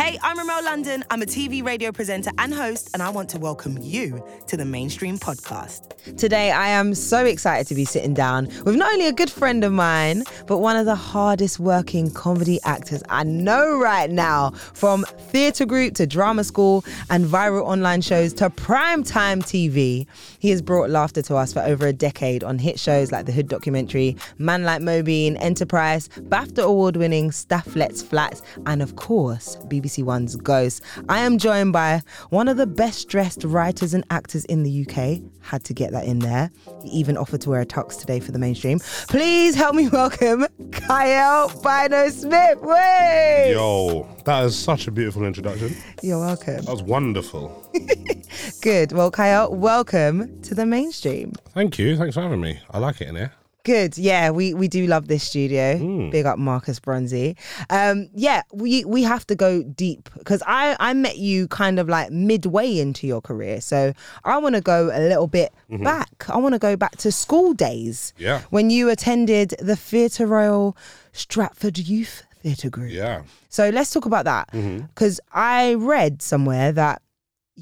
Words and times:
Hey, 0.00 0.18
I'm 0.22 0.38
Remel 0.38 0.64
London. 0.64 1.04
I'm 1.10 1.20
a 1.20 1.26
TV 1.26 1.62
radio 1.62 1.92
presenter 1.92 2.30
and 2.38 2.54
host, 2.54 2.88
and 2.94 3.02
I 3.02 3.10
want 3.10 3.28
to 3.30 3.38
welcome 3.38 3.76
you 3.82 4.24
to 4.46 4.56
the 4.56 4.64
Mainstream 4.64 5.18
Podcast. 5.18 5.88
Today, 6.16 6.50
I 6.52 6.68
am 6.68 6.94
so 6.94 7.26
excited 7.26 7.66
to 7.66 7.74
be 7.74 7.84
sitting 7.84 8.14
down 8.14 8.46
with 8.64 8.76
not 8.76 8.94
only 8.94 9.08
a 9.08 9.12
good 9.12 9.28
friend 9.28 9.62
of 9.62 9.74
mine, 9.74 10.24
but 10.46 10.56
one 10.60 10.78
of 10.78 10.86
the 10.86 10.94
hardest 10.94 11.60
working 11.60 12.10
comedy 12.10 12.58
actors 12.64 13.02
I 13.10 13.24
know 13.24 13.78
right 13.78 14.10
now. 14.10 14.52
From 14.72 15.04
theatre 15.18 15.66
group 15.66 15.92
to 15.96 16.06
drama 16.06 16.44
school 16.44 16.82
and 17.10 17.26
viral 17.26 17.64
online 17.64 18.00
shows 18.00 18.32
to 18.34 18.48
primetime 18.48 19.42
TV, 19.42 20.06
he 20.38 20.48
has 20.48 20.62
brought 20.62 20.88
laughter 20.88 21.20
to 21.20 21.36
us 21.36 21.52
for 21.52 21.60
over 21.60 21.86
a 21.86 21.92
decade 21.92 22.42
on 22.42 22.58
hit 22.58 22.80
shows 22.80 23.12
like 23.12 23.26
The 23.26 23.32
Hood 23.32 23.48
documentary, 23.48 24.16
Man 24.38 24.64
Like 24.64 24.80
Mobeen, 24.80 25.36
Enterprice, 25.38 26.08
BAFTA 26.08 26.64
award 26.64 26.96
winning 26.96 27.32
Stath 27.32 27.76
Lets 27.76 28.00
Flats, 28.00 28.40
and 28.64 28.80
of 28.80 28.96
course, 28.96 29.56
BBC 29.66 29.89
One's 29.98 30.36
Ghost. 30.36 30.82
I 31.08 31.20
am 31.20 31.36
joined 31.36 31.72
by 31.72 32.02
one 32.30 32.48
of 32.48 32.56
the 32.56 32.66
best 32.66 33.08
dressed 33.08 33.42
writers 33.44 33.92
and 33.92 34.04
actors 34.10 34.44
in 34.46 34.62
the 34.62 34.86
UK. 34.86 35.20
Had 35.42 35.64
to 35.64 35.74
get 35.74 35.90
that 35.92 36.04
in 36.04 36.20
there. 36.20 36.50
He 36.82 36.88
even 36.90 37.16
offered 37.16 37.40
to 37.42 37.50
wear 37.50 37.60
a 37.60 37.66
tux 37.66 37.98
today 37.98 38.20
for 38.20 38.30
the 38.32 38.38
mainstream. 38.38 38.78
Please 39.08 39.54
help 39.54 39.74
me 39.74 39.88
welcome 39.92 40.46
Kiell 40.70 41.50
Bynoe 41.62 42.10
Smith. 42.12 42.60
Way! 42.60 43.50
Yo, 43.52 44.08
that 44.24 44.44
is 44.44 44.56
such 44.56 44.86
a 44.86 44.90
beautiful 44.90 45.24
introduction. 45.24 45.76
You're 46.02 46.20
welcome. 46.20 46.62
That 46.64 46.72
was 46.72 46.82
wonderful. 46.82 47.68
Good. 48.62 48.92
Well, 48.92 49.10
Kiell, 49.10 49.50
welcome 49.50 50.40
to 50.42 50.54
the 50.54 50.64
mainstream. 50.66 51.32
Thank 51.54 51.78
you. 51.78 51.96
Thanks 51.96 52.14
for 52.14 52.22
having 52.22 52.40
me. 52.40 52.60
I 52.70 52.78
like 52.78 53.00
it 53.00 53.08
in 53.08 53.16
here. 53.16 53.32
Good. 53.70 53.96
Yeah, 53.96 54.30
we 54.30 54.52
we 54.52 54.66
do 54.66 54.88
love 54.88 55.06
this 55.06 55.22
studio. 55.22 55.76
Mm. 55.76 56.10
Big 56.10 56.26
up 56.26 56.40
Marcus 56.40 56.80
Bronzy. 56.80 57.36
Um, 57.70 58.08
yeah, 58.12 58.42
we 58.52 58.84
we 58.84 59.04
have 59.04 59.24
to 59.28 59.36
go 59.36 59.62
deep 59.62 60.08
because 60.18 60.42
I 60.44 60.76
I 60.80 60.92
met 60.92 61.18
you 61.18 61.46
kind 61.46 61.78
of 61.78 61.88
like 61.88 62.10
midway 62.10 62.78
into 62.80 63.06
your 63.06 63.20
career, 63.20 63.60
so 63.60 63.92
I 64.24 64.38
want 64.38 64.56
to 64.56 64.60
go 64.60 64.90
a 64.92 64.98
little 64.98 65.28
bit 65.28 65.52
back. 65.68 66.28
I 66.28 66.38
want 66.38 66.54
to 66.54 66.58
go 66.58 66.74
back 66.74 66.96
to 66.96 67.12
school 67.12 67.54
days. 67.54 68.12
Mm-hmm. 68.16 68.24
Yeah. 68.24 68.40
When 68.50 68.70
you 68.70 68.88
attended 68.88 69.54
the 69.60 69.76
Theatre 69.76 70.26
Royal 70.26 70.76
Stratford 71.12 71.78
Youth 71.78 72.24
Theatre 72.42 72.70
Group. 72.70 72.90
Yeah. 72.90 73.18
Mm-hmm. 73.18 73.28
So 73.50 73.70
let's 73.70 73.92
talk 73.92 74.04
about 74.04 74.24
that 74.24 74.50
because 74.50 75.20
I 75.32 75.74
read 75.74 76.22
somewhere 76.22 76.72
that 76.72 77.02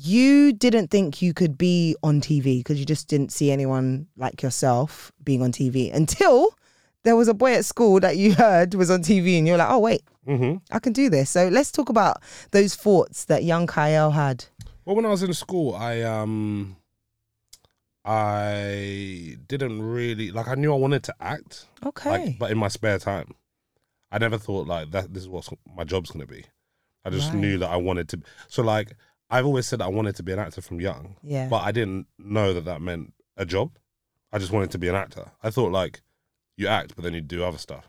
you 0.01 0.53
didn't 0.53 0.89
think 0.89 1.21
you 1.21 1.35
could 1.35 1.59
be 1.59 1.97
on 2.05 2.21
TV 2.21 2.61
because 2.61 2.79
you 2.79 2.87
just 2.87 3.09
didn't 3.09 3.33
see 3.33 3.51
anyone 3.51 4.07
like 4.17 4.43
yourself 4.43 5.11
being 5.25 5.43
on 5.43 5.51
TV 5.51 5.93
until 5.93 6.55
there 7.03 7.17
was 7.17 7.27
a 7.27 7.35
boy 7.35 7.55
at 7.55 7.65
school 7.65 7.99
that 8.01 8.17
you 8.17 8.35
heard 8.35 8.75
was 8.75 8.91
on 8.91 9.03
TV 9.03 9.39
and 9.39 9.47
you're 9.47 9.57
like, 9.57 9.71
oh, 9.71 9.79
wait, 9.81 10.03
hmm 10.25 10.57
I 10.71 10.79
can 10.79 10.93
do 10.93 11.11
this. 11.11 11.31
So 11.31 11.49
let's 11.49 11.73
talk 11.73 11.89
about 11.89 12.23
those 12.53 12.75
thoughts 12.77 13.25
that 13.25 13.43
young 13.43 13.67
Kiell 13.67 14.13
had. 14.13 14.45
Well, 14.85 14.95
when 14.97 15.05
I 15.07 15.09
was 15.09 15.23
in 15.23 15.33
school, 15.35 15.75
I 15.75 16.03
um, 16.03 16.77
I 18.05 19.37
didn't 19.47 19.83
really 19.83 20.31
like. 20.31 20.49
I 20.49 20.55
knew 20.55 20.73
I 20.73 20.77
wanted 20.77 21.03
to 21.05 21.15
act, 21.21 21.67
Okay. 21.85 22.11
like, 22.11 22.39
but 22.39 22.51
in 22.51 22.59
my 22.59 22.69
spare 22.69 22.99
time, 22.99 23.35
I 24.11 24.19
never 24.19 24.39
thought 24.39 24.67
like 24.67 24.91
that. 24.93 25.13
This 25.13 25.25
is 25.25 25.29
what 25.29 25.49
my 25.77 25.85
job's 25.85 26.11
gonna 26.11 26.27
be. 26.27 26.45
I 27.05 27.11
just 27.11 27.33
Right. 27.33 27.41
knew 27.41 27.59
that 27.59 27.69
I 27.71 27.77
wanted 27.77 28.09
to. 28.11 28.21
So 28.49 28.63
like, 28.63 28.93
I've 29.31 29.45
always 29.47 29.67
said 29.67 29.83
I 29.83 29.89
wanted 29.89 30.17
to 30.17 30.23
be 30.23 30.33
an 30.33 30.39
actor 30.39 30.61
from 30.63 30.81
young. 30.81 31.17
yeah. 31.23 31.49
but 31.49 31.63
I 31.63 31.73
didn't 31.73 32.07
know 32.19 32.55
that 32.55 32.65
that 32.65 32.81
meant 32.81 33.13
a 33.37 33.45
job. 33.45 33.73
I 34.33 34.39
just 34.39 34.53
wanted 34.53 34.71
to 34.73 34.79
be 34.79 34.89
an 34.89 34.95
actor. 34.95 35.31
I 35.43 35.51
thought 35.51 35.73
like 35.73 36.01
you 36.57 36.67
act, 36.69 36.95
but 36.97 37.05
then 37.05 37.15
you 37.15 37.21
do 37.21 37.45
other 37.45 37.59
stuff, 37.59 37.89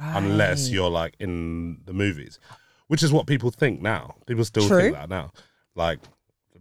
unless 0.00 0.70
you're 0.70 0.90
like 0.90 1.14
in 1.18 1.80
the 1.84 1.92
movies, 1.92 2.38
which 2.88 3.02
is 3.02 3.12
what 3.12 3.26
people 3.26 3.50
think 3.50 3.80
now. 3.82 4.14
People 4.26 4.44
still 4.44 4.66
True. 4.66 4.80
think 4.80 4.94
that 4.94 5.08
now. 5.08 5.30
Like 5.74 5.98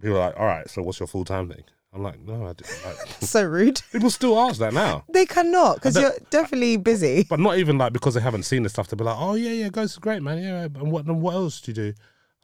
people 0.02 0.18
are 0.18 0.28
like, 0.28 0.40
all 0.40 0.46
right, 0.46 0.70
so 0.70 0.82
what's 0.82 1.00
your 1.00 1.08
full 1.08 1.26
time 1.26 1.50
thing? 1.50 1.64
I'm 1.94 2.02
like, 2.02 2.20
no, 2.22 2.48
I 2.48 2.54
didn't. 2.54 2.86
Like, 2.86 2.96
so 3.22 3.44
rude. 3.46 3.80
people 3.92 4.10
still 4.10 4.40
ask 4.40 4.58
that 4.60 4.74
now, 4.74 5.04
They 5.14 5.26
cannot 5.28 5.76
because 5.76 5.96
you're 5.96 6.14
definitely 6.32 6.78
busy. 6.78 7.26
but 7.30 7.40
not 7.40 7.58
even 7.60 7.78
like 7.78 7.94
because 7.94 8.16
they 8.16 8.22
haven't 8.22 8.44
seen 8.44 8.64
the 8.64 8.70
stuff 8.70 8.88
to 8.88 8.96
be 8.96 9.04
like, 9.04 9.18
oh 9.18 9.36
yeah, 9.36 9.52
yeah, 9.52 9.70
Ghost 9.70 9.94
is 9.94 10.00
great, 10.00 10.24
man. 10.24 10.42
Yeah, 10.42 10.64
and 10.64 10.92
what 10.92 11.06
and 11.06 11.22
what 11.22 11.36
else 11.36 11.62
do 11.62 11.70
you 11.72 11.76
do? 11.76 11.94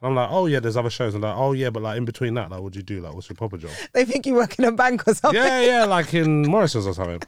And 0.02 0.08
I'm 0.08 0.14
like, 0.14 0.28
oh 0.30 0.46
yeah, 0.46 0.60
there's 0.60 0.76
other 0.78 0.88
shows. 0.90 1.14
And 1.14 1.22
like, 1.22 1.36
oh 1.36 1.52
yeah, 1.52 1.70
but 1.70 1.82
like 1.82 1.98
in 1.98 2.04
between 2.06 2.34
that, 2.34 2.50
like, 2.50 2.60
what 2.60 2.72
do 2.72 2.78
you 2.78 2.82
do? 2.82 3.00
Like, 3.00 3.12
what's 3.14 3.28
your 3.28 3.36
proper 3.36 3.58
job? 3.58 3.70
They 3.92 4.04
think 4.04 4.24
you 4.26 4.34
work 4.34 4.58
in 4.58 4.64
a 4.64 4.72
bank 4.72 5.06
or 5.06 5.14
something. 5.14 5.40
yeah, 5.42 5.60
yeah, 5.60 5.84
like 5.96 6.14
in 6.14 6.42
Morrison's 6.42 6.86
or 6.86 6.94
something. 6.94 7.20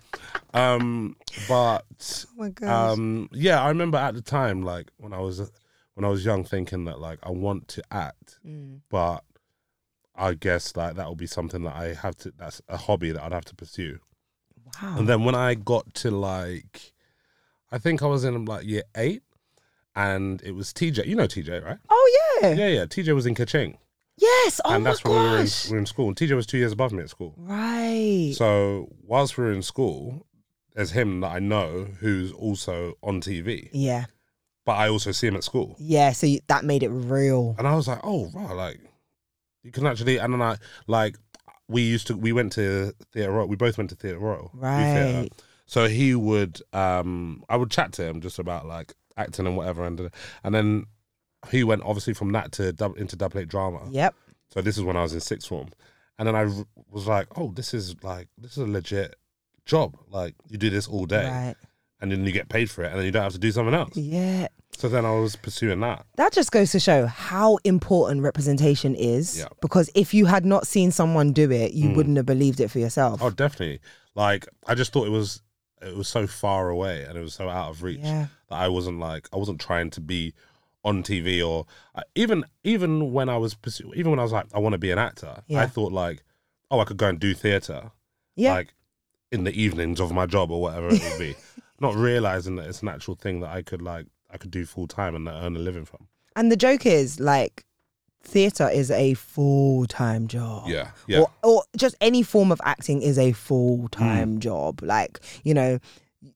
Um, 0.54 1.16
but 1.48 1.84
Oh 1.92 2.24
my 2.36 2.48
gosh. 2.50 2.68
um, 2.98 3.28
yeah, 3.32 3.62
I 3.62 3.68
remember 3.68 3.98
at 3.98 4.14
the 4.14 4.22
time, 4.22 4.62
like 4.62 4.90
when 4.98 5.12
I 5.12 5.18
was 5.20 5.50
when 5.94 6.04
I 6.04 6.08
was 6.08 6.24
young, 6.24 6.44
thinking 6.44 6.86
that 6.86 6.98
like 6.98 7.18
I 7.22 7.30
want 7.30 7.68
to 7.68 7.82
act, 7.90 8.38
Mm. 8.46 8.80
but 8.90 9.22
I 10.14 10.34
guess 10.34 10.74
like 10.76 10.96
that 10.96 11.06
will 11.06 11.14
be 11.16 11.26
something 11.26 11.62
that 11.64 11.74
I 11.76 11.92
have 11.94 12.16
to. 12.18 12.32
That's 12.38 12.62
a 12.68 12.76
hobby 12.78 13.12
that 13.12 13.22
I'd 13.22 13.32
have 13.32 13.44
to 13.46 13.54
pursue. 13.54 13.98
Wow. 14.82 14.96
And 14.98 15.08
then 15.08 15.24
when 15.24 15.34
I 15.34 15.54
got 15.54 15.92
to 15.96 16.10
like, 16.10 16.92
I 17.70 17.76
think 17.78 18.02
I 18.02 18.06
was 18.06 18.24
in 18.24 18.44
like 18.46 18.64
year 18.66 18.84
eight, 18.96 19.22
and 19.94 20.42
it 20.42 20.52
was 20.52 20.72
TJ. 20.72 21.06
You 21.06 21.16
know 21.16 21.26
TJ, 21.26 21.64
right? 21.64 21.78
oh 21.88 22.38
yeah. 22.42 22.54
Yeah, 22.54 22.68
yeah. 22.68 22.84
TJ 22.84 23.14
was 23.14 23.26
in 23.26 23.34
Kerching, 23.34 23.76
Yes. 24.18 24.60
Oh 24.64 24.74
and 24.74 24.84
my 24.84 24.90
that's 24.90 25.04
when 25.04 25.14
we 25.14 25.18
were 25.20 25.36
in, 25.38 25.44
gosh. 25.44 25.66
we 25.66 25.72
were 25.72 25.78
in 25.78 25.86
school. 25.86 26.08
And 26.08 26.16
TJ 26.16 26.34
was 26.36 26.46
two 26.46 26.58
years 26.58 26.72
above 26.72 26.92
me 26.92 27.02
at 27.02 27.10
school. 27.10 27.34
Right. 27.36 28.34
So 28.36 28.88
whilst 29.02 29.36
we 29.36 29.44
were 29.44 29.52
in 29.52 29.62
school, 29.62 30.26
there's 30.74 30.90
him 30.92 31.20
that 31.20 31.32
I 31.32 31.38
know 31.38 31.86
who's 32.00 32.32
also 32.32 32.94
on 33.02 33.20
TV, 33.20 33.68
yeah. 33.72 34.06
but 34.64 34.72
I 34.72 34.88
also 34.88 35.12
see 35.12 35.26
him 35.26 35.36
at 35.36 35.44
school, 35.44 35.76
Yeah. 35.78 36.12
So 36.12 36.26
you, 36.26 36.40
that 36.48 36.64
made 36.64 36.82
it 36.82 36.88
real. 36.88 37.54
and 37.58 37.66
I 37.68 37.74
was 37.74 37.88
like, 37.88 38.00
oh 38.02 38.30
wow, 38.32 38.54
like 38.54 38.80
you 39.62 39.70
can 39.70 39.86
actually. 39.86 40.18
And 40.18 40.32
then 40.32 40.42
I 40.42 40.56
like 40.86 41.16
we 41.68 41.82
used 41.82 42.06
to 42.08 42.16
we 42.16 42.32
went 42.32 42.52
to 42.52 42.92
Theatre 43.12 43.32
Royal. 43.32 43.48
We 43.48 43.56
both 43.56 43.78
went 43.78 43.90
to 43.90 43.96
Theatre 43.96 44.18
Royal. 44.18 44.50
Right. 44.54 45.28
So 45.66 45.88
he 45.88 46.14
would, 46.14 46.60
um, 46.74 47.44
I 47.48 47.56
would 47.56 47.70
chat 47.70 47.92
to 47.94 48.04
him 48.04 48.20
just 48.20 48.38
about 48.38 48.66
like 48.66 48.92
acting 49.16 49.46
and 49.46 49.56
whatever, 49.56 49.84
and 49.84 50.10
and 50.44 50.54
then 50.54 50.86
he 51.50 51.64
went 51.64 51.82
obviously 51.84 52.14
from 52.14 52.32
that 52.32 52.52
to 52.52 52.72
dub, 52.72 52.96
into 52.96 53.16
double 53.16 53.38
eight 53.40 53.48
drama. 53.48 53.80
Yep. 53.90 54.14
So 54.50 54.60
this 54.60 54.76
is 54.76 54.82
when 54.84 54.96
I 54.96 55.02
was 55.02 55.12
in 55.14 55.20
sixth 55.20 55.48
form, 55.48 55.68
and 56.18 56.28
then 56.28 56.36
I 56.36 56.44
r- 56.44 56.66
was 56.90 57.06
like, 57.06 57.26
oh, 57.36 57.52
this 57.54 57.74
is 57.74 57.96
like 58.02 58.28
this 58.38 58.52
is 58.52 58.58
a 58.58 58.66
legit 58.66 59.16
job. 59.66 59.96
Like 60.08 60.34
you 60.48 60.58
do 60.58 60.70
this 60.70 60.86
all 60.88 61.06
day, 61.06 61.24
Right. 61.28 61.54
and 62.00 62.12
then 62.12 62.24
you 62.24 62.32
get 62.32 62.48
paid 62.48 62.70
for 62.70 62.84
it, 62.84 62.88
and 62.90 62.98
then 62.98 63.04
you 63.06 63.10
don't 63.12 63.22
have 63.22 63.32
to 63.32 63.38
do 63.38 63.50
something 63.52 63.74
else. 63.74 63.96
Yeah. 63.96 64.48
So 64.74 64.88
then 64.88 65.04
I 65.04 65.12
was 65.12 65.36
pursuing 65.36 65.80
that. 65.80 66.06
That 66.16 66.32
just 66.32 66.50
goes 66.50 66.72
to 66.72 66.80
show 66.80 67.04
how 67.06 67.58
important 67.64 68.22
representation 68.22 68.94
is. 68.94 69.38
Yeah. 69.38 69.48
Because 69.60 69.90
if 69.94 70.14
you 70.14 70.24
had 70.26 70.46
not 70.46 70.66
seen 70.66 70.90
someone 70.90 71.32
do 71.34 71.50
it, 71.50 71.72
you 71.74 71.90
Mm. 71.90 71.96
wouldn't 71.96 72.16
have 72.16 72.24
believed 72.26 72.58
it 72.58 72.70
for 72.70 72.78
yourself. 72.78 73.20
Oh, 73.22 73.28
definitely. 73.30 73.80
Like 74.14 74.46
I 74.66 74.74
just 74.74 74.92
thought 74.92 75.06
it 75.06 75.10
was 75.10 75.42
it 75.82 75.96
was 75.96 76.08
so 76.08 76.26
far 76.26 76.68
away 76.70 77.04
and 77.04 77.16
it 77.18 77.22
was 77.22 77.34
so 77.34 77.48
out 77.48 77.70
of 77.70 77.82
reach 77.82 78.00
yeah. 78.00 78.26
that 78.48 78.56
I 78.56 78.68
wasn't 78.68 78.98
like 79.00 79.28
I 79.32 79.36
wasn't 79.36 79.60
trying 79.60 79.90
to 79.90 80.00
be 80.00 80.34
on 80.84 81.02
TV 81.02 81.46
or 81.46 81.66
I- 81.94 82.02
even 82.14 82.44
even 82.64 83.12
when 83.12 83.28
I 83.28 83.36
was 83.36 83.54
pursu- 83.54 83.94
even 83.94 84.10
when 84.10 84.18
I 84.18 84.22
was 84.22 84.32
like 84.32 84.46
I 84.54 84.58
want 84.58 84.72
to 84.74 84.78
be 84.78 84.90
an 84.90 84.98
actor. 84.98 85.42
Yeah. 85.46 85.60
I 85.62 85.66
thought 85.66 85.92
like 85.92 86.22
oh 86.70 86.80
I 86.80 86.84
could 86.84 86.96
go 86.96 87.08
and 87.08 87.18
do 87.20 87.34
theater 87.34 87.90
Yeah. 88.36 88.52
like 88.54 88.74
in 89.30 89.44
the 89.44 89.52
evenings 89.52 90.00
of 90.00 90.12
my 90.12 90.26
job 90.26 90.50
or 90.50 90.60
whatever 90.60 90.88
it 90.88 91.02
would 91.02 91.18
be. 91.18 91.34
Not 91.80 91.94
realizing 91.96 92.56
that 92.56 92.68
it's 92.68 92.82
an 92.82 92.88
actual 92.88 93.14
thing 93.16 93.40
that 93.40 93.50
I 93.50 93.62
could 93.62 93.82
like 93.82 94.06
I 94.30 94.36
could 94.38 94.50
do 94.50 94.64
full 94.64 94.86
time 94.86 95.14
and 95.14 95.26
earn 95.28 95.56
a 95.56 95.58
living 95.58 95.84
from. 95.84 96.06
and 96.36 96.50
the 96.50 96.56
joke 96.56 96.86
is 96.86 97.20
like 97.20 97.64
theatre 98.22 98.68
is 98.68 98.90
a 98.90 99.14
full 99.14 99.86
time 99.86 100.26
job. 100.28 100.68
Yeah, 100.68 100.90
yeah, 101.06 101.20
Or, 101.20 101.30
or 101.42 101.64
just 101.76 101.94
any 102.00 102.22
form 102.22 102.50
of 102.52 102.60
acting 102.64 103.02
is 103.02 103.18
a 103.18 103.32
full 103.32 103.78
Mm. 103.88 103.90
time 103.90 104.40
job. 104.40 104.82
Like, 104.82 105.20
you 105.44 105.54
know, 105.54 105.78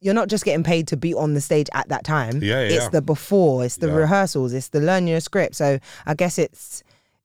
you're 0.01 0.15
not 0.15 0.29
just 0.29 0.45
getting 0.45 0.65
paid 0.65 0.89
to 0.89 0.97
be 0.97 1.15
on 1.15 1.35
the 1.35 1.41
stage 1.41 1.69
at 1.73 1.89
that 1.89 2.05
time. 2.05 2.43
Yeah, 2.43 2.61
yeah, 2.63 2.75
It's 2.75 2.85
yeah. 2.85 2.89
the 2.91 3.03
before, 3.03 3.65
it's 3.65 3.77
the 3.77 3.87
Yeah. 3.87 3.95
rehearsals, 3.95 4.53
it's 4.53 4.69
the 4.69 4.81
learning 4.81 5.09
your 5.09 5.21
script. 5.21 5.55
So 5.55 5.79
I 6.06 6.15
guess 6.15 6.38
it's, 6.38 6.83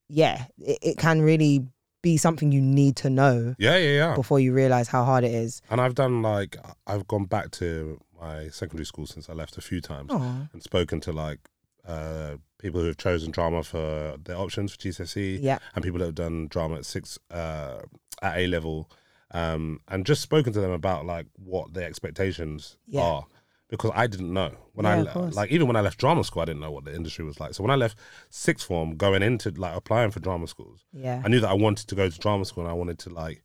yeah, 0.09 0.45
it, 0.59 0.77
it 0.81 0.97
can 0.97 1.21
really 1.21 1.65
be 2.03 2.17
something 2.17 2.51
you 2.51 2.61
need 2.61 2.95
to 2.97 3.09
know 3.09 3.55
yeah, 3.59 3.77
yeah, 3.77 3.89
yeah. 3.89 4.15
before 4.15 4.39
you 4.39 4.53
realize 4.53 4.87
how 4.87 5.03
hard 5.05 5.23
it 5.23 5.33
is. 5.33 5.61
And 5.69 5.79
I've 5.81 5.95
done 5.95 6.21
like 6.21 6.55
I've 6.87 7.07
gone 7.07 7.25
back 7.25 7.51
to 7.51 7.99
my 8.19 8.49
secondary 8.49 8.85
school 8.85 9.05
since 9.07 9.29
I 9.29 9.33
left 9.33 9.57
a 9.57 9.61
few 9.61 9.81
times. 9.81 10.09
Oh, 10.11 10.47
and 10.53 10.61
spoken 10.63 10.99
to 11.01 11.11
like 11.11 11.39
uh, 11.87 12.37
people 12.61 12.79
who 12.81 12.87
have 12.87 12.97
chosen 12.97 13.31
drama 13.31 13.63
for 13.63 14.17
their 14.23 14.37
options 14.37 14.71
for 14.71 14.77
GCSE 14.77 15.39
yeah. 15.41 15.57
and 15.75 15.83
people 15.83 15.99
that 15.99 16.05
have 16.05 16.15
done 16.15 16.47
drama 16.47 16.75
at 16.75 16.85
six 16.85 17.17
uh, 17.31 17.79
at 18.21 18.37
A 18.37 18.47
level, 18.47 18.89
um, 19.31 19.79
and 19.87 20.05
just 20.05 20.21
spoken 20.21 20.53
to 20.53 20.61
them 20.61 20.71
about 20.71 21.05
like 21.05 21.25
what 21.43 21.73
their 21.73 21.87
expectations 21.87 22.77
Yeah. 22.87 23.01
are 23.01 23.25
because 23.69 23.91
I 23.95 24.05
didn't 24.07 24.33
know 24.33 24.51
when 24.73 24.85
Yeah, 24.85 24.91
I 25.15 25.19
le- 25.19 25.29
like 25.29 25.49
even 25.51 25.65
when 25.67 25.77
I 25.77 25.81
left 25.81 25.97
drama 25.97 26.23
school 26.25 26.41
I 26.41 26.45
didn't 26.45 26.59
know 26.61 26.71
what 26.71 26.83
the 26.85 26.93
industry 26.93 27.23
was 27.23 27.39
like. 27.39 27.53
So 27.53 27.63
when 27.63 27.71
I 27.71 27.75
left 27.75 27.97
sixth 28.29 28.67
form, 28.67 28.97
going 28.97 29.23
into 29.23 29.49
like 29.51 29.75
applying 29.75 30.11
for 30.11 30.19
drama 30.19 30.47
schools, 30.47 30.85
Yeah. 30.93 31.21
I 31.23 31.29
knew 31.29 31.39
that 31.39 31.49
I 31.49 31.53
wanted 31.53 31.87
to 31.87 31.95
go 31.95 32.09
to 32.09 32.19
drama 32.19 32.43
school 32.45 32.63
and 32.65 32.71
I 32.71 32.75
wanted 32.75 32.99
to 32.99 33.09
like 33.09 33.43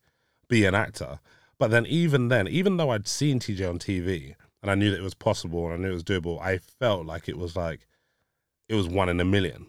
be 0.49 0.65
an 0.65 0.75
actor. 0.75 1.21
But 1.59 1.71
then 1.71 1.87
even 1.87 2.29
then, 2.29 2.49
even 2.49 2.77
though 2.77 2.91
I'd 2.91 3.07
seen 3.09 3.39
TJ 3.39 3.69
on 3.69 3.79
TV 3.79 4.35
and 4.63 4.71
I 4.71 4.75
knew 4.75 4.91
that 4.91 4.99
it 4.99 5.03
was 5.03 5.15
possible 5.15 5.65
and 5.67 5.75
I 5.75 5.77
knew 5.79 5.91
it 5.93 5.95
was 5.95 6.05
doable, 6.05 6.41
I 6.41 6.59
felt 6.59 7.07
like 7.07 7.29
it 7.29 7.39
was 7.39 7.55
like 7.57 7.87
it 8.69 8.75
was 8.75 8.89
one 8.89 9.09
in 9.09 9.21
a 9.21 9.25
million. 9.25 9.67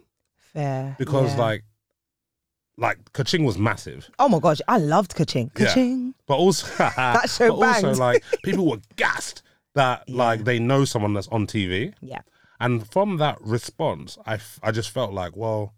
Fair. 0.52 0.96
because 0.98 1.34
yeah. 1.34 1.40
like 1.40 1.64
like 2.78 3.12
Kerching 3.12 3.44
was 3.44 3.58
massive, 3.58 4.08
oh 4.18 4.28
my 4.28 4.38
gosh, 4.38 4.60
I 4.66 4.78
loved 4.78 5.14
Kerching. 5.14 5.50
Yeah. 5.58 5.66
Kerching. 5.66 6.14
but 6.26 6.36
also 6.36 6.66
That 6.78 7.28
show 7.28 7.48
but 7.56 7.84
also 7.84 7.94
like 7.94 8.24
people 8.44 8.66
were 8.66 8.80
gassed 8.96 9.42
that 9.74 10.08
like 10.08 10.44
they 10.44 10.58
know 10.58 10.84
someone 10.84 11.14
that's 11.14 11.28
on 11.28 11.46
TV. 11.46 11.94
Yeah. 12.00 12.20
And 12.60 12.90
from 12.90 13.18
that 13.18 13.40
response, 13.40 14.18
I, 14.26 14.34
f- 14.34 14.58
I 14.62 14.72
just 14.72 14.90
felt 14.90 15.12
like, 15.12 15.36
well, 15.36 15.74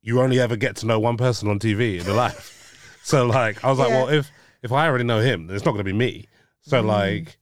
you 0.00 0.20
only 0.20 0.40
ever 0.40 0.56
get 0.56 0.76
to 0.76 0.86
know 0.86 0.98
one 0.98 1.18
person 1.18 1.48
on 1.48 1.58
TV 1.58 2.00
in 2.00 2.06
your 2.06 2.14
life. 2.14 2.98
so 3.02 3.26
like, 3.26 3.62
I 3.62 3.68
was 3.68 3.78
like, 3.78 3.90
well, 3.90 4.08
if 4.08 4.30
if 4.62 4.72
I 4.72 4.86
already 4.86 5.04
know 5.04 5.20
him, 5.20 5.46
then 5.46 5.56
it's 5.56 5.64
not 5.64 5.72
going 5.72 5.84
to 5.84 5.92
be 5.92 5.92
me. 5.92 6.26
So 6.62 6.78
mm-hmm. 6.78 6.88
like, 6.88 7.38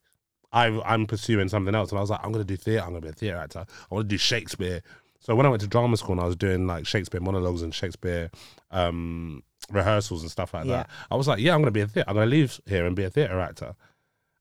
I 0.52 0.66
I'm 0.84 1.06
pursuing 1.06 1.48
something 1.48 1.74
else, 1.74 1.90
and 1.90 1.98
I 1.98 2.00
was 2.00 2.10
like, 2.10 2.20
I'm 2.24 2.32
going 2.32 2.44
to 2.46 2.52
do 2.52 2.56
theater. 2.56 2.82
I'm 2.82 2.90
going 2.90 3.02
to 3.02 3.06
be 3.06 3.10
a 3.10 3.14
theater 3.14 3.36
actor. 3.36 3.66
I 3.90 3.94
want 3.94 4.08
to 4.08 4.14
do 4.14 4.18
Shakespeare. 4.18 4.82
So 5.20 5.34
when 5.34 5.44
I 5.46 5.48
went 5.48 5.60
to 5.62 5.66
drama 5.68 5.96
school 5.96 6.12
and 6.12 6.20
I 6.20 6.26
was 6.26 6.36
doing 6.36 6.66
like 6.66 6.86
Shakespeare 6.86 7.20
monologues 7.20 7.60
and 7.62 7.74
Shakespeare 7.74 8.30
um, 8.70 9.42
rehearsals 9.70 10.22
and 10.22 10.30
stuff 10.30 10.54
like 10.54 10.64
Yeah. 10.66 10.78
that, 10.78 10.90
I 11.10 11.16
was 11.16 11.26
like, 11.28 11.40
yeah, 11.40 11.52
I'm 11.54 11.58
going 11.60 11.66
to 11.66 11.70
be 11.72 11.80
a 11.80 11.86
theater. 11.88 12.08
I'm 12.08 12.14
going 12.14 12.26
to 12.26 12.30
leave 12.34 12.60
here 12.66 12.86
and 12.86 12.94
be 12.96 13.04
a 13.04 13.10
theater 13.10 13.38
actor. 13.40 13.74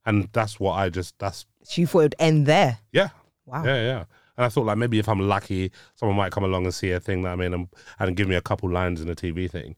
And 0.06 0.28
that's 0.32 0.58
what 0.58 0.74
I 0.74 0.88
just 0.88 1.18
that's 1.18 1.44
So 1.64 1.80
you 1.80 1.86
thought 1.86 1.98
it 1.98 2.02
would 2.02 2.14
end 2.18 2.46
there. 2.46 2.78
yeah. 2.92 3.08
Wow. 3.44 3.64
Yeah, 3.64 3.82
yeah. 3.82 4.04
And 4.36 4.44
I 4.46 4.48
thought 4.50 4.66
like 4.66 4.78
maybe 4.78 4.98
if 4.98 5.08
I'm 5.08 5.20
lucky, 5.20 5.72
someone 5.96 6.16
might 6.16 6.32
come 6.32 6.44
along 6.44 6.64
and 6.64 6.72
see 6.72 6.92
a 6.92 7.00
thing 7.00 7.22
that 7.22 7.32
I'm 7.32 7.40
in 7.40 7.52
and, 7.54 7.68
and 7.98 8.16
give 8.16 8.28
me 8.28 8.36
a 8.36 8.40
couple 8.42 8.70
lines 8.70 9.00
in 9.00 9.08
a 9.08 9.14
TV 9.16 9.50
thing. 9.50 9.74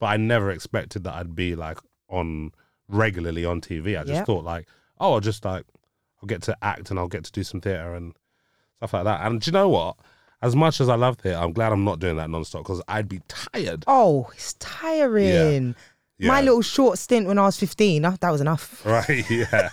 But 0.00 0.06
I 0.06 0.16
never 0.18 0.50
expected 0.50 1.04
that 1.04 1.14
I'd 1.14 1.34
be 1.34 1.56
like 1.56 1.78
on 2.08 2.52
regularly 2.88 3.44
on 3.44 3.60
TV. 3.60 3.98
I 3.98 4.02
just 4.04 4.08
Yep. 4.18 4.26
thought 4.26 4.44
like, 4.44 4.66
oh, 5.02 5.14
I'll 5.14 5.20
just 5.20 5.44
like 5.44 5.64
I'll 6.22 6.26
get 6.26 6.42
to 6.42 6.56
act 6.62 6.90
and 6.90 6.98
I'll 6.98 7.08
get 7.08 7.24
to 7.24 7.32
do 7.32 7.42
some 7.42 7.60
theatre 7.60 7.94
and 7.94 8.14
stuff 8.78 8.92
like 8.94 9.04
that. 9.04 9.26
And 9.26 9.40
do 9.40 9.48
you 9.48 9.52
know 9.52 9.68
what? 9.68 9.96
As 10.40 10.56
much 10.56 10.80
as 10.80 10.88
I 10.88 10.94
love 10.96 11.18
theatre, 11.18 11.38
I'm 11.38 11.52
glad 11.52 11.72
I'm 11.72 11.84
not 11.84 11.98
doing 12.00 12.16
that 12.16 12.28
nonstop 12.28 12.58
because 12.64 12.82
I'd 12.88 13.08
be 13.08 13.20
tired. 13.28 13.84
Oh, 13.86 14.30
it's 14.34 14.54
tiring. 14.54 15.74
My 16.20 16.38
Yeah. 16.38 16.44
little 16.44 16.62
short 16.62 16.98
stint 16.98 17.26
when 17.26 17.38
I 17.38 17.42
was 17.42 17.56
15, 17.58 18.04
uh, 18.04 18.16
that 18.20 18.30
was 18.30 18.40
enough. 18.40 18.84
Right? 18.86 19.28
Yeah. 19.30 19.70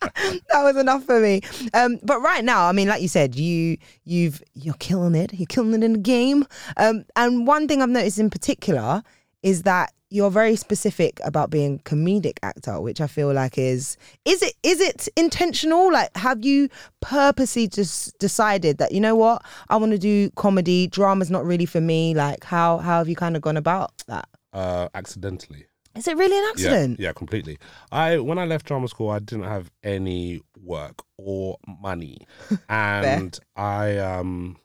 that 0.00 0.62
was 0.62 0.76
enough 0.76 1.04
for 1.04 1.20
me. 1.20 1.40
Um, 1.74 1.98
but 2.02 2.20
right 2.20 2.44
now, 2.44 2.66
I 2.68 2.72
mean, 2.72 2.88
like 2.88 3.02
you 3.02 3.08
said, 3.08 3.34
you 3.34 3.76
you've 4.04 4.42
you're 4.54 4.74
killing 4.78 5.14
it. 5.14 5.32
You're 5.34 5.46
killing 5.46 5.74
it 5.74 5.82
in 5.84 5.92
the 5.94 5.98
game. 5.98 6.46
Um, 6.76 7.04
and 7.16 7.46
one 7.46 7.66
thing 7.68 7.82
I've 7.82 7.88
noticed 7.88 8.18
in 8.18 8.30
particular 8.30 9.02
is 9.42 9.62
that 9.64 9.92
you're 10.10 10.30
very 10.30 10.56
specific 10.56 11.20
about 11.24 11.50
being 11.50 11.80
comedic 11.80 12.38
actor, 12.42 12.80
which 12.80 13.00
I 13.00 13.06
feel 13.06 13.32
like 13.32 13.58
is 13.58 13.96
is 14.24 14.42
it 14.42 14.54
is 14.62 14.80
it 14.80 15.08
intentional? 15.16 15.92
Like, 15.92 16.16
have 16.16 16.44
you 16.44 16.68
purposely 17.00 17.68
just 17.68 18.18
decided 18.18 18.78
that 18.78 18.92
you 18.92 19.00
know 19.00 19.14
what 19.14 19.44
I 19.68 19.76
want 19.76 19.92
to 19.92 19.98
do 19.98 20.30
comedy? 20.30 20.86
Drama's 20.86 21.30
not 21.30 21.44
really 21.44 21.66
for 21.66 21.80
me. 21.80 22.14
Like, 22.14 22.44
how 22.44 22.78
how 22.78 22.98
have 22.98 23.08
you 23.08 23.16
kind 23.16 23.36
of 23.36 23.42
gone 23.42 23.56
about 23.56 23.92
that? 24.06 24.28
uh, 24.52 24.88
accidentally. 24.94 25.66
Is 25.94 26.06
it 26.06 26.16
really 26.16 26.38
an 26.38 26.44
accident? 26.50 27.00
Yeah, 27.00 27.08
yeah, 27.08 27.12
completely. 27.12 27.58
I 27.90 28.18
when 28.18 28.38
I 28.38 28.44
left 28.44 28.66
drama 28.66 28.88
school, 28.88 29.10
I 29.10 29.18
didn't 29.18 29.44
have 29.46 29.70
any 29.82 30.40
work 30.62 31.02
or 31.16 31.58
money, 31.66 32.26
and 32.68 33.38
I 33.56 33.98
um, 33.98 34.56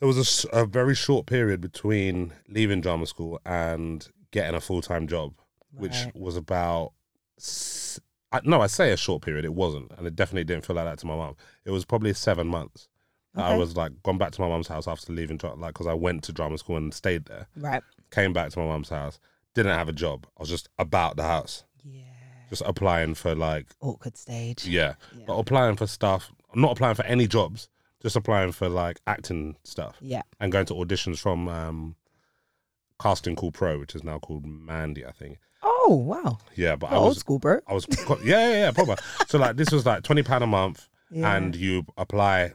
there 0.00 0.06
was 0.08 0.46
a 0.52 0.66
very 0.66 0.94
short 0.94 1.26
period 1.26 1.60
between 1.60 2.32
leaving 2.48 2.80
drama 2.80 3.06
school 3.06 3.40
and 3.46 4.08
getting 4.32 4.54
a 4.54 4.60
full 4.60 4.82
time 4.82 5.06
job, 5.06 5.34
which 5.72 6.06
was 6.14 6.36
about. 6.36 6.92
I, 8.32 8.40
no, 8.44 8.60
I 8.60 8.68
say 8.68 8.92
a 8.92 8.96
short 8.96 9.22
period. 9.22 9.44
It 9.44 9.54
wasn't, 9.54 9.90
and 9.98 10.06
it 10.06 10.14
definitely 10.14 10.44
didn't 10.44 10.64
feel 10.64 10.76
like 10.76 10.84
that 10.84 10.98
to 11.00 11.06
my 11.06 11.16
mom. 11.16 11.36
It 11.64 11.70
was 11.70 11.84
probably 11.84 12.12
seven 12.14 12.46
months. 12.46 12.88
that 13.34 13.44
I 13.44 13.56
was 13.56 13.76
like 13.76 13.92
gone 14.02 14.18
back 14.18 14.30
to 14.32 14.40
my 14.40 14.48
mom's 14.48 14.68
house 14.68 14.86
after 14.88 15.12
leaving, 15.12 15.38
like 15.56 15.74
because 15.74 15.86
I 15.86 15.94
went 15.94 16.22
to 16.24 16.32
drama 16.32 16.58
school 16.58 16.76
and 16.76 16.92
stayed 16.94 17.24
there. 17.26 17.46
Right. 17.56 17.82
Came 18.10 18.32
back 18.32 18.50
to 18.50 18.58
my 18.58 18.64
mom's 18.66 18.88
house, 18.88 19.18
didn't 19.54 19.76
have 19.76 19.88
a 19.88 19.92
job. 19.92 20.26
I 20.38 20.42
was 20.42 20.48
just 20.48 20.68
about 20.78 21.16
the 21.16 21.22
house 21.24 21.64
Yeah. 21.84 22.02
just 22.48 22.62
applying 22.66 23.14
for 23.14 23.34
like 23.34 23.66
Awkward 23.80 24.16
stage. 24.16 24.66
yeah, 24.66 24.94
Yeah. 25.16 25.24
but 25.26 25.34
applying 25.38 25.76
for 25.76 25.86
stuff. 25.86 26.30
I'm 26.52 26.60
not 26.60 26.72
applying 26.72 26.96
for 26.96 27.04
any 27.04 27.26
jobs, 27.28 27.68
just 28.02 28.16
applying 28.16 28.52
for 28.52 28.68
like 28.68 29.00
acting 29.06 29.56
stuff 29.64 29.96
Yeah. 30.00 30.22
and 30.40 30.50
going 30.52 30.66
to 30.66 30.74
auditions 30.74 31.18
from 31.18 31.48
um, 31.48 31.96
Casting 33.00 33.36
Call 33.36 33.50
Pro, 33.50 33.78
which 33.78 33.94
is 33.94 34.04
now 34.04 34.18
called 34.18 34.44
Mandy, 34.46 35.04
I 35.06 35.12
think. 35.12 35.38
Oh 35.62 35.94
wow. 36.06 36.38
Yeah, 36.54 36.76
but 36.76 36.90
I 36.92 36.96
old 36.96 37.08
was 37.10 37.18
school, 37.18 37.38
bro. 37.38 37.60
I 37.66 37.72
was 37.74 37.86
yeah 38.24 38.48
yeah 38.48 38.52
yeah 38.66 38.70
proper. 38.72 38.96
so 39.26 39.38
like 39.38 39.56
this 39.56 39.70
was 39.70 39.84
like 39.86 40.02
twenty 40.02 40.22
pound 40.22 40.44
a 40.44 40.46
month, 40.46 40.88
Yeah. 41.10 41.34
and 41.36 41.54
you 41.56 41.84
apply 41.98 42.52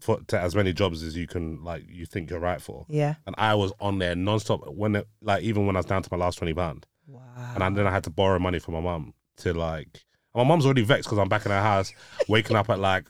for 0.00 0.20
to 0.28 0.38
as 0.40 0.54
many 0.54 0.72
jobs 0.74 1.02
as 1.02 1.16
you 1.16 1.26
can 1.26 1.62
like 1.64 1.84
you 1.88 2.06
think 2.06 2.30
you're 2.30 2.40
right 2.40 2.60
for. 2.60 2.86
Yeah. 2.88 3.14
And 3.26 3.34
I 3.38 3.54
was 3.54 3.72
on 3.80 3.98
there 3.98 4.14
nonstop 4.14 4.74
when 4.74 4.96
it, 4.96 5.06
like 5.22 5.42
even 5.42 5.66
when 5.66 5.76
I 5.76 5.80
was 5.80 5.86
down 5.86 6.02
to 6.02 6.08
my 6.10 6.18
last 6.18 6.36
twenty 6.38 6.54
pound. 6.54 6.86
Wow. 7.08 7.20
and 7.54 7.62
I, 7.62 7.70
then 7.70 7.86
I 7.86 7.90
had 7.92 8.04
to 8.04 8.10
borrow 8.10 8.38
money 8.38 8.58
from 8.58 8.74
my 8.74 8.80
mum 8.80 9.14
to 9.38 9.52
like. 9.54 10.04
My 10.34 10.44
mum's 10.44 10.66
already 10.66 10.82
vexed 10.82 11.04
because 11.08 11.18
I'm 11.18 11.28
back 11.30 11.46
in 11.46 11.52
her 11.52 11.62
house, 11.62 11.92
waking 12.28 12.56
up 12.56 12.68
at 12.68 12.78
like 12.78 13.06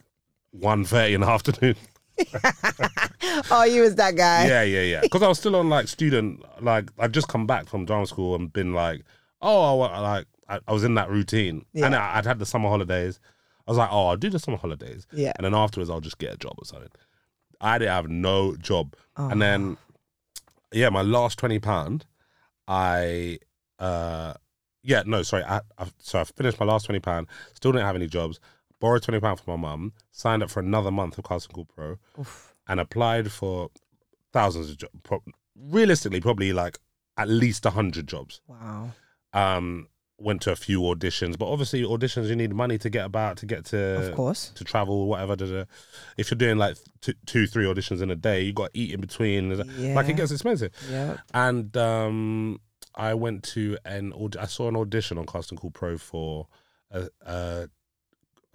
1.30 0.60 1.12
in 1.14 1.20
the 1.22 1.26
afternoon. 1.28 1.76
oh, 3.50 3.64
you 3.64 3.82
was 3.82 3.94
that 3.96 4.16
guy. 4.16 4.46
yeah, 4.46 4.62
yeah, 4.62 4.82
yeah. 4.82 5.00
Because 5.02 5.22
I 5.22 5.28
was 5.28 5.38
still 5.38 5.56
on 5.56 5.68
like 5.68 5.88
student, 5.88 6.42
like 6.62 6.90
I'd 6.98 7.12
just 7.12 7.28
come 7.28 7.46
back 7.46 7.68
from 7.68 7.84
drama 7.84 8.06
school 8.06 8.34
and 8.34 8.52
been 8.52 8.72
like, 8.72 9.02
oh, 9.42 9.80
I, 9.80 9.98
like 10.00 10.26
I, 10.48 10.60
I 10.66 10.72
was 10.72 10.84
in 10.84 10.94
that 10.94 11.10
routine, 11.10 11.64
and 11.74 11.92
Yeah. 11.92 11.98
I, 11.98 12.18
I'd 12.18 12.26
had 12.26 12.38
the 12.38 12.46
summer 12.46 12.68
holidays. 12.68 13.20
I 13.66 13.70
was 13.70 13.78
like, 13.78 13.90
oh, 13.92 14.06
I'll 14.06 14.16
do 14.16 14.30
the 14.30 14.38
summer 14.38 14.56
holidays, 14.56 15.06
Yeah. 15.12 15.32
and 15.36 15.44
then 15.44 15.54
afterwards 15.54 15.90
I'll 15.90 16.00
just 16.00 16.18
get 16.18 16.32
a 16.32 16.36
job 16.36 16.54
or 16.58 16.64
something. 16.64 16.90
I 17.60 17.78
didn't 17.78 17.92
have 17.92 18.08
no 18.08 18.54
job, 18.56 18.94
oh. 19.16 19.28
and 19.28 19.40
then 19.42 19.76
yeah, 20.72 20.88
my 20.88 21.02
last 21.02 21.38
twenty 21.38 21.58
pound, 21.58 22.04
I 22.68 23.38
uh 23.78 24.34
yeah 24.82 25.02
no 25.04 25.22
sorry 25.22 25.42
I, 25.44 25.60
I 25.78 25.86
so 25.98 26.18
I 26.20 26.24
finished 26.24 26.58
my 26.60 26.66
last 26.66 26.86
twenty 26.86 27.00
pound, 27.00 27.26
still 27.54 27.72
didn't 27.72 27.86
have 27.86 27.96
any 27.96 28.06
jobs. 28.06 28.40
Borrowed 28.80 29.02
twenty 29.02 29.20
pound 29.20 29.40
from 29.40 29.60
my 29.60 29.68
mum, 29.70 29.92
signed 30.10 30.42
up 30.42 30.50
for 30.50 30.60
another 30.60 30.90
month 30.90 31.16
of 31.18 31.24
Casting 31.24 31.54
Call 31.54 31.64
Pro, 31.64 31.98
and 32.68 32.78
applied 32.80 33.32
for 33.32 33.70
thousands 34.32 34.70
of 34.70 34.76
jobs. 34.78 34.92
Pro- 35.02 35.22
realistically, 35.58 36.20
probably 36.20 36.52
like 36.52 36.78
at 37.16 37.28
least 37.28 37.64
hundred 37.64 38.06
jobs. 38.06 38.40
Wow. 38.46 38.90
Um, 39.32 39.88
went 40.18 40.40
to 40.42 40.50
a 40.52 40.56
few 40.56 40.80
auditions, 40.80 41.38
but 41.38 41.46
obviously 41.46 41.82
auditions 41.82 42.28
you 42.28 42.36
need 42.36 42.54
money 42.54 42.78
to 42.78 42.88
get 42.88 43.04
about 43.04 43.36
to 43.38 43.46
get 43.46 43.66
to 43.66 44.08
Of 44.08 44.14
course. 44.14 44.50
to 44.54 44.64
travel, 44.64 45.06
whatever. 45.08 45.36
Da, 45.36 45.46
da. 45.46 45.64
If 46.16 46.30
you're 46.30 46.38
doing 46.38 46.56
like 46.58 46.76
two, 47.00 47.14
two, 47.26 47.46
three 47.46 47.64
auditions 47.64 48.00
in 48.02 48.10
a 48.10 48.16
day, 48.16 48.42
you 48.42 48.52
got 48.52 48.72
to 48.72 48.78
eat 48.80 48.92
in 48.92 49.00
between. 49.00 49.50
Yeah. 49.78 49.94
Like 49.94 50.08
it 50.08 50.16
gets 50.16 50.32
expensive. 50.32 50.72
Yeah. 50.90 51.18
And 51.34 51.74
um, 51.76 52.60
I 52.94 53.14
went 53.14 53.42
to 53.54 53.78
an 53.84 54.12
I 54.38 54.46
saw 54.46 54.68
an 54.68 54.76
audition 54.76 55.18
on 55.18 55.26
Casting 55.26 55.58
Call 55.58 55.70
Pro 55.70 55.98
for 55.98 56.48
a 56.90 57.08
a, 57.24 57.68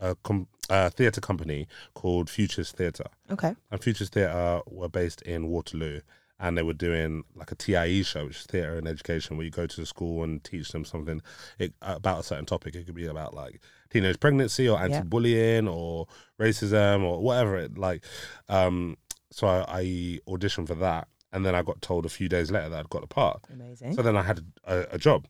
a, 0.01 0.15
com- 0.23 0.47
a 0.69 0.89
theatre 0.89 1.21
company 1.21 1.67
called 1.93 2.29
Futures 2.29 2.71
Theatre, 2.73 3.07
Okay. 3.31 3.55
and 3.71 3.81
Futures 3.81 4.09
Theatre 4.09 4.59
were 4.67 4.89
based 4.89 5.21
in 5.21 5.47
Waterloo. 5.47 6.01
And 6.43 6.57
they 6.57 6.63
were 6.63 6.73
doing 6.73 7.23
like 7.35 7.51
a 7.51 7.55
TIE 7.55 8.01
show, 8.01 8.25
which 8.25 8.37
is 8.39 8.45
theatre 8.47 8.75
and 8.75 8.87
education, 8.87 9.37
where 9.37 9.43
you 9.45 9.51
go 9.51 9.67
to 9.67 9.79
the 9.79 9.85
school 9.85 10.23
and 10.23 10.43
teach 10.43 10.69
them 10.71 10.83
something 10.85 11.21
it, 11.59 11.75
about 11.83 12.21
a 12.21 12.23
certain 12.23 12.47
topic. 12.47 12.73
It 12.73 12.87
could 12.87 12.95
be 12.95 13.05
about 13.05 13.35
like 13.35 13.61
teenage 13.91 14.19
pregnancy 14.19 14.67
or 14.67 14.79
anti-bullying 14.81 15.67
or 15.67 16.07
racism 16.39 17.03
or 17.03 17.21
whatever. 17.21 17.57
It 17.57 17.77
like, 17.77 18.03
um, 18.49 18.97
so 19.29 19.45
I, 19.45 19.65
I 19.67 20.19
auditioned 20.27 20.65
for 20.65 20.73
that, 20.73 21.07
and 21.31 21.45
then 21.45 21.53
I 21.53 21.61
got 21.61 21.79
told 21.83 22.07
a 22.07 22.09
few 22.09 22.27
days 22.27 22.49
later 22.49 22.69
that 22.69 22.79
I'd 22.79 22.89
got 22.89 23.01
the 23.01 23.07
part. 23.07 23.43
Amazing. 23.53 23.93
So 23.93 24.01
then 24.01 24.17
I 24.17 24.23
had 24.23 24.39
a, 24.65 24.95
a 24.95 24.97
job. 24.97 25.27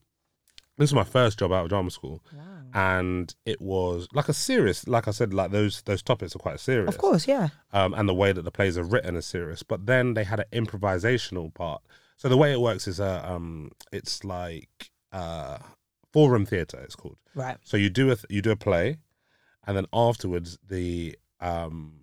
This 0.77 0.93
was 0.93 0.95
my 0.95 1.03
first 1.03 1.37
job 1.37 1.51
out 1.51 1.63
of 1.63 1.69
drama 1.69 1.91
school, 1.91 2.23
wow. 2.33 2.60
And 2.73 3.33
it 3.45 3.61
was 3.61 4.07
like 4.13 4.29
a 4.29 4.33
serious. 4.33 4.87
Like 4.87 5.07
I 5.07 5.11
said, 5.11 5.33
like 5.33 5.51
those 5.51 5.81
those 5.83 6.01
topics 6.01 6.35
are 6.35 6.39
quite 6.39 6.59
serious 6.59 6.89
Of 6.89 6.97
course, 6.97 7.27
yeah. 7.27 7.49
um, 7.73 7.93
and 7.93 8.07
the 8.07 8.13
way 8.13 8.31
that 8.31 8.43
the 8.43 8.51
plays 8.51 8.77
are 8.77 8.83
written 8.83 9.15
is 9.15 9.25
serious. 9.25 9.63
But 9.63 9.85
then 9.85 10.13
they 10.13 10.23
had 10.23 10.39
an 10.39 10.65
improvisational 10.65 11.53
part. 11.53 11.81
So 12.17 12.29
the 12.29 12.37
way 12.37 12.51
it 12.51 12.61
works 12.61 12.87
is, 12.87 12.99
uh, 12.99 13.21
um, 13.25 13.71
it's 13.91 14.23
like 14.23 14.91
uh, 15.11 15.57
forum 16.13 16.45
theatre. 16.45 16.79
It's 16.79 16.95
called. 16.95 17.17
Right. 17.33 17.57
So 17.63 17.77
you 17.77 17.89
do 17.89 18.11
a 18.11 18.15
th- 18.15 18.25
you 18.29 18.41
do 18.41 18.51
a 18.51 18.55
play, 18.55 18.97
and 19.65 19.75
then 19.75 19.85
afterwards 19.93 20.57
the 20.67 21.17
um, 21.39 21.93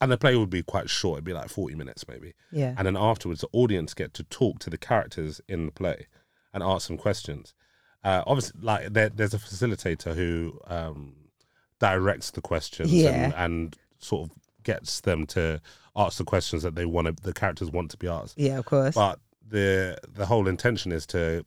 and 0.00 0.10
the 0.10 0.18
play 0.18 0.36
would 0.36 0.50
be 0.50 0.62
quite 0.62 0.90
short. 0.90 1.18
It'd 1.18 1.24
be 1.24 1.32
like 1.32 1.48
forty 1.48 1.74
minutes 1.74 2.06
maybe. 2.08 2.34
Yeah. 2.50 2.74
And 2.76 2.86
then 2.86 2.96
afterwards, 2.96 3.40
the 3.42 3.48
audience 3.52 3.94
get 3.94 4.14
to 4.14 4.24
talk 4.24 4.58
to 4.60 4.70
the 4.70 4.78
characters 4.78 5.40
in 5.48 5.66
the 5.66 5.72
play 5.72 6.06
and 6.52 6.62
ask 6.62 6.86
some 6.86 6.96
questions. 6.96 7.54
Uh, 8.04 8.22
obviously, 8.26 8.60
like 8.62 8.92
there, 8.92 9.08
there's 9.08 9.34
a 9.34 9.38
facilitator 9.38 10.14
who 10.14 10.58
um, 10.66 11.14
directs 11.80 12.30
the 12.30 12.40
questions 12.40 12.92
Yeah. 12.92 13.10
and, 13.10 13.34
and 13.34 13.76
sort 13.98 14.30
of 14.30 14.36
gets 14.62 15.00
them 15.00 15.26
to 15.26 15.60
ask 15.96 16.18
the 16.18 16.24
questions 16.24 16.62
that 16.62 16.74
they 16.74 16.84
want 16.86 17.06
to, 17.08 17.22
the 17.22 17.32
characters 17.32 17.70
want 17.70 17.90
to 17.90 17.96
be 17.96 18.06
asked. 18.08 18.38
yeah, 18.38 18.58
of 18.58 18.64
course. 18.66 18.94
But 18.94 19.18
the 19.46 19.96
the 20.14 20.26
whole 20.26 20.46
intention 20.46 20.92
is 20.92 21.06
to 21.06 21.44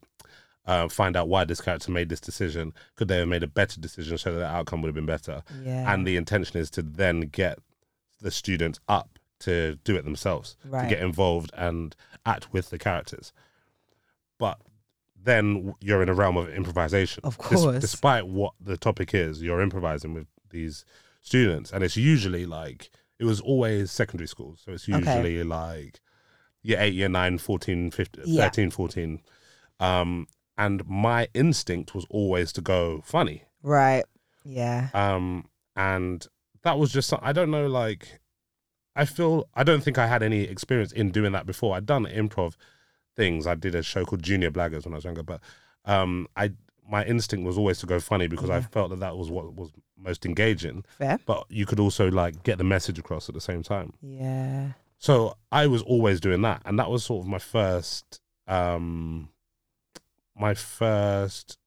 uh, 0.66 0.88
find 0.90 1.16
out 1.16 1.28
why 1.30 1.46
this 1.46 1.62
character 1.62 1.92
made 1.92 2.10
this 2.10 2.20
decision. 2.20 2.74
Could 2.96 3.08
they 3.08 3.18
have 3.20 3.28
made 3.28 3.44
a 3.44 3.48
better 3.48 3.80
decision 3.80 4.18
so 4.18 4.34
that 4.34 4.40
the 4.40 4.46
outcome 4.46 4.82
would 4.82 4.88
have 4.90 4.96
been 4.96 5.06
better? 5.06 5.44
yeah. 5.64 5.92
And 5.94 6.06
the 6.06 6.18
intention 6.18 6.60
is 6.60 6.70
to 6.72 6.82
then 6.82 7.22
get 7.22 7.60
the 8.20 8.32
students 8.32 8.80
up 8.88 9.18
to 9.40 9.78
do 9.84 9.96
it 9.96 10.04
themselves, 10.04 10.56
Right. 10.66 10.84
to 10.84 10.90
get 10.96 11.04
involved 11.04 11.52
and 11.58 11.96
act 12.26 12.52
with 12.54 12.70
the 12.70 12.78
characters. 12.78 13.34
But 14.38 14.60
then 15.24 15.74
you're 15.80 16.02
in 16.02 16.10
a 16.10 16.14
realm 16.14 16.38
of 16.38 16.50
improvisation. 16.50 17.22
Of 17.24 17.38
Des- 17.38 17.44
course. 17.56 17.80
despite 17.82 18.28
what 18.28 18.54
the 18.60 18.78
topic 18.78 19.14
is, 19.14 19.42
you're 19.42 19.62
improvising 19.62 20.14
with 20.14 20.28
these 20.50 20.86
students, 21.22 21.72
and 21.72 21.84
it's 21.84 21.98
usually 21.98 22.46
like 22.46 22.90
it 23.20 23.26
was 23.26 23.40
always 23.42 23.92
secondary 23.92 24.28
schools, 24.28 24.62
so 24.66 24.72
it's 24.72 24.90
Okay. 24.90 24.98
usually 24.98 25.44
like 25.44 26.00
year 26.64 26.78
eight, 26.80 26.94
year 26.96 27.10
nine, 27.10 27.38
14, 27.38 27.92
15, 27.92 28.24
Yeah. 28.28 28.44
13, 28.46 28.72
14. 28.72 29.22
Um, 29.80 30.28
and 30.58 30.88
my 30.88 31.28
instinct 31.34 31.94
was 31.96 32.06
always 32.10 32.52
to 32.54 32.62
go 32.62 33.02
funny. 33.06 33.44
Right. 33.64 34.04
Yeah. 34.44 34.90
Um, 34.94 35.46
and 35.76 36.26
that 36.64 36.78
was 36.80 36.92
just, 36.92 37.14
I 37.22 37.32
don't 37.32 37.50
know, 37.52 37.68
like, 37.68 38.20
I 38.96 39.06
feel, 39.06 39.48
I 39.56 39.64
don't 39.64 39.84
think 39.84 39.98
I 39.98 40.08
had 40.08 40.22
any 40.22 40.42
experience 40.44 40.92
in 40.92 41.12
doing 41.12 41.32
that 41.32 41.46
before. 41.46 41.76
I'd 41.76 41.86
done 41.86 42.06
improv 42.06 42.56
things. 43.16 43.48
I 43.48 43.56
did 43.56 43.76
a 43.76 43.84
show 43.84 44.06
called 44.06 44.24
Junior 44.24 44.52
Blaggers 44.52 44.86
when 44.86 44.94
I 44.94 44.98
was 44.98 45.06
younger, 45.06 45.24
but 45.24 45.42
um, 45.86 46.28
I, 46.36 46.52
my 46.90 47.04
instinct 47.06 47.46
was 47.46 47.58
always 47.58 47.80
to 47.80 47.86
go 47.86 48.00
funny 48.00 48.28
because 48.28 48.50
I 48.50 48.62
felt 48.62 48.90
that 48.92 49.00
that 49.00 49.18
was 49.18 49.30
what 49.30 49.54
was 49.54 49.72
most 49.98 50.26
engaging. 50.26 50.84
Fair. 50.98 51.20
But 51.26 51.46
you 51.50 51.66
could 51.66 51.80
also 51.80 52.10
like 52.10 52.44
get 52.44 52.58
the 52.58 52.64
message 52.64 53.00
across 53.00 53.30
at 53.30 53.36
the 53.36 53.42
same 53.42 53.64
time. 53.64 53.94
Yeah. 54.02 54.74
So 54.98 55.36
I 55.52 55.68
was 55.68 55.82
always 55.82 56.20
doing 56.20 56.42
that, 56.44 56.62
and 56.66 56.78
that 56.78 56.90
was 56.90 57.04
sort 57.04 57.24
of 57.24 57.28
my 57.28 57.40
first, 57.40 58.22
um, 58.48 59.30
my 60.36 60.54
first 60.54 61.58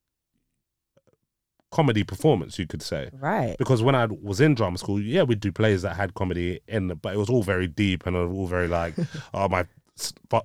comedy 1.75 2.05
performance, 2.05 2.57
you 2.59 2.69
could 2.69 2.83
say. 2.83 3.11
Right. 3.13 3.57
Because 3.59 3.83
when 3.83 3.97
I 3.97 4.07
was 4.07 4.41
in 4.41 4.55
drama 4.55 4.79
school, 4.79 5.01
yeah, 5.01 5.25
we'd 5.25 5.41
do 5.41 5.51
plays 5.51 5.83
that 5.83 5.97
had 5.97 6.15
comedy 6.15 6.61
in, 6.69 6.87
but 6.89 7.13
it 7.13 7.19
was 7.19 7.29
all 7.29 7.43
very 7.43 7.67
deep 7.67 8.07
and 8.07 8.17
all 8.17 8.47
very 8.47 8.69
like, 8.69 8.95
oh 9.35 9.49
my, 9.49 9.67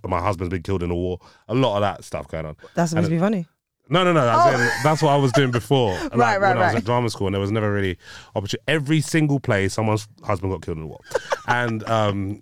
my 0.07 0.19
husband's 0.21 0.51
been 0.51 0.61
killed 0.63 0.83
in 0.83 0.91
a 0.91 0.95
war. 0.95 1.19
A 1.47 1.53
lot 1.55 1.75
of 1.77 1.81
that 1.81 2.03
stuff 2.03 2.27
going 2.27 2.45
on. 2.45 2.55
That's 2.75 2.91
supposed 2.91 3.07
to 3.09 3.15
be 3.15 3.19
funny. 3.19 3.47
No, 3.91 4.03
no, 4.03 4.13
no. 4.13 4.27
as 4.29 4.53
in, 4.59 4.69
that's 4.83 5.01
what 5.01 5.09
I 5.11 5.15
was 5.15 5.31
doing 5.31 5.49
before. 5.51 5.93
like, 5.93 6.13
Oh. 6.13 6.17
Right, 6.17 6.39
right, 6.39 6.49
when 6.55 6.57
I 6.57 6.65
was 6.65 6.73
right. 6.73 6.75
at 6.77 6.85
drama 6.85 7.09
school, 7.09 7.25
and 7.27 7.33
there 7.33 7.41
was 7.41 7.51
never 7.51 7.71
really 7.73 7.97
opportunity. 8.35 8.63
Every 8.67 9.01
single 9.01 9.39
play, 9.39 9.67
someone's 9.67 10.07
husband 10.23 10.51
got 10.53 10.61
killed 10.61 10.77
in 10.77 10.83
the 10.83 10.87
war, 10.89 10.99
and 11.47 11.83
um, 11.89 12.41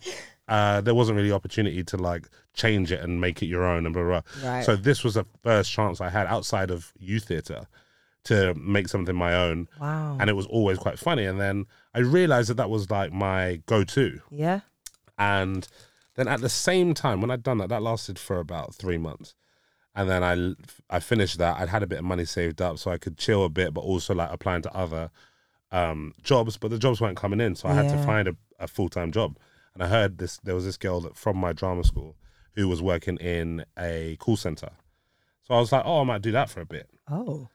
uh, 0.50 0.82
there 0.82 0.94
wasn't 0.94 1.16
really 1.16 1.32
opportunity 1.32 1.84
to 1.86 1.98
like 1.98 2.28
change 2.54 2.92
it 2.92 3.00
and 3.02 3.22
make 3.22 3.42
it 3.42 3.46
your 3.46 3.64
own 3.64 3.86
and 3.86 3.94
blah 3.94 4.04
blah. 4.04 4.22
blah. 4.42 4.50
Right. 4.52 4.66
So 4.66 4.76
this 4.76 5.06
was 5.06 5.14
the 5.14 5.24
first 5.42 5.72
chance 5.72 6.02
I 6.02 6.10
had 6.10 6.28
outside 6.28 6.70
of 6.70 6.92
youth 7.00 7.26
theatre 7.26 7.68
to 8.26 8.54
make 8.56 8.90
something 8.90 9.16
my 9.16 9.34
own, 9.34 9.70
Wow. 9.80 10.18
and 10.20 10.30
it 10.30 10.34
was 10.34 10.48
always 10.48 10.78
quite 10.78 11.00
funny. 11.00 11.24
And 11.24 11.40
then 11.40 11.66
I 11.96 12.00
realized 12.00 12.50
that 12.50 12.56
that 12.58 12.70
was 12.70 12.92
like 12.92 13.14
my 13.14 13.62
go-to, 13.68 14.20
yeah. 14.32 14.60
and 15.18 15.66
then 16.18 16.28
at 16.28 16.42
the 16.42 16.50
same 16.50 16.94
time, 16.94 17.22
when 17.22 17.32
I'd 17.32 17.44
done 17.44 17.60
that, 17.60 17.70
that 17.70 17.84
lasted 17.84 18.20
for 18.20 18.40
about 18.40 18.74
three 18.74 18.98
months. 18.98 19.36
And 19.96 20.10
then 20.10 20.24
I, 20.24 20.96
I 20.96 21.00
finished 21.00 21.38
that. 21.38 21.60
I'd 21.60 21.70
had 21.70 21.84
a 21.84 21.88
bit 21.88 22.00
of 22.00 22.06
money 22.06 22.26
saved 22.26 22.62
up 22.62 22.78
so 22.78 22.92
I 22.92 22.98
could 22.98 23.18
chill 23.18 23.46
a 23.46 23.50
bit, 23.50 23.74
but 23.74 23.82
also 23.82 24.14
like 24.14 24.30
applying 24.32 24.64
to 24.64 24.76
other 24.76 25.12
um, 25.72 26.14
jobs. 26.22 26.58
But 26.58 26.72
the 26.72 26.80
jobs 26.80 27.00
weren't 27.00 27.18
coming 27.18 27.40
in, 27.40 27.56
so 27.56 27.70
I 27.70 27.74
had 27.74 27.90
to 27.90 28.04
find 28.04 28.28
a, 28.28 28.36
a 28.60 28.68
full 28.68 28.90
time 28.90 29.12
job. 29.12 29.38
And 29.74 29.84
I 29.84 29.88
heard 29.88 30.18
this. 30.18 30.38
There 30.44 30.56
was 30.56 30.66
this 30.66 30.78
girl 30.78 31.02
that 31.02 31.16
from 31.16 31.38
my 31.38 31.54
drama 31.54 31.84
school 31.84 32.16
who 32.54 32.68
was 32.68 32.82
working 32.82 33.18
in 33.18 33.64
a 33.78 34.18
call 34.20 34.38
center. 34.38 34.72
So 35.44 35.54
I 35.54 35.60
was 35.60 35.72
like, 35.72 35.84
oh, 35.86 36.02
I 36.02 36.04
might 36.04 36.24
do 36.24 36.32
that 36.32 36.50
for 36.50 36.62
a 36.62 36.66
bit. 36.66 36.90
Oh. 37.10 37.48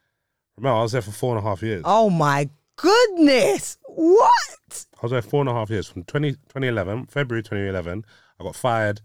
Remember, 0.56 0.78
I 0.78 0.82
was 0.82 0.92
there 0.92 1.02
for 1.02 1.10
four 1.10 1.36
and 1.36 1.44
a 1.44 1.48
half 1.48 1.62
years. 1.62 1.82
Oh 1.84 2.08
my 2.08 2.48
goodness. 2.76 3.78
What? 3.86 4.86
I 4.96 5.02
was 5.02 5.10
there 5.10 5.22
four 5.22 5.40
and 5.40 5.50
a 5.50 5.52
half 5.52 5.70
years 5.70 5.88
from 5.88 6.04
20, 6.04 6.32
2011, 6.32 7.06
February 7.06 7.42
2011. 7.42 8.04
I 8.42 8.44
got 8.44 8.56
fired 8.56 9.00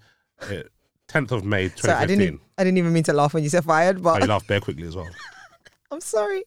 eh, 0.49 0.63
10th 1.07 1.31
of 1.31 1.45
May 1.45 1.69
2015. 1.69 1.79
So 1.89 1.93
I 1.95 2.05
didn't. 2.05 2.41
I 2.57 2.63
didn't 2.63 2.77
even 2.79 2.91
mean 2.91 3.03
to 3.03 3.13
laugh 3.13 3.33
when 3.33 3.43
you 3.43 3.49
said 3.49 3.63
fired, 3.63 3.97
Oh, 3.99 4.01
but 4.01 4.21
you 4.21 4.27
laughed 4.27 4.47
bare 4.47 4.59
quickly 4.59 4.87
as 4.87 4.95
well. 4.95 5.07
I'm 5.91 6.01
sorry. 6.01 6.43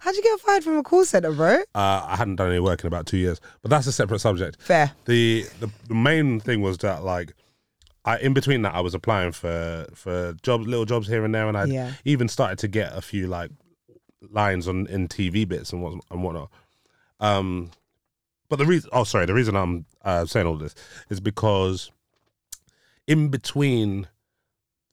How'd 0.00 0.14
you 0.16 0.22
get 0.22 0.38
fired 0.40 0.64
from 0.64 0.76
a 0.76 0.82
call 0.82 1.04
center, 1.06 1.32
bro? 1.32 1.60
Uh, 1.74 2.04
I 2.06 2.16
hadn't 2.16 2.36
done 2.36 2.50
any 2.50 2.60
work 2.60 2.80
in 2.82 2.88
about 2.88 3.06
two 3.06 3.16
years, 3.16 3.40
but 3.62 3.70
that's 3.70 3.86
a 3.86 3.92
separate 3.92 4.18
subject. 4.18 4.60
Fair. 4.60 4.92
The 5.06 5.46
the, 5.60 5.70
the 5.88 5.94
main 5.94 6.40
thing 6.40 6.60
was 6.60 6.76
that 6.78 7.02
like, 7.04 7.32
I 8.04 8.18
in 8.18 8.34
between 8.34 8.62
that 8.62 8.74
I 8.74 8.80
was 8.80 8.92
applying 8.94 9.32
for 9.32 9.86
for 9.94 10.34
jobs, 10.42 10.66
little 10.66 10.84
jobs 10.84 11.06
here 11.08 11.24
and 11.24 11.34
there, 11.34 11.48
and 11.48 11.56
I 11.56 11.64
Yeah. 11.66 11.92
even 12.04 12.28
started 12.28 12.58
to 12.58 12.68
get 12.68 12.92
a 12.94 13.00
few 13.00 13.28
like 13.28 13.50
lines 14.30 14.68
on 14.68 14.86
in 14.88 15.08
TV 15.08 15.48
bits 15.48 15.72
and 15.72 15.80
what 15.82 15.94
and 16.10 16.22
whatnot. 16.22 16.50
Um, 17.18 17.70
but 18.50 18.56
the 18.56 18.66
reason, 18.66 18.90
oh 18.92 19.04
sorry, 19.04 19.24
the 19.24 19.32
reason 19.34 19.56
I'm 19.56 19.86
uh, 20.04 20.26
saying 20.26 20.46
all 20.46 20.56
this 20.58 20.74
is 21.08 21.18
because 21.20 21.90
in 23.06 23.28
between 23.28 24.08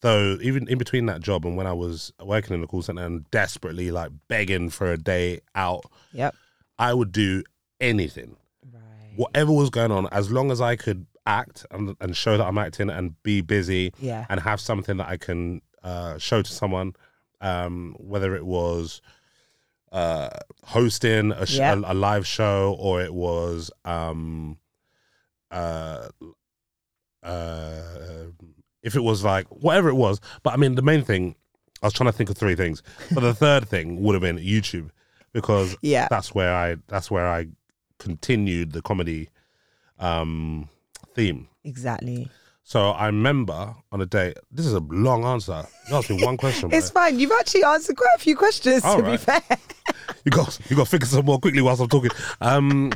though 0.01 0.37
even 0.41 0.65
in 0.69 0.77
between 0.77 1.05
that 1.07 1.19
job 1.21 1.45
and 1.45 1.57
when 1.57 1.67
I 1.67 1.73
was 1.73 2.13
working 2.23 2.53
in 2.53 2.61
the 2.61 2.67
call 2.67 2.81
center 2.81 3.05
and 3.05 3.29
desperately 3.31 3.91
like 3.91 4.11
begging 4.29 4.69
for 4.69 4.91
a 4.91 4.97
day 4.97 5.41
out, 5.55 5.83
Yep. 6.13 6.35
I 6.77 6.93
would 6.93 7.11
do 7.11 7.43
anything, 7.81 8.37
Right. 8.73 8.81
whatever 9.17 9.51
was 9.51 9.69
going 9.69 9.91
on, 9.91 10.07
as 10.13 10.31
long 10.31 10.51
as 10.51 10.61
I 10.61 10.77
could 10.77 11.05
act 11.25 11.65
and, 11.69 11.97
and 11.99 12.15
show 12.15 12.37
that 12.37 12.45
I'm 12.47 12.57
acting 12.57 12.89
and 12.89 13.21
be 13.23 13.41
busy 13.41 13.91
Yeah. 13.99 14.25
and 14.29 14.39
have 14.39 14.61
something 14.61 14.95
that 14.97 15.09
I 15.09 15.17
can 15.17 15.61
uh, 15.83 16.17
show 16.17 16.41
to 16.41 16.51
someone, 16.51 16.93
um, 17.41 17.95
whether 17.99 18.35
it 18.37 18.45
was 18.45 19.01
uh, 19.91 20.29
hosting 20.63 21.33
a, 21.33 21.45
sh- 21.45 21.57
Yeah. 21.57 21.73
a, 21.73 21.91
a 21.91 21.93
live 21.93 22.25
show 22.25 22.75
or 22.79 23.01
it 23.01 23.13
was 23.13 23.69
um, 23.83 24.59
uh, 25.51 26.07
uh, 27.23 27.81
if 28.83 28.95
it 28.95 29.01
was 29.03 29.23
like 29.23 29.47
whatever 29.47 29.89
it 29.89 29.95
was. 29.95 30.19
But 30.43 30.53
I 30.53 30.57
mean, 30.57 30.75
the 30.75 30.81
main 30.81 31.03
thing 31.03 31.35
I 31.81 31.87
was 31.87 31.93
trying 31.93 32.11
to 32.11 32.17
think 32.17 32.29
of 32.29 32.37
three 32.37 32.55
things, 32.55 32.83
but 33.13 33.21
the 33.21 33.33
third 33.33 33.67
thing 33.67 34.01
would 34.03 34.13
have 34.13 34.21
been 34.21 34.37
YouTube 34.37 34.89
because 35.33 35.75
Yeah. 35.81 36.07
that's 36.09 36.33
where 36.35 36.53
I 36.55 36.77
that's 36.87 37.09
where 37.11 37.27
I 37.27 37.47
continued 37.99 38.71
the 38.71 38.81
comedy 38.81 39.29
um, 39.99 40.69
theme. 41.15 41.47
Exactly. 41.63 42.29
So 42.63 42.91
I 42.91 43.07
remember 43.07 43.75
on 43.91 43.99
a 44.01 44.05
day. 44.05 44.33
This 44.51 44.65
is 44.67 44.73
a 44.73 44.79
long 44.79 45.25
answer. 45.25 45.65
You 45.89 45.95
asked 45.95 46.09
me 46.11 46.23
one 46.23 46.37
question. 46.37 46.69
It's 46.73 46.91
bro. 46.91 47.01
fine. 47.01 47.19
You've 47.19 47.31
actually 47.39 47.63
answered 47.63 47.97
quite 47.97 48.15
a 48.15 48.19
few 48.19 48.35
questions, 48.35 48.83
All 48.85 48.97
to 48.97 49.03
be 49.03 49.17
fair. 49.17 49.41
You 50.25 50.31
got 50.31 50.59
you 50.69 50.75
got 50.75 50.83
to 50.83 50.89
figure 50.89 51.07
some 51.07 51.25
more 51.25 51.39
quickly 51.39 51.61
whilst 51.61 51.81
I'm 51.81 51.87
talking. 51.87 52.11
Um, 52.41 52.91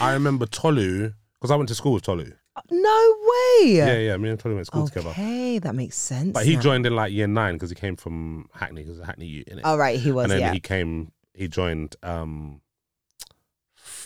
I 0.00 0.12
remember 0.12 0.46
Tolu 0.46 1.12
because 1.34 1.50
I 1.50 1.56
went 1.56 1.68
to 1.68 1.74
school 1.74 1.92
with 1.92 2.02
Tolu. 2.02 2.32
No 2.70 3.14
way. 3.22 3.70
Yeah, 3.76 3.98
yeah. 3.98 4.16
Me 4.16 4.30
and 4.30 4.38
Tolu 4.40 4.54
went 4.54 4.66
to 4.66 4.70
school 4.70 4.86
together. 4.88 5.10
Okay, 5.10 5.58
that 5.58 5.74
makes 5.74 5.96
sense. 5.96 6.32
But 6.32 6.44
he 6.46 6.54
now. 6.56 6.60
joined 6.62 6.86
in 6.86 6.94
like 6.96 7.12
year 7.12 7.26
nine 7.26 7.54
because 7.54 7.70
he 7.70 7.76
came 7.76 7.96
from 7.96 8.48
Hackney 8.54 8.82
because 8.82 9.00
Hackney 9.00 9.26
Ute 9.26 9.48
in 9.48 9.58
it. 9.58 9.62
Oh 9.64 9.76
right, 9.76 9.98
he 9.98 10.10
was. 10.10 10.24
and 10.24 10.32
then 10.32 10.40
yeah. 10.40 10.52
he 10.52 10.60
came. 10.60 11.12
He 11.34 11.48
joined. 11.48 11.96
Um, 12.02 12.60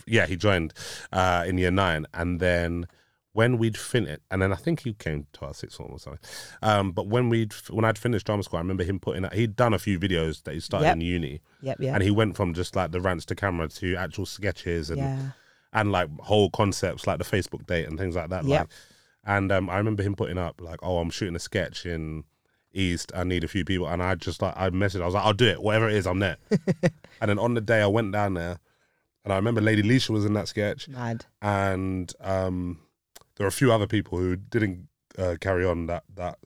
yeah, 0.06 0.26
he 0.26 0.36
joined 0.36 0.72
uh, 1.12 1.44
in 1.46 1.58
year 1.58 1.70
nine, 1.70 2.06
and 2.12 2.40
then 2.40 2.86
when 3.32 3.58
we'd 3.58 3.76
finished, 3.76 4.20
and 4.30 4.42
then 4.42 4.52
I 4.52 4.56
think 4.56 4.80
he 4.80 4.92
came 4.92 5.26
to 5.34 5.46
our 5.46 5.54
sixth 5.54 5.76
form 5.76 5.92
or 5.92 5.98
something. 6.00 6.20
Um, 6.62 6.90
but 6.92 7.06
when 7.06 7.28
we'd 7.28 7.52
when 7.70 7.84
I'd 7.84 7.98
finished 7.98 8.26
drama 8.26 8.42
school, 8.42 8.56
I 8.58 8.60
remember 8.62 8.82
him 8.82 8.98
putting. 8.98 9.24
out- 9.24 9.34
He'd 9.34 9.54
done 9.54 9.72
a 9.72 9.78
few 9.78 9.98
videos 10.00 10.42
that 10.44 10.54
he 10.54 10.60
started 10.60 10.86
Yep. 10.86 10.94
in 10.96 11.00
uni, 11.02 11.40
Yep. 11.62 11.76
Yeah. 11.80 11.94
and 11.94 12.02
he 12.02 12.10
went 12.10 12.36
from 12.36 12.54
just 12.54 12.74
like 12.74 12.90
the 12.90 13.00
rants 13.00 13.24
to 13.26 13.34
camera 13.36 13.68
to 13.68 13.94
actual 13.96 14.26
sketches 14.26 14.90
and 14.90 14.98
yeah. 14.98 15.30
And 15.72 15.92
like 15.92 16.08
whole 16.20 16.50
concepts 16.50 17.06
like 17.06 17.18
the 17.18 17.24
Facebook 17.24 17.66
date 17.66 17.86
and 17.86 17.96
things 17.98 18.16
like 18.16 18.30
that. 18.30 18.44
Yep. 18.44 18.60
Like, 18.60 18.68
and 19.24 19.52
um, 19.52 19.70
I 19.70 19.76
remember 19.78 20.02
him 20.02 20.16
putting 20.16 20.38
up 20.38 20.60
like, 20.60 20.80
"Oh, 20.82 20.98
I'm 20.98 21.10
shooting 21.10 21.36
a 21.36 21.38
sketch 21.40 21.86
in 21.86 22.24
East. 22.72 23.12
I 23.14 23.22
need 23.24 23.44
a 23.44 23.48
few 23.48 23.64
people," 23.64 23.86
and 23.86 24.02
I 24.02 24.14
just 24.16 24.42
like 24.42 24.54
I 24.56 24.70
messaged. 24.70 25.02
I 25.02 25.04
was 25.06 25.14
like, 25.14 25.24
"I'll 25.24 25.32
do 25.32 25.46
it. 25.46 25.62
Whatever 25.62 25.88
it 25.88 25.94
is, 25.96 26.06
I'm 26.06 26.18
there." 26.18 26.38
and 27.20 27.28
then 27.28 27.38
on 27.38 27.54
the 27.54 27.60
day 27.60 27.82
I 27.82 27.86
went 27.86 28.10
down 28.12 28.34
there, 28.34 28.58
and 29.24 29.32
I 29.32 29.36
remember 29.36 29.60
Lady 29.60 29.82
Leshurr 29.82 30.10
was 30.10 30.24
in 30.24 30.32
that 30.32 30.48
sketch, 30.48 30.88
Mad. 30.88 31.26
and 31.42 32.12
um, 32.20 32.80
there 33.36 33.44
were 33.44 33.48
a 33.48 33.52
few 33.52 33.72
other 33.72 33.86
people 33.86 34.18
who 34.18 34.36
didn't 34.36 34.88
uh, 35.18 35.36
carry 35.40 35.64
on 35.66 35.86
that 35.86 36.02
that 36.16 36.38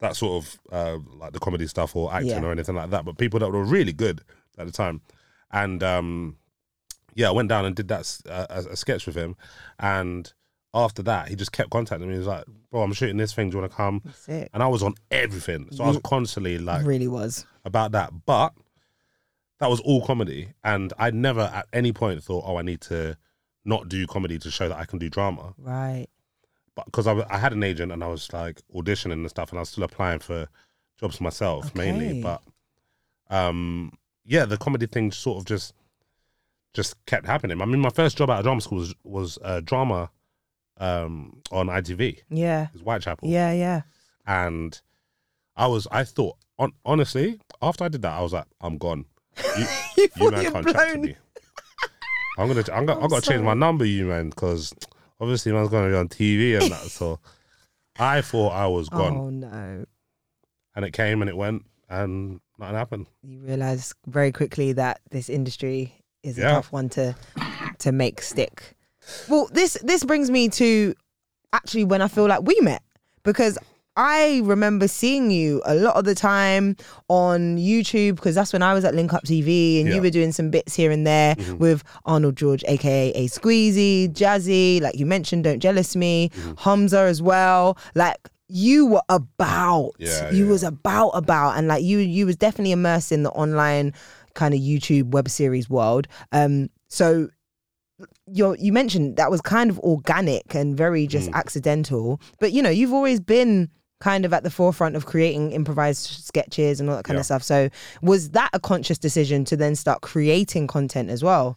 that 0.00 0.16
sort 0.16 0.44
of 0.44 0.58
uh, 0.72 0.98
like 1.18 1.32
the 1.32 1.38
comedy 1.40 1.66
stuff 1.66 1.94
or 1.96 2.12
acting 2.14 2.30
Yeah. 2.30 2.42
or 2.44 2.52
anything 2.52 2.76
like 2.76 2.90
that, 2.90 3.04
but 3.04 3.18
people 3.18 3.40
that 3.40 3.50
were 3.50 3.64
really 3.64 3.92
good 3.92 4.22
at 4.56 4.66
the 4.66 4.72
time. 4.72 5.00
And 5.50 5.82
um, 5.82 6.36
yeah, 7.14 7.28
I 7.28 7.32
went 7.32 7.48
down 7.48 7.64
and 7.64 7.74
did 7.76 7.88
that 7.88 8.18
uh, 8.28 8.46
a, 8.50 8.58
a 8.72 8.76
sketch 8.76 9.06
with 9.06 9.14
him, 9.16 9.36
and 9.78 10.32
after 10.72 11.02
that, 11.04 11.28
he 11.28 11.36
just 11.36 11.52
kept 11.52 11.70
contacting 11.70 12.08
me. 12.08 12.14
He 12.14 12.18
was 12.18 12.26
like, 12.26 12.44
"Bro, 12.70 12.82
I'm 12.82 12.92
shooting 12.92 13.16
this 13.16 13.32
thing. 13.32 13.50
Do 13.50 13.56
you 13.56 13.60
want 13.60 13.72
to 13.72 13.76
come?" 13.76 14.02
And 14.52 14.62
I 14.62 14.66
was 14.68 14.82
on 14.82 14.94
everything, 15.10 15.68
so 15.70 15.84
I 15.84 15.88
was 15.88 15.98
constantly 16.04 16.58
like 16.58 16.84
really 16.84 17.08
was. 17.08 17.46
about 17.64 17.92
that. 17.92 18.12
But 18.26 18.52
that 19.60 19.70
was 19.70 19.80
all 19.80 20.04
comedy, 20.04 20.48
and 20.64 20.92
I 20.98 21.10
never 21.12 21.42
at 21.42 21.66
any 21.72 21.92
point 21.92 22.22
thought, 22.24 22.44
"Oh, 22.46 22.56
I 22.56 22.62
need 22.62 22.80
to 22.82 23.16
not 23.64 23.88
do 23.88 24.06
comedy 24.06 24.38
to 24.40 24.50
show 24.50 24.68
that 24.68 24.76
I 24.78 24.84
can 24.84 24.98
do 24.98 25.08
drama." 25.08 25.54
Right. 25.58 26.06
but 26.74 26.86
because 26.86 27.06
I 27.06 27.38
had 27.38 27.52
an 27.52 27.62
agent 27.62 27.92
and 27.92 28.02
I 28.02 28.08
was 28.08 28.32
like 28.32 28.60
auditioning 28.74 29.12
and 29.12 29.30
stuff, 29.30 29.50
and 29.50 29.58
I 29.58 29.62
was 29.62 29.68
still 29.68 29.84
applying 29.84 30.18
for 30.18 30.48
jobs 30.98 31.20
myself 31.20 31.66
Okay. 31.66 31.78
mainly. 31.92 32.20
But 32.20 32.42
um, 33.30 33.92
yeah, 34.24 34.44
the 34.44 34.56
comedy 34.56 34.86
thing 34.86 35.12
sort 35.12 35.38
of 35.38 35.44
just 35.46 35.72
just 36.74 36.94
kept 37.06 37.24
happening. 37.26 37.62
I 37.62 37.64
mean, 37.64 37.80
my 37.80 37.90
first 37.90 38.16
job 38.18 38.28
out 38.30 38.38
of 38.40 38.44
drama 38.44 38.60
school 38.60 38.78
was 38.78 38.94
was 39.04 39.38
a 39.42 39.62
drama 39.62 40.10
um, 40.78 41.40
on 41.52 41.68
ITV. 41.68 42.18
Yeah. 42.30 42.64
It 42.64 42.72
was 42.74 42.82
Whitechapel. 42.82 43.28
Yeah, 43.28 43.52
yeah. 43.52 43.82
And 44.26 44.80
I 45.56 45.66
was, 45.68 45.86
I 45.92 46.02
thought, 46.04 46.36
on, 46.58 46.72
honestly, 46.84 47.38
after 47.62 47.84
I 47.84 47.88
did 47.88 48.02
that, 48.02 48.12
I 48.12 48.20
was 48.22 48.32
like, 48.32 48.46
I'm 48.60 48.76
gone. 48.78 49.06
You, 49.58 49.66
You 49.96 50.08
you 50.24 50.30
man 50.30 50.52
can't 50.52 50.66
chat 50.68 50.92
to 50.94 50.98
me. 50.98 51.16
I'm 52.38 52.48
gonna, 52.48 52.64
I'm 52.72 52.86
gonna, 52.86 52.94
I'm 52.98 53.04
I've 53.04 53.10
got 53.10 53.22
to 53.22 53.30
change 53.30 53.42
my 53.42 53.54
number, 53.54 53.84
you 53.84 54.06
man, 54.06 54.30
because 54.30 54.74
obviously 55.20 55.52
man's 55.52 55.68
gonna 55.68 55.88
be 55.90 55.94
on 55.96 56.08
TV 56.08 56.60
and 56.60 56.72
that. 56.72 56.80
So 56.90 57.20
I 57.98 58.20
thought 58.22 58.50
I 58.52 58.66
was 58.66 58.88
gone, 58.88 59.16
Oh 59.16 59.30
no. 59.30 59.84
and 60.74 60.84
it 60.84 60.92
came 60.92 61.22
and 61.22 61.28
it 61.28 61.36
went, 61.36 61.64
and 61.88 62.40
nothing 62.58 62.74
happened. 62.76 63.06
You 63.22 63.38
realise 63.38 63.94
very 64.06 64.32
quickly 64.32 64.72
that 64.72 65.00
this 65.10 65.28
industry 65.30 65.94
is 66.24 66.38
a 66.38 66.42
tough 66.42 66.72
one 66.72 66.88
to 66.90 67.14
to 67.78 67.92
make 67.92 68.20
stick. 68.22 68.74
Well, 69.28 69.48
this 69.52 69.74
this 69.82 70.02
brings 70.04 70.30
me 70.30 70.48
to 70.50 70.94
actually 71.52 71.84
when 71.84 72.02
I 72.02 72.08
feel 72.08 72.26
like 72.26 72.42
we 72.42 72.58
met 72.60 72.82
because 73.22 73.58
I 73.96 74.40
remember 74.44 74.88
seeing 74.88 75.30
you 75.30 75.62
a 75.64 75.74
lot 75.76 75.94
of 75.94 76.04
the 76.04 76.16
time 76.16 76.76
on 77.06 77.56
YouTube 77.58 78.16
because 78.16 78.34
that's 78.34 78.52
when 78.52 78.60
I 78.62 78.74
was 78.74 78.84
at 78.84 78.92
Link 78.94 79.12
Up 79.12 79.22
TV 79.22 79.78
and 79.80 79.88
Yeah. 79.88 79.94
you 79.96 80.02
were 80.02 80.10
doing 80.10 80.32
some 80.32 80.50
bits 80.50 80.74
here 80.74 80.90
and 80.90 81.06
there 81.06 81.36
Mhm. 81.36 81.58
with 81.58 81.84
Arnold 82.04 82.34
George, 82.36 82.64
aka 82.66 83.10
A 83.12 83.28
Squeezy, 83.28 84.08
Jazzy, 84.12 84.80
like 84.80 84.98
you 84.98 85.06
mentioned, 85.06 85.44
Don't 85.44 85.60
Jealous 85.60 85.94
Me, 85.94 86.30
Mhm. 86.34 86.54
Humza 86.56 87.08
as 87.08 87.22
well. 87.22 87.78
Like 87.94 88.16
you 88.48 88.86
were 88.86 89.02
about, 89.08 89.92
Yeah, 89.98 90.30
you 90.32 90.44
yeah. 90.44 90.50
was 90.50 90.64
about 90.64 91.10
about, 91.10 91.56
and 91.56 91.68
like 91.68 91.84
you, 91.84 91.98
you 91.98 92.26
was 92.26 92.36
definitely 92.36 92.72
immersed 92.72 93.12
in 93.12 93.22
the 93.22 93.30
online 93.30 93.92
kind 94.34 94.54
of 94.54 94.60
YouTube 94.60 95.10
web 95.12 95.28
series 95.28 95.68
world. 95.70 96.06
Um, 96.32 96.70
so 96.88 97.28
you 98.26 98.56
you 98.58 98.72
mentioned 98.72 99.16
that 99.16 99.30
was 99.30 99.40
kind 99.40 99.70
of 99.70 99.78
organic 99.80 100.54
and 100.54 100.76
very 100.76 101.06
just 101.06 101.30
Mm. 101.30 101.34
accidental, 101.34 102.20
but 102.40 102.52
you 102.52 102.60
know 102.62 102.70
you've 102.70 102.92
always 102.92 103.20
been 103.20 103.70
kind 104.00 104.24
of 104.24 104.32
at 104.34 104.42
the 104.42 104.50
forefront 104.50 104.96
of 104.96 105.06
creating 105.06 105.52
improvised 105.52 106.24
sketches 106.24 106.80
and 106.80 106.90
all 106.90 106.96
that 106.96 107.04
kind 107.04 107.16
Yeah. 107.16 107.20
of 107.20 107.26
stuff. 107.26 107.42
So 107.42 107.68
was 108.02 108.30
that 108.30 108.50
a 108.52 108.58
conscious 108.60 108.98
decision 108.98 109.44
to 109.46 109.56
then 109.56 109.76
start 109.76 110.00
creating 110.02 110.66
content 110.66 111.08
as 111.08 111.22
well? 111.22 111.56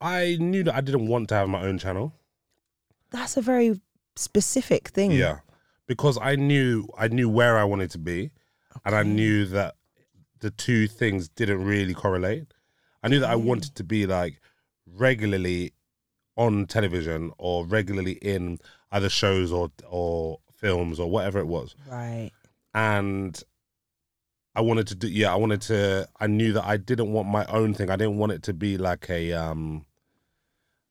I 0.00 0.36
knew 0.38 0.64
that 0.64 0.74
I 0.74 0.80
didn't 0.82 1.06
want 1.06 1.28
to 1.30 1.36
have 1.36 1.48
my 1.48 1.62
own 1.62 1.78
channel. 1.78 2.12
That's 3.10 3.36
a 3.38 3.40
very 3.40 3.80
specific 4.16 4.88
thing. 4.88 5.12
Yeah, 5.12 5.38
because 5.86 6.18
I 6.20 6.34
knew 6.36 6.88
I 6.98 7.06
knew 7.08 7.28
where 7.30 7.56
I 7.56 7.64
wanted 7.64 7.90
to 7.92 7.98
be, 7.98 8.32
and 8.84 8.94
I 8.94 9.04
knew 9.04 9.46
that 9.46 9.75
the 10.40 10.50
two 10.50 10.86
things 10.86 11.28
didn't 11.28 11.64
really 11.64 11.94
correlate. 11.94 12.52
I 13.02 13.08
knew 13.08 13.20
that 13.20 13.30
I 13.30 13.36
wanted 13.36 13.74
to 13.76 13.84
be 13.84 14.06
like 14.06 14.40
regularly 14.86 15.72
on 16.36 16.66
television 16.66 17.32
or 17.38 17.64
regularly 17.64 18.12
in 18.12 18.58
either 18.92 19.08
shows 19.08 19.52
or 19.52 19.70
or 19.88 20.38
films 20.54 20.98
or 21.00 21.10
whatever 21.10 21.38
it 21.38 21.46
was, 21.46 21.74
Right. 21.88 22.30
and 22.74 23.42
I 24.54 24.62
wanted 24.62 24.86
to 24.88 24.94
do. 24.94 25.08
Yeah, 25.08 25.32
I 25.32 25.36
wanted 25.36 25.60
to. 25.62 26.08
I 26.18 26.26
knew 26.26 26.52
that 26.54 26.64
I 26.64 26.78
didn't 26.78 27.12
want 27.12 27.28
my 27.28 27.44
own 27.46 27.74
thing. 27.74 27.90
I 27.90 27.96
didn't 27.96 28.16
want 28.16 28.32
it 28.32 28.42
to 28.44 28.54
be 28.54 28.78
like 28.78 29.08
a 29.10 29.32
um 29.32 29.84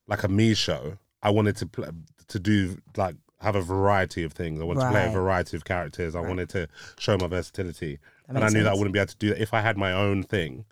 like 0.08 0.24
a 0.24 0.28
me 0.28 0.54
show. 0.54 0.98
I 1.24 1.32
wanted 1.32 1.56
to 1.58 1.66
play, 1.66 1.90
to 2.28 2.40
do 2.40 2.78
like 2.96 3.16
have 3.42 3.56
a 3.56 3.62
variety 3.62 4.24
of 4.24 4.34
things. 4.34 4.62
I 4.62 4.64
wanted 4.64 4.82
to 4.82 4.90
play 4.92 5.08
a 5.08 5.12
variety 5.12 5.58
of 5.58 5.66
characters. 5.66 6.16
I 6.16 6.20
Right. 6.20 6.28
wanted 6.30 6.50
to 6.50 6.68
show 7.00 7.18
my 7.18 7.26
versatility, 7.28 7.98
and 8.28 8.38
I 8.38 8.50
knew 8.50 8.64
that 8.64 8.72
I 8.72 8.76
wouldn't 8.76 8.94
be 8.94 9.00
able 9.00 9.08
to 9.08 9.18
do 9.18 9.30
that 9.30 9.42
if 9.42 9.54
I 9.54 9.62
had 9.62 9.78
my 9.78 9.92
own 9.92 10.24
thing. 10.24 10.66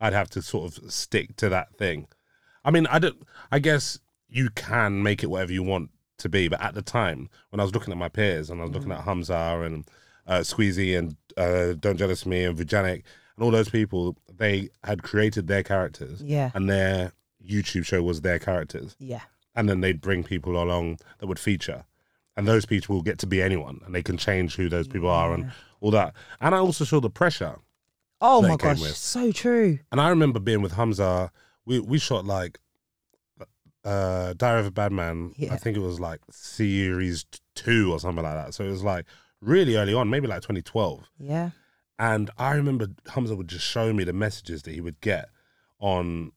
I'd 0.00 0.12
have 0.12 0.28
to 0.30 0.42
sort 0.42 0.76
of 0.78 0.92
stick 0.92 1.36
to 1.36 1.48
that 1.48 1.76
thing. 1.76 2.08
I 2.64 2.70
mean, 2.70 2.86
I 2.88 2.98
don't. 2.98 3.22
I 3.52 3.58
guess 3.58 3.98
you 4.28 4.50
can 4.50 5.02
make 5.02 5.22
it 5.22 5.28
whatever 5.30 5.52
you 5.52 5.62
want 5.62 5.90
to 6.18 6.28
be, 6.28 6.48
but 6.48 6.60
at 6.60 6.74
the 6.74 6.82
time 6.82 7.28
when 7.50 7.60
I 7.60 7.62
was 7.62 7.72
looking 7.74 7.92
at 7.92 7.98
my 7.98 8.08
peers 8.08 8.50
and 8.50 8.60
I 8.60 8.64
was 8.64 8.72
looking 8.72 8.88
Mm. 8.90 8.98
at 8.98 9.04
Humza 9.04 9.64
and 9.66 9.84
uh, 10.26 10.38
Squeezy 10.40 10.96
and 10.98 11.16
uh, 11.36 11.74
Don't 11.74 11.96
Jealous 11.96 12.24
Me 12.26 12.44
and 12.44 12.56
Vujanik 12.56 13.02
and 13.36 13.44
all 13.44 13.50
those 13.50 13.68
people, 13.68 14.16
they 14.36 14.68
had 14.84 15.02
created 15.02 15.46
their 15.48 15.62
characters 15.62 16.22
Yeah. 16.22 16.50
and 16.54 16.68
their 16.70 17.12
YouTube 17.44 17.84
show 17.84 18.02
was 18.02 18.20
their 18.22 18.38
characters, 18.38 18.96
Yeah. 18.98 19.20
and 19.54 19.68
then 19.68 19.80
they'd 19.80 20.00
bring 20.00 20.24
people 20.24 20.60
along 20.62 20.98
that 21.18 21.26
would 21.26 21.38
feature, 21.38 21.84
and 22.36 22.46
those 22.48 22.66
people 22.66 22.94
will 22.96 23.02
get 23.02 23.18
to 23.20 23.26
be 23.26 23.40
anyone, 23.42 23.80
and 23.84 23.94
they 23.94 24.02
can 24.02 24.16
change 24.16 24.56
who 24.56 24.68
those 24.68 24.88
people 24.88 25.08
are 25.10 25.32
and 25.34 25.52
all 25.80 25.90
that. 25.92 26.14
And 26.40 26.54
I 26.54 26.58
also 26.58 26.84
saw 26.84 27.00
the 27.00 27.10
pressure, 27.10 27.56
Oh 28.20 28.42
my 28.42 28.56
gosh, 28.56 28.80
with. 28.80 28.96
so 28.96 29.32
true. 29.32 29.78
and 29.92 30.00
I 30.00 30.08
remember 30.08 30.40
being 30.40 30.62
with 30.62 30.72
Humza. 30.74 31.30
We 31.66 31.78
we 31.80 31.98
shot 31.98 32.24
like 32.24 32.58
uh 33.84 34.32
Diary 34.34 34.60
of 34.60 34.66
a 34.66 34.70
Bad 34.70 34.92
Man. 34.92 35.32
Yeah. 35.36 35.52
I 35.52 35.56
think 35.56 35.76
it 35.76 35.80
was 35.80 36.00
like 36.00 36.20
series 36.30 37.24
two 37.54 37.92
or 37.92 38.00
something 38.00 38.24
like 38.24 38.34
that. 38.34 38.54
So 38.54 38.64
it 38.64 38.70
was 38.70 38.82
like 38.82 39.04
really 39.40 39.76
early 39.76 39.94
on, 39.94 40.08
maybe 40.10 40.26
like 40.26 40.40
2012. 40.42 41.04
Yeah. 41.18 41.50
And 41.98 42.30
I 42.38 42.52
remember 42.54 42.86
Humza 43.08 43.36
would 43.36 43.48
just 43.48 43.64
show 43.66 43.92
me 43.92 44.04
the 44.04 44.12
messages 44.12 44.62
that 44.62 44.72
he 44.74 44.80
would 44.80 45.00
get 45.00 45.28
on. 45.80 46.32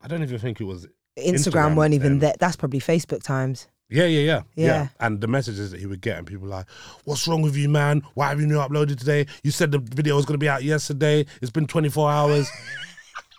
I 0.00 0.08
don't 0.08 0.22
even 0.22 0.38
think 0.38 0.60
it 0.60 0.64
was. 0.64 0.86
Instagram, 1.18 1.34
Instagram 1.34 1.74
weren't 1.76 1.94
even 1.94 2.12
then. 2.12 2.18
there. 2.20 2.34
That's 2.38 2.56
probably 2.56 2.78
Facebook 2.80 3.22
times. 3.22 3.66
Yeah, 3.90 4.04
yeah, 4.04 4.20
yeah, 4.20 4.42
Yeah. 4.54 4.88
And 5.00 5.20
the 5.20 5.26
messages 5.26 5.72
that 5.72 5.80
he 5.80 5.86
would 5.86 6.00
get, 6.00 6.16
and 6.18 6.26
people 6.26 6.44
were 6.44 6.50
like, 6.50 6.66
"What's 7.04 7.26
wrong 7.26 7.42
with 7.42 7.56
you, 7.56 7.68
man? 7.68 8.02
Why 8.14 8.28
have 8.28 8.40
you 8.40 8.46
not 8.46 8.70
uploaded 8.70 8.98
today? 8.98 9.26
You 9.42 9.50
said 9.50 9.72
the 9.72 9.78
video 9.78 10.16
was 10.16 10.24
going 10.24 10.34
to 10.34 10.38
be 10.38 10.48
out 10.48 10.62
yesterday. 10.62 11.26
It's 11.42 11.50
been 11.50 11.66
24 11.66 12.10
hours." 12.10 12.50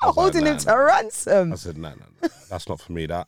Was 0.02 0.08
like, 0.08 0.16
Holding 0.16 0.46
him 0.48 0.54
"Nah, 0.54 0.60
to 0.60 0.78
ransom. 0.78 1.54
I 1.54 1.56
said, 1.58 1.78
no, 1.78 1.90
no, 1.90 2.06
no, 2.24 2.30
that's 2.50 2.68
not 2.68 2.82
for 2.82 2.92
me. 2.92 3.06
That 3.06 3.28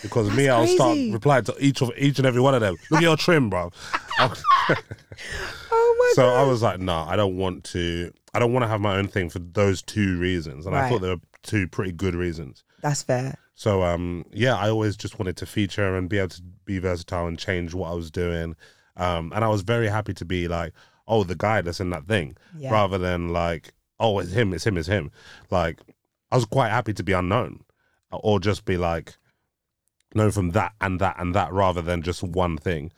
because 0.00 0.30
me, 0.36 0.48
I'll 0.48 0.64
start 0.68 0.96
replying 1.10 1.42
to 1.44 1.56
each 1.58 1.82
of 1.82 1.90
each 1.98 2.18
and 2.18 2.26
every 2.26 2.40
one 2.40 2.54
of 2.54 2.60
them. 2.60 2.76
Look 2.90 2.98
at 2.98 3.02
your 3.02 3.16
trim, 3.16 3.50
bro. 3.50 3.72
Oh 5.70 5.96
my 5.98 6.12
so 6.14 6.22
god. 6.22 6.40
I 6.40 6.44
was 6.44 6.62
like, 6.62 6.80
no, 6.80 7.04
I 7.08 7.16
don't 7.16 7.36
want 7.36 7.64
to. 7.64 8.12
I 8.34 8.38
don't 8.38 8.52
want 8.52 8.62
to 8.62 8.68
have 8.68 8.80
my 8.80 8.96
own 8.96 9.08
thing 9.08 9.28
for 9.30 9.40
those 9.40 9.82
two 9.82 10.18
reasons, 10.18 10.66
and 10.66 10.76
I 10.76 10.88
thought 10.88 11.00
they 11.00 11.08
were 11.08 11.20
two 11.42 11.66
pretty 11.66 11.92
good 11.92 12.14
reasons. 12.14 12.62
That's 12.82 13.02
fair. 13.02 13.36
So 13.54 13.82
um, 13.82 14.24
yeah, 14.32 14.56
I 14.56 14.68
always 14.70 14.96
just 14.96 15.18
wanted 15.18 15.36
to 15.38 15.46
feature 15.46 15.96
and 15.96 16.08
be 16.08 16.18
able 16.18 16.28
to 16.30 16.42
be 16.64 16.78
versatile 16.78 17.26
and 17.26 17.38
change 17.38 17.74
what 17.74 17.90
I 17.90 17.94
was 17.94 18.10
doing. 18.10 18.54
Um, 18.96 19.32
and 19.34 19.44
I 19.44 19.48
was 19.48 19.62
very 19.62 19.88
happy 19.88 20.14
to 20.14 20.24
be 20.24 20.48
like, 20.48 20.72
oh, 21.06 21.24
the 21.24 21.34
guy 21.36 21.60
that's 21.62 21.80
in 21.80 21.90
that 21.90 22.06
thing, 22.06 22.36
Yeah. 22.56 22.72
rather 22.72 22.98
than 22.98 23.28
like, 23.32 23.72
oh, 24.00 24.18
it's 24.18 24.32
him, 24.32 24.52
it's 24.52 24.64
him, 24.66 24.76
it's 24.76 24.88
him. 24.88 25.10
Like, 25.50 25.80
I 26.30 26.36
was 26.36 26.44
quite 26.44 26.68
happy 26.70 26.92
to 26.94 27.02
be 27.02 27.12
unknown, 27.12 27.64
or 28.12 28.38
just 28.40 28.64
be 28.64 28.76
like 28.76 29.16
known 30.14 30.30
from 30.30 30.50
that 30.50 30.72
and 30.80 31.00
that 31.00 31.16
and 31.18 31.34
that, 31.34 31.52
rather 31.52 31.80
than 31.82 32.02
just 32.02 32.22
one 32.22 32.58
thing. 32.58 32.92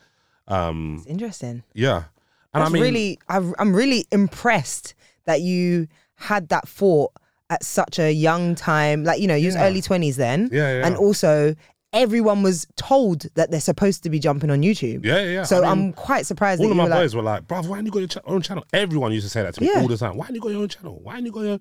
Um, 0.49 0.97
It's 0.99 1.07
interesting. 1.07 1.63
yeah, 1.75 2.05
and 2.53 2.63
That's 2.63 2.71
I 2.71 2.73
mean, 2.73 2.83
really, 2.83 3.19
I, 3.29 3.37
I'm 3.59 3.75
really 3.75 4.07
impressed 4.11 4.95
that 5.25 5.41
you 5.43 5.87
had 6.17 6.49
that 6.49 6.69
thought 6.69 7.13
at 7.51 7.63
such 7.65 7.99
a 7.99 8.11
young 8.13 8.55
time. 8.55 9.05
Like, 9.05 9.21
you 9.21 9.27
know, 9.27 9.35
you 9.35 9.47
was 9.49 9.55
Yeah. 9.57 9.67
early 9.67 9.83
20s 9.83 10.17
then. 10.17 10.49
yeah, 10.53 10.79
yeah, 10.79 10.87
And 10.87 10.97
also, 10.97 11.55
everyone 11.93 12.43
was 12.43 12.67
told 12.77 13.27
that 13.35 13.51
they're 13.51 13.61
supposed 13.61 14.03
to 14.05 14.11
be 14.11 14.19
jumping 14.19 14.49
on 14.51 14.63
YouTube. 14.63 15.05
yeah, 15.05 15.21
yeah. 15.25 15.43
So 15.43 15.65
I 15.65 15.75
mean, 15.75 15.87
am 15.89 15.93
quite 15.93 16.25
surprised 16.25 16.63
all 16.63 16.71
of 16.71 16.77
my 16.77 16.85
were 16.85 16.91
like, 16.91 17.01
boys 17.01 17.15
were 17.17 17.23
like, 17.23 17.47
"Bro, 17.49 17.63
why 17.63 17.77
haven't 17.77 17.87
you 17.87 17.93
got 17.93 17.99
your 17.99 18.09
ch- 18.09 18.19
own 18.27 18.41
channel?" 18.43 18.65
Everyone 18.73 19.13
used 19.13 19.27
to 19.27 19.31
say 19.31 19.43
that 19.43 19.55
to 19.55 19.61
me 19.61 19.67
Yeah. 19.75 19.81
all 19.83 19.89
the 19.89 19.97
time. 19.97 20.17
Why 20.17 20.27
haven't 20.27 20.37
you 20.37 20.41
got 20.41 20.53
your 20.53 20.63
own 20.63 20.69
channel? 20.69 21.01
Why 21.03 21.13
haven't 21.15 21.27
you 21.27 21.33
got 21.33 21.41
your? 21.41 21.53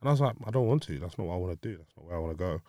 And 0.00 0.08
I 0.08 0.10
was 0.10 0.20
like, 0.20 0.34
I 0.46 0.50
don't 0.50 0.66
want 0.66 0.82
to. 0.84 0.98
That's 0.98 1.16
not 1.18 1.26
what 1.26 1.34
I 1.34 1.36
want 1.36 1.60
to 1.62 1.68
do. 1.68 1.76
That's 1.76 1.90
not 1.96 2.06
where 2.06 2.16
I 2.16 2.18
want 2.18 2.32
to 2.38 2.44
go. 2.44 2.60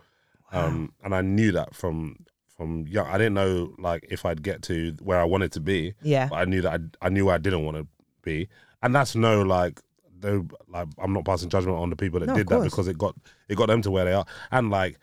Um, 0.52 0.94
and 1.04 1.16
I 1.16 1.22
knew 1.22 1.52
that 1.54 1.74
from 1.74 2.18
from 2.56 2.86
young. 2.88 3.08
I 3.08 3.18
didn't 3.18 3.34
know 3.34 3.74
like 3.80 4.06
if 4.10 4.26
I'd 4.26 4.44
get 4.44 4.62
to 4.64 4.96
where 5.02 5.20
I 5.20 5.24
wanted 5.26 5.52
to 5.54 5.60
be, 5.62 5.94
yeah, 6.02 6.28
but 6.30 6.36
I 6.36 6.46
knew 6.46 6.62
that 6.62 6.82
I, 7.02 7.06
I 7.08 7.10
knew 7.10 7.26
where 7.26 7.36
I 7.36 7.40
didn't 7.40 7.64
want 7.66 7.78
to 7.78 7.88
be. 8.24 8.48
And 8.84 8.94
that's 8.94 9.16
no 9.16 9.42
like. 9.42 9.80
No, 10.26 10.48
like 10.68 10.88
I'm 10.98 11.14
not 11.14 11.26
passing 11.26 11.50
judgment 11.50 11.78
on 11.78 11.90
the 11.90 11.96
people 11.96 12.20
that 12.20 12.26
No, 12.28 12.34
of 12.34 12.38
did 12.38 12.48
that 12.50 12.56
course. 12.56 12.72
because 12.72 12.88
it 12.88 12.98
got 12.98 13.16
it 13.50 13.56
got 13.56 13.68
them 13.68 13.82
to 13.84 13.92
where 13.92 14.06
they 14.06 14.14
are. 14.14 14.26
And 14.52 14.70
like 14.70 14.98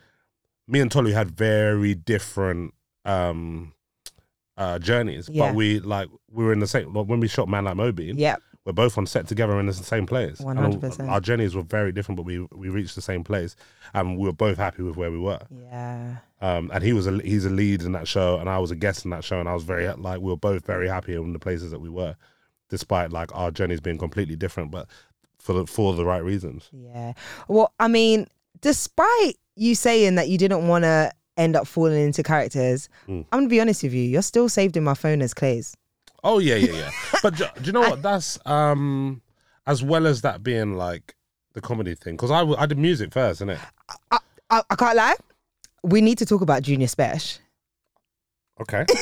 me 0.68 0.80
and 0.80 0.90
Tolu 0.90 1.12
had 1.12 1.30
very 1.30 1.94
different 1.94 2.74
um 3.04 3.72
uh 4.56 4.78
journeys, 4.78 5.28
Yeah. 5.30 5.46
but 5.48 5.54
we 5.54 5.80
like 5.80 6.08
we 6.30 6.44
were 6.44 6.52
in 6.52 6.58
the 6.60 6.66
same 6.66 6.92
like, 6.92 7.06
when 7.06 7.20
we 7.20 7.28
shot 7.28 7.48
Man 7.48 7.64
Like 7.64 7.76
Mobeen 7.76 8.14
yeah, 8.16 8.36
we're 8.64 8.72
both 8.72 8.96
on 8.98 9.06
set 9.06 9.26
together 9.26 9.58
in 9.58 9.66
the 9.66 9.72
same 9.72 10.06
place. 10.06 10.38
And 10.40 10.58
100%. 10.58 11.08
Our 11.08 11.20
journeys 11.20 11.54
were 11.56 11.62
very 11.62 11.90
different, 11.92 12.16
but 12.16 12.24
we 12.24 12.46
we 12.52 12.68
reached 12.68 12.94
the 12.94 13.02
same 13.02 13.24
place, 13.24 13.56
and 13.94 14.18
we 14.18 14.26
were 14.26 14.32
both 14.32 14.58
happy 14.58 14.82
with 14.82 14.96
where 14.96 15.10
we 15.10 15.18
were. 15.18 15.40
yeah. 15.50 16.16
Um, 16.40 16.70
and 16.74 16.82
he 16.84 16.92
was 16.92 17.06
a 17.06 17.18
he's 17.22 17.44
a 17.44 17.50
lead 17.50 17.82
in 17.82 17.92
that 17.92 18.06
show, 18.08 18.38
and 18.38 18.48
I 18.48 18.58
was 18.58 18.70
a 18.70 18.76
guest 18.76 19.04
in 19.04 19.10
that 19.12 19.24
show, 19.24 19.38
and 19.40 19.48
I 19.48 19.54
was 19.54 19.62
very 19.64 19.88
like 19.94 20.20
we 20.20 20.30
were 20.30 20.36
both 20.36 20.66
very 20.66 20.88
happy 20.88 21.14
in 21.14 21.32
the 21.32 21.38
places 21.38 21.70
that 21.70 21.80
we 21.80 21.88
were, 21.88 22.14
despite 22.68 23.10
like 23.10 23.30
our 23.34 23.50
journeys 23.50 23.80
being 23.80 23.98
completely 23.98 24.36
different, 24.36 24.70
but 24.70 24.86
for 25.42 25.52
the 25.52 25.66
for 25.66 25.92
the 25.94 26.04
right 26.04 26.22
reasons. 26.22 26.68
Yeah. 26.72 27.12
Well, 27.48 27.72
I 27.80 27.88
mean, 27.88 28.26
despite 28.60 29.34
you 29.56 29.74
saying 29.74 30.14
that 30.14 30.28
you 30.28 30.38
didn't 30.38 30.68
want 30.68 30.84
to 30.84 31.12
end 31.36 31.56
up 31.56 31.66
falling 31.66 32.00
into 32.00 32.22
characters, 32.22 32.88
Mm. 33.08 33.26
I'm 33.32 33.40
gonna 33.40 33.48
be 33.48 33.60
honest 33.60 33.82
with 33.82 33.92
you. 33.92 34.02
You're 34.02 34.22
still 34.22 34.48
saved 34.48 34.76
in 34.76 34.84
my 34.84 34.94
phone 34.94 35.20
as 35.22 35.34
Clay's. 35.34 35.74
Oh 36.24 36.38
yeah, 36.38 36.54
yeah, 36.54 36.72
yeah. 36.72 36.90
but 37.22 37.36
do, 37.36 37.44
do 37.60 37.64
you 37.64 37.72
know 37.72 37.80
what? 37.80 38.02
That's 38.02 38.38
um 38.46 39.20
as 39.66 39.82
well 39.82 40.06
as 40.06 40.22
that 40.22 40.42
being 40.42 40.76
like 40.76 41.14
the 41.54 41.60
comedy 41.60 41.94
thing, 41.94 42.14
because 42.14 42.30
I, 42.30 42.42
I 42.42 42.66
did 42.66 42.78
music 42.78 43.12
first, 43.12 43.40
innit? 43.42 43.58
I, 44.10 44.18
I 44.50 44.74
can't 44.76 44.96
lie. 44.96 45.16
We 45.82 46.00
need 46.00 46.18
to 46.18 46.26
talk 46.26 46.40
about 46.40 46.62
Junior 46.62 46.86
Special. 46.88 47.42
Okay. 48.60 48.86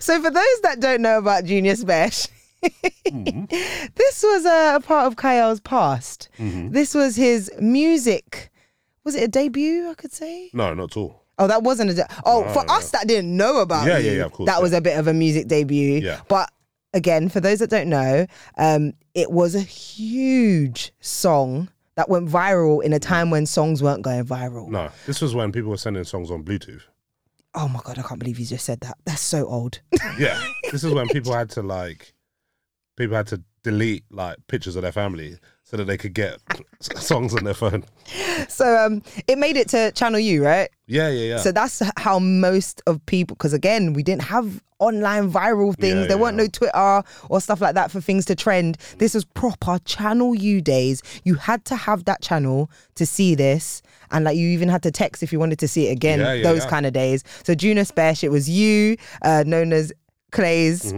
So 0.00 0.20
for 0.22 0.30
those 0.30 0.60
that 0.62 0.80
don't 0.80 1.00
know 1.00 1.18
about 1.18 1.44
Junior 1.44 1.72
Spesh, 1.74 2.28
Mm-hmm. 2.62 3.44
this 3.94 4.22
was 4.22 4.44
a, 4.44 4.76
a 4.76 4.80
part 4.80 5.06
of 5.06 5.16
Kiell's 5.16 5.60
past. 5.60 6.28
Mm-hmm. 6.38 6.70
This 6.70 6.94
was 6.94 7.16
his 7.16 7.50
music. 7.60 8.50
Was 9.04 9.14
it 9.14 9.24
a 9.24 9.28
debut? 9.28 9.90
I 9.90 9.94
could 9.94 10.12
say. 10.12 10.50
No, 10.52 10.72
not 10.74 10.92
at 10.92 10.96
all. 10.96 11.22
Oh, 11.38 11.46
that 11.46 11.62
wasn't 11.62 11.90
a. 11.90 11.94
De- 11.94 12.08
oh, 12.24 12.42
No, 12.42 12.52
for 12.52 12.64
no. 12.64 12.74
us 12.74 12.90
that 12.90 13.08
didn't 13.08 13.36
know 13.36 13.60
about 13.60 13.86
Yeah, 13.86 13.98
you, 13.98 14.10
yeah, 14.10 14.16
yeah, 14.18 14.24
of 14.24 14.32
course, 14.32 14.46
that 14.46 14.56
yeah. 14.56 14.62
was 14.62 14.72
a 14.72 14.80
bit 14.80 14.98
of 14.98 15.08
a 15.08 15.14
music 15.14 15.48
debut. 15.48 16.00
Yeah. 16.00 16.20
But 16.28 16.50
again, 16.94 17.28
for 17.28 17.40
those 17.40 17.58
that 17.60 17.70
don't 17.70 17.88
know, 17.88 18.26
um, 18.58 18.92
it 19.14 19.30
was 19.30 19.54
a 19.54 19.60
huge 19.60 20.92
song 21.00 21.68
that 21.96 22.08
went 22.08 22.28
viral 22.28 22.82
in 22.82 22.92
a 22.92 22.96
mm-hmm. 22.96 23.08
time 23.08 23.30
when 23.30 23.46
songs 23.46 23.82
weren't 23.82 24.02
going 24.02 24.24
viral. 24.24 24.68
No, 24.68 24.90
this 25.06 25.20
was 25.20 25.34
when 25.34 25.52
people 25.52 25.70
were 25.70 25.76
sending 25.76 26.04
songs 26.04 26.30
on 26.30 26.44
Bluetooth. 26.44 26.82
Oh 27.54 27.68
my 27.68 27.80
god, 27.84 27.98
I 27.98 28.02
can't 28.02 28.18
believe 28.18 28.38
you 28.38 28.46
just 28.46 28.64
said 28.64 28.80
that. 28.80 28.96
That's 29.04 29.20
so 29.20 29.46
old. 29.46 29.80
Yeah, 30.18 30.42
this 30.70 30.84
is 30.84 30.94
when 30.94 31.08
people 31.08 31.34
had 31.34 31.50
to 31.50 31.62
like, 31.62 32.14
people 32.96 33.16
had 33.16 33.26
to 33.28 33.42
delete 33.62 34.04
like 34.10 34.36
pictures 34.48 34.76
of 34.76 34.82
their 34.82 34.92
family 34.92 35.38
so 35.62 35.76
that 35.76 35.84
they 35.84 35.96
could 35.96 36.14
get 36.14 36.38
songs 36.80 37.34
on 37.34 37.44
their 37.44 37.54
phone. 37.54 37.84
so 38.48 38.76
um, 38.76 39.02
it 39.26 39.38
made 39.38 39.56
it 39.56 39.68
to 39.68 39.92
Channel 39.92 40.20
U, 40.20 40.44
right? 40.44 40.68
Yeah, 40.86 41.08
yeah, 41.08 41.34
yeah. 41.34 41.36
So 41.38 41.52
that's 41.52 41.82
how 41.96 42.18
most 42.18 42.82
of 42.86 43.04
people, 43.06 43.36
because 43.36 43.52
again, 43.52 43.92
we 43.92 44.02
didn't 44.02 44.24
have 44.24 44.60
online 44.80 45.30
viral 45.30 45.74
things. 45.78 45.94
Yeah, 45.94 46.00
there 46.06 46.16
yeah, 46.16 46.22
weren't 46.22 46.36
yeah. 46.36 46.42
no 46.42 46.48
Twitter 46.48 47.02
or 47.30 47.40
stuff 47.40 47.60
like 47.60 47.74
that 47.74 47.90
for 47.90 48.00
things 48.00 48.24
to 48.26 48.34
trend. 48.34 48.76
This 48.98 49.14
was 49.14 49.24
proper 49.24 49.78
Channel 49.84 50.34
U 50.34 50.60
days. 50.60 51.02
You 51.24 51.36
had 51.36 51.64
to 51.66 51.76
have 51.76 52.04
that 52.04 52.20
channel 52.20 52.70
to 52.96 53.06
see 53.06 53.34
this. 53.34 53.80
And 54.10 54.24
like 54.24 54.36
you 54.36 54.48
even 54.48 54.68
had 54.68 54.82
to 54.82 54.90
text 54.90 55.22
if 55.22 55.32
you 55.32 55.38
wanted 55.38 55.60
to 55.60 55.68
see 55.68 55.88
it 55.88 55.92
again, 55.92 56.42
those 56.42 56.66
kind 56.66 56.84
of 56.84 56.92
days. 56.92 57.22
So 57.44 57.54
Junior 57.54 57.84
Spesh, 57.84 58.24
it 58.24 58.30
was 58.30 58.50
you, 58.50 58.96
uh, 59.22 59.44
known 59.46 59.72
as 59.72 59.92
Clays, 60.32 60.92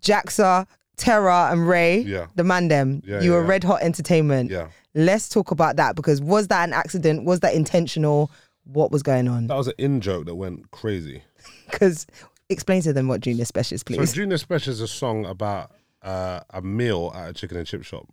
Jaxa, 0.00 0.66
Terra, 1.00 1.48
and 1.50 1.66
Ray. 1.66 2.00
Yeah. 2.00 2.26
the 2.36 2.44
man 2.44 2.68
them. 2.68 3.02
Yeah, 3.04 3.20
you 3.20 3.32
yeah, 3.32 3.38
were. 3.38 3.44
Red 3.44 3.64
Hot 3.64 3.82
Entertainment. 3.82 4.50
yeah, 4.50 4.68
Let's 4.94 5.28
talk 5.28 5.50
about 5.50 5.76
that 5.76 5.96
because 5.96 6.20
was 6.20 6.48
that 6.48 6.68
an 6.68 6.72
accident? 6.74 7.24
Was 7.24 7.40
that 7.40 7.54
intentional? 7.54 8.30
What 8.64 8.92
was 8.92 9.02
going 9.02 9.26
on? 9.26 9.46
that 9.48 9.56
was 9.56 9.68
an 9.68 9.74
in 9.78 10.00
joke 10.00 10.26
that 10.26 10.34
went 10.36 10.70
crazy. 10.70 11.22
Because 11.70 12.06
explain 12.48 12.82
to 12.82 12.92
them 12.92 13.06
what 13.08 13.20
Junior 13.20 13.44
Spesh 13.44 13.72
is, 13.72 13.80
So 13.80 13.94
please. 13.94 14.12
Junior 14.12 14.36
Special 14.38 14.72
is 14.72 14.80
a 14.80 14.88
song 14.88 15.24
about 15.24 15.70
uh, 16.02 16.40
a 16.50 16.60
meal 16.60 17.12
at 17.14 17.30
a 17.30 17.32
chicken 17.32 17.56
and 17.56 17.66
chip 17.66 17.84
shop, 17.84 18.06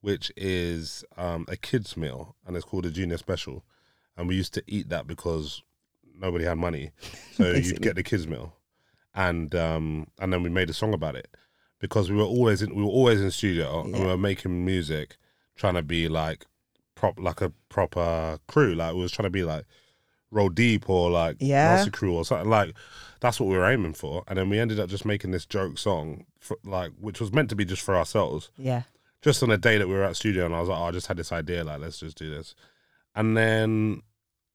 which 0.00 0.32
is 0.36 1.04
um, 1.18 1.44
a 1.48 1.56
kids 1.56 1.94
meal, 1.96 2.34
and 2.46 2.56
it's 2.56 2.64
called 2.64 2.86
a 2.86 2.90
Junior 2.90 3.18
Special. 3.18 3.62
And 4.16 4.26
we 4.28 4.34
used 4.34 4.54
to 4.54 4.62
eat 4.66 4.88
that 4.88 5.06
because 5.06 5.62
nobody 6.18 6.44
had 6.46 6.56
money, 6.56 6.90
so 7.34 7.50
you'd 7.52 7.82
get 7.82 7.96
the 7.96 8.02
kids 8.02 8.26
meal, 8.26 8.54
and 9.14 9.54
um, 9.54 10.06
and 10.18 10.32
then 10.32 10.42
we 10.42 10.48
made 10.48 10.70
a 10.70 10.74
song 10.74 10.94
about 10.94 11.14
it 11.16 11.28
because 11.80 12.10
we 12.10 12.16
were 12.16 12.24
always 12.24 12.62
in 12.62 12.74
we 12.74 12.82
were 12.82 12.88
always 12.88 13.20
in 13.20 13.30
studio 13.30 13.80
and 13.82 13.92
we 13.92 14.04
were 14.04 14.16
making 14.18 14.64
music, 14.64 15.16
trying 15.56 15.74
to 15.74 15.82
be 15.82 16.08
like 16.08 16.46
prop 16.94 17.18
like 17.18 17.40
a 17.40 17.50
proper 17.68 18.38
crew, 18.48 18.74
like 18.74 18.94
we 18.94 19.02
was 19.02 19.12
trying 19.12 19.26
to 19.26 19.30
be 19.30 19.44
like 19.44 19.64
Roll 20.30 20.48
Deep 20.48 20.88
or 20.90 21.10
like 21.10 21.36
Yeah. 21.40 21.76
Nasty 21.76 21.90
Crew 21.90 22.14
or 22.14 22.24
something 22.24 22.48
like 22.50 22.74
that's 23.20 23.38
what 23.40 23.48
we 23.48 23.56
were 23.56 23.70
aiming 23.70 23.94
for. 23.94 24.24
And 24.28 24.38
then 24.38 24.48
we 24.50 24.58
ended 24.58 24.80
up 24.80 24.88
just 24.88 25.04
making 25.04 25.30
this 25.30 25.46
joke 25.46 25.78
song, 25.78 26.24
for, 26.38 26.58
like 26.64 26.92
which 27.00 27.20
was 27.20 27.32
meant 27.32 27.48
to 27.50 27.56
be 27.56 27.64
just 27.64 27.82
for 27.82 27.96
ourselves. 27.96 28.50
yeah. 28.58 28.82
Just 29.22 29.42
on 29.42 29.50
a 29.50 29.56
day 29.58 29.76
that 29.78 29.88
we 29.88 29.94
were 29.94 30.04
at 30.04 30.14
studio, 30.14 30.44
and 30.46 30.54
I 30.54 30.60
was 30.60 30.68
like, 30.68 30.78
oh, 30.78 30.84
I 30.84 30.90
just 30.92 31.06
had 31.08 31.16
this 31.16 31.32
idea, 31.32 31.64
like 31.64 31.80
let's 31.80 31.98
just 31.98 32.16
do 32.18 32.30
this. 32.30 32.54
And 33.14 33.36
then 33.36 34.02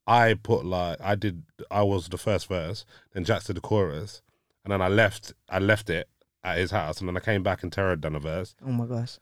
I 0.07 0.35
put 0.35 0.65
like 0.65 0.97
I 1.01 1.15
did, 1.15 1.43
I 1.69 1.81
was 1.83 2.07
the 2.07 2.17
first 2.17 2.47
verse, 2.47 2.85
then 3.13 3.25
Jack 3.25 3.43
did 3.43 3.57
the 3.57 3.61
chorus, 3.61 4.21
and 4.63 4.71
then 4.71 4.81
I 4.81 4.87
left, 4.87 5.33
I 5.49 5.59
left 5.59 5.89
it 5.89 6.07
at 6.43 6.57
his 6.57 6.71
house, 6.71 6.99
and 6.99 7.07
then 7.07 7.17
I 7.17 7.19
came 7.19 7.43
back 7.43 7.63
and 7.63 7.71
Terra 7.71 7.91
had 7.91 8.01
done 8.01 8.15
a 8.15 8.19
verse, 8.19 8.55
Oh 8.65 8.71
my 8.71 8.85
gosh. 8.85 9.19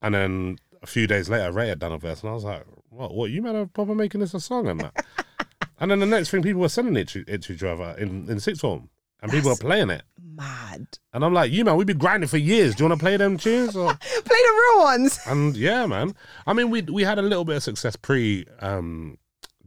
and 0.00 0.14
then 0.14 0.58
a 0.82 0.86
few 0.86 1.06
days 1.06 1.28
later 1.28 1.50
Ray 1.52 1.68
had 1.68 1.78
done 1.78 1.92
a 1.92 1.98
verse, 1.98 2.20
and 2.22 2.30
I 2.30 2.34
was 2.34 2.44
like, 2.44 2.64
what? 2.90 3.14
What? 3.14 3.30
You 3.30 3.42
man 3.42 3.56
are 3.56 3.66
proper 3.66 3.94
making 3.94 4.20
this 4.20 4.34
a 4.34 4.40
song 4.40 4.68
and 4.68 4.80
that. 4.80 5.04
and 5.80 5.90
then 5.90 6.00
the 6.00 6.06
next 6.06 6.30
thing, 6.30 6.42
people 6.42 6.60
were 6.60 6.68
sending 6.68 6.96
it 6.96 7.08
to, 7.08 7.24
it 7.26 7.42
to 7.42 7.52
each 7.54 7.62
other 7.62 7.94
in 7.98 8.28
in 8.30 8.38
sixth 8.40 8.60
form, 8.60 8.90
and 9.22 9.30
people 9.30 9.50
were 9.50 9.54
That's- 9.54 9.66
playing 9.66 9.90
it. 9.90 10.02
Mad. 10.34 10.86
And 11.12 11.24
I'm 11.24 11.34
like, 11.34 11.52
you 11.52 11.62
man, 11.64 11.76
we've 11.76 11.86
been 11.86 11.98
grinding 11.98 12.28
for 12.28 12.38
years. 12.38 12.74
Do 12.74 12.84
you 12.84 12.88
want 12.88 12.98
to 12.98 13.04
play 13.04 13.16
them 13.18 13.36
tunes? 13.36 13.76
Or? 13.76 13.92
Play 13.94 14.22
the 14.24 14.62
real 14.74 14.82
ones. 14.84 15.20
and 15.26 15.54
yeah, 15.56 15.84
man. 15.86 16.14
I 16.46 16.52
mean, 16.54 16.70
we 16.70 16.80
we 16.82 17.02
had 17.04 17.18
a 17.18 17.22
little 17.22 17.44
bit 17.44 17.56
of 17.56 17.62
success 17.62 17.96
pre 17.96 18.46
um, 18.60 19.18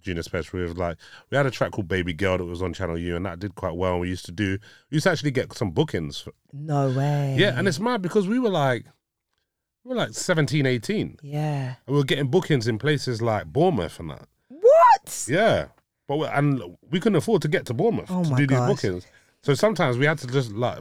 Junior 0.06 0.24
Special. 0.24 0.60
with 0.60 0.78
like 0.78 0.98
we 1.30 1.38
had 1.38 1.46
a 1.46 1.52
track 1.52 1.72
called 1.72 1.88
Baby 1.88 2.14
Girl 2.14 2.38
that 2.38 2.46
was 2.46 2.62
on 2.62 2.74
Channel 2.74 2.98
U, 2.98 3.16
and 3.16 3.26
that 3.26 3.40
did 3.40 3.56
quite 3.56 3.76
well. 3.76 4.00
We 4.00 4.10
used 4.10 4.26
to 4.26 4.32
do, 4.32 4.58
we 4.90 4.96
used 4.96 5.06
to 5.06 5.12
actually 5.12 5.32
get 5.32 5.52
some 5.54 5.72
bookings. 5.72 6.28
No 6.54 6.90
way. 6.90 7.36
Yeah, 7.38 7.58
and 7.58 7.68
it's 7.68 7.80
mad 7.80 8.02
because 8.02 8.28
we 8.28 8.40
were 8.40 8.50
like, 8.50 8.86
we 9.84 9.90
were 9.90 9.96
like 9.96 10.14
17, 10.14 10.66
18. 10.66 11.18
Yeah. 11.24 11.76
And 11.86 11.96
we 11.96 11.96
were 11.96 12.04
getting 12.04 12.28
bookings 12.28 12.68
in 12.68 12.78
places 12.78 13.22
like 13.22 13.48
Bournemouth 13.48 14.00
and 14.00 14.12
that. 14.12 14.28
What? 14.48 15.26
Yeah, 15.28 15.68
but 16.08 16.18
we, 16.18 16.28
and 16.28 16.62
we 16.92 17.00
couldn't 17.00 17.18
afford 17.18 17.42
to 17.42 17.48
get 17.48 17.66
to 17.66 17.74
Bournemouth 17.74 18.10
Oh 18.10 18.24
to 18.24 18.36
do 18.36 18.48
these 18.48 18.60
bookings. 18.60 19.08
So 19.42 19.56
sometimes 19.56 19.98
we 19.98 20.06
had 20.06 20.20
to 20.20 20.28
just 20.28 20.52
like, 20.52 20.80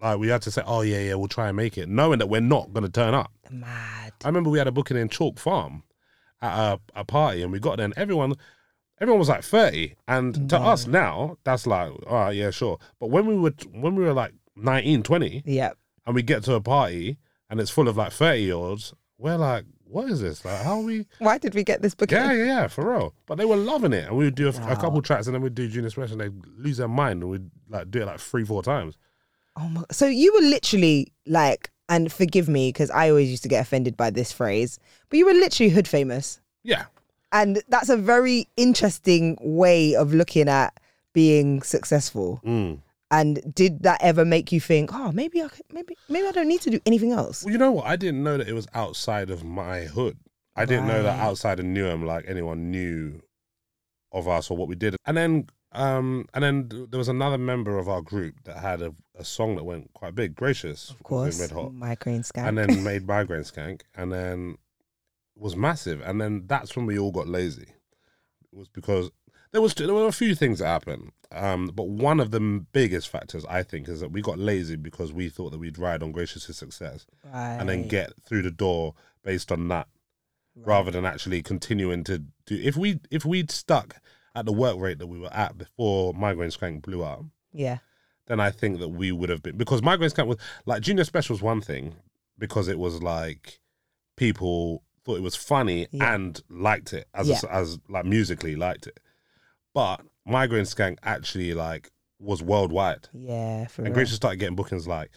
like 0.00 0.18
we 0.18 0.28
had 0.28 0.42
to 0.42 0.50
say, 0.52 0.62
oh 0.64 0.82
yeah, 0.82 1.00
yeah, 1.00 1.14
we'll 1.14 1.28
try 1.28 1.48
and 1.48 1.56
make 1.56 1.76
it, 1.76 1.88
knowing 1.88 2.20
that 2.20 2.28
we're 2.28 2.40
not 2.40 2.72
going 2.72 2.84
to 2.84 2.90
turn 2.90 3.14
up. 3.14 3.32
Mad. 3.50 4.12
I 4.24 4.28
remember 4.28 4.50
we 4.50 4.58
had 4.58 4.68
a 4.68 4.72
booking 4.72 4.96
in 4.96 5.08
Chalk 5.08 5.38
Farm 5.38 5.82
at 6.42 6.74
a, 6.74 6.80
a 6.96 7.04
party, 7.04 7.42
and 7.42 7.52
we 7.52 7.58
got 7.58 7.76
there, 7.76 7.84
and 7.84 7.94
everyone, 7.96 8.34
everyone 9.00 9.18
was 9.18 9.28
like 9.28 9.42
thirty, 9.44 9.94
and 10.06 10.34
to 10.50 10.58
No. 10.58 10.64
us 10.66 10.86
now, 10.86 11.36
that's 11.44 11.66
like, 11.66 11.90
all 12.06 12.14
right, 12.14 12.36
yeah, 12.36 12.50
sure. 12.50 12.78
But 13.00 13.10
when 13.10 13.26
we 13.26 13.34
were 13.36 13.54
when 13.72 13.94
we 13.96 14.04
were 14.04 14.12
like 14.12 14.32
19, 14.56 15.02
20, 15.02 15.42
Yep. 15.46 15.76
and 16.06 16.14
we 16.14 16.22
get 16.22 16.42
to 16.44 16.54
a 16.54 16.60
party 16.60 17.16
and 17.50 17.60
it's 17.60 17.70
full 17.70 17.88
of 17.88 17.96
like 17.96 18.12
thirty 18.12 18.42
year 18.42 18.54
olds, 18.54 18.92
we're 19.18 19.36
like, 19.36 19.64
what 19.84 20.10
is 20.10 20.20
this? 20.20 20.44
Like, 20.44 20.62
how 20.62 20.78
are 20.80 20.82
we? 20.84 21.06
Why 21.18 21.38
did 21.38 21.54
we 21.54 21.64
get 21.64 21.80
this 21.82 21.94
book? 21.94 22.10
Yeah, 22.10 22.30
yeah, 22.32 22.44
yeah, 22.44 22.66
for 22.68 22.92
real. 22.92 23.14
But 23.26 23.38
they 23.38 23.44
were 23.46 23.56
loving 23.56 23.92
it, 23.92 24.06
and 24.08 24.16
we 24.16 24.24
would 24.26 24.34
do 24.34 24.46
a, 24.48 24.50
a 24.50 24.76
couple 24.76 25.00
tracks, 25.02 25.26
and 25.26 25.34
then 25.34 25.42
we'd 25.42 25.54
do 25.54 25.66
Junior 25.68 25.90
Special, 25.90 26.20
and 26.20 26.32
they'd 26.34 26.46
lose 26.58 26.76
their 26.76 26.88
mind, 26.88 27.22
and 27.22 27.30
we'd 27.30 27.50
like 27.68 27.90
do 27.90 28.02
it 28.02 28.06
like 28.06 28.20
three, 28.20 28.44
four 28.44 28.62
times. 28.62 28.96
Oh 29.56 29.68
my. 29.68 29.82
So 29.90 30.06
you 30.06 30.32
were 30.34 30.46
literally 30.46 31.12
like, 31.26 31.70
and 31.88 32.12
forgive 32.12 32.48
me 32.48 32.68
because 32.70 32.90
I 32.90 33.08
always 33.10 33.30
used 33.30 33.42
to 33.44 33.48
get 33.48 33.62
offended 33.62 33.96
by 33.96 34.10
this 34.10 34.32
phrase, 34.32 34.78
but 35.08 35.18
you 35.18 35.26
were 35.26 35.32
literally 35.32 35.70
hood 35.70 35.88
famous, 35.88 36.40
Yeah, 36.62 36.86
and 37.32 37.62
that's 37.68 37.88
a 37.88 37.96
very 37.96 38.48
interesting 38.56 39.36
way 39.40 39.94
of 39.94 40.12
looking 40.14 40.48
at 40.48 40.78
being 41.12 41.62
successful. 41.62 42.40
mm. 42.44 42.78
And 43.10 43.40
did 43.54 43.84
that 43.84 44.02
ever 44.02 44.26
make 44.26 44.52
you 44.52 44.60
think, 44.60 44.90
oh, 44.92 45.12
maybe 45.12 45.42
I 45.42 45.48
could, 45.48 45.64
maybe 45.72 45.96
maybe 46.10 46.28
I 46.28 46.30
don't 46.32 46.46
need 46.46 46.60
to 46.60 46.70
do 46.70 46.78
anything 46.84 47.12
else? 47.12 47.42
Well, 47.42 47.52
you 47.52 47.56
know 47.58 47.72
what? 47.72 47.86
I 47.86 47.96
didn't 47.96 48.22
know 48.22 48.36
that 48.36 48.46
it 48.46 48.52
was 48.52 48.66
outside 48.74 49.30
of 49.30 49.42
my 49.42 49.84
hood. 49.84 50.18
I 50.54 50.66
didn't 50.66 50.88
know 50.88 51.02
that 51.04 51.18
outside 51.18 51.58
of 51.58 51.64
Newham, 51.64 52.04
like 52.04 52.26
anyone 52.28 52.70
knew 52.70 53.22
of 54.12 54.28
us 54.28 54.50
or 54.50 54.58
what 54.58 54.68
we 54.68 54.74
did. 54.74 54.96
And 55.06 55.16
then, 55.16 55.46
um, 55.72 56.26
and 56.34 56.44
then 56.44 56.68
there 56.90 56.98
was 56.98 57.08
another 57.08 57.38
member 57.38 57.78
of 57.78 57.88
our 57.88 58.02
group 58.02 58.34
that 58.44 58.58
had 58.58 58.82
a, 58.82 58.92
a 59.18 59.24
song 59.24 59.56
that 59.56 59.64
went 59.64 59.92
quite 59.94 60.14
big, 60.14 60.34
"Gracious," 60.34 60.90
Of 60.90 61.02
course, 61.02 61.40
Red 61.40 61.50
Hot, 61.50 61.72
Migraine 61.74 62.22
Skank. 62.22 62.48
and 62.48 62.56
then 62.56 62.82
made 62.84 63.06
Migraine 63.06 63.42
Skank, 63.42 63.82
and 63.94 64.12
then 64.12 64.56
was 65.36 65.56
massive. 65.56 66.00
And 66.00 66.20
then 66.20 66.44
that's 66.46 66.74
when 66.76 66.86
we 66.86 66.98
all 66.98 67.12
got 67.12 67.28
lazy. 67.28 67.68
It 68.52 68.56
was 68.56 68.68
because 68.68 69.10
there 69.52 69.60
was 69.60 69.74
there 69.74 69.92
were 69.92 70.06
a 70.06 70.12
few 70.12 70.34
things 70.34 70.58
that 70.60 70.66
happened, 70.66 71.12
um, 71.32 71.70
but 71.74 71.88
one 71.88 72.20
of 72.20 72.30
the 72.30 72.40
biggest 72.40 73.08
factors 73.08 73.44
I 73.48 73.62
think 73.62 73.88
is 73.88 74.00
that 74.00 74.12
we 74.12 74.22
got 74.22 74.38
lazy 74.38 74.76
because 74.76 75.12
we 75.12 75.28
thought 75.28 75.50
that 75.50 75.58
we'd 75.58 75.78
ride 75.78 76.02
on 76.02 76.12
Gracious's 76.12 76.56
success 76.56 77.06
and 77.60 77.68
then 77.68 77.88
get 77.88 78.12
through 78.24 78.42
the 78.42 78.50
door 78.50 78.94
based 79.24 79.50
on 79.52 79.68
that 79.68 79.88
right. 80.56 80.66
rather 80.66 80.90
than 80.90 81.04
actually 81.04 81.42
continuing 81.42 82.04
to 82.04 82.18
do 82.46 82.56
if 82.62 82.76
we 82.76 83.00
if 83.10 83.24
we'd 83.24 83.50
stuck 83.50 83.96
at 84.34 84.46
the 84.46 84.52
work 84.52 84.78
rate 84.78 84.98
that 84.98 85.06
we 85.08 85.18
were 85.18 85.32
at 85.34 85.58
before 85.58 86.14
migraine 86.14 86.50
skank 86.50 86.82
blew 86.82 87.02
up 87.02 87.24
Yeah. 87.52 87.78
Then 88.28 88.38
i 88.40 88.50
think 88.50 88.78
that 88.78 88.88
we 88.88 89.10
would 89.12 89.28
have 89.28 89.42
been 89.42 89.56
because 89.56 89.82
migraine 89.82 90.10
skank 90.10 90.26
was 90.26 90.38
like 90.66 90.80
junior 90.82 91.04
special 91.04 91.34
was 91.34 91.42
one 91.42 91.60
thing 91.60 91.94
because 92.38 92.68
it 92.68 92.78
was 92.78 93.02
like 93.02 93.58
people 94.16 94.82
thought 95.04 95.16
it 95.16 95.22
was 95.22 95.36
funny 95.36 95.86
Yeah. 95.90 96.14
and 96.14 96.40
liked 96.48 96.92
it 96.92 97.08
as 97.14 97.28
Yeah. 97.28 97.40
as 97.50 97.78
like 97.88 98.04
musically 98.04 98.56
liked 98.56 98.86
it 98.86 98.98
but 99.74 100.00
migraine 100.26 100.64
skank 100.64 100.98
actually 101.02 101.54
like 101.54 101.90
was 102.20 102.42
worldwide 102.42 103.08
Yeah. 103.12 103.66
For 103.68 103.82
and 103.82 103.88
real. 103.88 103.94
Gracious 103.94 104.16
started 104.16 104.38
getting 104.38 104.56
bookings 104.56 104.86
like 104.88 105.10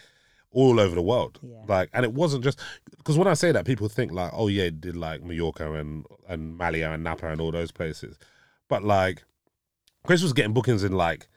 all 0.53 0.81
over 0.81 0.93
the 0.93 1.01
world. 1.01 1.39
Yeah. 1.41 1.63
Like, 1.65 1.89
and 1.93 2.03
it 2.03 2.11
wasn't 2.13 2.43
just 2.43 2.59
because 2.97 3.17
when 3.17 3.25
I 3.27 3.35
say 3.35 3.53
that, 3.53 3.65
people 3.65 3.87
think 3.87 4.11
like, 4.11 4.31
oh 4.35 4.49
yeah, 4.49 4.69
did 4.69 4.97
like 4.97 5.23
Mallorca 5.23 5.71
and 5.75 6.05
and 6.27 6.57
Malia 6.57 6.91
and 6.91 7.03
Napa 7.05 7.27
and 7.29 7.39
all 7.39 7.51
those 7.53 7.71
places, 7.71 8.19
but 8.67 8.83
like, 8.83 9.23
Grace 10.05 10.21
was 10.21 10.33
getting 10.33 10.51
bookings 10.53 10.83
in 10.83 10.91
like 10.91 11.29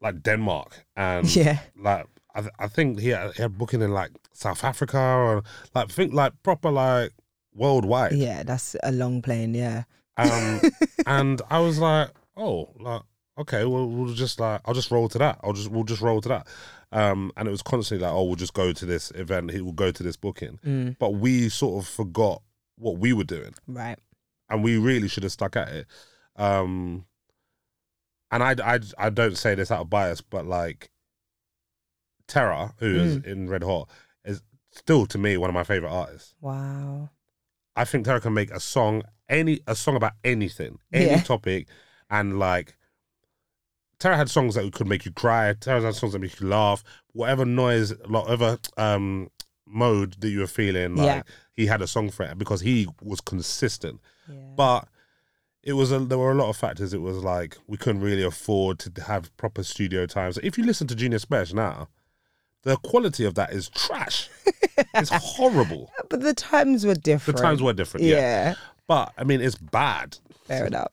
like 0.00 0.22
Denmark 0.22 0.84
and 0.96 1.34
Yeah. 1.36 1.58
like 1.76 2.06
I, 2.34 2.40
th- 2.40 2.52
I 2.58 2.68
think 2.68 3.00
he 3.00 3.08
had, 3.08 3.34
he 3.34 3.42
had 3.42 3.58
booking 3.58 3.82
in 3.82 3.90
like 3.92 4.10
South 4.32 4.62
Africa 4.64 4.98
or 4.98 5.42
like 5.74 5.90
think 5.90 6.14
like 6.14 6.32
proper 6.42 6.70
like 6.70 7.10
worldwide. 7.54 8.12
Yeah, 8.12 8.42
that's 8.44 8.76
a 8.82 8.92
long 8.92 9.22
plane. 9.22 9.54
Yeah. 9.54 9.84
Um, 10.16 10.60
and 11.06 11.42
I 11.50 11.58
was 11.60 11.78
like, 11.78 12.10
oh, 12.36 12.70
like 12.78 13.02
okay, 13.38 13.64
well, 13.64 13.88
we'll 13.88 14.14
just 14.14 14.40
like, 14.40 14.60
I'll 14.64 14.74
just 14.74 14.90
roll 14.90 15.08
to 15.10 15.18
that. 15.18 15.38
I'll 15.44 15.52
just, 15.52 15.70
we'll 15.70 15.84
just 15.84 16.02
roll 16.02 16.20
to 16.20 16.28
that. 16.28 16.46
Um, 16.90 17.30
and 17.36 17.46
it 17.46 17.50
was 17.52 17.62
constantly 17.62 18.04
like, 18.04 18.12
oh, 18.12 18.24
we'll 18.24 18.34
just 18.34 18.52
go 18.54 18.72
to 18.72 18.84
this 18.86 19.12
event. 19.12 19.52
He 19.52 19.60
will 19.60 19.72
go 19.72 19.92
to 19.92 20.02
this 20.02 20.16
booking. 20.16 20.58
Mm. 20.66 20.96
But 20.98 21.10
we 21.14 21.48
sort 21.48 21.82
of 21.84 21.88
forgot 21.88 22.42
what 22.76 22.98
we 22.98 23.12
were 23.12 23.22
doing, 23.24 23.54
Right. 23.68 23.96
and 24.50 24.64
we 24.64 24.76
really 24.76 25.06
should 25.08 25.22
have 25.22 25.30
stuck 25.32 25.54
at 25.56 25.68
it. 25.68 25.86
Um, 26.36 27.04
and 28.30 28.42
I, 28.42 28.54
I, 28.74 28.80
I 28.98 29.10
don't 29.10 29.36
say 29.36 29.54
this 29.54 29.70
out 29.70 29.80
of 29.80 29.90
bias, 29.90 30.20
but 30.20 30.46
like 30.46 30.90
Terra, 32.26 32.74
who 32.78 32.96
is 32.96 33.16
in 33.24 33.48
Red 33.48 33.62
Hot, 33.62 33.88
is 34.24 34.42
still 34.70 35.06
to 35.06 35.18
me 35.18 35.36
one 35.36 35.48
of 35.50 35.54
my 35.54 35.64
favorite 35.64 35.90
artists. 35.90 36.34
Wow. 36.40 37.10
I 37.74 37.84
think 37.84 38.04
Terra 38.04 38.20
can 38.20 38.34
make 38.34 38.50
a 38.50 38.60
song 38.60 39.02
any 39.28 39.60
a 39.66 39.74
song 39.74 39.96
about 39.96 40.12
anything, 40.24 40.78
any 40.92 41.06
Yeah. 41.06 41.20
topic, 41.22 41.68
and 42.10 42.38
like 42.38 42.76
Terra 43.98 44.16
had 44.16 44.30
songs 44.30 44.54
that 44.54 44.72
could 44.72 44.86
make 44.86 45.04
you 45.04 45.12
cry. 45.12 45.52
Terra 45.54 45.80
had 45.82 45.94
songs 45.94 46.12
that 46.12 46.18
make 46.20 46.40
you 46.40 46.46
laugh. 46.48 46.82
Whatever 47.12 47.44
noise, 47.44 47.92
whatever 48.06 48.58
um 48.76 49.30
mode 49.66 50.14
that 50.20 50.28
you 50.30 50.40
were 50.40 50.46
feeling, 50.46 50.96
like 50.96 51.06
Yeah. 51.06 51.22
he 51.54 51.66
had 51.66 51.82
a 51.82 51.86
song 51.86 52.10
for 52.10 52.24
it 52.24 52.36
because 52.38 52.60
he 52.62 52.88
was 53.02 53.20
consistent. 53.20 54.00
Yeah. 54.28 54.34
But 54.56 54.88
it 55.62 55.72
was 55.72 55.92
a, 55.92 55.98
there 55.98 56.18
were 56.18 56.30
a 56.30 56.34
lot 56.34 56.48
of 56.48 56.56
factors. 56.56 56.94
It 56.94 57.02
was 57.02 57.18
like 57.18 57.56
we 57.66 57.76
couldn't 57.76 58.02
really 58.02 58.22
afford 58.22 58.78
to 58.80 59.02
have 59.02 59.34
proper 59.36 59.62
studio 59.62 60.06
times. 60.06 60.38
If 60.42 60.56
you 60.58 60.64
listen 60.64 60.86
to 60.88 60.94
Junior 60.94 61.18
Special 61.18 61.56
now, 61.56 61.88
the 62.62 62.76
quality 62.76 63.24
of 63.24 63.34
that 63.34 63.52
is 63.52 63.68
trash. 63.68 64.28
it's 64.94 65.10
horrible. 65.10 65.90
But 66.08 66.20
the 66.20 66.34
times 66.34 66.84
were 66.84 66.94
different. 66.94 67.36
The 67.36 67.42
times 67.42 67.62
were 67.62 67.72
different. 67.72 68.06
yeah. 68.06 68.16
Yeah. 68.16 68.54
But 68.86 69.12
I 69.18 69.24
mean, 69.24 69.40
it's 69.40 69.56
bad. 69.56 70.16
Fair 70.44 70.66
enough. 70.66 70.92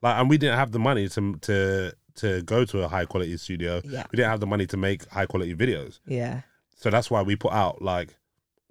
Like, 0.00 0.18
and 0.18 0.30
we 0.30 0.38
didn't 0.38 0.56
have 0.56 0.72
the 0.72 0.78
money 0.78 1.08
to 1.08 1.38
to 1.42 1.92
to 2.16 2.42
go 2.42 2.64
to 2.64 2.82
a 2.82 2.88
high 2.88 3.04
quality 3.04 3.36
studio. 3.36 3.80
Yeah. 3.84 4.06
We 4.10 4.16
didn't 4.16 4.30
have 4.30 4.40
the 4.40 4.46
money 4.46 4.66
to 4.66 4.76
make 4.76 5.08
high 5.10 5.26
quality 5.26 5.54
videos. 5.54 6.00
Yeah. 6.06 6.42
So 6.76 6.90
that's 6.90 7.10
why 7.10 7.22
we 7.22 7.36
put 7.36 7.52
out 7.52 7.82
like 7.82 8.16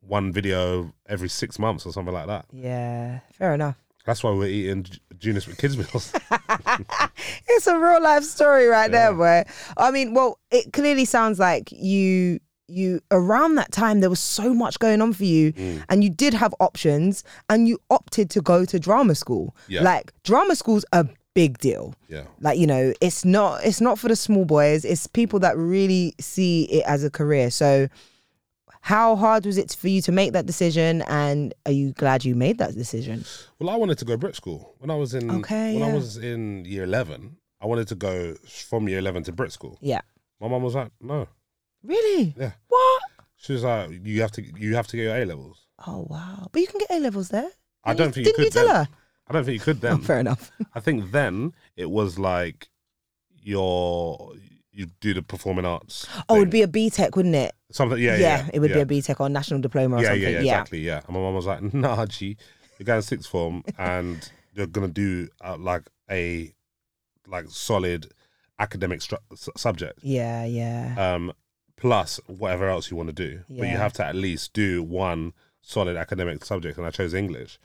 one 0.02 0.32
video 0.32 0.94
every 1.08 1.30
six 1.30 1.60
months 1.60 1.86
or 1.86 1.92
something 1.92 2.14
like 2.14 2.28
that. 2.28 2.46
Yeah. 2.52 3.20
Fair 3.34 3.54
enough. 3.54 3.76
That's 4.06 4.24
why 4.24 4.32
we're 4.32 4.48
eating 4.48 4.86
Junior 5.20 5.42
with 5.48 5.58
kids 5.58 5.78
meals. 5.78 6.14
It's 7.48 7.68
a 7.68 7.78
real 7.78 8.02
life 8.02 8.24
story 8.24 8.68
right 8.68 8.92
there, 8.92 9.14
boy. 9.14 9.44
I 9.78 9.92
mean, 9.92 10.14
well, 10.14 10.40
it 10.52 10.74
clearly 10.74 11.06
sounds 11.06 11.40
like 11.40 11.72
you 11.72 12.40
you 12.70 13.00
around 13.12 13.56
that 13.56 13.72
time 13.72 14.02
there 14.02 14.10
was 14.10 14.20
so 14.20 14.54
much 14.54 14.78
going 14.80 15.02
on 15.02 15.14
for 15.14 15.24
you 15.24 15.54
Mm. 15.54 15.84
and 15.88 16.04
you 16.04 16.10
did 16.10 16.34
have 16.34 16.54
options 16.60 17.24
and 17.50 17.66
you 17.66 17.80
opted 17.90 18.30
to 18.32 18.42
go 18.42 18.66
to 18.66 18.78
drama 18.78 19.16
school. 19.16 19.56
Yeah. 19.70 19.84
Like 19.84 20.12
drama 20.24 20.54
school's 20.54 20.84
a 20.92 21.08
big 21.34 21.60
deal. 21.60 21.96
yeah. 22.10 22.24
Like, 22.42 22.60
you 22.60 22.68
know, 22.68 22.94
it's 23.00 23.24
not 23.24 23.64
it's 23.64 23.80
not 23.80 23.98
for 23.98 24.10
the 24.10 24.18
small 24.18 24.44
boys, 24.44 24.84
it's 24.84 25.08
people 25.08 25.40
that 25.40 25.56
really 25.58 26.14
see 26.20 26.64
it 26.66 26.84
as 26.86 27.06
a 27.06 27.10
career. 27.10 27.52
So 27.52 27.88
how 28.82 29.16
hard 29.16 29.46
was 29.46 29.58
it 29.58 29.76
for 29.80 29.88
you 29.90 30.02
to 30.04 30.12
make 30.12 30.34
that 30.34 30.46
decision 30.46 31.02
and 31.08 31.54
are 31.66 31.72
you 31.72 31.92
glad 31.94 32.24
you 32.26 32.36
made 32.36 32.58
that 32.60 32.74
decision? 32.76 33.26
Well, 33.60 33.70
I 33.70 33.76
wanted 33.76 33.98
to 34.00 34.06
go 34.06 34.14
to 34.14 34.18
Brit 34.18 34.36
school 34.36 34.76
when 34.80 34.90
I 34.92 34.96
was 34.96 35.14
in. 35.14 35.30
Okay, 35.32 35.80
When 35.80 35.90
I 35.90 35.94
was 35.94 36.18
in 36.18 36.66
year 36.66 36.84
eleven, 36.84 37.38
I 37.62 37.66
wanted 37.66 37.88
to 37.90 37.96
go 37.96 38.36
from 38.70 38.88
year 38.88 39.00
eleven 39.00 39.24
to 39.24 39.32
Brit 39.32 39.52
school. 39.52 39.78
Yeah. 39.82 40.02
My 40.40 40.48
mum 40.48 40.62
was 40.64 40.76
like, 40.76 40.92
"No." 41.02 41.28
Really? 41.84 42.34
Yeah. 42.38 42.52
What? 42.68 43.02
She 43.38 43.54
was 43.54 43.64
like, 43.64 43.90
"You 44.04 44.22
have 44.22 44.32
to. 44.34 44.42
You 44.44 44.76
have 44.76 44.88
to 44.88 44.98
get 44.98 45.04
your 45.04 45.16
A 45.18 45.26
levels." 45.26 45.66
Oh 45.86 46.06
wow! 46.10 46.48
But 46.52 46.62
you 46.62 46.68
can 46.68 46.80
get 46.80 46.92
A 46.92 47.00
levels 47.00 47.30
there. 47.30 47.50
I 47.84 47.94
don't 47.94 48.08
you- 48.16 48.24
think 48.24 48.28
you 48.28 48.34
Didn't 48.34 48.46
you 48.46 48.52
tell 48.52 48.68
then. 48.68 48.76
her? 48.86 48.88
I 49.28 49.34
don't 49.34 49.44
think 49.46 49.54
you 49.56 49.60
could 49.60 49.78
Oh, 49.84 49.90
then. 49.90 50.02
fair 50.02 50.20
enough. 50.20 50.52
I 50.74 50.80
think 50.80 51.12
then 51.12 51.54
it 51.76 51.90
was 51.90 52.18
like 52.20 52.70
your 53.42 54.34
you 54.78 54.86
do 55.02 55.14
the 55.16 55.24
performing 55.24 55.66
arts. 55.66 56.06
Oh, 56.30 56.36
thing. 56.36 56.42
it'd 56.44 56.50
be 56.52 56.62
a 56.62 56.68
BTEC, 56.68 57.16
wouldn't 57.16 57.36
it? 57.36 57.54
something. 57.72 57.98
Yeah, 58.00 58.16
yeah, 58.16 58.48
it 58.54 58.60
would 58.60 58.70
yeah. 58.70 58.84
be 58.84 58.98
a 58.98 59.02
BTEC 59.02 59.20
or 59.20 59.28
national 59.28 59.60
diploma 59.60 59.98
or 59.98 60.02
yeah, 60.02 60.10
something. 60.10 60.22
yeah, 60.22 60.30
Yeah, 60.30 60.36
yeah, 60.36 60.42
exactly. 60.42 60.80
Yeah, 60.80 61.02
and 61.06 61.10
my 61.16 61.20
mum 61.20 61.34
was 61.34 61.48
like, 61.48 61.62
"Nah, 61.74 62.06
G, 62.06 62.38
you're 62.78 62.86
going 62.86 63.02
sixth 63.02 63.30
form, 63.30 63.64
and 63.80 64.32
you're 64.54 64.68
gonna 64.68 64.88
do 64.88 65.30
uh, 65.44 65.58
like 65.58 65.84
a 66.12 66.54
like 67.28 67.46
solid 67.50 68.12
academic 68.60 69.00
stru- 69.00 69.58
subject, 69.58 70.00
yeah, 70.04 70.46
yeah. 70.46 70.94
um, 70.98 71.34
plus 71.76 72.20
whatever 72.28 72.70
else 72.70 72.90
you 72.92 72.96
want 72.98 73.10
to 73.10 73.14
do. 73.14 73.42
But 73.50 73.68
you 73.68 73.78
have 73.78 73.94
to 73.94 74.06
at 74.06 74.16
least 74.16 74.54
do 74.54 74.84
one 74.84 75.34
solid 75.62 75.98
academic 75.98 76.46
subject, 76.46 76.78
and 76.78 76.86
I 76.86 76.92
chose 76.92 77.14
English. 77.16 77.60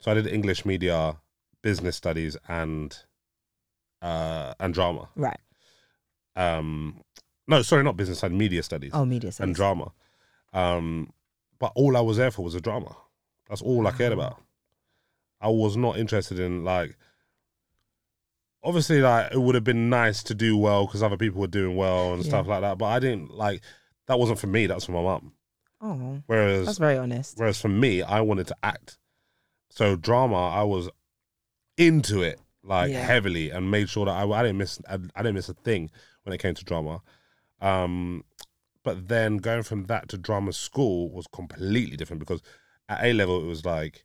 So 0.00 0.10
I 0.10 0.14
did 0.14 0.26
English 0.26 0.66
media, 0.66 1.16
business 1.62 1.96
studies, 1.96 2.36
and 2.48 2.96
uh, 4.02 4.54
and 4.58 4.74
drama. 4.74 5.08
right. 5.14 5.38
Um, 6.38 7.00
no, 7.48 7.62
sorry, 7.62 7.82
not 7.82 7.96
business 7.96 8.22
and 8.22 8.36
media 8.38 8.62
studies 8.62 8.92
Oh, 8.94 9.04
media 9.04 9.32
studies. 9.32 9.48
and 9.48 9.54
drama. 9.56 9.92
Um, 10.52 11.12
but 11.58 11.72
all 11.74 11.96
I 11.96 12.00
was 12.00 12.16
there 12.16 12.30
for 12.30 12.42
was 12.42 12.54
a 12.54 12.60
drama. 12.60 12.94
That's 13.48 13.62
all 13.62 13.86
I 13.86 13.90
cared 13.92 14.12
about. 14.12 14.40
I 15.40 15.48
was 15.48 15.76
not 15.76 15.98
interested 15.98 16.38
in 16.38 16.64
like. 16.64 16.96
Obviously, 18.62 19.00
like 19.00 19.32
it 19.32 19.38
would 19.40 19.54
have 19.54 19.64
been 19.64 19.88
nice 19.88 20.22
to 20.24 20.34
do 20.34 20.56
well 20.56 20.86
because 20.86 21.02
other 21.02 21.16
people 21.16 21.40
were 21.40 21.46
doing 21.46 21.76
well 21.76 22.12
and 22.12 22.22
Yeah. 22.24 22.28
stuff 22.30 22.46
like 22.48 22.60
that. 22.62 22.76
But 22.78 22.86
I 22.86 22.98
didn't 22.98 23.30
like. 23.32 23.62
That 24.06 24.18
wasn't 24.18 24.38
for 24.38 24.46
me. 24.46 24.66
That's 24.66 24.84
for 24.86 24.92
my 24.92 25.02
mum. 25.02 25.32
oh, 25.80 26.22
Whereas, 26.26 26.66
that's 26.66 26.78
very 26.78 26.98
honest. 26.98 27.38
whereas 27.38 27.60
for 27.60 27.68
me, 27.68 28.02
I 28.02 28.20
wanted 28.20 28.46
to 28.48 28.56
act. 28.62 28.98
So 29.70 29.96
drama, 29.96 30.48
I 30.48 30.62
was 30.64 30.88
into 31.76 32.22
it 32.22 32.40
like 32.64 32.90
Yeah. 32.90 33.04
heavily 33.04 33.50
and 33.50 33.70
made 33.70 33.88
sure 33.88 34.06
that 34.06 34.12
I, 34.12 34.28
I 34.28 34.42
didn't 34.42 34.58
miss. 34.58 34.80
I, 34.88 34.94
I 35.14 35.22
didn't 35.22 35.34
miss 35.34 35.48
a 35.48 35.54
thing 35.54 35.90
when 36.28 36.34
it 36.34 36.42
came 36.42 36.54
to 36.54 36.64
drama. 36.64 37.00
Um, 37.60 38.22
but 38.84 39.08
then 39.08 39.38
going 39.38 39.62
from 39.62 39.84
that 39.86 40.08
to 40.10 40.18
drama 40.18 40.52
school 40.52 41.10
was 41.10 41.26
completely 41.32 41.96
different 41.96 42.20
because 42.20 42.42
at 42.88 43.02
A 43.02 43.12
level 43.14 43.40
it 43.42 43.46
was 43.46 43.64
like, 43.64 44.04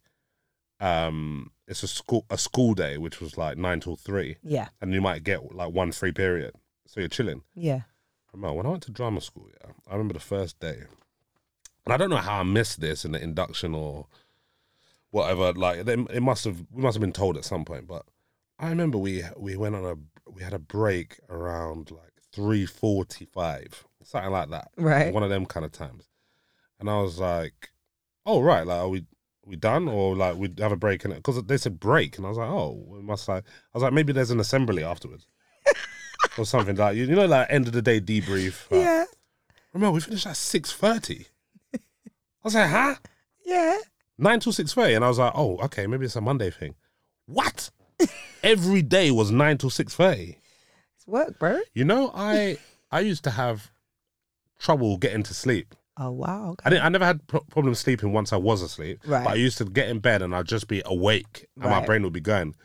um, 0.80 1.52
it's 1.68 1.84
a 1.84 1.88
school 1.88 2.26
a 2.30 2.38
school 2.38 2.74
day 2.74 2.98
which 2.98 3.22
was 3.22 3.38
like 3.38 3.58
nine 3.58 3.80
till 3.80 3.96
three, 3.96 4.38
Yeah, 4.44 4.70
and 4.82 4.94
you 4.94 5.02
might 5.02 5.24
get 5.24 5.54
like 5.56 5.72
one 5.72 5.92
free 5.92 6.12
period, 6.12 6.56
so 6.88 7.00
you're 7.00 7.10
chilling. 7.10 7.44
yeah. 7.54 7.82
When 8.32 8.46
I 8.46 8.52
went 8.52 8.82
to 8.84 8.92
drama 8.92 9.22
school, 9.22 9.48
yeah, 9.62 9.72
I 9.88 9.92
remember 9.92 10.16
the 10.16 10.20
first 10.20 10.60
day, 10.60 10.80
and 11.86 11.94
I 11.94 11.98
don't 11.98 12.10
know 12.10 12.18
how 12.18 12.40
I 12.40 12.44
missed 12.44 12.82
this 12.82 13.06
in 13.06 13.12
the 13.12 13.22
induction 13.22 13.76
or 13.76 14.08
whatever. 15.12 15.54
Like, 15.54 15.86
it, 15.88 15.88
it 15.88 16.24
must 16.24 16.44
have 16.46 16.66
we 16.72 16.82
must 16.82 16.96
have 16.96 17.02
been 17.02 17.14
told 17.14 17.38
at 17.38 17.46
some 17.46 17.64
point, 17.64 17.86
but 17.88 18.06
I 18.58 18.70
remember 18.70 18.98
we 18.98 19.24
we 19.38 19.56
went 19.56 19.76
on 19.76 19.86
a 19.86 19.96
we 20.32 20.42
had 20.42 20.54
a 20.54 20.60
break 20.60 21.20
around 21.30 21.92
like 21.92 22.13
three 22.34 22.66
forty 22.66 23.26
five, 23.26 23.86
something 24.04 24.32
like 24.32 24.50
that, 24.50 24.70
Right. 24.78 25.14
one 25.14 25.24
of 25.24 25.30
them 25.30 25.46
kind 25.46 25.66
of 25.66 25.72
times, 25.72 26.10
and 26.80 26.90
I 26.90 27.00
was 27.02 27.20
like, 27.20 27.72
"Oh 28.26 28.42
right, 28.42 28.66
like 28.68 28.80
are 28.80 28.90
we 28.90 29.06
we 29.46 29.56
done 29.56 29.88
or 29.88 30.16
like 30.16 30.36
we 30.38 30.54
have 30.60 30.72
a 30.72 30.76
break?" 30.78 31.06
And 31.06 31.14
because 31.16 31.42
they 31.44 31.58
said 31.58 31.80
break, 31.80 32.18
and 32.18 32.26
I 32.26 32.30
was 32.30 32.38
like, 32.38 32.50
"Oh, 32.50 32.84
we 32.88 33.02
must 33.02 33.28
like," 33.28 33.44
I 33.46 33.78
was 33.78 33.84
like, 33.84 33.94
"Maybe 33.94 34.14
there's 34.14 34.32
an 34.32 34.40
assembly 34.40 34.84
afterwards." 34.84 35.28
or 36.38 36.46
something 36.46 36.76
like 36.76 36.96
you 36.98 37.06
know, 37.08 37.26
like 37.26 37.48
end 37.50 37.68
of 37.68 37.74
the 37.74 37.82
day 37.82 38.00
debrief. 38.02 38.70
like, 38.72 38.82
Yeah, 38.82 39.06
Remember, 39.74 39.92
we 39.94 40.00
finished 40.02 40.28
at 40.28 40.38
six 40.38 40.72
thirty. 40.72 41.28
I 41.74 41.80
was 42.44 42.56
like, 42.56 42.70
huh? 42.70 42.96
yeah. 43.46 43.78
Nine 44.18 44.40
till 44.40 44.52
six 44.54 44.74
thirty, 44.74 44.94
and 44.96 45.04
I 45.06 45.08
was 45.08 45.18
like, 45.20 45.32
oh, 45.36 45.58
okay, 45.60 45.88
maybe 45.88 46.06
it's 46.06 46.16
a 46.16 46.22
Monday 46.22 46.50
thing. 46.52 46.76
What? 47.26 47.70
Every 48.44 48.82
day 48.82 49.12
was 49.12 49.32
nine 49.32 49.58
till 49.58 49.70
six 49.70 49.96
thirty. 49.96 50.38
It's 51.04 51.08
work, 51.08 51.38
bro. 51.38 51.60
You 51.74 51.84
know, 51.84 52.12
I 52.16 52.58
I 52.92 53.02
used 53.02 53.26
to 53.26 53.32
have 53.32 53.72
trouble 54.58 54.98
getting 54.98 55.24
to 55.24 55.34
sleep. 55.34 55.76
Oh 55.98 56.12
wow. 56.12 56.52
Okay. 56.52 56.64
I 56.66 56.70
didn't. 56.70 56.86
I 56.86 56.90
never 56.90 57.06
had 57.06 57.28
pro- 57.28 57.42
problems 57.42 57.80
sleeping 57.80 58.14
once 58.14 58.32
I 58.32 58.38
was 58.38 58.62
asleep. 58.62 59.00
Right. 59.06 59.24
But 59.26 59.32
I 59.32 59.36
used 59.36 59.58
to 59.58 59.66
get 59.66 59.90
in 59.90 60.00
bed 60.00 60.22
and 60.22 60.34
I'd 60.36 60.48
just 60.48 60.68
be 60.68 60.82
awake, 60.86 61.48
and 61.60 61.70
my 61.70 61.86
brain 61.86 62.04
would 62.04 62.14
be 62.14 62.22
going. 62.22 62.56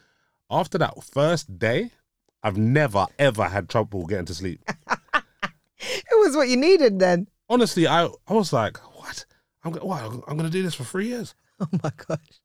After 0.51 0.79
that 0.79 1.03
first 1.03 1.59
day, 1.59 1.91
I've 2.43 2.57
never 2.57 3.07
ever 3.19 3.45
had 3.49 3.69
trouble 3.69 4.07
getting 4.07 4.27
to 4.27 4.35
sleep. 4.35 4.63
It 5.81 6.19
was 6.19 6.35
what 6.35 6.49
you 6.49 6.57
needed 6.57 6.99
then. 6.99 7.29
Honestly, 7.49 7.87
I 7.87 8.07
I 8.27 8.33
was 8.33 8.53
like, 8.53 8.79
what? 8.99 9.25
I'm 9.63 9.71
go- 9.73 9.87
what? 9.87 10.03
I'm 10.03 10.37
going 10.37 10.39
to 10.39 10.51
do 10.51 10.63
this 10.63 10.75
for 10.75 10.85
three 10.85 11.09
years. 11.09 11.35
Oh 11.61 11.67
my 11.83 11.91
gosh. 12.07 12.41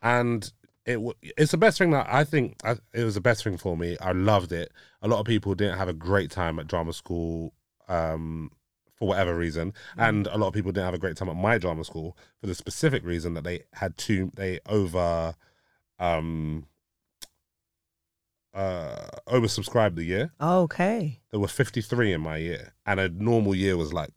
and 0.00 0.52
it 0.84 1.00
it's 1.36 1.52
the 1.52 1.58
best 1.58 1.78
thing 1.78 1.90
that 1.92 2.06
I 2.08 2.24
think 2.24 2.56
I, 2.64 2.76
it 2.92 3.04
was 3.04 3.14
the 3.14 3.20
best 3.20 3.44
thing 3.44 3.56
for 3.56 3.76
me. 3.76 3.96
I 4.00 4.12
loved 4.12 4.52
it. 4.52 4.72
A 5.00 5.08
lot 5.08 5.20
of 5.20 5.26
people 5.26 5.54
didn't 5.54 5.78
have 5.78 5.88
a 5.88 5.92
great 5.92 6.30
time 6.30 6.58
at 6.58 6.66
drama 6.66 6.92
school 6.92 7.54
um, 7.88 8.50
for 8.96 9.08
whatever 9.08 9.36
reason, 9.36 9.74
and 9.96 10.26
a 10.26 10.38
lot 10.38 10.48
of 10.48 10.54
people 10.54 10.72
didn't 10.72 10.86
have 10.86 10.94
a 10.94 10.98
great 10.98 11.16
time 11.16 11.28
at 11.28 11.36
my 11.36 11.58
drama 11.58 11.84
school 11.84 12.16
for 12.40 12.46
the 12.46 12.54
specific 12.54 13.04
reason 13.04 13.34
that 13.34 13.44
they 13.44 13.62
had 13.74 13.96
too 13.96 14.30
they 14.34 14.58
over 14.66 15.34
um 15.98 16.66
uh 18.54 19.06
oversubscribed 19.28 19.94
the 19.94 20.04
year. 20.04 20.32
Okay. 20.40 21.20
There 21.30 21.40
were 21.40 21.48
53 21.48 22.12
in 22.12 22.20
my 22.20 22.36
year 22.36 22.74
and 22.84 23.00
a 23.00 23.08
normal 23.08 23.54
year 23.54 23.76
was 23.76 23.92
like 23.92 24.10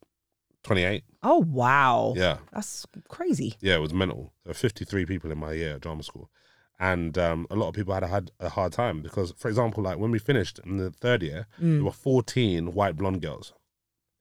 28. 0.64 1.04
Oh 1.24 1.40
wow. 1.48 2.14
Yeah. 2.18 2.38
That's 2.52 2.86
crazy. 3.08 3.56
Yeah, 3.62 3.76
it 3.76 3.82
was 3.82 3.94
mental. 3.94 4.34
There 4.44 4.50
were 4.50 4.56
53 4.56 5.06
people 5.06 5.32
in 5.32 5.38
my 5.38 5.54
year 5.54 5.76
at 5.76 5.82
drama 5.82 6.04
school. 6.04 6.30
And 6.80 7.18
um, 7.18 7.48
a 7.50 7.56
lot 7.56 7.70
of 7.70 7.74
people 7.76 7.94
had 7.94 8.04
a, 8.04 8.08
had 8.08 8.32
a 8.40 8.50
hard 8.50 8.74
time 8.74 9.02
because, 9.02 9.34
for 9.38 9.48
example, 9.48 9.84
like 9.84 9.98
when 9.98 10.12
we 10.12 10.20
finished 10.20 10.60
in 10.66 10.78
the 10.78 10.92
third 10.92 11.24
year, 11.24 11.48
there 11.60 11.84
were 11.84 11.92
fourteen 11.92 12.74
white 12.74 12.96
blonde 12.98 13.22
girls. 13.22 13.54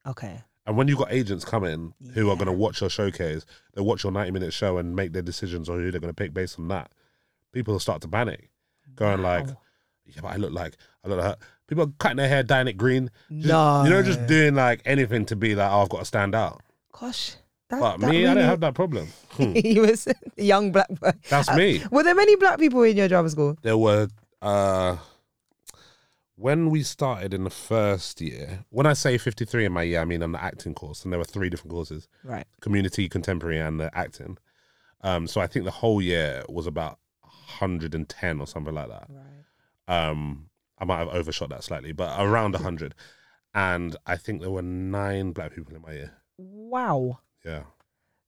Okay. 0.06 0.42
And 0.66 0.76
when 0.78 0.88
you've 0.88 0.98
got 0.98 1.12
agents 1.12 1.44
coming 1.44 1.92
who 2.14 2.30
are 2.30 2.36
going 2.36 2.46
to 2.46 2.52
watch 2.52 2.80
your 2.80 2.88
showcase, 2.88 3.44
they 3.74 3.82
watch 3.82 4.02
your 4.02 4.12
90 4.12 4.30
minute 4.30 4.52
show 4.54 4.78
and 4.78 4.96
make 4.96 5.12
their 5.12 5.20
decisions 5.20 5.68
on 5.68 5.78
who 5.78 5.90
they're 5.90 6.00
going 6.00 6.12
to 6.12 6.14
pick 6.14 6.32
based 6.32 6.58
on 6.58 6.68
that, 6.68 6.90
people 7.52 7.78
start 7.78 8.00
to 8.00 8.08
panic, 8.08 8.48
going 8.94 9.20
like, 9.20 9.46
yeah, 10.06 10.20
but 10.22 10.28
I 10.28 10.36
look 10.36 10.52
like, 10.52 10.76
I 11.04 11.08
look 11.08 11.18
like 11.18 11.26
her. 11.26 11.36
People 11.66 11.84
are 11.84 11.92
cutting 11.98 12.16
their 12.16 12.28
hair, 12.28 12.42
dyeing 12.42 12.68
it 12.68 12.78
green. 12.78 13.10
Just, 13.30 13.48
No. 13.48 13.84
You 13.84 13.90
know, 13.90 14.02
just 14.02 14.26
doing 14.26 14.54
like 14.54 14.80
anything 14.86 15.26
to 15.26 15.36
be 15.36 15.54
like, 15.54 15.70
oh, 15.70 15.82
I've 15.82 15.88
got 15.90 15.98
to 15.98 16.04
stand 16.06 16.34
out. 16.34 16.62
Gosh. 16.98 17.36
That, 17.70 17.80
But 17.80 18.00
that 18.00 18.10
me, 18.10 18.18
I 18.18 18.20
really- 18.30 18.34
don't 18.34 18.44
have 18.44 18.60
that 18.60 18.74
problem. 18.74 19.08
Hmm, 19.30 19.52
he 19.54 19.80
was 19.80 20.06
a 20.06 20.14
young 20.36 20.70
black 20.72 20.88
boy. 20.88 21.12
That's 21.30 21.52
me. 21.54 21.82
Were 21.90 22.02
there 22.02 22.14
many 22.14 22.36
black 22.36 22.58
people 22.58 22.82
in 22.82 22.96
your 22.96 23.08
drama 23.08 23.30
school? 23.30 23.56
There 23.62 23.78
were, 23.78 24.08
uh, 24.42 24.96
when 26.36 26.68
we 26.70 26.82
started 26.82 27.32
in 27.32 27.44
the 27.44 27.50
first 27.50 28.20
year, 28.20 28.64
when 28.70 28.86
I 28.86 28.92
say 28.92 29.16
53 29.18 29.64
in 29.66 29.72
my 29.72 29.82
year, 29.84 30.00
I 30.00 30.04
mean 30.04 30.22
on 30.22 30.32
the 30.32 30.42
acting 30.42 30.74
course, 30.74 31.04
and 31.04 31.12
there 31.12 31.18
were 31.18 31.24
three 31.24 31.48
different 31.48 31.70
courses. 31.72 32.08
Right. 32.22 32.46
community, 32.60 33.08
contemporary, 33.08 33.58
and 33.60 33.78
the 33.80 33.96
acting. 33.96 34.38
Um, 35.02 35.26
so 35.26 35.40
I 35.40 35.46
think 35.46 35.64
the 35.64 35.70
whole 35.70 36.02
year 36.02 36.42
was 36.48 36.66
about 36.66 36.98
110 37.22 38.40
or 38.40 38.46
something 38.46 38.74
like 38.74 38.88
that. 38.88 39.06
Right. 39.08 40.08
Um, 40.08 40.48
I 40.78 40.84
might 40.84 40.98
have 40.98 41.08
overshot 41.08 41.50
that 41.50 41.62
slightly, 41.62 41.92
but 41.92 42.14
around 42.20 42.52
100. 42.54 42.94
And 43.54 43.96
I 44.06 44.16
think 44.16 44.40
there 44.40 44.50
were 44.50 44.62
nine 44.62 45.32
black 45.32 45.54
people 45.54 45.74
in 45.76 45.82
my 45.82 45.92
year. 45.92 46.12
Wow. 46.36 47.20
Yeah. 47.44 47.64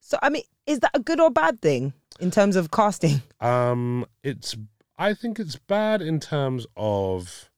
So 0.01 0.19
I 0.23 0.29
mean, 0.29 0.43
is 0.67 0.81
that 0.81 0.91
a 0.95 1.01
good 1.01 1.21
or 1.21 1.31
bad 1.31 1.61
thing 1.61 1.93
in 2.21 2.31
terms 2.31 2.57
of 2.57 2.71
casting? 2.71 3.23
Um, 3.41 4.07
it's. 4.23 4.57
I 4.99 5.13
think 5.13 5.39
it's 5.39 5.57
bad 5.57 6.01
in 6.03 6.21
terms 6.21 6.67
of. 6.77 7.51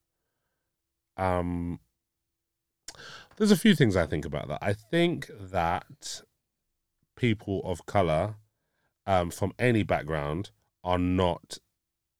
Um. 1.17 1.81
There's 3.37 3.53
a 3.53 3.57
few 3.57 3.77
things 3.77 3.95
I 3.95 4.07
think 4.07 4.25
about 4.25 4.49
that. 4.49 4.59
I 4.61 4.73
think 4.73 5.31
that 5.39 6.23
people 7.17 7.61
of 7.65 7.87
color, 7.87 8.35
um, 9.07 9.31
from 9.31 9.53
any 9.59 9.85
background, 9.85 10.51
are 10.83 10.99
not 10.99 11.59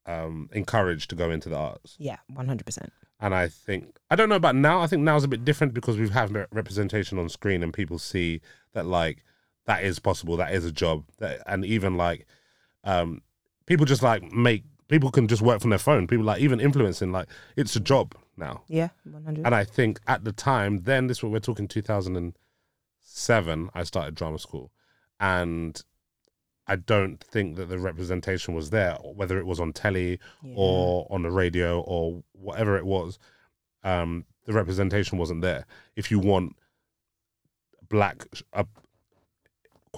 um, 0.07 0.49
encouraged 0.53 1.11
to 1.11 1.17
go 1.17 1.31
into 1.31 1.49
the 1.49 1.57
arts. 1.57 1.97
Yeah, 1.99 2.19
one 2.33 2.47
hundred 2.47 2.67
percent. 2.67 2.93
And 3.21 3.35
I 3.35 3.49
think 3.49 3.99
I 4.11 4.17
don't 4.17 4.29
know 4.29 4.37
about 4.37 4.55
now. 4.55 4.81
I 4.81 4.87
think 4.87 5.03
now's 5.03 5.25
a 5.25 5.29
bit 5.29 5.45
different 5.45 5.75
because 5.75 5.97
we 5.97 6.09
have 6.11 6.33
representation 6.53 7.19
on 7.19 7.29
screen 7.29 7.63
and 7.63 7.73
people 7.73 7.99
see 7.99 8.41
that 8.75 8.87
like 8.87 9.25
that 9.69 9.85
is 9.85 10.01
possible. 10.01 10.39
That 10.39 10.55
is 10.55 10.65
a 10.65 10.73
job. 10.73 11.05
That, 11.19 11.43
and 11.47 11.63
even 11.65 11.97
like 11.99 12.27
um, 12.85 13.21
people 13.67 13.87
just 13.87 14.03
like 14.03 14.33
make 14.33 14.65
people 14.89 15.11
can 15.11 15.29
just 15.29 15.43
work 15.43 15.61
from 15.61 15.71
their 15.71 15.79
phone. 15.79 16.07
People 16.07 16.25
like 16.25 16.41
even 16.41 16.59
influencing 16.59 17.13
like 17.13 17.29
it's 17.55 17.77
a 17.77 17.81
job 17.81 18.15
now. 18.37 18.63
Yeah, 18.69 18.89
one 19.05 19.25
hundred. 19.25 19.45
And 19.45 19.55
I 19.55 19.65
think 19.65 20.01
at 20.07 20.25
the 20.25 20.33
time, 20.33 20.85
then 20.85 21.07
this 21.07 21.23
what 21.23 21.31
we're 21.31 21.39
talking 21.39 21.69
2007. 21.69 23.71
I 23.75 23.83
started 23.83 24.15
drama 24.15 24.39
school, 24.39 24.73
and 25.21 25.79
I 26.67 26.77
don't 26.77 27.23
think 27.23 27.57
that 27.57 27.69
the 27.69 27.79
representation 27.79 28.55
was 28.55 28.71
there, 28.71 28.95
whether 28.95 29.39
it 29.39 29.45
was 29.45 29.61
on 29.61 29.75
telly 29.75 30.19
or 30.55 31.07
on 31.11 31.23
the 31.23 31.31
radio 31.31 31.83
or 31.83 32.23
whatever 32.33 32.79
it 32.79 32.87
was. 32.87 33.19
Um, 33.85 34.25
the 34.47 34.55
representation 34.55 35.19
wasn't 35.19 35.43
there. 35.43 35.67
If 35.95 36.11
you 36.11 36.19
want 36.19 36.57
black, 37.91 38.25
a 38.55 38.65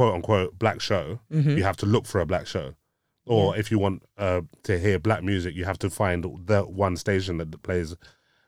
quote 0.00 0.14
unquote 0.14 0.58
black 0.58 0.80
show, 0.80 1.20
Mm-hmm. 1.30 1.58
you 1.58 1.62
have 1.62 1.76
to 1.76 1.84
look 1.84 2.06
for 2.06 2.22
a 2.22 2.26
black 2.26 2.46
show. 2.46 2.74
Or 3.26 3.54
if 3.54 3.70
you 3.70 3.78
want 3.78 4.02
uh, 4.16 4.40
to 4.62 4.78
hear 4.78 4.98
black 4.98 5.22
music, 5.22 5.54
you 5.54 5.66
have 5.66 5.78
to 5.80 5.90
find 5.90 6.24
the 6.46 6.62
one 6.62 6.96
station 6.96 7.36
that 7.36 7.62
plays. 7.62 7.94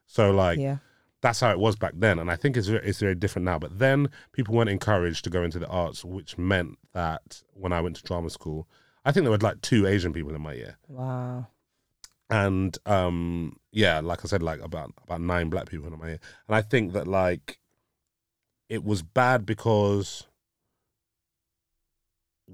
So 0.06 0.30
like 0.30 0.58
yeah, 0.58 0.78
that's 1.20 1.40
how 1.40 1.50
it 1.50 1.58
was 1.58 1.76
back 1.76 1.92
then, 1.94 2.18
and 2.18 2.30
I 2.30 2.36
think 2.36 2.56
it's 2.56 2.68
very, 2.68 2.84
it's 2.88 3.00
very 3.00 3.14
different 3.14 3.44
now. 3.44 3.58
But 3.58 3.78
then 3.78 4.08
people 4.32 4.54
weren't 4.54 4.70
encouraged 4.70 5.24
to 5.24 5.30
go 5.30 5.42
into 5.42 5.58
the 5.58 5.68
arts, 5.68 6.04
which 6.06 6.38
meant 6.38 6.78
that 6.94 7.42
when 7.52 7.72
I 7.72 7.80
went 7.82 7.96
to 7.96 8.02
drama 8.02 8.30
school, 8.30 8.66
I 9.04 9.12
think 9.12 9.24
there 9.24 9.30
were 9.30 9.38
like 9.38 9.60
two 9.60 9.86
Asian 9.86 10.12
people 10.14 10.34
in 10.34 10.40
my 10.40 10.54
year, 10.54 10.78
wow. 10.88 11.46
and 12.30 12.76
um, 12.86 13.56
yeah, 13.72 14.00
like 14.00 14.24
I 14.24 14.26
said, 14.28 14.42
like 14.42 14.60
about 14.62 14.90
about 15.04 15.20
nine 15.20 15.50
black 15.50 15.66
people 15.68 15.92
in 15.92 15.98
my 15.98 16.08
year, 16.08 16.20
and 16.48 16.56
I 16.56 16.62
think 16.62 16.92
that 16.94 17.06
like 17.06 17.58
it 18.68 18.82
was 18.82 19.02
bad 19.02 19.44
because 19.46 20.26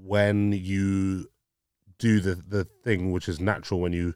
when 0.03 0.51
you 0.53 1.27
do 1.97 2.19
the 2.19 2.35
the 2.35 2.63
thing 2.83 3.11
which 3.11 3.27
is 3.27 3.39
natural 3.39 3.79
when 3.79 3.93
you 3.93 4.13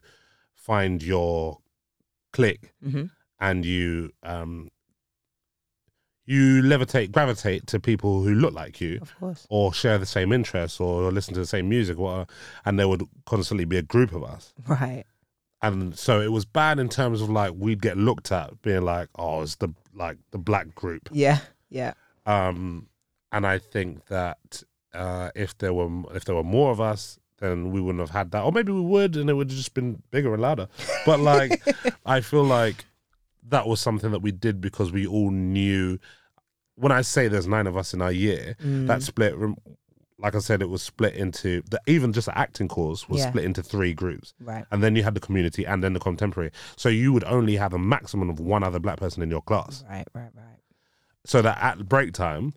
find 0.54 1.02
your 1.02 1.58
clique 2.32 2.72
Mm-hmm. 2.84 3.04
and 3.40 3.64
you 3.64 4.10
um 4.22 4.70
you 6.26 6.62
levitate 6.62 7.12
gravitate 7.12 7.66
to 7.66 7.78
people 7.78 8.22
who 8.22 8.34
look 8.34 8.54
like 8.54 8.80
you 8.80 8.98
Of 9.02 9.14
course. 9.20 9.46
or 9.50 9.74
share 9.74 9.98
the 9.98 10.06
same 10.06 10.32
interests 10.32 10.80
or 10.80 11.12
listen 11.12 11.34
to 11.34 11.40
the 11.40 11.46
same 11.46 11.68
music 11.68 11.98
or 11.98 12.26
and 12.64 12.78
there 12.78 12.88
would 12.88 13.02
constantly 13.26 13.66
be 13.66 13.76
a 13.76 13.82
group 13.82 14.12
of 14.12 14.24
us 14.24 14.54
Right. 14.66 15.04
and 15.60 15.98
so 15.98 16.20
it 16.22 16.32
was 16.32 16.46
bad 16.46 16.78
in 16.78 16.88
terms 16.88 17.20
of 17.20 17.28
like 17.28 17.52
we'd 17.56 17.82
get 17.82 17.98
looked 17.98 18.32
at 18.32 18.62
being 18.62 18.82
like 18.82 19.08
oh 19.18 19.42
it's 19.42 19.56
the 19.56 19.68
like 19.94 20.16
the 20.30 20.38
black 20.38 20.74
group 20.74 21.08
Yeah. 21.12 21.40
Yeah. 21.68 21.92
um 22.24 22.88
and 23.30 23.46
i 23.46 23.58
think 23.58 24.06
that 24.06 24.62
uh 24.94 25.30
if 25.34 25.56
there 25.58 25.72
were 25.74 25.90
if 26.14 26.24
there 26.24 26.34
were 26.34 26.44
more 26.44 26.70
of 26.70 26.80
us 26.80 27.18
then 27.38 27.70
we 27.72 27.80
wouldn't 27.80 28.00
have 28.00 28.10
had 28.10 28.30
that 28.30 28.42
or 28.42 28.52
maybe 28.52 28.72
we 28.72 28.80
would 28.80 29.16
and 29.16 29.28
it 29.28 29.34
would 29.34 29.50
have 29.50 29.56
just 29.56 29.74
been 29.74 30.02
bigger 30.10 30.32
and 30.32 30.42
louder 30.42 30.68
but 31.04 31.18
like 31.20 31.60
i 32.06 32.20
feel 32.20 32.44
like 32.44 32.84
that 33.48 33.66
was 33.66 33.80
something 33.80 34.10
that 34.12 34.20
we 34.22 34.30
did 34.32 34.60
because 34.60 34.92
we 34.92 35.06
all 35.06 35.30
knew 35.30 35.98
when 36.76 36.92
i 36.92 37.02
say 37.02 37.28
there's 37.28 37.46
nine 37.48 37.66
of 37.66 37.76
us 37.76 37.92
in 37.94 38.00
our 38.00 38.12
year 38.12 38.56
Mm. 38.62 38.86
that 38.86 39.02
split 39.02 39.34
like 40.18 40.34
i 40.36 40.38
said 40.38 40.62
it 40.62 40.68
was 40.70 40.80
split 40.82 41.14
into 41.14 41.60
the 41.70 41.80
even 41.86 42.12
just 42.12 42.26
the 42.26 42.38
acting 42.38 42.68
course 42.68 43.08
was 43.08 43.20
Yeah. 43.20 43.28
split 43.30 43.44
into 43.44 43.62
three 43.62 43.92
groups 43.94 44.32
Right. 44.40 44.64
and 44.70 44.82
then 44.82 44.94
you 44.96 45.02
had 45.02 45.14
the 45.14 45.20
community 45.20 45.66
and 45.66 45.82
then 45.82 45.92
the 45.92 46.00
contemporary 46.00 46.52
so 46.76 46.88
you 46.88 47.12
would 47.12 47.24
only 47.24 47.56
have 47.56 47.72
a 47.74 47.78
maximum 47.78 48.30
of 48.30 48.38
one 48.38 48.62
other 48.62 48.78
black 48.78 48.98
person 48.98 49.22
in 49.24 49.30
your 49.30 49.42
class 49.42 49.82
Right. 49.90 50.06
Right. 50.14 50.30
Right. 50.34 50.60
so 51.26 51.42
that 51.42 51.58
at 51.60 51.88
break 51.88 52.12
time, 52.12 52.54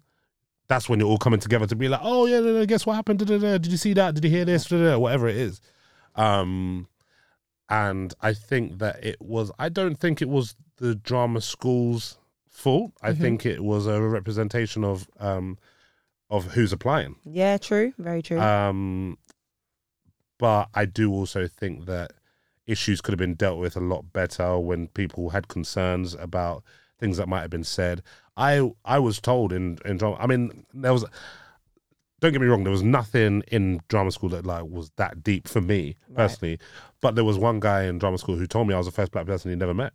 that's 0.69 0.89
when 0.89 0.99
you're 0.99 1.07
all 1.09 1.17
coming 1.17 1.39
together 1.39 1.65
to 1.67 1.75
be 1.75 1.87
like, 1.87 2.01
oh 2.03 2.25
yeah, 2.25 2.39
no, 2.39 2.53
no, 2.53 2.65
guess 2.65 2.85
what 2.85 2.95
happened? 2.95 3.19
Da-da-da. 3.19 3.57
Did 3.57 3.71
you 3.71 3.77
see 3.77 3.93
that? 3.93 4.15
Did 4.15 4.23
you 4.23 4.29
hear 4.29 4.45
this? 4.45 4.65
Da-da-da. 4.65 4.97
Whatever 4.99 5.27
it 5.27 5.37
is. 5.37 5.61
Um, 6.15 6.87
and 7.69 8.13
I 8.21 8.33
think 8.33 8.79
that 8.79 9.03
it 9.03 9.21
was. 9.21 9.51
I 9.59 9.69
don't 9.69 9.95
think 9.95 10.21
it 10.21 10.29
was 10.29 10.55
the 10.77 10.95
drama 10.95 11.41
school's 11.41 12.17
fault. 12.49 12.91
I 13.01 13.11
Mhm. 13.11 13.17
think 13.19 13.45
it 13.45 13.63
was 13.63 13.87
a 13.87 14.01
representation 14.01 14.83
of 14.83 15.07
um, 15.19 15.57
of 16.29 16.53
who's 16.53 16.73
applying. 16.73 17.15
Yeah. 17.25 17.57
True. 17.57 17.93
Very 17.97 18.21
true. 18.21 18.39
Um, 18.39 19.17
but 20.37 20.69
I 20.73 20.85
do 20.85 21.11
also 21.11 21.47
think 21.47 21.85
that 21.85 22.11
issues 22.65 22.99
could 23.01 23.13
have 23.13 23.19
been 23.19 23.35
dealt 23.35 23.59
with 23.59 23.75
a 23.77 23.79
lot 23.81 24.11
better 24.11 24.59
when 24.59 24.87
people 24.89 25.29
had 25.29 25.47
concerns 25.47 26.13
about 26.15 26.63
things 26.99 27.17
that 27.17 27.27
might 27.29 27.41
have 27.41 27.49
been 27.49 27.63
said. 27.63 28.01
I 28.37 28.71
I 28.85 28.99
was 28.99 29.19
told 29.19 29.51
in 29.51 29.79
in 29.83 29.97
drama. 29.97 30.15
I 30.19 30.27
mean, 30.27 30.65
there 30.73 30.93
was. 30.93 31.03
Don't 32.19 32.31
get 32.31 32.41
me 32.41 32.47
wrong. 32.47 32.63
There 32.63 32.71
was 32.71 32.81
nothing 32.81 33.43
in 33.51 33.79
drama 33.89 34.11
school 34.11 34.29
that 34.29 34.45
like 34.45 34.63
was 34.65 34.89
that 34.97 35.21
deep 35.23 35.47
for 35.47 35.61
me 35.61 35.95
Right. 36.09 36.15
personally. 36.17 36.59
But 37.01 37.13
there 37.15 37.23
was 37.23 37.37
one 37.37 37.59
guy 37.59 37.83
in 37.83 37.99
drama 37.99 38.17
school 38.17 38.35
who 38.37 38.47
told 38.47 38.67
me 38.67 38.73
I 38.73 38.77
was 38.77 38.87
the 38.87 38.91
first 38.91 39.11
black 39.11 39.27
person 39.27 39.51
he'd 39.51 39.59
never 39.59 39.73
met, 39.75 39.93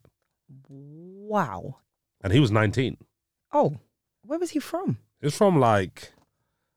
wow. 0.68 1.76
and 2.22 2.33
he 2.33 2.40
was 2.40 2.50
nineteen. 2.50 2.96
Oh, 3.52 3.76
where 4.24 4.38
was 4.38 4.50
he 4.50 4.59
from? 4.61 4.98
He 5.20 5.26
was 5.26 5.37
from 5.37 5.59
like, 5.61 6.12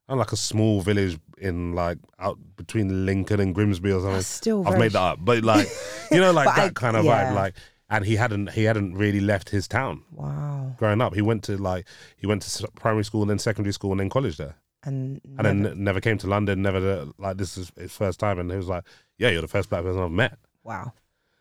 I 0.07 0.11
don't 0.13 0.19
like 0.19 0.31
a 0.31 0.37
small 0.37 0.81
village 0.81 1.19
in 1.37 1.73
like 1.73 1.97
out 2.19 2.37
between 2.55 3.05
Lincoln 3.05 3.39
and 3.39 3.53
Grimsby 3.55 3.91
or 3.91 3.99
something. 3.99 4.13
That's 4.13 4.27
still. 4.27 4.67
I've 4.67 4.79
made 4.79 4.91
that 4.93 5.01
up, 5.01 5.19
but 5.21 5.43
like 5.43 5.67
you 6.11 6.19
know, 6.21 6.31
like 6.31 6.47
that 6.55 6.59
I- 6.59 6.69
kind 6.69 6.97
of 6.97 7.05
yeah. 7.05 7.31
vibe. 7.31 7.35
Like, 7.35 7.55
and 7.89 8.05
he 8.05 8.15
hadn't 8.15 8.51
he 8.51 8.63
hadn't 8.63 8.95
really 8.95 9.19
left 9.19 9.49
his 9.49 9.67
town 9.67 10.03
Wow. 10.11 10.73
growing 10.77 11.01
up. 11.01 11.13
He 11.15 11.21
went 11.21 11.43
to 11.45 11.57
like 11.57 11.87
he 12.17 12.27
went 12.27 12.41
to 12.43 12.67
primary 12.75 13.03
school 13.05 13.21
and 13.21 13.29
then 13.29 13.39
secondary 13.39 13.73
school 13.73 13.91
and 13.91 13.99
then 13.99 14.09
college 14.09 14.37
there, 14.37 14.55
And, 14.83 15.21
and 15.23 15.35
never- 15.37 15.69
then 15.69 15.83
never 15.83 16.01
came 16.01 16.17
to 16.19 16.27
London. 16.27 16.61
Never 16.61 16.77
uh, 17.01 17.05
like 17.17 17.37
this 17.37 17.57
is 17.57 17.71
his 17.77 17.91
first 17.91 18.19
time, 18.19 18.39
and 18.39 18.49
he 18.51 18.57
was 18.57 18.67
like, 18.67 18.83
"Yeah, 19.17 19.29
you're 19.29 19.41
the 19.41 19.47
first 19.47 19.69
black 19.69 19.83
person 19.83 20.01
I've 20.01 20.11
met." 20.11 20.37
wow. 20.63 20.93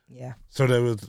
Yeah. 0.08 0.34
So 0.50 0.66
there 0.66 0.82
was 0.82 1.08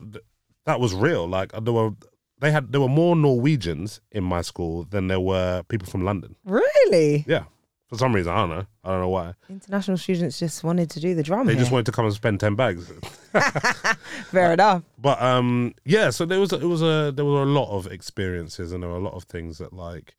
that 0.66 0.80
was 0.80 0.94
real. 0.94 1.28
Like 1.28 1.52
there 1.52 1.74
were 1.74 1.92
they 2.40 2.52
had 2.52 2.72
there 2.72 2.82
were 2.82 2.88
more 2.90 3.16
Norwegians 3.16 4.00
in 4.12 4.24
my 4.24 4.42
school 4.42 4.86
than 4.86 5.08
there 5.08 5.20
were 5.20 5.64
people 5.68 5.88
from 5.88 6.04
London. 6.06 6.36
Really? 6.46 7.26
Yeah, 7.28 7.44
for 7.88 7.98
some 7.98 8.14
reason 8.14 8.32
I 8.34 8.38
don't 8.38 8.50
know. 8.50 8.66
I 8.84 8.90
don't 8.92 9.02
know 9.02 9.10
why. 9.10 9.34
International 9.50 9.98
students 9.98 10.40
just 10.40 10.64
wanted 10.64 10.90
to 10.92 11.00
do 11.00 11.14
the 11.16 11.24
drama. 11.24 11.46
They 11.46 11.54
here. 11.54 11.62
just 11.62 11.72
wanted 11.72 11.86
to 11.88 11.92
come 11.92 12.06
and 12.06 12.14
spend 12.14 12.40
ten 12.40 12.56
bags. 12.56 12.92
Fair 14.32 14.54
enough. 14.54 14.84
But 14.98 15.22
um, 15.22 15.74
yeah. 15.86 16.10
So 16.10 16.26
there 16.26 16.40
was 16.40 16.52
it 16.54 16.64
was 16.64 16.82
a 16.82 17.12
there 17.16 17.26
were 17.26 17.44
a 17.44 17.48
lot 17.48 17.70
of 17.76 17.88
experiences 17.88 18.72
and 18.72 18.82
there 18.84 18.90
were 18.90 18.98
a 18.98 19.04
lot 19.04 19.14
of 19.14 19.24
things 19.24 19.58
that 19.60 19.74
like 19.74 20.16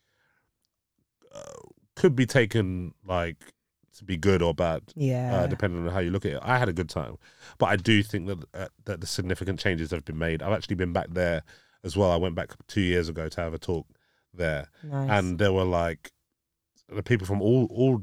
uh, 1.35 1.41
could 1.95 2.15
be 2.17 2.27
taken 2.27 2.95
like 3.05 3.37
to 3.99 4.05
be 4.05 4.17
good 4.17 4.43
or 4.43 4.55
bad. 4.55 4.83
Yeah. 4.95 5.35
Uh, 5.41 5.47
depending 5.47 5.87
on 5.87 5.93
how 5.93 6.01
you 6.01 6.11
look 6.11 6.25
at 6.27 6.33
it. 6.33 6.41
I 6.43 6.59
had 6.59 6.69
a 6.69 6.73
good 6.73 6.89
time, 6.91 7.17
but 7.59 7.67
I 7.67 7.77
do 7.77 8.03
think 8.03 8.27
that 8.29 8.45
uh, 8.55 8.69
that 8.85 9.01
the 9.01 9.07
significant 9.07 9.59
changes 9.59 9.91
have 9.91 10.05
been 10.05 10.19
made. 10.19 10.43
I've 10.43 10.53
actually 10.53 10.77
been 10.77 10.93
back 10.93 11.09
there 11.11 11.43
as 11.83 11.97
well. 11.97 12.11
I 12.11 12.17
went 12.17 12.35
back 12.35 12.51
two 12.69 12.81
years 12.83 13.09
ago 13.09 13.29
to 13.29 13.41
have 13.41 13.55
a 13.55 13.59
talk 13.59 13.87
there, 14.35 14.69
Nice. 14.83 15.11
and 15.11 15.39
there 15.39 15.53
were 15.53 15.65
like 15.65 16.13
the 16.89 17.03
people 17.03 17.27
from 17.27 17.41
all 17.43 17.67
all 17.71 18.03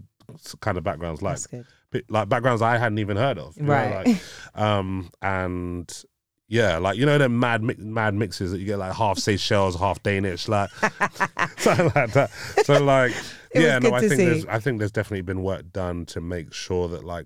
kind 0.62 0.78
of 0.78 0.84
backgrounds, 0.84 1.22
like 1.22 1.34
That's 1.36 1.48
good. 1.48 1.66
pi- 1.92 2.02
like 2.10 2.30
backgrounds 2.30 2.62
I 2.62 2.78
hadn't 2.78 3.00
even 3.00 3.18
heard 3.18 3.38
of. 3.38 3.56
you 3.58 3.64
know, 3.64 3.74
Right. 3.74 4.08
like, 4.08 4.18
um, 4.56 5.10
and 5.22 6.04
yeah, 6.48 6.78
like 6.78 6.98
you 6.98 7.06
know 7.06 7.18
them 7.18 7.40
mad 7.40 7.64
mi- 7.64 7.76
mad 7.78 8.14
mixes 8.14 8.52
that 8.52 8.60
you 8.60 8.66
get 8.66 8.78
like 8.78 8.94
half 8.94 9.18
Seychelles, 9.18 9.78
half 9.80 10.02
Danish, 10.04 10.48
like 10.48 10.70
something 11.58 11.92
like 11.96 12.12
that. 12.14 12.30
So 12.66 12.84
like, 12.84 13.14
yeah, 13.56 13.80
no, 13.80 13.94
I 13.94 14.00
think 14.02 14.14
see. 14.14 14.26
there's 14.26 14.46
I 14.46 14.60
think 14.60 14.80
there's 14.80 14.92
definitely 14.92 15.22
been 15.22 15.44
work 15.44 15.72
done 15.72 16.06
to 16.08 16.22
make 16.22 16.54
sure 16.54 16.88
that 16.90 17.04
like 17.04 17.26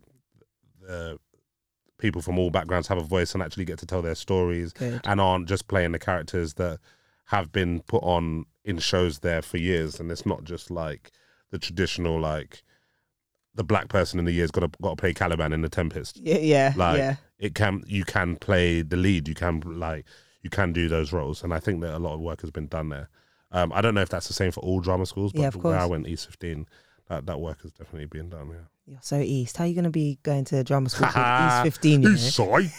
the 0.81 1.17
people 1.97 2.21
from 2.21 2.37
all 2.37 2.49
backgrounds 2.51 2.87
have 2.87 2.97
a 2.99 3.03
voice 3.03 3.33
and 3.33 3.41
actually 3.41 3.65
get 3.65 3.79
to 3.79 3.85
tell 3.85 4.01
their 4.03 4.13
stories 4.15 4.71
Good. 4.73 5.01
and 5.03 5.19
aren't 5.19 5.47
just 5.49 5.67
playing 5.67 5.93
the 5.93 5.99
characters 5.99 6.53
that 6.55 6.79
have 7.25 7.51
been 7.51 7.81
put 7.81 8.03
on 8.03 8.45
in 8.63 8.77
shows 8.77 9.19
there 9.19 9.41
for 9.41 9.57
years 9.57 9.99
and 9.99 10.11
it's 10.11 10.25
not 10.25 10.43
just 10.43 10.69
like 10.69 11.11
the 11.51 11.59
traditional 11.59 12.19
like 12.19 12.63
the 13.55 13.63
black 13.63 13.87
person 13.89 14.19
in 14.19 14.25
the 14.25 14.31
year's 14.31 14.51
got 14.51 14.61
to 14.61 14.69
got 14.81 14.91
to 14.91 14.95
play 14.95 15.13
Caliban 15.13 15.51
in 15.53 15.61
the 15.61 15.69
Tempest. 15.69 16.17
Yeah, 16.17 16.37
yeah, 16.37 16.73
Like 16.75 16.97
yeah. 16.99 17.15
it 17.39 17.55
can 17.55 17.83
you 17.87 18.03
can 18.05 18.35
play 18.35 18.81
the 18.81 18.97
lead, 18.97 19.27
you 19.27 19.33
can 19.35 19.61
like 19.65 20.05
you 20.43 20.49
can 20.49 20.71
do 20.73 20.87
those 20.87 21.11
roles, 21.11 21.43
and 21.43 21.53
I 21.53 21.59
think 21.59 21.81
that 21.81 21.95
a 21.95 21.99
lot 21.99 22.13
of 22.13 22.19
work 22.19 22.41
has 22.41 22.51
been 22.51 22.67
done 22.67 22.89
there. 22.89 23.09
Um, 23.51 23.71
I 23.73 23.81
don't 23.81 23.95
know 23.95 24.01
if 24.01 24.09
that's 24.09 24.27
the 24.27 24.33
same 24.33 24.51
for 24.51 24.59
all 24.59 24.79
drama 24.79 25.05
schools, 25.05 25.31
but 25.33 25.41
Yeah, 25.41 25.47
of 25.47 25.63
where 25.63 25.77
I 25.79 25.85
went 25.85 26.07
East 26.07 26.25
fifteen, 26.27 26.67
that 27.09 27.25
that 27.25 27.39
work 27.39 27.61
has 27.63 27.71
definitely 27.71 28.05
been 28.07 28.29
done. 28.29 28.49
Yeah. 28.49 28.55
You're 28.85 28.99
so 29.01 29.19
East. 29.19 29.57
How 29.57 29.63
are 29.63 29.67
you 29.67 29.73
going 29.73 29.83
to 29.85 29.89
be 29.89 30.19
going 30.23 30.45
to 30.45 30.63
drama 30.63 30.89
school 30.89 31.07
East 31.07 31.63
15? 31.63 32.01
You 32.03 32.07
know? 32.09 32.15
East 32.15 32.35
side. 32.35 32.71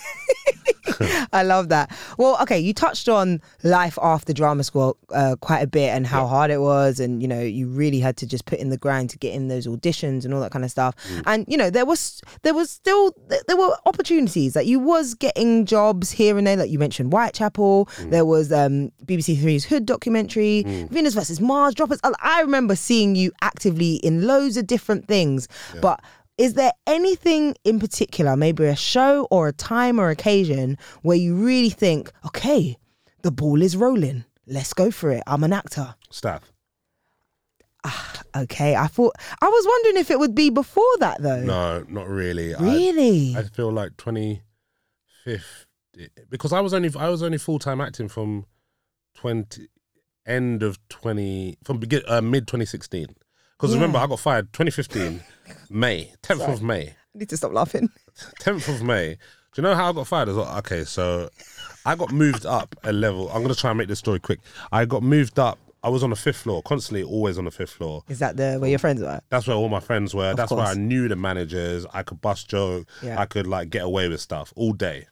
I 1.33 1.43
love 1.43 1.69
that. 1.71 1.91
Well, 2.19 2.37
okay, 2.43 2.59
you 2.59 2.73
touched 2.75 3.09
on 3.09 3.41
life 3.63 3.99
after 4.03 4.33
drama 4.33 4.65
school 4.65 4.97
uh, 5.11 5.37
quite 5.41 5.61
a 5.61 5.67
bit 5.67 5.91
and 5.91 6.07
how 6.07 6.27
hard 6.27 6.51
it 6.51 6.61
was, 6.61 7.01
and 7.01 7.21
you 7.23 7.29
know 7.29 7.41
you 7.41 7.69
really 7.69 8.01
had 8.01 8.17
to 8.19 8.27
just 8.27 8.45
put 8.47 8.59
in 8.59 8.69
the 8.71 8.77
grind 8.79 9.11
to 9.11 9.19
get 9.19 9.35
in 9.35 9.49
those 9.49 9.67
auditions 9.67 10.25
and 10.25 10.33
all 10.35 10.41
that 10.41 10.51
kind 10.53 10.65
of 10.65 10.71
stuff. 10.71 10.95
And 11.27 11.45
you 11.49 11.57
know 11.57 11.71
there 11.71 11.87
was 11.87 12.21
there 12.43 12.55
was 12.55 12.71
still 12.71 13.15
there 13.47 13.57
were 13.57 13.75
opportunities 13.87 14.55
like 14.57 14.67
you 14.67 14.79
was 14.81 15.15
getting 15.15 15.65
jobs 15.67 16.11
here 16.11 16.39
and 16.39 16.47
there, 16.47 16.57
like 16.57 16.71
you 16.71 16.79
mentioned 16.79 17.13
Whitechapel. 17.13 17.89
There 18.01 18.25
was 18.25 18.53
um, 18.53 18.91
BBC 19.05 19.41
Three's 19.41 19.65
Hood 19.65 19.87
documentary, 19.87 20.63
Venus 20.91 21.15
versus 21.15 21.41
Mars, 21.41 21.75
Droppers. 21.75 22.01
I- 22.05 22.13
I 22.21 22.41
remember 22.43 22.77
seeing 22.77 23.15
you 23.15 23.33
actively 23.43 23.95
in 23.97 24.27
loads 24.27 24.57
of 24.57 24.67
different 24.67 25.07
things, 25.09 25.49
but. 25.81 26.01
Is 26.39 26.55
there 26.55 26.73
anything 26.87 27.57
in 27.65 27.81
particular, 27.81 28.37
maybe 28.37 28.65
a 28.65 28.77
show 28.77 29.27
or 29.31 29.49
a 29.49 29.53
time 29.53 29.99
or 29.99 30.09
occasion, 30.09 30.79
where 31.03 31.17
you 31.17 31.35
really 31.35 31.71
think, 31.71 32.13
okay, 32.25 32.77
the 33.23 33.33
ball 33.33 33.61
is 33.61 33.77
rolling? 33.77 34.25
Let's 34.47 34.73
go 34.73 34.93
for 34.93 35.11
it. 35.11 35.25
I'm 35.27 35.43
an 35.43 35.53
actor. 35.53 35.97
Stath. 36.11 36.53
Ah, 37.85 38.23
okay. 38.37 38.77
I 38.77 38.87
thought 38.87 39.15
I 39.41 39.49
was 39.49 39.67
wondering 39.67 39.97
if 40.01 40.11
it 40.11 40.19
would 40.19 40.35
be 40.35 40.51
before 40.51 40.85
that 41.01 41.23
though. 41.23 41.43
No, 41.43 41.85
not 41.89 42.09
really. 42.09 42.55
Really? 42.59 43.35
I, 43.37 43.41
I 43.41 43.43
feel 43.43 43.71
like 43.71 43.93
25th 43.97 44.41
because 46.31 46.53
I 46.53 46.61
was 46.61 46.73
only 46.75 46.91
I 46.99 47.09
was 47.09 47.23
only 47.23 47.39
full 47.39 47.59
time 47.59 47.81
acting 47.81 48.09
from 48.09 48.47
20 49.15 49.69
end 50.27 50.63
of 50.63 50.79
20 50.89 51.59
from 51.65 51.79
begin 51.79 52.03
uh, 52.07 52.21
mid 52.21 52.47
2016. 52.47 53.07
Because 53.57 53.71
yeah. 53.71 53.77
remember 53.77 53.99
I 53.99 54.07
got 54.07 54.21
fired 54.21 54.53
2015. 54.53 55.21
May, 55.71 56.13
10th 56.23 56.39
Sorry. 56.39 56.53
of 56.53 56.63
May. 56.63 56.89
I 56.89 57.19
need 57.19 57.29
to 57.31 57.37
stop 57.37 57.53
laughing. 57.53 57.89
10th 58.41 58.69
of 58.69 58.83
May. 58.83 59.15
Do 59.15 59.19
you 59.57 59.63
know 59.63 59.75
how 59.75 59.89
I 59.89 59.93
got 59.93 60.07
fired 60.07 60.29
as 60.29 60.37
well? 60.37 60.57
Okay, 60.59 60.85
so 60.85 61.31
I 61.85 61.95
got 61.97 62.13
moved 62.13 62.47
up 62.47 62.75
a 62.85 62.93
level. 62.93 63.29
I'm 63.31 63.43
going 63.43 63.55
to 63.55 63.59
try 63.61 63.71
and 63.71 63.79
make 63.79 63.89
this 63.89 63.99
story 63.99 64.21
quick. 64.21 64.41
I 64.71 64.85
got 64.85 65.03
moved 65.03 65.39
up. 65.39 65.59
I 65.83 65.89
was 65.91 66.03
on 66.03 66.11
the 66.11 66.17
fifth 66.17 66.39
floor, 66.39 66.61
constantly 66.63 67.03
always 67.05 67.39
on 67.39 67.45
the 67.45 67.51
fifth 67.53 67.71
floor. 67.71 68.03
Is 68.09 68.19
that 68.19 68.37
the 68.37 68.57
where 68.59 68.69
your 68.69 68.81
friends 68.81 69.01
were? 69.01 69.21
That's 69.31 69.47
where 69.47 69.57
all 69.57 69.69
my 69.69 69.81
friends 69.81 70.13
were. 70.15 70.31
Of 70.31 70.37
That's 70.37 70.49
course. 70.49 70.59
where 70.59 70.67
I 70.69 70.75
knew 70.75 71.07
the 71.09 71.15
managers. 71.17 71.87
I 71.93 72.03
could 72.03 72.21
bust 72.21 72.49
joke. 72.49 72.87
Yeah. 73.03 73.19
I 73.21 73.27
could 73.27 73.47
like 73.47 73.71
get 73.71 73.85
away 73.85 74.09
with 74.09 74.21
stuff 74.21 74.53
all 74.57 74.73
day. 74.73 75.07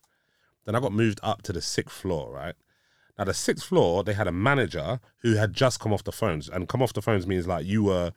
Then 0.64 0.74
I 0.74 0.80
got 0.80 0.93
moved 0.93 1.20
up 1.22 1.43
to 1.43 1.53
the 1.53 1.62
sixth 1.62 1.97
floor, 1.97 2.32
right? 2.32 2.55
Now 3.16 3.24
the 3.24 3.32
sixth 3.34 3.64
floor, 3.66 4.03
they 4.03 4.12
had 4.12 4.26
a 4.26 4.32
manager 4.32 4.99
who 5.22 5.34
had 5.37 5.53
just 5.55 5.78
come 5.78 5.93
off 5.93 6.03
the 6.05 6.12
phones, 6.12 6.49
and 6.49 6.68
come 6.68 6.82
off 6.82 6.93
the 6.93 7.01
phones 7.01 7.26
means 7.28 7.47
like 7.47 7.64
you 7.64 7.84
were 7.84 8.12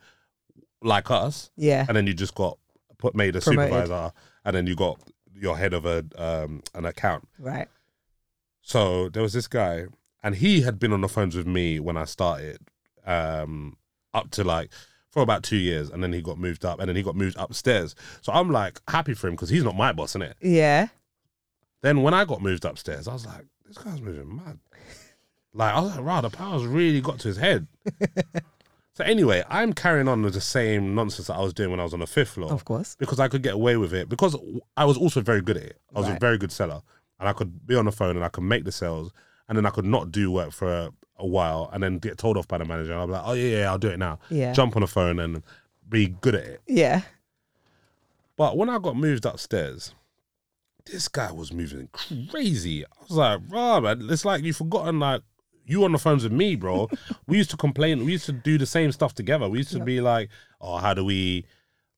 like 0.82 1.10
us, 1.10 1.50
Yeah. 1.56 1.84
and 1.88 1.96
then 1.96 2.06
you 2.06 2.14
just 2.14 2.34
got 2.34 2.58
put 2.98 3.14
made 3.14 3.36
a 3.36 3.40
Promoted. 3.40 3.72
supervisor, 3.72 4.12
and 4.44 4.56
then 4.56 4.66
you 4.66 4.74
got 4.76 5.00
your 5.34 5.56
head 5.56 5.72
of 5.74 5.84
a 5.86 6.04
um 6.16 6.62
an 6.74 6.84
account. 6.84 7.26
Right. 7.38 7.68
So 8.62 9.08
there 9.08 9.22
was 9.22 9.32
this 9.32 9.48
guy, 9.48 9.86
and 10.22 10.34
he 10.36 10.60
had 10.62 10.78
been 10.78 10.92
on 10.92 11.00
the 11.00 11.08
phones 11.08 11.34
with 11.34 11.46
me 11.46 11.80
when 11.80 11.96
I 11.96 12.04
started, 12.04 12.58
um, 13.06 13.76
up 14.14 14.30
to 14.32 14.44
like 14.44 14.70
for 15.10 15.22
about 15.22 15.42
two 15.42 15.56
years, 15.56 15.90
and 15.90 16.02
then 16.02 16.12
he 16.12 16.20
got 16.22 16.38
moved 16.38 16.64
up, 16.64 16.78
and 16.78 16.88
then 16.88 16.94
he 16.96 17.02
got 17.02 17.16
moved 17.16 17.36
upstairs. 17.38 17.94
So 18.20 18.32
I'm 18.32 18.50
like 18.50 18.80
happy 18.88 19.14
for 19.14 19.26
him 19.28 19.34
because 19.34 19.48
he's 19.48 19.64
not 19.64 19.76
my 19.76 19.92
boss, 19.92 20.14
in 20.14 20.22
it. 20.22 20.36
Yeah. 20.40 20.88
Then 21.82 22.02
when 22.02 22.12
I 22.14 22.24
got 22.26 22.42
moved 22.42 22.64
upstairs, 22.66 23.08
I 23.08 23.14
was 23.14 23.24
like, 23.26 23.46
this 23.66 23.78
guy's 23.78 24.00
moving 24.02 24.36
mad. 24.36 24.58
Like 25.54 25.74
I 25.74 25.80
was 25.80 25.96
like, 25.96 26.04
wow, 26.04 26.20
the 26.20 26.30
power's 26.30 26.64
really 26.66 27.00
got 27.00 27.18
to 27.20 27.28
his 27.28 27.38
head. 27.38 27.66
so 29.00 29.04
anyway, 29.04 29.42
I'm 29.48 29.72
carrying 29.72 30.08
on 30.08 30.22
with 30.22 30.34
the 30.34 30.40
same 30.40 30.94
nonsense 30.94 31.28
that 31.28 31.34
I 31.34 31.40
was 31.40 31.52
doing 31.54 31.70
when 31.70 31.80
I 31.80 31.84
was 31.84 31.94
on 31.94 32.00
the 32.00 32.06
fifth 32.06 32.30
floor 32.30 32.52
Of 32.52 32.64
course. 32.64 32.96
because 32.98 33.18
I 33.20 33.28
could 33.28 33.42
get 33.42 33.54
away 33.54 33.76
with 33.76 33.92
it 33.94 34.08
because 34.08 34.36
I 34.76 34.84
was 34.84 34.96
also 34.96 35.20
very 35.20 35.40
good 35.40 35.56
at 35.56 35.62
it. 35.64 35.80
I 35.94 36.00
was 36.00 36.08
a 36.08 36.18
very 36.20 36.38
good 36.38 36.52
seller, 36.52 36.82
and 37.18 37.28
I 37.28 37.32
could 37.32 37.66
be 37.66 37.74
on 37.76 37.84
the 37.86 37.92
phone 37.92 38.16
and 38.16 38.24
I 38.24 38.28
could 38.28 38.44
make 38.44 38.64
the 38.64 38.72
sales, 38.72 39.12
and 39.48 39.56
then 39.56 39.66
I 39.66 39.70
could 39.70 39.84
not 39.84 40.12
do 40.12 40.30
work 40.30 40.52
for 40.52 40.72
a, 40.72 40.92
a 41.18 41.26
while, 41.26 41.68
and 41.72 41.82
then 41.82 41.98
get 41.98 42.18
told 42.18 42.36
off 42.36 42.46
by 42.48 42.58
the 42.58 42.64
manager. 42.64 42.92
And 42.92 43.00
I'll 43.00 43.06
be 43.06 43.12
like, 43.14 43.22
"Oh 43.26 43.32
yeah, 43.32 43.58
yeah, 43.60 43.70
I'll 43.70 43.78
do 43.78 43.88
it 43.88 43.98
now." 43.98 44.18
Yeah. 44.30 44.52
Jump 44.52 44.76
on 44.76 44.82
the 44.82 44.86
phone 44.88 45.18
and 45.18 45.42
be 45.88 46.08
good 46.08 46.34
at 46.34 46.44
it. 46.44 46.60
Yeah. 46.66 47.02
But 48.36 48.56
when 48.56 48.70
I 48.70 48.78
got 48.78 48.96
moved 48.96 49.26
upstairs, 49.26 49.94
this 50.86 51.08
guy 51.08 51.30
was 51.32 51.52
moving 51.52 51.88
crazy. 52.30 52.84
I 52.84 52.88
was 53.08 53.16
like, 53.16 53.40
"Bro, 53.48 53.80
man, 53.82 54.06
it's 54.10 54.24
like 54.24 54.42
you've 54.44 54.56
forgotten 54.56 54.98
like." 55.00 55.22
You 55.66 55.84
on 55.84 55.92
the 55.92 55.98
phones 55.98 56.24
with 56.24 56.32
me, 56.32 56.56
bro. 56.56 56.88
we 57.26 57.36
used 57.38 57.50
to 57.50 57.56
complain. 57.56 58.04
We 58.04 58.12
used 58.12 58.26
to 58.26 58.32
do 58.32 58.58
the 58.58 58.66
same 58.66 58.90
stuff 58.92 59.14
together. 59.14 59.48
We 59.48 59.58
used 59.58 59.72
to 59.72 59.80
be 59.80 60.00
like, 60.00 60.30
"Oh, 60.60 60.78
how 60.78 60.94
do 60.94 61.04
we, 61.04 61.44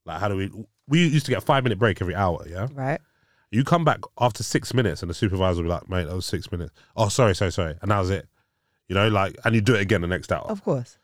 like, 0.04 0.20
how 0.20 0.28
do 0.28 0.36
we?" 0.36 0.50
We 0.88 1.06
used 1.06 1.26
to 1.26 1.30
get 1.32 1.38
a 1.38 1.46
five 1.46 1.62
minute 1.64 1.78
break 1.78 2.02
every 2.02 2.14
hour. 2.14 2.44
Yeah, 2.48 2.68
Right. 2.72 3.00
You 3.50 3.64
come 3.64 3.84
back 3.84 4.00
after 4.18 4.42
six 4.42 4.72
minutes, 4.74 5.02
and 5.02 5.10
the 5.10 5.14
supervisor 5.14 5.56
will 5.58 5.64
be 5.64 5.68
like, 5.68 5.88
"Mate, 5.88 6.04
that 6.08 6.14
was 6.14 6.26
six 6.26 6.50
minutes." 6.50 6.72
Oh, 6.96 7.08
sorry, 7.08 7.34
sorry, 7.34 7.52
sorry, 7.52 7.74
and 7.82 7.90
that 7.90 7.98
was 7.98 8.10
it. 8.10 8.26
You 8.88 8.94
know, 8.94 9.08
like, 9.08 9.36
and 9.44 9.54
you 9.54 9.60
do 9.60 9.74
it 9.74 9.80
again 9.80 10.00
the 10.00 10.06
next 10.06 10.32
hour. 10.32 10.44
Of 10.48 10.62
course. 10.64 10.98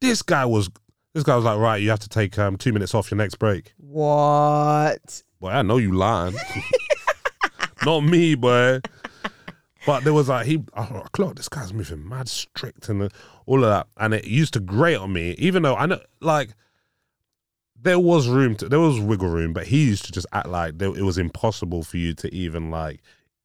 This 0.00 0.20
guy 0.22 0.44
was, 0.44 0.68
this 1.14 1.22
guy 1.22 1.36
was 1.36 1.44
like, 1.44 1.58
"Right, 1.58 1.80
you 1.82 1.90
have 1.90 2.00
to 2.00 2.08
take 2.08 2.38
um, 2.38 2.56
two 2.56 2.72
minutes 2.72 2.94
off 2.94 3.10
your 3.10 3.18
next 3.18 3.36
break." 3.36 3.72
What? 3.78 5.22
Boy, 5.40 5.50
I 5.50 5.62
know 5.62 5.76
you 5.78 5.92
lying. 5.92 6.34
Not 7.84 8.00
me, 8.00 8.34
boy. 8.36 8.80
But 9.86 10.04
there 10.04 10.12
was 10.14 10.28
like 10.28 10.46
he, 10.46 10.62
oh, 10.76 11.06
clocked 11.12 11.36
this 11.36 11.48
guy's 11.48 11.72
moving 11.72 12.08
mad 12.08 12.28
strict 12.28 12.88
and 12.88 13.10
all 13.46 13.64
of 13.64 13.70
that, 13.70 13.86
and 13.96 14.14
it 14.14 14.26
used 14.26 14.52
to 14.54 14.60
grate 14.60 14.98
on 14.98 15.12
me. 15.12 15.32
Even 15.38 15.62
though 15.62 15.74
I 15.74 15.86
know, 15.86 16.00
like, 16.20 16.50
there 17.80 17.98
was 17.98 18.28
room, 18.28 18.54
to, 18.56 18.68
there 18.68 18.78
was 18.80 19.00
wiggle 19.00 19.28
room, 19.28 19.52
but 19.52 19.66
he 19.66 19.84
used 19.84 20.04
to 20.06 20.12
just 20.12 20.26
act 20.32 20.48
like 20.48 20.78
there, 20.78 20.96
it 20.96 21.02
was 21.02 21.18
impossible 21.18 21.82
for 21.82 21.96
you 21.96 22.14
to 22.14 22.32
even 22.32 22.70
like 22.70 23.00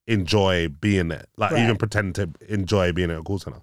enjoy 0.05 0.67
being 0.67 1.07
there, 1.07 1.25
like 1.37 1.51
Right. 1.51 1.63
even 1.63 1.75
pretend 1.77 2.15
to 2.15 2.29
enjoy 2.47 2.91
being 2.91 3.09
at 3.11 3.17
a 3.17 3.23
call 3.23 3.39
center. 3.39 3.61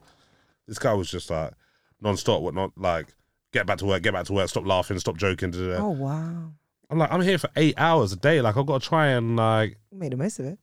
This 0.67 0.79
guy 0.79 0.93
was 0.95 1.11
just 1.11 1.31
like 1.31 1.53
non-stop, 2.01 2.43
whatnot, 2.43 2.73
like 2.77 3.15
get 3.53 3.67
back 3.67 3.79
to 3.79 3.85
work, 3.87 4.03
get 4.03 4.15
back 4.15 4.27
to 4.27 4.33
work, 4.33 4.49
stop 4.49 4.67
laughing, 4.67 4.99
stop 4.99 5.17
joking. 5.17 5.53
da, 5.53 5.59
da, 5.59 5.77
da. 5.77 5.83
Oh 5.85 5.91
wow. 5.91 6.51
I'm 6.91 6.99
like, 6.99 7.13
I'm 7.13 7.23
here 7.23 7.39
for 7.39 7.49
eight 7.57 7.75
hours 7.79 8.13
a 8.13 8.17
day. 8.17 8.41
Like, 8.43 8.57
I've 8.59 8.67
got 8.67 8.83
to 8.83 8.89
try 8.89 9.07
and 9.09 9.37
like. 9.37 9.79
Made 9.91 10.13
the 10.13 10.17
most 10.19 10.39
of 10.39 10.45
it. 10.45 10.59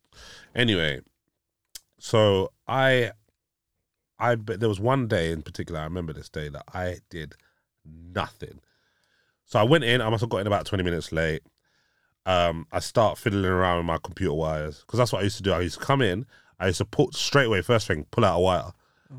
Anyway, 0.53 1.01
so 2.01 2.51
I, 2.67 3.11
I 4.17 4.35
but 4.35 4.59
there 4.59 4.67
was 4.69 4.79
one 4.79 5.07
day 5.07 5.31
in 5.31 5.43
particular. 5.43 5.79
I 5.79 5.83
remember 5.83 6.13
this 6.13 6.29
day 6.29 6.49
that 6.49 6.63
I 6.73 6.97
did 7.11 7.35
nothing. 7.85 8.59
So 9.45 9.59
I 9.59 9.63
went 9.63 9.83
in. 9.83 10.01
I 10.01 10.09
must 10.09 10.21
have 10.21 10.29
got 10.29 10.39
in 10.39 10.47
about 10.47 10.65
twenty 10.65 10.83
minutes 10.83 11.11
late. 11.11 11.43
Um, 12.25 12.65
I 12.71 12.79
start 12.79 13.17
fiddling 13.17 13.45
around 13.45 13.77
with 13.77 13.85
my 13.85 13.97
computer 14.03 14.33
wires 14.33 14.79
because 14.81 14.97
that's 14.97 15.11
what 15.13 15.21
I 15.21 15.23
used 15.23 15.37
to 15.37 15.43
do. 15.43 15.53
I 15.53 15.61
used 15.61 15.79
to 15.79 15.85
come 15.85 16.01
in. 16.01 16.25
I 16.59 16.67
used 16.67 16.79
to 16.79 16.85
put 16.85 17.13
straight 17.15 17.45
away 17.47 17.61
first 17.61 17.87
thing, 17.87 18.05
pull 18.11 18.25
out 18.25 18.37
a 18.37 18.39
wire 18.39 18.71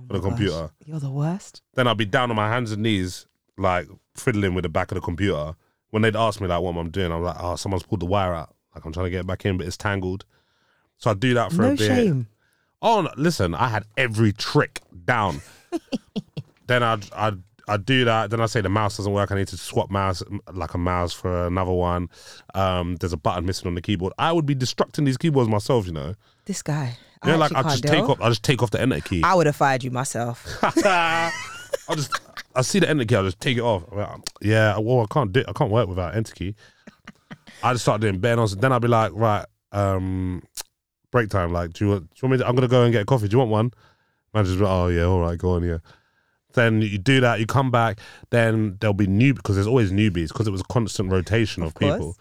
for 0.06 0.12
the 0.14 0.20
Gosh, 0.20 0.28
computer. 0.28 0.70
You're 0.84 1.00
the 1.00 1.10
worst. 1.10 1.62
Then 1.74 1.86
I'd 1.86 1.96
be 1.96 2.04
down 2.04 2.30
on 2.30 2.36
my 2.36 2.48
hands 2.48 2.72
and 2.72 2.82
knees, 2.82 3.26
like 3.56 3.86
fiddling 4.16 4.54
with 4.54 4.62
the 4.62 4.68
back 4.68 4.90
of 4.90 4.96
the 4.96 5.00
computer. 5.00 5.54
When 5.90 6.02
they'd 6.02 6.16
ask 6.16 6.40
me 6.40 6.46
like 6.48 6.62
what 6.62 6.70
am 6.70 6.78
I'm 6.78 6.90
doing, 6.90 7.12
I'm 7.12 7.22
like, 7.22 7.36
oh, 7.38 7.56
someone's 7.56 7.82
pulled 7.84 8.00
the 8.00 8.06
wire 8.06 8.34
out. 8.34 8.54
Like 8.74 8.84
I'm 8.84 8.92
trying 8.92 9.06
to 9.06 9.10
get 9.10 9.20
it 9.20 9.26
back 9.26 9.44
in, 9.44 9.56
but 9.58 9.66
it's 9.66 9.76
tangled. 9.76 10.24
So 10.96 11.10
I 11.10 11.14
do 11.14 11.34
that 11.34 11.52
for 11.52 11.62
No 11.62 11.72
a 11.72 11.76
bit. 11.76 11.80
shame. 11.80 12.28
Oh, 12.82 13.02
no, 13.02 13.10
listen, 13.16 13.54
I 13.54 13.68
had 13.68 13.84
every 13.96 14.32
trick 14.32 14.80
down. 15.04 15.40
then 16.66 16.82
I'd, 16.82 17.04
I'd 17.14 17.38
I 17.68 17.76
do 17.76 18.04
that. 18.04 18.30
Then 18.30 18.40
I 18.40 18.46
say 18.46 18.60
the 18.60 18.68
mouse 18.68 18.96
doesn't 18.96 19.12
work. 19.12 19.30
I 19.30 19.36
need 19.36 19.48
to 19.48 19.56
swap 19.56 19.90
mouse 19.90 20.22
like 20.52 20.74
a 20.74 20.78
mouse 20.78 21.12
for 21.12 21.46
another 21.46 21.72
one. 21.72 22.10
Um, 22.54 22.96
there's 22.96 23.12
a 23.12 23.16
button 23.16 23.46
missing 23.46 23.68
on 23.68 23.74
the 23.74 23.80
keyboard. 23.80 24.12
I 24.18 24.32
would 24.32 24.46
be 24.46 24.54
destructing 24.54 25.04
these 25.04 25.16
keyboards 25.16 25.48
myself. 25.48 25.86
You 25.86 25.92
know. 25.92 26.14
This 26.44 26.62
guy. 26.62 26.96
You 27.24 27.30
know, 27.30 27.34
I 27.34 27.36
like 27.38 27.54
I 27.54 27.62
just 27.62 27.84
take 27.84 28.02
off. 28.02 28.20
I 28.20 28.28
just 28.28 28.42
take 28.42 28.62
off 28.62 28.70
the 28.70 28.80
enter 28.80 29.00
key. 29.00 29.22
I 29.22 29.34
would 29.34 29.46
have 29.46 29.56
fired 29.56 29.84
you 29.84 29.90
myself. 29.90 30.44
I 30.62 31.30
just 31.94 32.20
I 32.54 32.62
see 32.62 32.80
the 32.80 32.88
enter 32.90 33.04
key. 33.04 33.14
I 33.14 33.22
just 33.22 33.40
take 33.40 33.56
it 33.56 33.62
off. 33.62 33.84
Like, 33.92 34.08
yeah, 34.40 34.76
well, 34.78 35.00
I 35.00 35.06
can't 35.12 35.32
do. 35.32 35.44
I 35.46 35.52
can't 35.52 35.70
work 35.70 35.88
without 35.88 36.16
enter 36.16 36.34
key. 36.34 36.54
I 37.62 37.72
just 37.72 37.84
start 37.84 38.00
doing 38.00 38.18
bare 38.18 38.36
nonsense. 38.36 38.60
Then 38.60 38.72
I'll 38.72 38.80
be 38.80 38.88
like, 38.88 39.12
right, 39.14 39.46
um, 39.70 40.42
break 41.12 41.30
time. 41.30 41.52
Like, 41.52 41.74
do 41.74 41.84
you 41.84 41.90
want? 41.92 42.10
Do 42.10 42.14
you 42.16 42.28
want 42.28 42.32
me? 42.32 42.38
To, 42.38 42.48
I'm 42.48 42.56
gonna 42.56 42.66
go 42.66 42.82
and 42.82 42.92
get 42.92 43.02
a 43.02 43.04
coffee. 43.04 43.28
Do 43.28 43.34
you 43.34 43.38
want 43.38 43.50
one? 43.50 43.70
Manager's 44.34 44.60
like, 44.60 44.70
oh 44.70 44.88
yeah, 44.88 45.04
all 45.04 45.20
right, 45.20 45.38
go 45.38 45.50
on, 45.52 45.62
yeah. 45.62 45.78
Then 46.54 46.82
you 46.82 46.98
do 46.98 47.20
that. 47.20 47.38
You 47.38 47.46
come 47.46 47.70
back. 47.70 48.00
Then 48.30 48.76
there'll 48.80 48.94
be 48.94 49.06
new 49.06 49.34
because 49.34 49.54
there's 49.54 49.66
always 49.68 49.92
newbies 49.92 50.28
because 50.28 50.48
it 50.48 50.50
was 50.50 50.62
a 50.62 50.72
constant 50.72 51.10
rotation 51.10 51.62
of, 51.62 51.68
Of 51.68 51.74
people. 51.76 52.16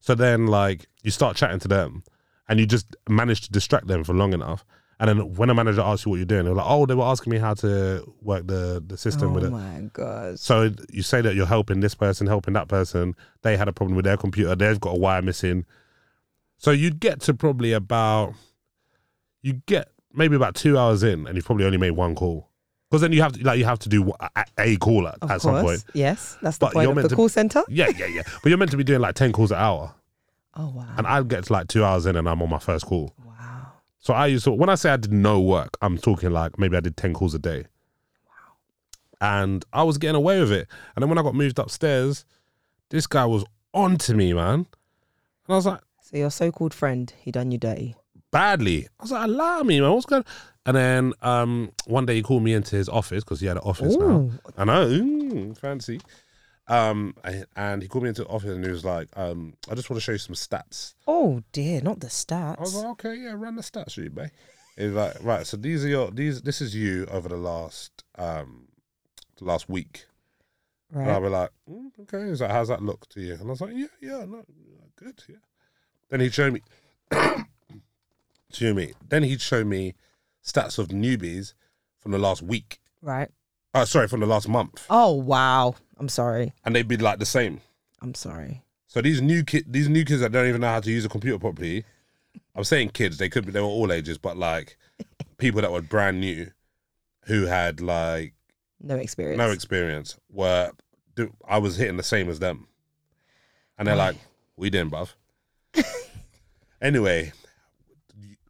So 0.00 0.14
then, 0.14 0.46
like, 0.46 0.86
you 1.02 1.10
start 1.10 1.36
chatting 1.36 1.58
to 1.60 1.68
them, 1.68 2.04
and 2.48 2.60
you 2.60 2.66
just 2.66 2.94
manage 3.08 3.40
to 3.42 3.50
distract 3.50 3.86
them 3.88 4.04
for 4.04 4.14
long 4.14 4.32
enough. 4.32 4.64
And 5.00 5.08
then 5.08 5.34
when 5.34 5.50
a 5.50 5.54
manager 5.54 5.80
asks 5.80 6.06
you 6.06 6.10
what 6.10 6.16
you're 6.16 6.26
doing, 6.26 6.44
they're 6.44 6.54
like, 6.54 6.66
"Oh, 6.68 6.86
they 6.86 6.94
were 6.94 7.04
asking 7.04 7.32
me 7.32 7.38
how 7.38 7.54
to 7.54 8.10
work 8.22 8.46
the 8.46 8.82
the 8.86 8.96
system 8.96 9.30
oh 9.30 9.34
with 9.34 9.44
it." 9.44 9.48
Oh 9.48 9.50
my 9.50 9.90
god. 9.92 10.38
So 10.38 10.72
you 10.90 11.02
say 11.02 11.20
that 11.20 11.34
you're 11.34 11.46
helping 11.46 11.80
this 11.80 11.94
person, 11.94 12.26
helping 12.26 12.54
that 12.54 12.68
person. 12.68 13.14
They 13.42 13.56
had 13.56 13.68
a 13.68 13.72
problem 13.72 13.96
with 13.96 14.04
their 14.04 14.16
computer. 14.16 14.54
They've 14.54 14.80
got 14.80 14.94
a 14.94 14.98
wire 14.98 15.22
missing. 15.22 15.66
So 16.58 16.70
you'd 16.70 17.00
get 17.00 17.20
to 17.22 17.34
probably 17.34 17.72
about, 17.72 18.34
you 19.42 19.54
get 19.66 19.88
maybe 20.12 20.36
about 20.36 20.54
two 20.54 20.78
hours 20.78 21.02
in, 21.02 21.26
and 21.26 21.36
you've 21.36 21.44
probably 21.44 21.64
only 21.66 21.78
made 21.78 21.90
one 21.92 22.14
call. 22.14 22.48
Because 22.90 23.00
then 23.02 23.12
you 23.12 23.22
have 23.22 23.32
to 23.32 23.42
like 23.44 23.58
you 23.58 23.64
have 23.64 23.80
to 23.80 23.88
do 23.88 24.12
a, 24.36 24.44
a 24.58 24.76
call 24.76 25.08
at, 25.08 25.16
Of 25.20 25.30
at 25.30 25.40
course. 25.40 25.42
some 25.42 25.60
point. 25.62 25.84
Yes, 25.94 26.38
that's 26.40 26.58
the 26.58 26.66
But 26.66 26.74
point 26.74 26.84
you're 26.84 26.90
of 26.92 26.96
meant 26.96 27.04
the 27.04 27.08
to- 27.10 27.16
call 27.16 27.28
center. 27.28 27.62
Yeah, 27.68 27.88
yeah, 27.96 28.06
yeah. 28.06 28.22
But 28.42 28.48
you're 28.50 28.58
meant 28.58 28.70
to 28.70 28.76
be 28.76 28.84
doing 28.84 29.00
like 29.00 29.14
ten 29.16 29.32
calls 29.32 29.50
an 29.50 29.58
hour, 29.58 29.92
Oh 30.54 30.68
wow. 30.70 30.86
and 30.96 31.06
I'd 31.06 31.26
get 31.28 31.44
to 31.44 31.52
like 31.52 31.66
two 31.68 31.84
hours 31.84 32.06
in, 32.06 32.14
and 32.14 32.28
I'm 32.28 32.40
on 32.40 32.48
my 32.50 32.58
first 32.60 32.86
call. 32.86 33.12
wow. 33.26 33.72
So 33.98 34.14
I 34.14 34.26
used 34.28 34.44
to 34.44 34.52
when 34.52 34.68
I 34.68 34.76
say 34.76 34.90
I 34.90 34.96
did 34.96 35.12
no 35.12 35.40
work, 35.40 35.76
I'm 35.82 35.98
talking 35.98 36.30
like 36.30 36.56
maybe 36.58 36.76
I 36.76 36.80
did 36.80 36.96
ten 36.96 37.14
calls 37.14 37.34
a 37.34 37.38
day. 37.40 37.64
Wow! 38.26 38.32
And 39.20 39.64
I 39.72 39.82
was 39.82 39.98
getting 39.98 40.14
away 40.16 40.38
with 40.38 40.52
it. 40.52 40.68
And 40.94 41.02
then 41.02 41.08
when 41.08 41.18
I 41.18 41.22
got 41.22 41.34
moved 41.34 41.58
upstairs, 41.58 42.24
this 42.90 43.08
guy 43.08 43.24
was 43.24 43.44
on 43.72 43.96
to 43.98 44.14
me, 44.14 44.32
man. 44.34 44.54
And 44.54 44.66
I 45.48 45.54
was 45.54 45.66
like, 45.66 45.80
So 46.06 46.18
your 46.18 46.30
so-called 46.30 46.74
friend, 46.74 47.10
he 47.18 47.30
done 47.32 47.50
you 47.50 47.56
dirty. 47.58 47.94
badly. 48.30 48.86
I 49.00 49.02
was 49.02 49.10
like, 49.12 49.24
allow 49.24 49.62
me, 49.62 49.80
man. 49.80 49.92
What's 49.92 50.04
going 50.06 50.24
And 50.66 50.76
then 50.76 51.12
um, 51.22 51.70
one 51.86 52.04
day 52.04 52.16
he 52.16 52.22
called 52.22 52.42
me 52.42 52.52
into 52.52 52.76
his 52.76 52.88
office 52.88 53.24
because 53.24 53.40
he 53.40 53.46
had 53.46 53.56
an 53.56 53.62
office 53.62 53.96
now. 53.96 54.30
I 54.58 54.64
know, 54.64 54.86
mm, 54.88 55.56
fancy. 55.56 56.00
Um, 56.66 57.14
I- 57.24 57.44
and 57.56 57.80
he 57.82 57.88
called 57.88 58.02
me 58.04 58.08
into 58.10 58.22
the 58.24 58.28
office 58.28 58.50
and 58.50 58.64
he 58.64 58.70
was 58.70 58.84
like, 58.84 59.08
um, 59.16 59.54
I 59.70 59.74
just 59.74 59.88
want 59.88 59.98
to 59.98 60.04
show 60.04 60.12
you 60.12 60.18
some 60.18 60.34
stats. 60.34 60.94
Oh 61.06 61.42
dear, 61.52 61.80
not 61.80 62.00
the 62.00 62.08
stats. 62.08 62.58
I 62.58 62.60
was 62.60 62.74
like, 62.74 62.86
okay, 63.04 63.14
yeah, 63.16 63.32
run 63.36 63.56
the 63.56 63.62
stats 63.62 63.92
sheet, 63.92 64.14
mate. 64.14 64.30
He's 64.76 64.92
like, 64.92 65.14
right, 65.22 65.46
so 65.46 65.56
these 65.56 65.84
are 65.84 65.88
your 65.88 66.10
these. 66.10 66.42
This 66.42 66.60
is 66.60 66.74
you 66.74 67.06
over 67.10 67.28
the 67.28 67.36
last 67.36 68.02
um, 68.18 68.66
the 69.36 69.44
last 69.44 69.68
week. 69.68 70.06
And 70.92 71.10
I'll 71.12 71.20
be 71.20 71.28
like, 71.28 71.50
mm, 71.70 71.90
okay. 72.00 72.28
He's 72.28 72.40
like, 72.40 72.50
how's 72.50 72.68
that 72.68 72.82
look 72.82 73.08
to 73.10 73.20
you? 73.20 73.34
And 73.34 73.42
I 73.42 73.50
was 73.50 73.60
like, 73.60 73.72
yeah, 73.74 73.86
yeah, 74.00 74.24
no, 74.24 74.44
good, 74.96 75.22
yeah. 75.28 75.36
Then 76.14 76.20
he'd 76.20 76.32
show 76.34 76.48
me, 76.48 76.62
show 78.52 78.72
me. 78.72 78.92
Then 79.08 79.24
he'd 79.24 79.40
show 79.40 79.64
me 79.64 79.94
stats 80.46 80.78
of 80.78 80.86
newbies 80.90 81.54
from 81.98 82.12
the 82.12 82.18
last 82.18 82.40
week. 82.40 82.78
Right. 83.02 83.28
Oh, 83.74 83.84
sorry, 83.84 84.06
from 84.06 84.20
the 84.20 84.26
last 84.26 84.48
month, 84.48 84.86
Oh 84.88 85.12
wow. 85.12 85.74
I'm 85.98 86.08
sorry. 86.08 86.52
and 86.64 86.72
they'd 86.76 86.86
be 86.86 86.96
like 86.98 87.18
the 87.18 87.26
same. 87.26 87.62
I'm 88.00 88.14
sorry. 88.14 88.62
So 88.86 89.00
these 89.02 89.20
new 89.20 89.42
kid, 89.42 89.64
these 89.66 89.88
new 89.88 90.04
kids 90.04 90.20
that 90.20 90.30
don't 90.30 90.46
even 90.48 90.60
know 90.60 90.68
how 90.68 90.78
to 90.78 90.88
use 90.88 91.04
a 91.04 91.08
computer 91.08 91.36
properly. 91.40 91.84
I'm 92.54 92.62
saying 92.62 92.90
kids, 92.90 93.18
they 93.18 93.28
could 93.28 93.44
be, 93.46 93.50
they 93.50 93.60
were 93.60 93.66
all 93.66 93.90
ages, 93.90 94.16
but 94.16 94.36
like 94.36 94.76
people 95.38 95.62
that 95.62 95.72
were 95.72 95.82
brand 95.82 96.20
new, 96.20 96.48
who 97.24 97.46
had 97.46 97.80
like 97.80 98.34
No 98.80 98.94
experience. 98.94 99.38
no 99.38 99.50
experience, 99.50 100.16
were 100.30 100.70
I 101.48 101.58
was 101.58 101.76
hitting 101.76 101.96
the 101.96 102.04
same 102.04 102.28
as 102.28 102.38
them, 102.38 102.68
and 103.76 103.88
they're 103.88 103.96
like, 103.96 104.14
"We 104.56 104.70
didn't, 104.70 104.92
bruv." 104.92 105.08
anyway, 106.82 107.32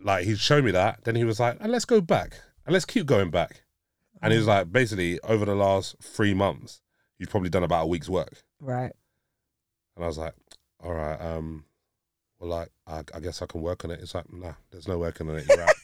like 0.00 0.24
he 0.24 0.36
showed 0.36 0.64
me 0.64 0.70
that, 0.72 1.04
then 1.04 1.16
he 1.16 1.24
was 1.24 1.40
like, 1.40 1.56
"And 1.60 1.72
let's 1.72 1.84
go 1.84 2.00
back, 2.00 2.40
and 2.66 2.72
let's 2.72 2.84
keep 2.84 3.06
going 3.06 3.30
back," 3.30 3.62
and 4.24 4.32
he 4.32 4.38
was 4.38 4.46
like, 4.46 4.72
basically, 4.72 5.20
over 5.20 5.44
the 5.44 5.54
last 5.54 5.96
three 6.00 6.32
months, 6.32 6.80
you've 7.18 7.28
probably 7.28 7.50
done 7.50 7.62
about 7.62 7.84
a 7.84 7.86
week's 7.86 8.08
work. 8.08 8.42
Right. 8.58 8.90
And 9.96 10.04
I 10.04 10.06
was 10.06 10.16
like, 10.16 10.32
all 10.82 10.94
right, 10.94 11.20
um, 11.20 11.66
well, 12.38 12.48
like, 12.48 12.70
I, 12.86 13.02
I 13.14 13.20
guess 13.20 13.42
I 13.42 13.46
can 13.46 13.60
work 13.60 13.84
on 13.84 13.90
it. 13.90 14.00
It's 14.00 14.14
like, 14.14 14.32
nah, 14.32 14.54
there's 14.70 14.88
no 14.88 14.98
working 14.98 15.28
on 15.28 15.36
it. 15.36 15.46
You're 15.46 15.60
out. 15.60 15.74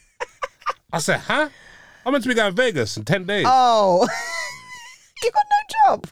I 0.93 0.97
said, 0.97 1.19
huh? 1.19 1.49
I'm 2.03 2.11
meant 2.11 2.23
to 2.23 2.29
be 2.29 2.33
going 2.33 2.51
to 2.51 2.59
Vegas 2.59 2.97
in 2.97 3.05
10 3.05 3.25
days. 3.25 3.45
Oh. 3.47 4.01
you 5.23 5.31
got 5.31 5.45
no 5.45 5.95
job. 5.95 6.07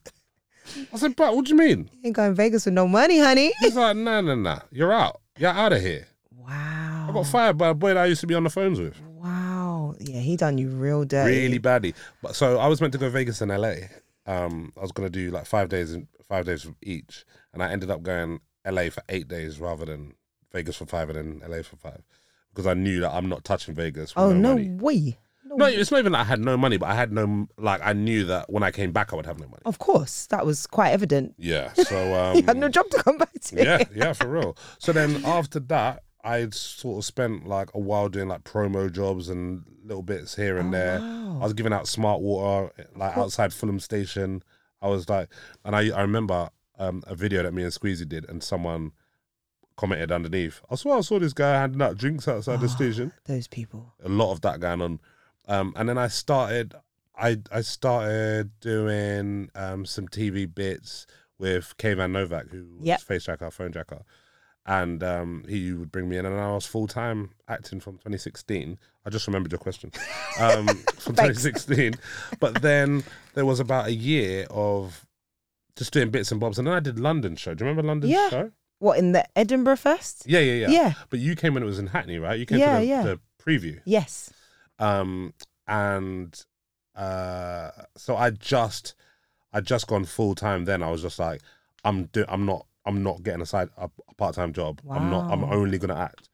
I 0.93 0.97
said, 0.97 1.15
but 1.15 1.36
what 1.36 1.45
do 1.45 1.51
you 1.51 1.57
mean? 1.57 1.89
You 1.93 1.99
ain't 2.05 2.15
going 2.15 2.34
Vegas 2.34 2.65
with 2.65 2.74
no 2.74 2.88
money, 2.88 3.20
honey. 3.20 3.51
He's 3.59 3.76
like, 3.76 3.97
nah, 3.97 4.22
nah, 4.22 4.36
nah. 4.36 4.59
You're 4.72 4.93
out. 4.93 5.22
You're 5.38 5.51
out 5.51 5.74
of 5.74 5.82
here. 5.82 6.07
Wow. 6.32 7.07
I 7.09 7.13
got 7.13 7.26
fired 7.28 7.57
by 7.57 7.70
a 7.70 7.74
boy 7.74 7.89
that 7.89 7.97
I 7.97 8.05
used 8.05 8.22
to 8.22 8.28
be 8.28 8.36
on 8.36 8.43
the 8.43 8.49
phones 8.49 8.80
with. 8.80 8.99
Wow. 9.01 9.95
Yeah, 9.99 10.20
he 10.20 10.36
done 10.38 10.57
you 10.57 10.70
real 10.70 11.03
dirty. 11.05 11.36
Really 11.36 11.57
badly. 11.57 11.93
But 12.22 12.36
so 12.36 12.57
I 12.57 12.67
was 12.67 12.82
meant 12.82 12.93
to 12.93 12.99
go 12.99 13.05
to 13.05 13.11
Vegas 13.11 13.41
in 13.41 13.49
LA. 13.49 13.74
Um, 14.26 14.72
I 14.78 14.82
was 14.82 14.91
going 14.91 15.09
to 15.09 15.11
do 15.11 15.32
like 15.32 15.45
five 15.45 15.70
days 15.70 15.93
in 15.93 16.07
five 16.28 16.45
days 16.45 16.67
each. 16.82 17.26
And 17.53 17.63
I 17.63 17.72
ended 17.72 17.89
up 17.89 18.03
going 18.03 18.39
LA 18.65 18.89
for 18.89 19.03
eight 19.09 19.28
days 19.28 19.59
rather 19.59 19.86
than 19.86 20.13
Vegas 20.51 20.76
for 20.78 20.86
five 20.86 21.09
and 21.09 21.41
then 21.41 21.49
LA 21.49 21.63
for 21.63 21.76
five. 21.78 22.01
Because 22.51 22.67
I 22.67 22.74
knew 22.74 22.99
that 23.01 23.11
I'm 23.11 23.30
not 23.30 23.43
touching 23.43 23.76
Vegas. 23.76 24.13
Oh 24.15 24.32
no 24.32 24.55
no 24.55 24.78
way. 24.84 25.17
No. 25.49 25.55
No, 25.55 25.65
it's 25.65 25.89
not 25.91 25.97
even 25.99 26.11
that 26.11 26.19
I 26.19 26.23
had 26.25 26.39
no 26.39 26.55
money, 26.57 26.77
but 26.77 26.89
I 26.89 26.95
had 26.95 27.11
no 27.11 27.47
like 27.57 27.81
I 27.83 27.93
knew 27.93 28.23
that 28.25 28.49
when 28.51 28.61
I 28.61 28.69
came 28.71 28.91
back 28.91 29.11
I 29.11 29.15
would 29.15 29.25
have 29.25 29.39
no 29.39 29.47
money. 29.47 29.63
Of 29.65 29.79
course, 29.79 30.27
that 30.27 30.45
was 30.45 30.67
quite 30.67 30.91
evident. 30.91 31.33
Yeah. 31.37 31.73
So 31.73 32.13
um 32.13 32.35
You 32.37 32.43
had 32.43 32.57
no 32.57 32.69
job 32.69 32.87
to 32.91 33.01
come 33.03 33.17
back 33.17 33.33
to. 33.33 33.55
Yeah, 33.63 33.83
yeah, 33.95 34.13
for 34.13 34.27
real. 34.27 34.55
So 34.77 34.91
then 34.93 35.25
after 35.25 35.59
that, 35.61 36.03
I'd 36.23 36.53
sort 36.53 36.99
of 36.99 37.05
spent 37.05 37.47
like 37.47 37.69
a 37.73 37.79
while 37.79 38.09
doing 38.09 38.27
like 38.27 38.43
promo 38.43 38.91
jobs 38.91 39.27
and 39.29 39.63
little 39.83 40.03
bits 40.03 40.35
here 40.35 40.57
and 40.57 40.71
there. 40.73 40.99
I 40.99 41.37
was 41.43 41.53
giving 41.53 41.73
out 41.73 41.87
smart 41.87 42.21
water 42.21 42.71
like 42.95 43.17
outside 43.17 43.51
Fulham 43.53 43.79
Station. 43.79 44.43
I 44.81 44.87
was 44.87 45.09
like 45.09 45.29
and 45.65 45.75
I 45.75 45.89
I 45.89 46.01
remember 46.01 46.49
um, 46.77 47.03
a 47.07 47.15
video 47.15 47.43
that 47.43 47.53
me 47.53 47.63
and 47.63 47.71
Squeezy 47.73 48.07
did 48.07 48.29
and 48.29 48.43
someone 48.43 48.91
commented 49.77 50.11
underneath. 50.11 50.61
I 50.69 50.75
swear 50.75 50.97
I 50.97 51.01
saw 51.01 51.19
this 51.19 51.33
guy 51.33 51.53
handing 51.59 51.81
out 51.81 51.97
drinks 51.97 52.27
outside 52.27 52.61
the 52.61 52.69
station. 52.77 53.11
Those 53.25 53.47
people. 53.47 53.93
a 54.03 54.09
lot 54.09 54.31
of 54.31 54.41
that 54.41 54.59
going 54.59 54.81
on. 54.81 54.99
Um, 55.49 55.73
and 55.75 55.89
then 55.89 55.97
I 55.97 56.07
started, 56.07 56.75
I 57.17 57.37
I 57.51 57.61
started 57.61 58.51
doing 58.61 59.49
um, 59.55 59.85
some 59.85 60.07
TV 60.07 60.53
bits 60.53 61.05
with 61.37 61.75
Kayvan 61.77 62.11
Novak, 62.11 62.49
who 62.49 62.65
was 62.77 62.85
Yep. 62.87 63.01
Facejacker, 63.01 63.51
phone 63.51 63.71
tracker, 63.71 64.03
and 64.65 65.03
um, 65.03 65.43
he 65.49 65.73
would 65.73 65.91
bring 65.91 66.07
me 66.07 66.17
in, 66.17 66.25
and 66.25 66.39
I 66.39 66.51
was 66.53 66.65
full 66.65 66.85
time 66.87 67.31
acting 67.47 67.79
from 67.79 67.95
2016. 67.95 68.77
I 69.05 69.09
just 69.09 69.25
remembered 69.27 69.51
your 69.51 69.59
question 69.59 69.91
um, 70.39 70.67
from 70.99 71.15
2016, 71.15 71.95
but 72.39 72.61
then 72.61 73.03
there 73.33 73.45
was 73.45 73.59
about 73.59 73.87
a 73.87 73.93
year 73.93 74.45
of 74.51 75.05
just 75.75 75.91
doing 75.93 76.11
bits 76.11 76.31
and 76.31 76.39
bobs, 76.39 76.59
and 76.59 76.67
then 76.67 76.75
I 76.75 76.79
did 76.79 76.99
London 76.99 77.35
show. 77.35 77.53
Do 77.55 77.63
you 77.65 77.69
remember 77.69 77.87
London 77.87 78.09
Yeah. 78.11 78.29
show? 78.29 78.51
What 78.79 78.97
in 78.99 79.11
the 79.13 79.25
Edinburgh 79.35 79.77
Fest? 79.77 80.23
Yeah, 80.25 80.39
yeah, 80.39 80.53
yeah. 80.53 80.69
Yeah. 80.69 80.93
But 81.09 81.19
you 81.19 81.35
came 81.35 81.53
when 81.53 81.63
it 81.63 81.65
was 81.65 81.79
in 81.79 81.87
Hackney, 81.87 82.17
right? 82.19 82.39
You 82.39 82.45
came 82.45 82.59
Yeah, 82.59 82.75
to 82.75 82.79
the, 82.79 82.85
yeah. 82.85 83.03
the 83.03 83.19
preview. 83.43 83.81
Yes. 83.83 84.31
Um 84.80 85.34
and 85.67 86.45
uh 86.95 87.69
so 87.95 88.15
i 88.17 88.30
just 88.30 88.95
i 89.53 89.61
just 89.61 89.88
gone 89.88 90.05
full 90.05 90.36
time 90.36 90.65
then 90.65 90.82
i 90.84 90.89
was 90.89 91.01
just 91.01 91.19
like 91.19 91.41
i'm 91.84 92.05
do 92.05 92.25
i'm 92.27 92.45
not 92.45 92.65
i'm 92.86 93.03
not 93.03 93.21
getting 93.23 93.41
a 93.41 93.45
side 93.45 93.69
a, 93.77 93.86
a 94.09 94.13
part-time 94.15 94.51
job 94.53 94.82
i'm 94.89 95.09
not 95.09 95.32
i'm 95.32 95.43
only 95.43 95.77
gonna 95.77 95.95
act 95.95 96.30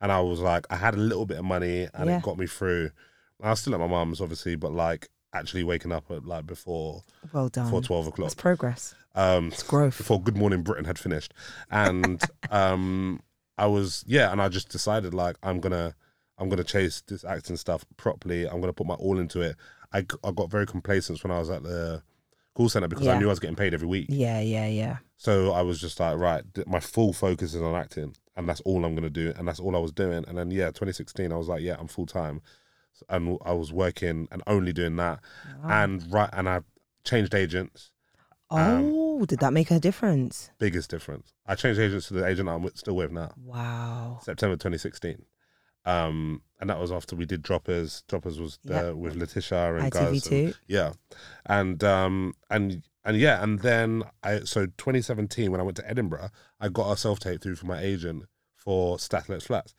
and 0.00 0.10
i 0.10 0.20
was 0.20 0.40
like 0.40 0.66
i 0.70 0.76
had 0.76 0.94
a 0.94 0.98
little 0.98 1.26
bit 1.26 1.38
of 1.38 1.44
money 1.44 1.86
and 1.94 2.08
Yeah. 2.08 2.18
it 2.18 2.22
got 2.22 2.38
me 2.38 2.46
through 2.46 2.90
i 3.42 3.50
was 3.50 3.60
still 3.60 3.74
at 3.74 3.80
my 3.80 3.86
mum's 3.86 4.20
obviously 4.20 4.56
but 4.56 4.72
like 4.72 5.08
actually 5.34 5.62
waking 5.62 5.92
up 5.92 6.10
at 6.10 6.24
like 6.24 6.46
before 6.46 7.02
Well 7.32 7.48
done. 7.50 7.66
before 7.66 7.82
12 7.82 8.06
o'clock 8.08 8.26
It's 8.26 8.34
progress. 8.34 8.94
um 9.14 9.48
It's 9.48 9.62
growth. 9.62 9.98
before 9.98 10.20
Good 10.22 10.36
Morning 10.38 10.62
Britain 10.62 10.86
had 10.86 10.98
finished, 10.98 11.34
and 11.70 12.22
um, 12.50 13.20
I 13.58 13.66
was 13.66 14.04
yeah, 14.06 14.32
and 14.32 14.40
I 14.40 14.48
just 14.48 14.70
decided 14.70 15.12
like 15.12 15.36
I'm 15.42 15.60
gonna 15.60 15.94
I'm 16.38 16.48
gonna 16.48 16.64
chase 16.64 17.02
this 17.06 17.24
acting 17.24 17.56
stuff 17.56 17.84
properly. 17.96 18.46
I'm 18.48 18.60
gonna 18.60 18.72
put 18.72 18.86
my 18.86 18.94
all 18.94 19.18
into 19.18 19.40
it. 19.40 19.56
I, 19.92 19.98
I 20.24 20.32
got 20.32 20.50
very 20.50 20.66
complacent 20.66 21.22
when 21.24 21.30
I 21.30 21.38
was 21.38 21.50
at 21.50 21.62
the 21.62 22.02
call 22.54 22.68
center 22.68 22.88
because 22.88 23.06
I 23.06 23.18
knew 23.18 23.26
I 23.26 23.30
was 23.30 23.40
getting 23.40 23.56
paid 23.56 23.74
every 23.74 23.88
week. 23.88 24.06
Yeah, 24.08 24.40
yeah, 24.40 24.66
yeah. 24.66 24.96
So 25.16 25.52
I 25.52 25.62
was 25.62 25.80
just 25.80 25.98
like, 25.98 26.16
right, 26.16 26.44
my 26.66 26.80
full 26.80 27.12
focus 27.12 27.54
is 27.54 27.62
on 27.62 27.74
acting, 27.74 28.14
and 28.36 28.48
that's 28.48 28.60
all 28.62 28.84
I'm 28.84 28.94
gonna 28.94 29.10
do, 29.10 29.32
and 29.36 29.48
that's 29.48 29.60
all 29.60 29.74
I 29.76 29.80
was 29.80 29.92
doing. 29.92 30.24
And 30.28 30.36
then 30.38 30.50
yeah, 30.50 30.66
2016, 30.66 31.32
I 31.32 31.36
was 31.36 31.48
like, 31.48 31.62
yeah, 31.62 31.76
I'm 31.78 31.88
full 31.88 32.06
time, 32.06 32.40
and 33.08 33.38
I 33.44 33.52
was 33.52 33.72
working 33.72 34.28
and 34.30 34.42
only 34.46 34.72
doing 34.72 34.96
that, 34.96 35.20
and 35.64 36.04
right, 36.12 36.30
and 36.32 36.48
I 36.48 36.60
changed 37.04 37.34
agents. 37.34 37.90
Um, 38.50 38.92
Oh, 38.94 39.26
did 39.26 39.40
that 39.40 39.52
make 39.52 39.70
a 39.72 39.80
difference? 39.80 40.50
Biggest 40.58 40.88
difference. 40.90 41.32
I 41.46 41.54
changed 41.56 41.80
agents 41.80 42.06
to 42.08 42.14
the 42.14 42.24
agent 42.26 42.48
I'm 42.48 42.62
with- 42.62 42.76
still 42.78 42.94
with 42.96 43.10
now. 43.10 43.32
Wow. 43.44 44.20
September 44.22 44.54
2016. 44.54 45.22
Um, 45.88 46.42
and 46.60 46.68
that 46.70 46.78
was 46.80 46.90
after 46.92 47.14
we 47.16 47.24
did 47.24 47.42
Droppers. 47.42 48.02
Droppers 48.08 48.38
was 48.40 48.58
Yeah. 48.64 48.90
with 48.90 49.14
Letitia 49.16 49.76
and 49.76 49.90
guys. 49.90 50.02
and- 50.02 50.16
ITV2. 50.50 50.54
yeah, 50.66 50.92
and 51.46 51.82
um, 51.84 52.34
and 52.50 52.82
and 53.04 53.16
yeah, 53.16 53.42
and 53.42 53.60
then 53.60 54.02
I 54.22 54.40
so 54.40 54.66
2017 54.66 55.50
when 55.50 55.60
I 55.60 55.64
went 55.64 55.76
to 55.78 55.88
Edinburgh, 55.88 56.30
I 56.60 56.68
got 56.68 56.90
a 56.92 56.96
self 56.96 57.20
tape 57.20 57.42
through 57.42 57.54
from 57.56 57.68
my 57.68 57.80
agent 57.80 58.24
for 58.56 58.98
Stath 58.98 59.28
Lets 59.28 59.46
Flats, 59.46 59.74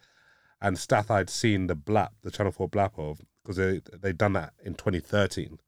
and 0.62 0.80
Stath 0.80 1.12
I'd 1.12 1.30
seen 1.30 1.68
the 1.68 1.76
blap, 1.76 2.10
the 2.24 2.32
Channel 2.32 2.54
Four 2.54 2.70
blap 2.70 2.98
of 2.98 3.22
because 3.44 3.58
they 3.58 3.82
they'd 4.02 4.18
done 4.18 4.34
that 4.34 4.54
in 4.64 4.74
2013. 4.76 5.60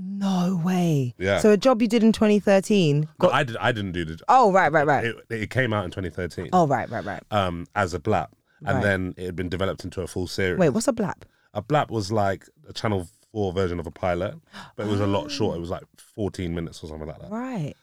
No 0.00 0.60
way. 0.64 1.14
Yeah. 1.18 1.40
So 1.40 1.50
a 1.50 1.56
job 1.56 1.82
you 1.82 1.88
did 1.88 2.04
in 2.04 2.12
2013. 2.12 3.08
But 3.18 3.32
I 3.32 3.42
did 3.42 3.56
I 3.56 3.72
didn't 3.72 3.92
do 3.92 4.04
the. 4.04 4.18
Oh, 4.28 4.52
right, 4.52 4.70
right, 4.70 4.86
right. 4.86 5.04
It, 5.06 5.16
it 5.30 5.50
came 5.50 5.72
out 5.72 5.84
in 5.84 5.90
2013. 5.90 6.50
Oh, 6.52 6.66
right, 6.68 6.88
right, 6.90 7.04
right. 7.04 7.22
Um, 7.32 7.66
as 7.74 7.94
a 7.94 7.98
blap, 8.00 8.28
and 8.64 8.76
Right. 8.76 8.82
then 8.82 9.14
it 9.16 9.26
had 9.26 9.36
been 9.36 9.48
developed 9.48 9.84
into 9.84 10.00
a 10.02 10.06
full 10.06 10.26
series. 10.26 10.58
Wait, 10.58 10.70
what's 10.70 10.88
a 10.88 10.92
blap? 10.92 11.22
A 11.54 11.62
blap 11.62 11.90
was 11.90 12.10
like 12.12 12.46
a 12.68 12.72
Channel 12.72 13.08
4 13.32 13.52
version 13.52 13.78
of 13.80 13.86
a 13.86 13.90
pilot, 13.90 14.34
but 14.76 14.86
it 14.86 14.90
was 14.90 15.00
a 15.00 15.06
lot 15.06 15.30
shorter. 15.30 15.56
It 15.56 15.60
was 15.60 15.70
like 15.70 15.84
14 16.14 16.54
minutes 16.54 16.82
or 16.82 16.88
something 16.88 17.06
like 17.08 17.20
that. 17.20 17.30
Right. 17.30 17.74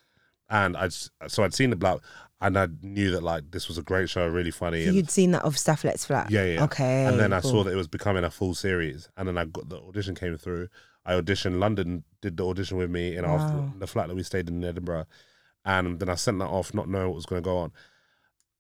And 0.50 0.78
I 0.78 0.88
just, 0.88 1.10
so 1.28 1.44
I'd 1.44 1.54
seen 1.56 1.72
the 1.72 1.76
blap 1.76 2.02
and 2.42 2.58
I 2.58 2.68
knew 2.84 3.10
that 3.12 3.24
like 3.24 3.50
this 3.52 3.68
was 3.68 3.78
a 3.78 3.82
great 3.82 4.10
show, 4.10 4.28
really 4.28 4.52
funny. 4.52 4.84
So 4.84 4.90
and, 4.90 4.96
you'd 4.96 5.10
seen 5.10 5.32
that 5.32 5.44
of 5.44 5.58
Stath 5.58 5.84
Lets 5.84 6.06
Flat? 6.06 6.30
yeah, 6.30 6.44
yeah. 6.46 6.64
Okay. 6.66 7.06
And 7.06 7.20
then 7.20 7.34
I 7.34 7.40
saw 7.40 7.64
that 7.64 7.72
it 7.72 7.76
was 7.78 7.88
becoming 7.88 8.24
a 8.24 8.30
full 8.30 8.54
series. 8.54 9.10
And 9.18 9.28
then 9.28 9.38
I 9.38 9.46
got 9.46 9.70
the 9.70 9.78
audition 9.80 10.14
came 10.14 10.38
through. 10.38 10.68
I 11.06 11.14
auditioned. 11.14 11.60
London 11.60 12.04
did 12.22 12.38
the 12.38 12.46
audition 12.46 12.78
with 12.78 12.90
me 12.92 13.16
in 13.16 13.26
our 13.26 13.38
Wow. 13.38 13.74
the 13.80 13.88
flat 13.88 14.08
that 14.08 14.16
we 14.16 14.24
stayed 14.24 14.48
in, 14.50 14.64
in 14.64 14.70
Edinburgh. 14.70 15.06
And 15.64 16.00
then 16.00 16.10
I 16.10 16.16
sent 16.16 16.38
that 16.40 16.46
off, 16.48 16.74
not 16.76 16.88
knowing 16.90 17.08
what 17.08 17.16
was 17.16 17.26
going 17.26 17.42
to 17.42 17.48
go 17.48 17.58
on. 17.58 17.72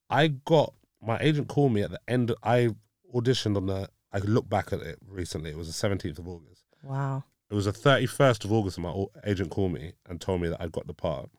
I 0.10 0.28
got 0.30 0.74
my 1.06 1.18
agent 1.20 1.48
called 1.48 1.74
me 1.74 1.82
at 1.82 1.92
the 1.92 2.00
end. 2.08 2.34
I 2.44 2.70
auditioned 3.14 3.58
on 3.58 3.66
the. 3.68 3.90
I 4.12 4.20
could 4.20 4.30
look 4.30 4.48
back 4.50 4.72
at 4.72 4.82
it 4.82 4.98
recently. 5.08 5.50
It 5.52 5.58
was 5.58 5.68
the 5.68 5.74
seventeenth 5.74 6.20
of 6.20 6.28
August. 6.28 6.64
Wow. 6.84 7.24
It 7.50 7.54
was 7.54 7.66
the 7.66 7.72
31st 7.72 8.44
of 8.46 8.52
August, 8.52 8.78
and 8.78 8.88
my 8.88 9.06
agent 9.24 9.52
called 9.52 9.72
me 9.74 9.94
and 10.10 10.20
told 10.20 10.42
me 10.42 10.48
that 10.50 10.60
I'd 10.62 10.72
got 10.72 10.88
the 10.88 10.94
part. 10.96 11.30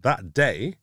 That 0.00 0.34
day, 0.34 0.74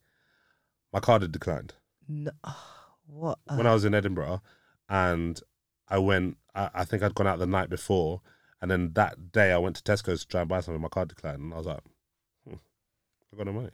my 0.93 0.99
card 1.01 1.23
had 1.23 1.31
declined 1.33 1.73
No, 2.07 2.31
what? 3.05 3.39
a- 3.49 3.57
when 3.57 3.67
I 3.67 3.73
was 3.73 3.83
in 3.85 3.93
Edinburgh, 3.93 4.41
and 4.89 5.39
I 5.89 5.97
went. 5.97 6.37
I, 6.55 6.69
I 6.73 6.85
think 6.85 7.03
I'd 7.03 7.15
gone 7.15 7.27
out 7.27 7.39
the 7.39 7.45
night 7.47 7.69
before, 7.69 8.21
and 8.61 8.69
then 8.71 8.93
that 8.93 9.31
day 9.31 9.51
I 9.51 9.57
went 9.57 9.75
to 9.77 9.83
Tesco's 9.83 10.21
to 10.21 10.27
try 10.27 10.41
and 10.41 10.49
buy 10.49 10.61
something. 10.61 10.81
My 10.81 10.87
card 10.87 11.09
declined, 11.09 11.41
and 11.41 11.53
I 11.53 11.57
was 11.57 11.65
like, 11.65 11.81
hmm, 12.47 12.55
"I 13.33 13.37
got 13.37 13.45
no 13.47 13.53
money." 13.53 13.71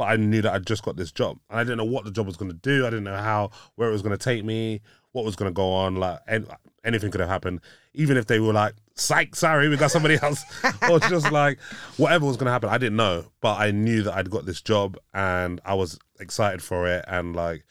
But 0.00 0.08
I 0.08 0.16
knew 0.16 0.40
that 0.40 0.54
I'd 0.54 0.66
just 0.66 0.82
got 0.82 0.96
this 0.96 1.12
job, 1.12 1.40
and 1.50 1.60
I 1.60 1.62
didn't 1.62 1.76
know 1.76 1.84
what 1.84 2.06
the 2.06 2.10
job 2.10 2.26
was 2.26 2.38
going 2.38 2.50
to 2.50 2.56
do. 2.56 2.86
I 2.86 2.88
didn't 2.88 3.04
know 3.04 3.18
how, 3.18 3.50
where 3.74 3.86
it 3.86 3.92
was 3.92 4.00
going 4.00 4.16
to 4.16 4.24
take 4.24 4.46
me, 4.46 4.80
what 5.12 5.26
was 5.26 5.36
going 5.36 5.50
to 5.50 5.52
go 5.52 5.74
on. 5.74 5.96
Like 5.96 6.20
an 6.26 6.46
anything 6.82 7.10
could 7.10 7.20
have 7.20 7.28
happened, 7.28 7.60
even 7.92 8.16
if 8.16 8.24
they 8.24 8.40
were 8.40 8.54
like, 8.54 8.76
"Psych, 8.94 9.36
sorry, 9.36 9.68
we 9.68 9.76
got 9.76 9.90
somebody 9.90 10.18
else," 10.22 10.42
or 10.90 11.00
just 11.00 11.30
like 11.30 11.60
whatever 11.98 12.24
was 12.24 12.38
going 12.38 12.46
to 12.46 12.50
happen. 12.50 12.70
I 12.70 12.78
didn't 12.78 12.96
know, 12.96 13.26
but 13.42 13.58
I 13.58 13.72
knew 13.72 14.02
that 14.04 14.14
I'd 14.14 14.30
got 14.30 14.46
this 14.46 14.62
job, 14.62 14.96
and 15.12 15.60
I 15.66 15.74
was 15.74 15.98
excited 16.18 16.62
for 16.62 16.88
it. 16.88 17.04
And 17.06 17.36
like 17.36 17.66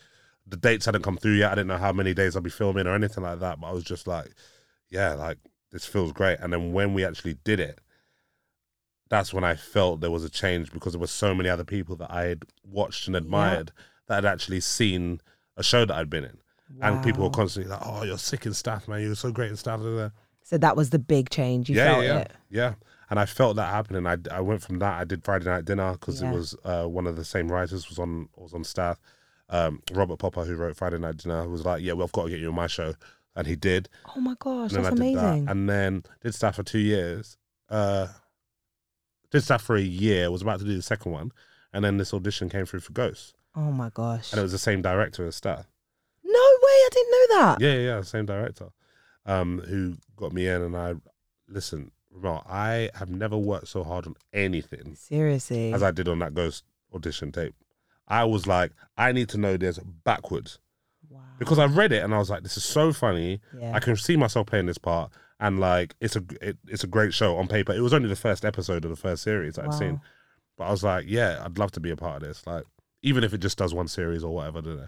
the 0.46 0.56
dates 0.56 0.86
hadn't 0.86 1.02
come 1.02 1.18
through 1.18 1.34
yet. 1.34 1.52
I 1.52 1.56
didn't 1.56 1.70
know 1.70 1.78
how 1.78 1.94
many 1.94 2.14
days 2.14 2.38
I'd 2.38 2.44
be 2.44 2.52
filming 2.52 2.86
or 2.86 2.94
anything 2.94 3.24
like 3.24 3.40
that. 3.40 3.60
But 3.60 3.70
I 3.70 3.72
was 3.72 3.84
just 3.84 4.06
like, 4.06 4.36
"Yeah, 4.92 5.16
like 5.16 5.40
this 5.72 5.88
feels 5.88 6.12
great." 6.12 6.38
And 6.42 6.54
then 6.54 6.74
when 6.74 6.94
we 6.94 7.04
actually 7.04 7.40
did 7.44 7.60
it, 7.60 7.80
that's 9.10 9.34
when 9.34 9.44
I 9.44 9.56
felt 9.56 10.02
there 10.02 10.12
was 10.12 10.24
a 10.24 10.30
change 10.30 10.72
because 10.72 10.94
there 10.94 11.00
were 11.00 11.08
so 11.08 11.34
many 11.34 11.50
other 11.50 11.64
people 11.64 11.96
that 11.98 12.12
I 12.12 12.24
had 12.26 12.44
watched 12.64 13.08
and 13.08 13.16
admired 13.16 13.72
that 14.08 14.16
had 14.16 14.26
actually 14.26 14.60
seen 14.62 15.20
a 15.58 15.64
show 15.64 15.84
that 15.86 15.96
I'd 15.96 16.10
been 16.10 16.26
in. 16.26 16.38
And 16.82 17.04
people 17.04 17.24
were 17.24 17.32
constantly 17.32 17.72
like, 17.72 17.82
"Oh, 17.84 18.04
you're 18.04 18.20
sick 18.20 18.46
in 18.46 18.54
Stath, 18.54 18.88
man. 18.88 19.02
You're 19.02 19.16
so 19.16 19.32
great 19.32 19.50
in 19.50 19.58
Stath." 19.58 19.80
da, 19.82 19.86
da, 19.90 19.98
da." 19.98 20.10
So 20.44 20.58
that 20.60 20.76
was 20.78 20.92
the 20.92 21.00
big 21.00 21.30
change. 21.32 21.68
You 21.70 21.76
yeah, 21.78 21.86
felt 21.94 22.04
yeah, 22.04 22.18
it. 22.20 22.32
yeah. 22.52 22.74
And 23.10 23.20
I 23.20 23.26
felt 23.26 23.56
that 23.56 23.74
happening. 23.74 24.06
I, 24.06 24.18
I 24.30 24.42
went 24.42 24.62
from 24.62 24.78
that. 24.80 25.02
I 25.02 25.04
did 25.04 25.24
Friday 25.24 25.46
night 25.46 25.66
dinner 25.66 25.94
because 25.94 26.22
Yeah. 26.22 26.30
it 26.30 26.34
was 26.36 26.56
uh, 26.64 26.86
one 26.86 27.08
of 27.08 27.16
the 27.16 27.26
same 27.26 27.52
writers 27.52 27.90
was 27.90 27.98
on 27.98 28.30
was 28.38 28.54
on 28.54 28.64
Stath. 28.64 29.00
Um, 29.50 29.82
Robert 29.94 30.18
Popper, 30.18 30.44
who 30.46 30.56
wrote 30.56 30.76
Friday 30.76 31.00
Night 31.00 31.18
Dinner, 31.18 31.50
was 31.50 31.66
like, 31.66 31.82
"Yeah, 31.82 31.94
well, 31.94 32.06
I've 32.06 32.12
got 32.12 32.26
to 32.26 32.30
get 32.30 32.40
you 32.40 32.50
on 32.50 32.56
my 32.56 32.68
show," 32.68 32.94
and 33.36 33.48
he 33.48 33.56
did. 33.56 33.90
Oh 34.16 34.20
my 34.22 34.36
gosh, 34.38 34.74
And 34.74 34.86
that's 34.86 34.96
amazing. 34.96 35.46
that, 35.46 35.52
and 35.52 35.68
then 35.68 36.04
did 36.22 36.36
Stath 36.36 36.56
for 36.58 36.64
two 36.64 36.78
years. 36.78 37.36
Uh, 37.68 38.10
did 39.32 39.42
Stath 39.42 39.62
for 39.62 39.76
a 39.76 39.82
year. 39.82 40.30
Was 40.32 40.42
about 40.42 40.60
to 40.60 40.66
do 40.66 40.76
the 40.76 40.82
second 40.82 41.12
one, 41.12 41.32
and 41.74 41.84
then 41.84 41.98
this 41.98 42.14
audition 42.14 42.50
came 42.50 42.66
through 42.66 42.82
for 42.82 42.94
Ghosts, 42.94 43.34
oh 43.56 43.72
my 43.72 43.90
gosh. 43.90 44.32
and 44.32 44.40
it 44.40 44.44
was 44.44 44.52
the 44.52 44.58
same 44.58 44.82
director 44.82 45.26
as 45.26 45.36
Stath. 45.36 45.68
No 46.24 46.32
way, 46.32 46.40
I 46.40 46.90
didn't 46.92 47.12
know 47.12 47.40
that. 47.40 47.62
Yeah, 47.62 47.74
yeah, 47.74 47.96
yeah, 47.96 48.02
same 48.02 48.26
director, 48.26 48.70
um, 49.26 49.60
who 49.68 49.98
got 50.16 50.34
me 50.34 50.48
in, 50.48 50.62
and 50.62 50.76
I 50.76 50.96
listen. 51.48 51.92
Remel, 52.12 52.44
I 52.50 52.90
have 52.96 53.12
never 53.12 53.38
worked 53.38 53.68
so 53.68 53.84
hard 53.84 54.08
on 54.08 54.16
anything 54.34 54.96
Seriously. 54.96 55.72
as 55.72 55.84
I 55.84 55.92
did 55.92 56.08
on 56.08 56.18
that 56.20 56.34
Ghost 56.34 56.64
audition 56.94 57.32
tape. 57.32 57.54
I 58.08 58.24
was 58.24 58.48
like, 58.48 58.72
I 58.98 59.12
need 59.12 59.30
to 59.30 59.38
know 59.38 59.58
this 59.58 59.78
backwards 59.78 60.58
wow. 61.10 61.20
because 61.38 61.60
I 61.60 61.66
read 61.66 61.92
it 61.92 62.04
and 62.04 62.14
I 62.14 62.18
was 62.18 62.30
like, 62.30 62.42
this 62.42 62.58
is 62.58 62.64
so 62.64 62.92
funny. 62.92 63.42
Yeah. 63.58 63.74
I 63.76 63.80
can 63.80 63.96
see 63.96 64.18
myself 64.18 64.48
playing 64.48 64.66
this 64.66 64.80
part, 64.80 65.12
and 65.40 65.60
like 65.60 65.96
it's 66.02 66.16
a 66.16 66.24
it, 66.42 66.58
it's 66.68 66.84
a 66.84 66.88
great 66.88 67.14
show 67.14 67.38
on 67.38 67.48
paper. 67.48 67.74
It 67.74 67.82
was 67.82 67.94
only 67.94 68.10
the 68.10 68.16
first 68.16 68.46
episode 68.46 68.84
of 68.86 68.92
the 68.92 68.98
first 68.98 69.24
series 69.24 69.58
I'd 69.58 69.74
seen, 69.74 70.02
but 70.58 70.66
I 70.66 70.72
was 70.72 70.84
like, 70.84 71.06
yeah, 71.08 71.42
I'd 71.44 71.58
love 71.58 71.72
to 71.74 71.80
be 71.80 71.92
a 71.92 71.96
part 71.96 72.22
of 72.22 72.28
this. 72.28 72.46
Like, 72.46 72.66
even 73.02 73.24
if 73.24 73.34
it 73.34 73.40
just 73.40 73.58
does 73.58 73.74
one 73.74 73.88
series 73.88 74.24
or 74.24 74.34
whatever. 74.34 74.62
don't 74.62 74.78
know. 74.78 74.88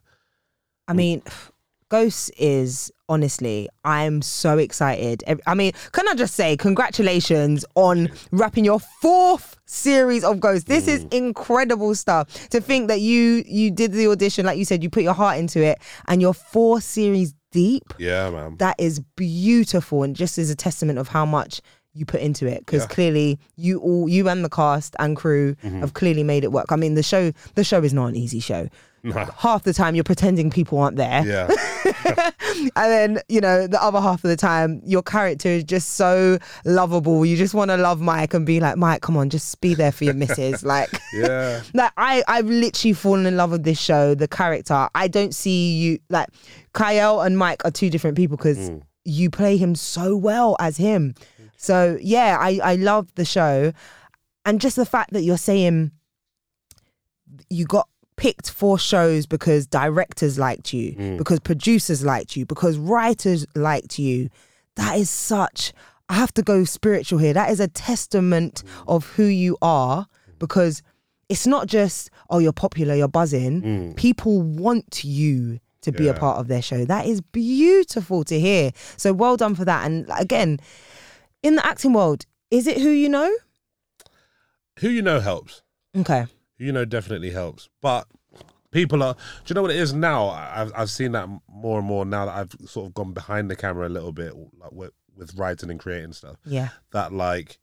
I 0.87 0.93
mean, 0.93 1.23
Ghosts 1.89 2.29
is 2.37 2.89
honestly, 3.09 3.67
I'm 3.83 4.21
so 4.21 4.57
excited. 4.57 5.25
I 5.45 5.53
mean, 5.55 5.73
can 5.91 6.07
I 6.07 6.13
just 6.13 6.35
say, 6.35 6.55
congratulations 6.55 7.65
on 7.75 8.09
wrapping 8.31 8.63
your 8.63 8.79
fourth 8.79 9.57
series 9.65 10.23
of 10.23 10.39
Ghosts. 10.39 10.65
This 10.65 10.87
is 10.87 11.03
incredible 11.11 11.93
stuff. 11.95 12.49
To 12.49 12.61
think 12.61 12.87
that 12.87 13.01
you 13.01 13.43
you 13.45 13.71
did 13.71 13.91
the 13.91 14.07
audition, 14.07 14.45
like 14.45 14.57
you 14.57 14.65
said, 14.65 14.83
you 14.83 14.89
put 14.89 15.03
your 15.03 15.13
heart 15.13 15.37
into 15.37 15.61
it, 15.61 15.79
and 16.07 16.21
you're 16.21 16.33
four 16.33 16.79
series 16.79 17.33
deep. 17.51 17.93
Yeah, 17.97 18.29
man. 18.29 18.57
That 18.57 18.75
is 18.79 18.99
beautiful, 19.15 20.03
and 20.03 20.15
just 20.15 20.37
is 20.37 20.49
a 20.49 20.55
testament 20.55 20.99
of 20.99 21.07
how 21.09 21.25
much 21.25 21.61
you 21.93 22.05
put 22.05 22.21
into 22.21 22.47
it. 22.47 22.59
Because 22.59 22.81
Yeah. 22.81 22.85
Mm-hmm. 22.85 22.93
clearly, 22.93 23.39
you 23.57 23.79
all, 23.79 24.07
you 24.09 24.29
and 24.29 24.43
the 24.45 24.49
cast 24.49 24.95
and 24.99 25.15
crew 25.15 25.55
have 25.61 25.93
clearly 25.93 26.23
made 26.23 26.43
it 26.43 26.51
work. 26.51 26.71
I 26.71 26.75
mean, 26.77 26.95
the 26.95 27.03
show, 27.03 27.31
the 27.55 27.63
show 27.63 27.83
is 27.83 27.93
not 27.93 28.07
an 28.07 28.15
easy 28.15 28.39
show. 28.39 28.67
Nah. 29.03 29.25
Half 29.35 29.63
the 29.63 29.73
time, 29.73 29.95
you're 29.95 30.03
pretending 30.03 30.51
people 30.51 30.77
aren't 30.77 30.95
there 30.95 31.25
Yeah, 31.25 31.47
and 32.05 32.71
then 32.75 33.19
you 33.27 33.41
know 33.41 33.65
the 33.65 33.81
other 33.81 33.99
half 33.99 34.23
of 34.23 34.29
the 34.29 34.35
time 34.35 34.79
your 34.85 35.01
character 35.01 35.49
is 35.49 35.63
just 35.63 35.93
so 35.93 36.37
lovable 36.65 37.25
you 37.25 37.35
just 37.35 37.55
want 37.55 37.71
to 37.71 37.77
love 37.77 37.99
mike 37.99 38.35
and 38.35 38.45
be 38.45 38.59
like 38.59 38.77
mike 38.77 39.01
come 39.01 39.17
on 39.17 39.29
just 39.31 39.59
be 39.59 39.73
there 39.73 39.91
for 39.91 40.03
your 40.03 40.13
missus 40.13 40.63
like 40.75 40.89
yeah. 41.13 41.61
like 41.73 41.91
i 41.97 42.23
i've 42.27 42.45
literally 42.45 42.93
fallen 42.93 43.25
in 43.25 43.35
love 43.37 43.49
with 43.49 43.63
this 43.63 43.79
show 43.79 44.13
the 44.13 44.27
character 44.27 44.87
i 44.93 45.07
don't 45.07 45.33
see 45.33 45.73
you 45.77 45.97
like 46.09 46.29
Kiell 46.73 47.25
and 47.25 47.37
mike 47.37 47.63
are 47.65 47.71
two 47.71 47.89
different 47.89 48.17
people 48.17 48.37
because 48.37 48.69
hmm. 48.69 48.77
you 49.05 49.29
play 49.29 49.57
him 49.57 49.75
so 49.75 50.15
well 50.15 50.55
as 50.59 50.77
him 50.77 51.15
so 51.57 51.97
yeah 52.01 52.37
i 52.39 52.59
i 52.63 52.75
love 52.75 53.13
the 53.15 53.25
show 53.25 53.71
and 54.45 54.59
just 54.59 54.75
the 54.75 54.85
fact 54.85 55.13
that 55.13 55.21
you're 55.23 55.37
saying 55.37 55.91
you 57.49 57.65
got 57.65 57.87
picked 58.15 58.51
for 58.51 58.77
shows 58.77 59.25
because 59.25 59.65
directors 59.65 60.37
liked 60.37 60.73
you, 60.73 60.91
hmm. 60.91 61.17
because 61.17 61.39
producers 61.39 62.03
liked 62.03 62.35
you, 62.35 62.45
because 62.45 62.77
writers 62.77 63.45
liked 63.55 63.97
you. 63.97 64.29
That 64.75 64.97
is 64.97 65.09
such, 65.09 65.73
I 66.07 66.13
have 66.15 66.33
to 66.35 66.43
go 66.43 66.63
spiritual 66.63 67.19
here. 67.19 67.33
That 67.33 67.49
is 67.49 67.59
a 67.59 67.67
testament 67.67 68.63
hmm. 68.65 68.89
of 68.89 69.07
who 69.11 69.23
you 69.23 69.57
are 69.61 70.07
because 70.39 70.81
it's 71.29 71.47
not 71.47 71.67
just, 71.67 72.09
oh, 72.29 72.39
you're 72.39 72.53
popular, 72.53 72.93
you're 72.93 73.07
buzzing. 73.07 73.93
People 73.95 74.41
want 74.41 75.03
you 75.03 75.59
to 75.81 75.91
be 75.91 76.07
a 76.07 76.13
part 76.13 76.39
of 76.39 76.47
their 76.47 76.61
show. 76.61 76.85
That 76.85 77.05
is 77.05 77.21
beautiful 77.21 78.23
to 78.25 78.39
hear. 78.39 78.71
So 78.97 79.13
well 79.13 79.37
done 79.37 79.55
for 79.55 79.65
that. 79.65 79.85
And 79.85 80.07
again, 80.17 80.59
in 81.43 81.55
the 81.55 81.65
acting 81.65 81.93
world, 81.93 82.25
is 82.49 82.67
it 82.67 82.77
who 82.77 82.89
you 82.89 83.09
know? 83.09 83.33
Who 84.79 84.89
you 84.89 85.01
know 85.01 85.19
helps. 85.19 85.63
Okay. 85.97 86.25
Who 86.57 86.65
you 86.65 86.71
know 86.71 86.85
definitely 86.85 87.31
helps. 87.31 87.69
But 87.81 88.07
people 88.71 89.03
are. 89.03 89.13
Do 89.13 89.19
you 89.47 89.55
know 89.55 89.61
what 89.61 89.71
it 89.71 89.77
is 89.77 89.93
now? 89.93 90.29
I've 90.29 90.71
I've 90.75 90.89
seen 90.89 91.11
that 91.13 91.27
more 91.47 91.79
and 91.79 91.87
more 91.87 92.05
now 92.05 92.25
that 92.25 92.35
I've 92.35 92.55
sort 92.69 92.87
of 92.87 92.93
gone 92.93 93.13
behind 93.13 93.49
the 93.49 93.55
camera 93.55 93.87
a 93.87 93.89
little 93.89 94.11
bit, 94.11 94.33
like 94.57 94.71
with, 94.71 94.91
with 95.15 95.35
writing 95.35 95.69
and 95.69 95.79
creating 95.79 96.13
stuff. 96.13 96.37
Yeah. 96.45 96.69
That 96.91 97.11
like 97.13 97.59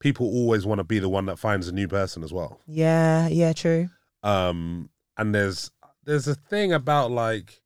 people 0.00 0.26
always 0.26 0.64
want 0.64 0.78
to 0.78 0.84
be 0.84 0.98
the 0.98 1.08
one 1.08 1.26
that 1.26 1.38
finds 1.38 1.68
a 1.68 1.72
new 1.72 1.88
person 1.88 2.22
as 2.22 2.32
well. 2.32 2.60
Yeah. 2.66 3.28
Yeah. 3.28 3.52
True. 3.52 3.88
um 4.22 4.90
and 5.16 5.34
there's 5.34 5.70
there's 6.08 6.26
a 6.26 6.34
thing 6.34 6.72
about 6.72 7.10
like 7.10 7.60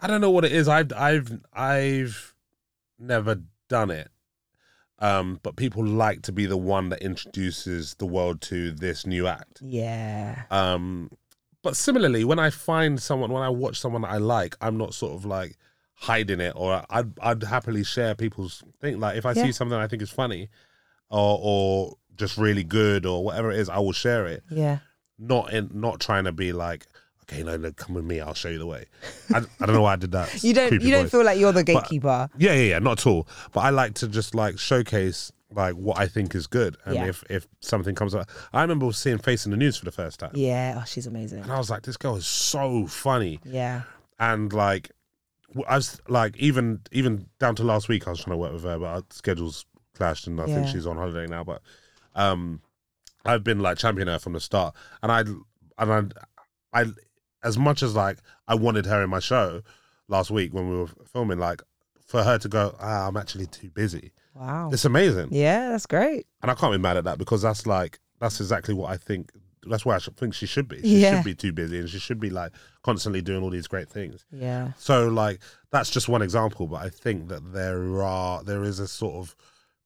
i 0.00 0.06
don't 0.06 0.20
know 0.20 0.30
what 0.30 0.44
it 0.44 0.52
is 0.52 0.66
i've 0.68 0.92
i've 0.96 1.38
i've 1.52 2.34
never 2.98 3.40
done 3.68 3.90
it 3.90 4.08
Um, 4.98 5.40
but 5.42 5.56
people 5.56 5.84
like 5.84 6.22
to 6.22 6.32
be 6.32 6.46
the 6.46 6.56
one 6.56 6.88
that 6.90 7.02
introduces 7.02 7.94
the 7.96 8.06
world 8.06 8.40
to 8.42 8.70
this 8.70 9.04
new 9.06 9.26
act. 9.26 9.60
Yeah. 9.60 10.42
Um, 10.50 11.10
but 11.62 11.76
similarly, 11.76 12.24
when 12.24 12.38
I 12.38 12.50
find 12.50 13.00
someone, 13.02 13.30
when 13.32 13.42
I 13.42 13.48
watch 13.48 13.76
someone 13.80 14.02
that 14.02 14.12
I 14.12 14.18
like, 14.18 14.54
I'm 14.60 14.78
not 14.78 14.94
sort 14.94 15.12
of 15.14 15.24
like 15.26 15.56
hiding 15.94 16.40
it, 16.40 16.54
or 16.56 16.84
I'd 16.88 17.12
I'd 17.20 17.42
happily 17.42 17.84
share 17.84 18.14
people's 18.14 18.62
thing. 18.80 19.00
Like 19.00 19.16
if 19.18 19.26
I 19.26 19.32
Yeah. 19.32 19.44
see 19.44 19.52
something 19.52 19.76
I 19.76 19.88
think 19.88 20.00
is 20.02 20.10
funny, 20.22 20.48
or 21.10 21.38
or 21.42 21.96
just 22.16 22.38
really 22.38 22.64
good, 22.64 23.04
or 23.04 23.24
whatever 23.24 23.50
it 23.50 23.58
is, 23.58 23.68
I 23.68 23.78
will 23.78 23.92
share 24.06 24.26
it. 24.26 24.42
Yeah. 24.48 24.78
Not 25.18 25.52
in 25.52 25.70
not 25.74 26.00
trying 26.00 26.24
to 26.24 26.32
be 26.32 26.52
like, 26.52 26.86
okay, 27.28 27.42
no, 27.42 27.56
no, 27.56 27.72
come 27.72 27.94
with 27.94 28.04
me, 28.04 28.20
I'll 28.20 28.34
show 28.34 28.48
you 28.48 28.58
the 28.58 28.66
way. 28.66 28.86
I, 29.34 29.38
I 29.60 29.66
don't 29.66 29.74
know 29.74 29.82
why 29.82 29.94
I 29.94 29.96
did 29.96 30.12
that. 30.12 30.32
You 30.44 30.54
don't 30.54 30.68
Creepy 30.68 30.84
you 30.86 30.90
don't 30.92 31.02
voice. 31.04 31.10
feel 31.10 31.24
like 31.24 31.38
you're 31.38 31.52
the 31.52 31.64
gatekeeper. 31.64 32.28
Yeah, 32.38 32.52
yeah, 32.54 32.62
yeah, 32.70 32.78
not 32.78 33.00
at 33.00 33.06
all. 33.06 33.26
But 33.52 33.60
I 33.60 33.70
like 33.70 33.94
to 33.94 34.08
just 34.08 34.34
like 34.34 34.58
showcase 34.58 35.32
like 35.50 35.74
what 35.74 35.98
I 35.98 36.06
think 36.08 36.34
is 36.34 36.46
good, 36.48 36.76
and 36.84 36.94
Yeah. 36.96 37.06
if 37.06 37.22
if 37.30 37.46
something 37.60 37.94
comes 37.94 38.14
up, 38.14 38.28
I 38.52 38.62
remember 38.62 38.92
seeing 38.92 39.18
Face 39.18 39.44
in 39.44 39.50
the 39.52 39.56
News 39.56 39.76
for 39.76 39.84
the 39.84 39.92
first 39.92 40.18
time, 40.20 40.32
yeah. 40.34 40.78
Oh, 40.80 40.84
she's 40.84 41.06
amazing. 41.06 41.42
and 41.42 41.52
I 41.52 41.58
was 41.58 41.70
like, 41.70 41.82
this 41.82 41.96
girl 41.96 42.16
is 42.16 42.26
so 42.26 42.86
funny, 42.88 43.38
Yeah. 43.44 43.82
and 44.18 44.52
like 44.52 44.90
w- 45.48 45.64
I 45.68 45.76
was 45.76 46.00
like 46.08 46.36
even 46.38 46.80
even 46.90 47.26
down 47.38 47.54
to 47.56 47.62
last 47.62 47.88
week, 47.88 48.06
I 48.08 48.10
was 48.10 48.20
trying 48.24 48.32
to 48.34 48.38
work 48.38 48.52
with 48.52 48.64
her, 48.64 48.78
but 48.80 48.86
our 48.86 49.02
schedules 49.10 49.64
clashed, 49.96 50.26
and 50.26 50.40
I 50.40 50.46
think 50.46 50.66
Yeah. 50.66 50.72
she's 50.72 50.86
on 50.88 50.96
holiday 50.96 51.26
now. 51.28 51.44
But 51.44 51.62
um, 52.16 52.60
I've 53.24 53.44
been 53.44 53.60
like 53.60 53.78
championing 53.78 54.12
her 54.12 54.18
from 54.18 54.32
the 54.32 54.40
start, 54.40 54.74
and 55.04 55.12
I 55.12 55.20
and 55.20 56.12
I 56.72 56.80
I 56.80 56.86
as 57.44 57.56
much 57.58 57.82
as 57.82 57.94
like 57.94 58.18
I 58.48 58.54
wanted 58.54 58.86
her 58.86 59.02
in 59.02 59.10
my 59.10 59.20
show 59.20 59.62
last 60.08 60.30
week 60.30 60.52
when 60.52 60.68
we 60.68 60.76
were 60.76 60.88
filming, 61.12 61.38
like 61.38 61.62
for 62.06 62.22
her 62.22 62.38
to 62.38 62.48
go, 62.48 62.74
ah, 62.80 63.06
I'm 63.06 63.16
actually 63.16 63.46
too 63.46 63.70
busy. 63.70 64.12
Wow. 64.34 64.70
It's 64.72 64.84
amazing, 64.84 65.28
Yeah, 65.30 65.70
that's 65.70 65.86
great. 65.86 66.26
and 66.42 66.50
I 66.50 66.54
can't 66.54 66.72
be 66.72 66.78
mad 66.78 66.96
at 66.96 67.04
that 67.04 67.18
because 67.18 67.42
that's 67.42 67.66
like 67.66 68.00
that's 68.20 68.40
exactly 68.40 68.74
what 68.74 68.90
I 68.90 68.96
think. 68.96 69.30
That's 69.66 69.86
where 69.86 69.96
I 69.96 69.98
think 69.98 70.34
she 70.34 70.44
should 70.46 70.68
be. 70.68 70.80
She 70.82 71.00
Yeah. 71.00 71.16
should 71.16 71.24
be 71.24 71.34
too 71.34 71.52
busy, 71.52 71.78
and 71.78 71.88
she 71.88 71.98
should 71.98 72.20
be 72.20 72.28
like 72.30 72.52
constantly 72.82 73.22
doing 73.22 73.42
all 73.42 73.48
these 73.50 73.66
great 73.66 73.88
things. 73.88 74.26
Yeah. 74.30 74.72
So 74.76 75.08
like 75.08 75.40
that's 75.70 75.88
just 75.90 76.08
one 76.08 76.20
example, 76.22 76.66
but 76.66 76.82
I 76.82 76.90
think 76.90 77.28
that 77.28 77.52
there 77.54 78.02
are 78.02 78.42
there 78.42 78.62
is 78.64 78.78
a 78.78 78.88
sort 78.88 79.14
of 79.14 79.34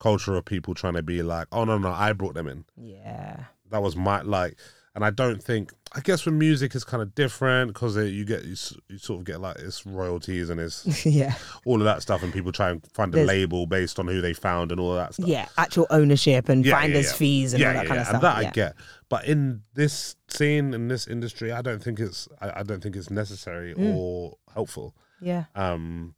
culture 0.01 0.37
of 0.37 0.45
people 0.45 0.75
trying 0.75 0.95
to 0.95 1.03
be 1.03 1.23
like, 1.23 1.47
oh 1.53 1.65
no 1.65 1.79
no, 1.79 1.91
I 1.93 2.13
brought 2.13 2.35
them 2.35 2.49
in. 2.49 2.65
Yeah. 2.77 3.45
That 3.71 3.83
was 3.83 3.95
my 3.97 4.23
like, 4.23 4.57
and 4.99 5.05
I 5.05 5.11
don't 5.11 5.41
think. 5.41 5.71
I 5.95 6.01
guess 6.01 6.27
with 6.27 6.35
music 6.35 6.75
is 6.75 6.85
kind 6.85 7.03
of 7.03 7.15
different 7.15 7.73
because 7.73 7.97
you 7.97 8.25
get 8.27 8.45
you, 8.45 8.57
you 8.89 8.99
sort 8.99 9.21
of 9.21 9.25
get 9.25 9.41
like 9.41 9.57
it's 9.57 9.87
royalties 9.87 10.51
and 10.51 10.61
it's 10.61 11.07
yeah. 11.07 11.35
all 11.65 11.77
of 11.77 11.85
that 11.85 12.03
stuff, 12.03 12.23
and 12.23 12.33
people 12.33 12.53
try 12.53 12.69
and 12.71 12.85
find 12.93 13.15
a 13.15 13.25
label 13.25 13.67
based 13.67 13.99
on 13.99 14.07
who 14.07 14.21
they 14.21 14.35
found 14.35 14.71
and 14.71 14.81
all 14.81 14.95
that 14.97 15.15
stuff. 15.15 15.27
Yeah. 15.27 15.47
Actual 15.57 15.87
ownership 15.89 16.49
and 16.51 16.63
Yeah, 16.67 16.73
yeah, 16.75 16.81
finder's 16.81 17.07
yeah. 17.07 17.13
fees 17.13 17.53
and 17.55 17.61
yeah, 17.63 17.69
all 17.69 17.75
that 17.75 17.83
yeah, 17.85 17.89
kind 17.89 17.97
yeah. 17.97 18.01
of 18.03 18.07
stuff. 18.09 18.15
And 18.15 18.23
that 18.25 18.43
yeah. 18.43 18.49
I 18.49 18.53
get, 18.53 18.75
but 19.09 19.25
in 19.27 19.63
this 19.75 20.17
scene 20.29 20.75
in 20.75 20.89
this 20.89 21.07
industry, 21.07 21.53
I 21.53 21.63
don't 21.63 21.83
think 21.83 22.01
it's 22.01 22.29
I, 22.41 22.61
I 22.61 22.63
don't 22.65 22.83
think 22.83 22.95
it's 22.97 23.11
necessary 23.11 23.75
Mm. 23.75 23.95
or 23.97 24.37
helpful. 24.53 24.95
yeah. 25.23 25.45
Um, 25.55 26.15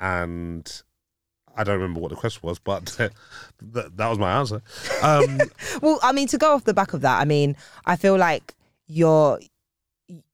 and 0.00 0.82
I 1.56 1.64
don't 1.64 1.78
remember 1.78 2.00
what 2.00 2.10
the 2.10 2.16
question 2.16 2.40
was, 2.42 2.58
but 2.58 2.84
that, 3.60 3.96
that 3.96 4.08
was 4.08 4.18
my 4.18 4.32
answer. 4.38 4.62
Um, 5.02 5.40
Well, 5.82 5.98
I 6.02 6.12
mean, 6.12 6.28
to 6.28 6.38
go 6.38 6.54
off 6.54 6.64
the 6.64 6.74
back 6.74 6.92
of 6.92 7.00
that, 7.02 7.20
I 7.20 7.24
mean, 7.24 7.56
I 7.86 7.96
feel 7.96 8.16
like 8.16 8.54
you're, 8.86 9.40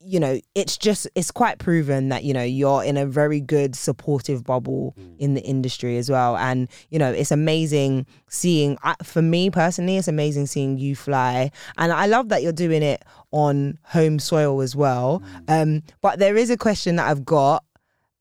you 0.01 0.19
know, 0.19 0.41
it's 0.55 0.77
just, 0.77 1.07
it's 1.14 1.31
quite 1.31 1.59
proven 1.59 2.09
that, 2.09 2.25
you 2.25 2.35
know, 2.35 2.43
you're 2.43 2.83
in 2.83 2.97
a 2.97 3.07
very 3.07 3.41
good 3.41 3.77
supportive 3.77 4.43
bubble 4.43 4.97
in 5.19 5.35
the 5.35 5.43
industry 5.43 5.97
as 5.99 6.11
well. 6.11 6.37
And, 6.37 6.69
you 6.91 6.99
know, 6.99 7.12
it's 7.12 7.31
amazing 7.31 8.07
seeing, 8.29 8.79
for 9.05 9.23
me 9.23 9.51
personally, 9.51 9.97
it's 9.97 10.09
amazing 10.09 10.47
seeing 10.47 10.79
you 10.79 10.97
fly. 10.97 11.53
And 11.77 11.93
I 11.93 12.07
love 12.07 12.29
that 12.31 12.43
you're 12.43 12.53
doing 12.53 12.83
it 12.83 13.05
on 13.31 13.79
home 13.85 14.19
soil 14.19 14.61
as 14.62 14.75
well. 14.75 15.23
Um, 15.47 15.83
but 16.01 16.19
there 16.19 16.37
is 16.37 16.51
a 16.51 16.57
question 16.57 16.97
that 16.97 17.09
I've 17.09 17.25
got 17.25 17.64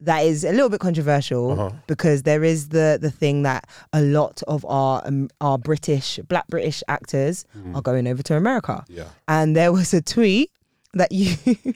that 0.01 0.19
is 0.23 0.43
a 0.43 0.51
little 0.51 0.69
bit 0.69 0.79
controversial 0.79 1.51
Uh-huh. 1.51 1.71
because 1.87 2.23
there 2.23 2.43
is 2.43 2.69
the 2.69 2.97
the 3.01 3.09
thing 3.11 3.43
that 3.43 3.65
a 3.93 4.01
lot 4.01 4.43
of 4.47 4.63
our 4.65 5.01
um, 5.07 5.29
our 5.41 5.57
British 5.57 6.19
black 6.27 6.47
British 6.47 6.83
actors 6.87 7.45
are 7.73 7.81
going 7.81 8.07
over 8.07 8.21
to 8.23 8.35
America, 8.35 8.83
yeah. 8.89 9.05
and 9.27 9.55
there 9.55 9.71
was 9.71 9.93
a 9.93 10.01
tweet 10.01 10.51
that 10.93 11.11
you 11.11 11.35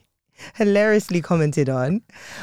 hilariously 0.55 1.21
commented 1.21 1.69
on, 1.69 2.01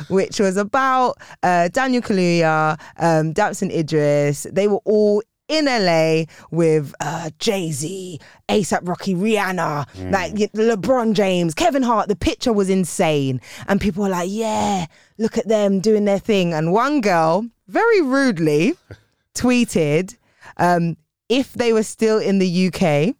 which 0.08 0.38
was 0.40 0.56
about 0.56 1.16
uh, 1.42 1.68
Daniel 1.68 2.02
Kaluuya, 2.02 2.78
um, 2.98 3.32
Damson 3.32 3.70
Idris. 3.70 4.46
They 4.52 4.68
were 4.68 4.80
all 4.84 5.22
in 5.48 5.64
LA 5.64 6.24
with 6.50 6.94
uh, 7.00 7.30
Jay 7.38 7.72
Z, 7.72 8.20
ASAP 8.48 8.86
Rocky, 8.86 9.14
Rihanna, 9.14 10.10
like 10.12 10.34
LeBron 10.34 11.14
James, 11.14 11.54
Kevin 11.54 11.82
Hart. 11.82 12.08
The 12.08 12.16
picture 12.16 12.52
was 12.52 12.70
insane, 12.70 13.40
and 13.66 13.80
people 13.80 14.04
were 14.04 14.10
like, 14.10 14.28
"Yeah, 14.30 14.86
look 15.16 15.38
at 15.38 15.48
them 15.48 15.80
doing 15.80 16.04
their 16.04 16.18
thing." 16.18 16.52
And 16.52 16.72
one 16.72 17.00
girl, 17.00 17.46
very 17.66 18.02
rudely, 18.02 18.74
tweeted, 19.34 20.16
um, 20.58 20.96
"If 21.28 21.54
they 21.54 21.72
were 21.72 21.82
still 21.82 22.18
in 22.18 22.38
the 22.38 22.68
UK." 22.68 23.16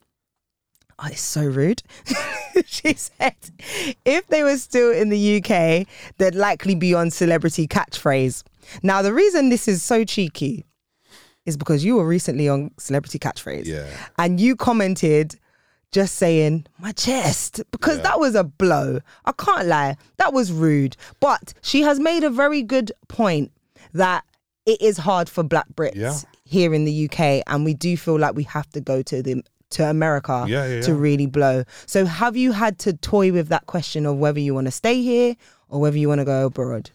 Oh, 1.01 1.07
it's 1.07 1.21
so 1.21 1.45
rude. 1.45 1.83
she 2.67 2.95
said, 2.95 3.37
if 4.05 4.27
they 4.27 4.43
were 4.43 4.57
still 4.57 4.91
in 4.91 5.11
the 5.11 5.37
UK, 5.37 5.87
they'd 6.17 6.35
likely 6.35 6.75
be 6.75 6.93
on 6.93 7.13
celebrity 7.13 7.69
catchphrase. 7.69 8.43
Now, 8.83 9.01
the 9.03 9.15
reason 9.15 9.49
this 9.49 9.69
is 9.69 9.81
so 9.81 10.05
cheeky 10.05 10.67
is 11.49 11.57
because 11.57 11.85
you 11.85 11.97
were 11.97 12.07
recently 12.07 12.49
on 12.49 12.71
celebrity 12.79 13.19
catchphrase. 13.19 13.65
Yeah. 13.67 13.87
And 14.19 14.39
you 14.39 14.55
commented 14.55 15.35
just 15.91 16.17
saying, 16.17 16.67
my 16.79 16.93
chest, 16.93 17.63
because 17.73 17.97
Yeah. 17.97 18.03
that 18.05 18.21
was 18.21 18.35
a 18.35 18.45
blow. 18.45 19.01
I 19.25 19.33
can't 19.33 19.67
lie. 19.67 19.97
That 20.19 20.33
was 20.35 20.53
rude. 20.53 20.97
But 21.19 21.55
she 21.63 21.81
has 21.83 21.99
made 21.99 22.23
a 22.25 22.31
very 22.31 22.63
good 22.63 22.93
point 23.09 23.51
that 23.95 24.23
it 24.67 24.81
is 24.83 24.99
hard 24.99 25.31
for 25.31 25.43
black 25.43 25.67
Brits 25.75 25.97
Yeah. 25.97 26.15
here 26.45 26.75
in 26.75 26.85
the 26.85 26.93
UK. 26.93 27.43
And 27.47 27.65
we 27.65 27.73
do 27.73 27.97
feel 27.97 28.19
like 28.19 28.35
we 28.37 28.45
have 28.45 28.69
to 28.73 28.81
go 28.81 29.01
to 29.03 29.23
the 29.23 29.43
to 29.71 29.85
America 29.89 30.47
Yeah, 30.49 30.81
to 30.81 30.95
really 30.95 31.27
blow. 31.27 31.65
So 31.85 32.07
have 32.07 32.37
you 32.39 32.53
had 32.53 32.79
to 32.81 32.93
toy 32.95 33.33
with 33.33 33.49
that 33.49 33.67
question 33.67 34.07
of 34.07 34.17
whether 34.17 34.41
you 34.41 34.55
want 34.55 34.67
to 34.67 34.71
stay 34.71 35.03
here 35.03 35.37
or 35.69 35.79
whether 35.81 35.99
you 35.99 36.09
want 36.09 36.21
to 36.21 36.25
go 36.25 36.47
abroad? 36.47 36.91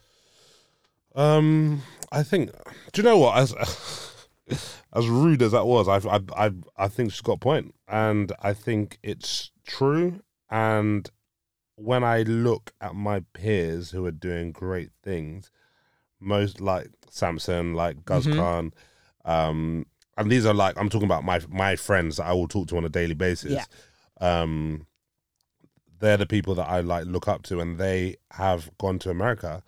Um, 1.14 1.82
I 2.10 2.22
think. 2.24 2.50
Do 2.92 3.00
you 3.00 3.04
know 3.04 3.18
what? 3.18 3.36
As 3.38 3.54
as 4.92 5.08
rude 5.08 5.42
as 5.42 5.52
that 5.52 5.66
was, 5.66 5.88
I 5.88 5.96
I 6.08 6.20
I, 6.46 6.50
I 6.76 6.88
think 6.88 7.12
she's 7.12 7.20
got 7.20 7.34
a 7.34 7.38
point, 7.38 7.74
and 7.88 8.32
I 8.42 8.52
think 8.52 8.98
it's 9.02 9.50
true. 9.66 10.20
And 10.50 11.08
when 11.76 12.04
I 12.04 12.22
look 12.22 12.72
at 12.80 12.94
my 12.94 13.20
peers 13.32 13.90
who 13.90 14.04
are 14.06 14.10
doing 14.12 14.52
great 14.52 14.90
things, 15.02 15.50
most 16.20 16.60
like 16.60 16.88
Samson, 17.10 17.74
like 17.74 18.04
Guz 18.04 18.26
Mhm. 18.26 18.36
Khan, 18.36 18.72
um, 19.24 19.86
and 20.16 20.30
these 20.30 20.46
are 20.46 20.54
like 20.54 20.78
I'm 20.78 20.88
talking 20.90 21.06
about 21.08 21.24
my 21.24 21.40
my 21.48 21.76
friends 21.76 22.18
that 22.18 22.26
I 22.26 22.32
will 22.32 22.48
talk 22.48 22.68
to 22.68 22.76
on 22.76 22.84
a 22.84 22.88
daily 22.90 23.14
basis. 23.14 23.52
Yeah. 23.52 23.64
Um, 24.20 24.86
they're 25.98 26.16
the 26.16 26.26
people 26.26 26.54
that 26.56 26.68
I 26.68 26.80
like 26.80 27.06
look 27.06 27.28
up 27.28 27.42
to, 27.44 27.60
and 27.60 27.78
they 27.78 28.16
have 28.32 28.70
gone 28.78 28.98
to 29.00 29.10
America, 29.10 29.62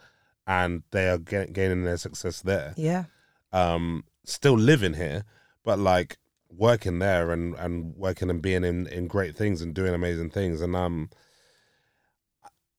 and 0.47 0.83
they 0.91 1.09
are 1.09 1.19
ga- 1.19 1.47
gaining 1.47 1.85
their 1.85 1.97
success 1.97 2.43
there. 2.43 2.75
Yeah. 2.77 3.05
Um, 3.53 4.05
still 4.27 4.59
living 4.59 4.93
here, 4.95 5.25
but 5.65 5.79
like 5.79 6.19
working 6.51 6.99
there 6.99 7.31
and 7.33 7.55
and 7.55 7.97
working 7.97 8.29
and 8.29 8.43
being 8.43 8.65
in 8.65 8.87
in 8.89 9.07
great 9.07 9.35
things 9.37 9.63
and 9.63 9.75
doing 9.75 9.95
amazing 9.95 10.31
things, 10.31 10.61
and 10.61 10.77
um, 10.77 11.09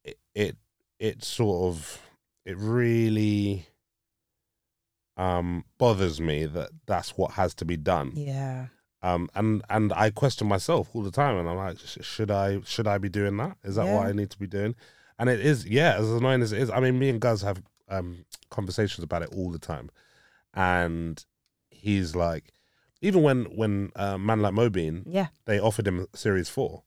it 0.03 0.19
it, 0.35 0.55
it 0.99 1.23
sort 1.23 1.67
of 1.73 1.99
it 2.45 2.57
really 2.57 3.65
um 5.17 5.65
bothers 5.77 6.21
me 6.21 6.45
that 6.45 6.69
that's 6.85 7.17
what 7.17 7.31
has 7.31 7.53
to 7.55 7.65
be 7.65 7.75
done. 7.75 8.11
Yeah. 8.15 8.67
um 9.01 9.29
and 9.35 9.63
and 9.69 9.91
i 9.93 10.09
question 10.11 10.47
myself 10.47 10.89
all 10.93 11.01
the 11.03 11.11
time 11.11 11.37
and 11.37 11.47
i'm 11.49 11.55
like 11.57 11.77
should 11.79 12.29
i 12.31 12.61
should 12.65 12.87
i 12.87 12.97
be 12.97 13.09
doing 13.09 13.35
that? 13.37 13.57
Is 13.63 13.75
that 13.75 13.87
what 13.87 14.05
i 14.05 14.11
need 14.11 14.29
to 14.29 14.37
be 14.39 14.47
doing? 14.47 14.75
And 15.19 15.29
it 15.29 15.39
is 15.39 15.65
yeah 15.65 15.95
as 15.95 16.09
annoying 16.11 16.41
as 16.43 16.51
it 16.51 16.61
is 16.61 16.69
i 16.69 16.79
mean 16.79 16.99
me 16.99 17.09
and 17.09 17.19
Guz 17.19 17.41
have 17.41 17.61
um 17.89 18.25
conversations 18.49 19.03
about 19.03 19.23
it 19.23 19.29
all 19.35 19.49
the 19.51 19.59
time. 19.59 19.89
And 20.53 21.23
he's 21.77 22.15
like 22.15 22.51
even 23.01 23.21
when 23.21 23.45
when 23.55 23.91
uh, 23.95 24.17
man 24.17 24.41
like 24.41 24.53
mobeen 24.53 25.03
Yeah. 25.05 25.27
they 25.45 25.59
offered 25.59 25.87
him 25.87 26.07
series 26.13 26.49
four. 26.49 26.83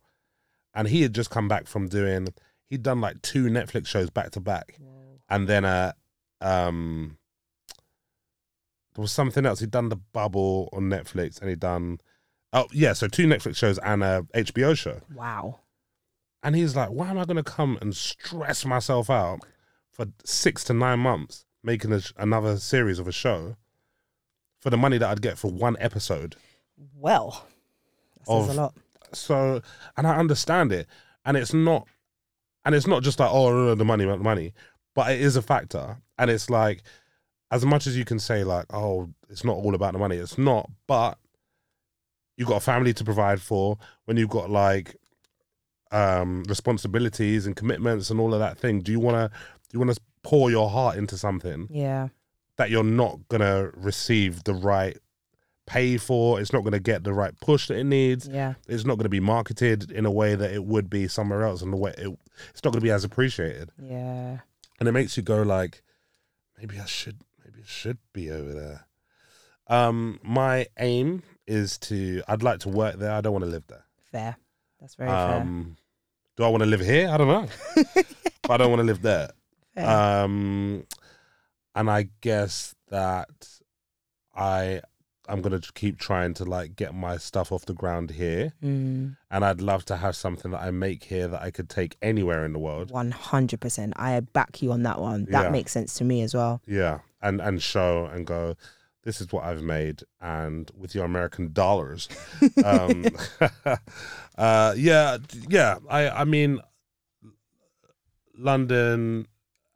And 0.74 0.86
he 0.88 1.02
had 1.02 1.14
just 1.14 1.30
come 1.30 1.48
back 1.48 1.66
from 1.66 1.88
doing 1.88 2.28
he'd 2.68 2.82
done 2.82 3.00
like 3.00 3.22
two 3.22 3.44
netflix 3.46 3.86
shows 3.86 4.10
back 4.10 4.30
to 4.32 4.40
back. 4.40 4.78
And 5.28 5.48
then 5.48 5.64
uh 5.64 5.92
um 6.40 7.16
there 8.94 9.02
was 9.02 9.12
something 9.12 9.46
else. 9.46 9.60
He'd 9.60 9.70
done 9.70 9.88
the 9.88 9.96
bubble 9.96 10.68
on 10.72 10.84
netflix 10.84 11.40
and 11.40 11.48
he'd 11.48 11.60
done 11.60 12.00
oh 12.52 12.66
yeah 12.72 12.92
so 12.92 13.06
two 13.06 13.26
netflix 13.26 13.56
shows 13.56 13.78
and 13.78 14.02
a 14.02 14.26
hbo 14.34 14.76
show. 14.76 15.00
Wow. 15.14 15.60
and 16.42 16.56
he's 16.56 16.74
like 16.74 16.88
why 16.90 17.08
am 17.08 17.18
i 17.18 17.24
going 17.24 17.36
to 17.36 17.42
come 17.44 17.78
and 17.80 17.94
stress 17.94 18.64
myself 18.64 19.08
out 19.10 19.40
for 19.92 20.06
six 20.24 20.64
to 20.64 20.72
nine 20.72 20.98
months 20.98 21.44
making 21.62 21.92
a, 21.92 22.00
another 22.16 22.56
series 22.56 22.98
of 22.98 23.06
a 23.06 23.12
show 23.12 23.56
for 24.60 24.70
the 24.70 24.76
money 24.76 24.98
that 24.98 25.08
I'd 25.08 25.22
get 25.22 25.38
for 25.38 25.50
one 25.50 25.76
episode. 25.80 26.36
Well, 26.96 27.46
that 28.18 28.26
says 28.26 28.48
Of- 28.50 28.56
a 28.56 28.60
lot. 28.60 28.74
So, 29.12 29.60
and 29.96 30.06
I 30.06 30.16
understand 30.18 30.70
it, 30.72 30.86
and 31.24 31.36
it's 31.36 31.52
not, 31.52 31.88
and 32.64 32.74
it's 32.74 32.86
not 32.86 33.02
just 33.02 33.18
like 33.18 33.30
oh 33.32 33.50
no, 33.50 33.64
no, 33.66 33.74
the 33.74 33.84
money, 33.84 34.04
the 34.04 34.16
money, 34.18 34.52
but 34.94 35.10
it 35.10 35.20
is 35.20 35.34
a 35.36 35.42
factor, 35.42 35.96
and 36.18 36.30
it's 36.30 36.48
like, 36.48 36.82
as 37.50 37.66
much 37.66 37.88
as 37.88 37.96
you 37.98 38.04
can 38.04 38.20
say 38.20 38.44
like 38.44 38.66
oh 38.72 39.08
it's 39.28 39.42
not 39.44 39.56
all 39.56 39.74
about 39.74 39.94
the 39.94 39.98
money, 39.98 40.16
it's 40.16 40.38
not, 40.38 40.70
but 40.86 41.18
you've 42.36 42.46
got 42.48 42.58
a 42.58 42.60
family 42.60 42.94
to 42.94 43.04
provide 43.04 43.40
for 43.40 43.76
when 44.04 44.16
you've 44.16 44.30
got 44.30 44.48
like 44.48 44.94
um 45.90 46.44
responsibilities 46.44 47.46
and 47.46 47.56
commitments 47.56 48.10
and 48.10 48.20
all 48.20 48.32
of 48.32 48.38
that 48.40 48.58
thing. 48.58 48.80
Do 48.80 48.92
you 48.92 49.00
want 49.00 49.16
to 49.16 49.28
do 49.68 49.74
you 49.76 49.80
want 49.80 49.92
to 49.94 50.00
pour 50.22 50.50
your 50.50 50.70
heart 50.70 50.96
into 50.96 51.16
something 51.18 51.66
Yeah. 51.68 52.08
That 52.60 52.70
you're 52.70 52.84
not 52.84 53.18
gonna 53.28 53.70
receive 53.74 54.44
the 54.44 54.54
right 54.54 54.96
pay 55.66 55.96
for? 55.96 56.40
It's 56.40 56.52
not 56.52 56.62
gonna 56.64 56.78
get 56.80 57.04
the 57.04 57.12
right 57.12 57.34
push 57.40 57.68
that 57.68 57.76
it 57.78 57.84
needs 57.84 58.26
Yeah. 58.28 58.54
it's 58.68 58.84
not 58.84 58.94
going 58.96 59.04
to 59.04 59.08
be 59.08 59.20
marketed 59.20 59.90
in 59.92 60.04
a 60.06 60.10
way 60.10 60.34
that 60.34 60.50
it 60.52 60.64
would 60.64 60.88
be 60.90 61.06
somewhere 61.08 61.42
else 61.44 61.62
and 61.62 61.72
the 61.72 61.76
way 61.76 61.92
it, 61.96 62.08
it's 62.50 62.62
not 62.64 62.72
going 62.72 62.80
to 62.80 62.84
be 62.84 62.90
as 62.90 63.04
appreciated 63.04 63.70
Yeah. 63.80 64.38
and 64.78 64.88
it 64.88 64.92
makes 64.92 65.16
you 65.16 65.22
go 65.22 65.42
like 65.42 65.82
maybe 66.58 66.78
i 66.80 66.86
should 66.86 67.18
maybe 67.44 67.60
i 67.62 67.66
should 67.66 67.98
be 68.12 68.30
over 68.32 68.52
there 68.52 68.86
um 69.68 70.18
my 70.24 70.66
aim 70.78 71.22
is 71.46 71.78
to 71.78 72.22
i'd 72.28 72.42
like 72.42 72.58
to 72.60 72.68
work 72.68 72.96
there 72.98 73.12
i 73.12 73.20
don't 73.20 73.32
want 73.32 73.44
to 73.44 73.50
live 73.50 73.66
there 73.68 73.84
Fair. 74.10 74.36
That's 74.80 74.94
very 74.96 75.10
fair. 75.10 75.36
um 75.40 75.76
do 76.36 76.42
i 76.44 76.48
want 76.48 76.62
to 76.64 76.68
live 76.68 76.80
here 76.80 77.08
i 77.08 77.16
don't 77.16 77.28
know 77.28 77.46
but 78.42 78.50
i 78.50 78.56
don't 78.56 78.70
want 78.70 78.80
to 78.80 78.86
live 78.86 79.02
there 79.02 79.30
fair. 79.74 79.88
um 80.24 80.84
and 81.74 81.90
i 81.90 82.08
guess 82.20 82.74
that 82.88 83.28
i 84.34 84.80
i'm 85.28 85.40
gonna 85.42 85.60
keep 85.74 85.98
trying 85.98 86.34
to 86.34 86.44
like 86.44 86.74
get 86.76 86.94
my 86.94 87.16
stuff 87.16 87.52
off 87.52 87.64
the 87.66 87.74
ground 87.74 88.10
here 88.10 88.52
Mm, 88.62 89.16
and 89.30 89.44
I'd 89.44 89.60
love 89.60 89.84
to 89.86 89.96
have 89.96 90.16
something 90.16 90.50
that 90.50 90.60
I 90.60 90.70
make 90.72 91.04
here 91.04 91.28
that 91.28 91.40
I 91.40 91.50
could 91.52 91.68
take 91.70 91.96
anywhere 92.02 92.44
in 92.44 92.52
the 92.52 92.58
world. 92.58 92.90
100%. 92.90 93.92
I 93.96 94.18
back 94.20 94.60
you 94.60 94.72
on 94.72 94.82
that 94.82 95.00
one. 95.00 95.26
That 95.30 95.44
Yeah. 95.44 95.50
makes 95.50 95.70
sense 95.72 95.94
to 95.98 96.04
me 96.04 96.22
as 96.22 96.34
well. 96.34 96.60
Yeah, 96.66 96.98
and 97.22 97.40
and 97.40 97.62
show 97.62 98.06
and 98.06 98.26
go. 98.26 98.56
This 99.04 99.20
is 99.20 99.30
what 99.32 99.44
I've 99.44 99.62
made, 99.62 100.02
and 100.20 100.70
with 100.76 100.94
your 100.96 101.04
American 101.04 101.52
dollars, 101.52 102.08
um, 102.64 103.06
uh, 104.36 104.74
yeah, 104.76 105.18
yeah. 105.48 105.78
I 105.88 106.10
I 106.10 106.24
mean, 106.24 106.60
London 108.36 109.26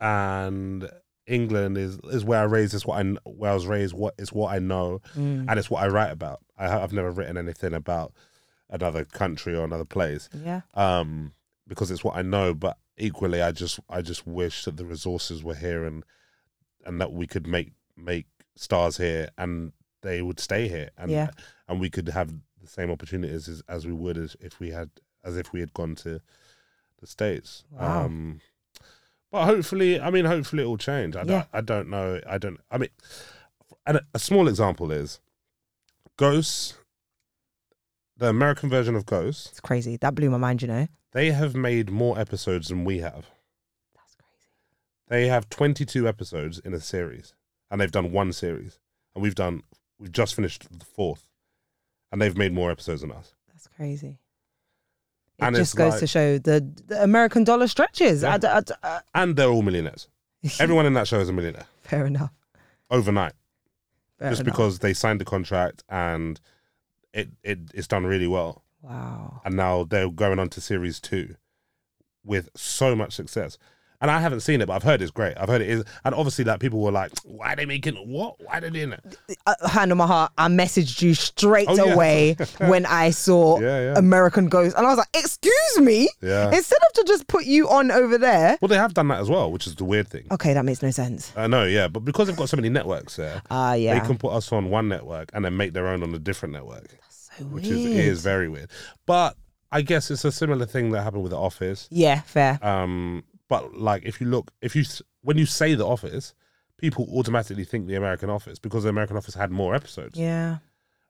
and 0.01 0.91
England 1.27 1.79
is 1.79 1.99
is 2.05 2.25
where 2.25 2.41
I 2.41 2.45
raised. 2.45 2.75
Is 2.75 2.85
what 2.87 3.05
I 3.05 3.11
where 3.25 3.51
I 3.51 3.55
was 3.55 3.67
raised. 3.67 3.95
What 3.95 4.15
is 4.19 4.33
what 4.33 4.53
I 4.55 4.59
know, 4.59 5.01
Mm, 5.17 5.47
and 5.49 5.59
it's 5.59 5.71
what 5.71 5.83
I 5.83 5.89
write 5.89 6.13
about. 6.13 6.41
I, 6.59 6.69
ha- 6.69 6.83
I've 6.83 6.93
never 6.93 7.11
written 7.11 7.37
anything 7.37 7.73
about 7.75 8.13
another 8.71 9.05
country 9.05 9.55
or 9.57 9.65
another 9.65 9.85
place. 9.85 10.29
yeah. 10.35 10.63
um, 10.75 11.33
because 11.67 11.91
it's 11.91 12.05
what 12.05 12.17
I 12.17 12.23
know. 12.23 12.53
But 12.55 12.77
equally, 12.99 13.41
I 13.43 13.53
just 13.53 13.81
I 13.89 14.03
just 14.03 14.27
wish 14.27 14.65
that 14.65 14.77
the 14.77 14.85
resources 14.85 15.43
were 15.43 15.55
here 15.55 15.85
and 15.85 16.05
and 16.85 17.01
that 17.01 17.13
we 17.13 17.27
could 17.27 17.47
make 17.47 17.73
make 17.97 18.27
stars 18.57 18.97
here 18.99 19.29
and 19.39 19.73
they 20.03 20.21
would 20.21 20.39
stay 20.39 20.69
here 20.69 20.91
and 20.99 21.11
Yeah. 21.11 21.31
and 21.69 21.81
we 21.81 21.89
could 21.91 22.09
have 22.09 22.29
the 22.61 22.67
same 22.69 22.91
opportunities 22.91 23.49
as, 23.49 23.63
as 23.69 23.87
we 23.87 23.93
would 23.93 24.19
as 24.19 24.37
if 24.41 24.61
we 24.61 24.71
had 24.71 24.91
as 25.25 25.37
if 25.39 25.53
we 25.53 25.61
had 25.61 25.73
gone 25.73 25.95
to 25.97 26.21
the 27.01 27.07
states. 27.07 27.65
Wow. 27.71 28.05
Um, 28.05 28.41
but 29.35 29.47
hopefully, 29.47 30.01
I 30.01 30.11
mean, 30.11 30.27
hopefully 30.27 30.63
it 30.63 30.67
will 30.67 30.79
change. 30.79 31.17
I, 31.17 31.21
Yeah. 31.23 31.25
don't, 31.27 31.49
I 31.53 31.61
don't 31.61 31.91
know. 31.91 32.21
I 32.29 32.39
don't. 32.39 32.61
I 32.71 32.79
mean, 32.79 32.91
and 33.85 33.97
a, 33.97 34.03
a 34.15 34.19
small 34.21 34.47
example 34.47 34.93
is 34.93 35.19
Ghosts. 36.17 36.75
The 38.17 38.29
American 38.29 38.71
version 38.71 38.95
of 38.95 39.07
Ghosts 39.07 39.49
It's 39.51 39.61
crazy. 39.61 39.97
That 39.97 40.15
blew 40.15 40.31
my 40.31 40.37
mind, 40.39 40.63
you 40.63 40.69
know? 40.69 40.87
they 41.13 41.33
have 41.33 41.57
made 41.57 41.91
more 41.91 42.17
episodes 42.17 42.69
than 42.69 42.85
we 42.85 42.99
have. 42.99 43.27
That's 43.97 44.15
crazy. 44.15 44.51
They 45.09 45.27
have 45.27 45.51
22 45.51 46.07
episodes 46.07 46.61
in 46.61 46.73
a 46.75 46.81
series, 46.81 47.35
and 47.71 47.81
they've 47.81 47.91
done 47.91 48.13
one 48.13 48.33
series, 48.33 48.79
and 49.15 49.23
we've 49.23 49.35
done 49.35 49.65
we've 49.99 50.13
just 50.13 50.37
finished 50.37 50.67
the 50.79 50.85
fourth, 50.85 51.29
and 52.13 52.23
they've 52.23 52.37
made 52.37 52.53
more 52.53 52.71
episodes 52.71 53.01
than 53.01 53.11
us. 53.11 53.35
That's 53.49 53.67
crazy. 53.67 54.21
It 55.39 55.45
And 55.45 55.57
just 55.57 55.75
goes 55.77 55.93
like- 55.93 56.01
to 56.01 56.07
show 56.07 56.39
the, 56.39 56.65
the 56.87 57.03
American 57.03 57.45
dollar 57.45 57.67
stretches. 57.69 58.23
Yeah. 58.23 58.35
I 58.35 58.39
d- 58.39 58.47
I 58.47 58.61
d- 58.61 58.73
uh, 58.83 59.01
And 59.15 59.35
they're 59.37 59.49
all 59.49 59.63
millionaires. 59.63 60.09
Everyone 60.61 60.87
in 60.87 60.95
that 60.95 61.09
show 61.09 61.19
is 61.21 61.29
a 61.29 61.33
millionaire 61.33 61.67
fair 61.83 62.07
enough. 62.07 62.31
overnight, 62.91 63.33
Fair 64.19 64.31
just 64.31 64.43
enough. 64.43 64.53
because 64.53 64.79
they 64.81 64.93
signed 64.95 65.21
the 65.21 65.25
contract 65.25 65.83
and 65.89 66.41
it, 67.13 67.31
it 67.43 67.59
it's 67.75 67.87
done 67.89 68.05
really 68.05 68.27
well, 68.27 68.63
Wow. 68.83 69.41
and 69.45 69.57
now 69.57 69.85
they're 69.85 70.11
going 70.11 70.39
on 70.39 70.49
to 70.51 70.61
series 70.61 71.01
two 71.01 71.37
with 72.25 72.49
so 72.55 72.95
much 72.95 73.13
success. 73.15 73.59
And 74.05 74.11
I 74.11 74.21
haven't 74.21 74.41
seen 74.41 74.61
it, 74.61 74.67
but 74.67 74.75
I've 74.75 74.83
heard 74.83 75.01
it's 75.01 75.11
great. 75.11 75.35
I've 75.39 75.49
heard 75.49 75.63
it 75.63 75.71
is, 75.71 75.83
and 76.05 76.15
obviously, 76.15 76.45
like 76.45 76.61
people 76.61 76.83
were 76.83 76.93
like, 76.93 77.11
"Why 77.25 77.55
are 77.55 77.57
they 77.57 77.65
making 77.65 77.95
what? 77.95 78.35
Why 78.45 78.59
are 78.59 78.61
they 78.61 78.69
doing 78.69 78.93
it?" 78.93 79.17
Uh, 79.47 79.67
hand 79.67 79.93
on 79.93 79.97
my 79.97 80.07
heart, 80.07 80.31
I 80.37 80.49
messaged 80.49 81.01
you 81.01 81.15
straight 81.15 81.69
Oh, 81.71 81.75
yeah. 81.87 81.95
away 81.95 82.37
when 82.59 82.85
I 82.85 83.09
saw 83.09 83.59
Yeah, 83.61 83.81
yeah. 83.81 83.95
American 83.99 84.49
Ghost, 84.51 84.77
and 84.77 84.85
I 84.87 84.91
was 84.91 84.99
like, 84.99 85.09
"Excuse 85.15 85.81
me." 85.81 86.11
Yeah. 86.21 86.49
Instead 86.53 86.81
of 86.87 86.93
to 86.97 87.05
just 87.05 87.29
put 87.29 87.47
you 87.47 87.71
on 87.71 87.91
over 87.91 88.19
there. 88.19 88.59
Well, 88.61 88.69
they 88.69 88.77
have 88.77 88.93
done 88.93 89.09
that 89.09 89.21
as 89.21 89.31
well, 89.31 89.51
which 89.51 89.67
is 89.67 89.75
the 89.77 89.85
weird 89.87 90.09
thing. 90.09 90.27
Okay, 90.31 90.53
that 90.53 90.67
makes 90.67 90.83
no 90.83 90.91
sense. 90.91 91.33
I 91.35 91.47
know, 91.47 91.65
yeah, 91.65 91.89
but 91.89 92.01
because 92.01 92.27
they've 92.29 92.37
got 92.37 92.51
so 92.51 92.59
many 92.59 92.69
networks 92.69 93.17
there, 93.17 93.41
Ah, 93.51 93.73
yeah. 93.73 93.99
they 93.99 94.07
can 94.07 94.19
put 94.19 94.33
us 94.35 94.53
on 94.53 94.69
one 94.69 94.87
network 94.89 95.31
and 95.33 95.47
then 95.47 95.57
make 95.57 95.73
their 95.73 95.87
own 95.89 96.03
on 96.03 96.15
a 96.15 96.19
different 96.19 96.53
network, 96.53 96.89
That's 96.91 97.31
so 97.39 97.45
which 97.47 97.65
weird. 97.69 97.79
is 97.79 98.19
is 98.19 98.23
very 98.23 98.51
weird. 98.51 98.69
But 99.07 99.37
I 99.73 99.81
guess 99.81 100.11
it's 100.11 100.27
a 100.27 100.31
similar 100.31 100.67
thing 100.67 100.91
that 100.91 101.03
happened 101.05 101.23
with 101.23 101.31
The 101.31 101.39
Office. 101.39 101.89
yeah, 101.91 102.21
fair. 102.21 102.59
Um, 102.63 103.25
but 103.49 103.75
like, 103.77 104.05
if 104.05 104.21
you 104.21 104.27
look, 104.27 104.51
if 104.63 104.75
you 104.77 104.85
when 105.23 105.39
you 105.39 105.47
say 105.47 105.75
The 105.75 105.87
Office, 105.87 106.35
people 106.79 107.09
automatically 107.15 107.65
think 107.65 107.87
the 107.87 107.95
American 107.97 108.31
Office 108.31 108.59
because 108.59 108.83
the 108.85 108.89
American 108.91 109.17
Office 109.17 109.35
had 109.35 109.51
more 109.51 109.75
episodes. 109.75 110.19
Yeah. 110.19 110.59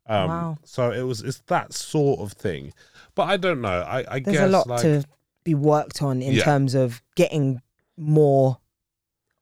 Um, 0.06 0.28
Wow. 0.28 0.58
So 0.64 0.90
it 0.90 1.02
was 1.02 1.22
it's 1.22 1.40
that 1.46 1.72
sort 1.72 2.20
of 2.20 2.32
thing. 2.32 2.72
But 3.14 3.24
I 3.28 3.36
don't 3.36 3.60
know. 3.60 3.80
I, 3.82 4.04
I 4.08 4.20
There's 4.20 4.36
guess 4.36 4.46
a 4.46 4.50
lot 4.50 4.66
like, 4.66 4.82
to 4.82 5.04
be 5.44 5.54
worked 5.54 6.02
on 6.02 6.20
in 6.22 6.34
Yeah. 6.34 6.44
terms 6.44 6.74
of 6.74 7.02
getting 7.16 7.60
more 7.96 8.58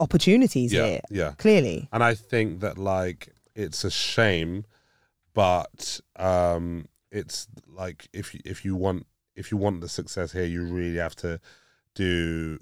opportunities 0.00 0.72
yeah, 0.72 0.86
here. 0.86 1.00
yeah. 1.10 1.32
Clearly. 1.38 1.88
and 1.92 2.02
I 2.02 2.14
think 2.14 2.60
that 2.60 2.78
like 2.78 3.28
it's 3.54 3.84
a 3.84 3.90
shame, 3.90 4.64
but 5.34 6.00
um, 6.16 6.86
it's 7.10 7.46
like 7.66 8.08
if 8.12 8.34
you, 8.34 8.40
if 8.44 8.64
you 8.64 8.76
want 8.76 9.06
if 9.34 9.50
you 9.50 9.56
want 9.56 9.80
the 9.80 9.88
success 9.88 10.32
here, 10.32 10.44
you 10.44 10.64
really 10.64 10.98
have 10.98 11.16
to 11.16 11.40
do 11.94 12.58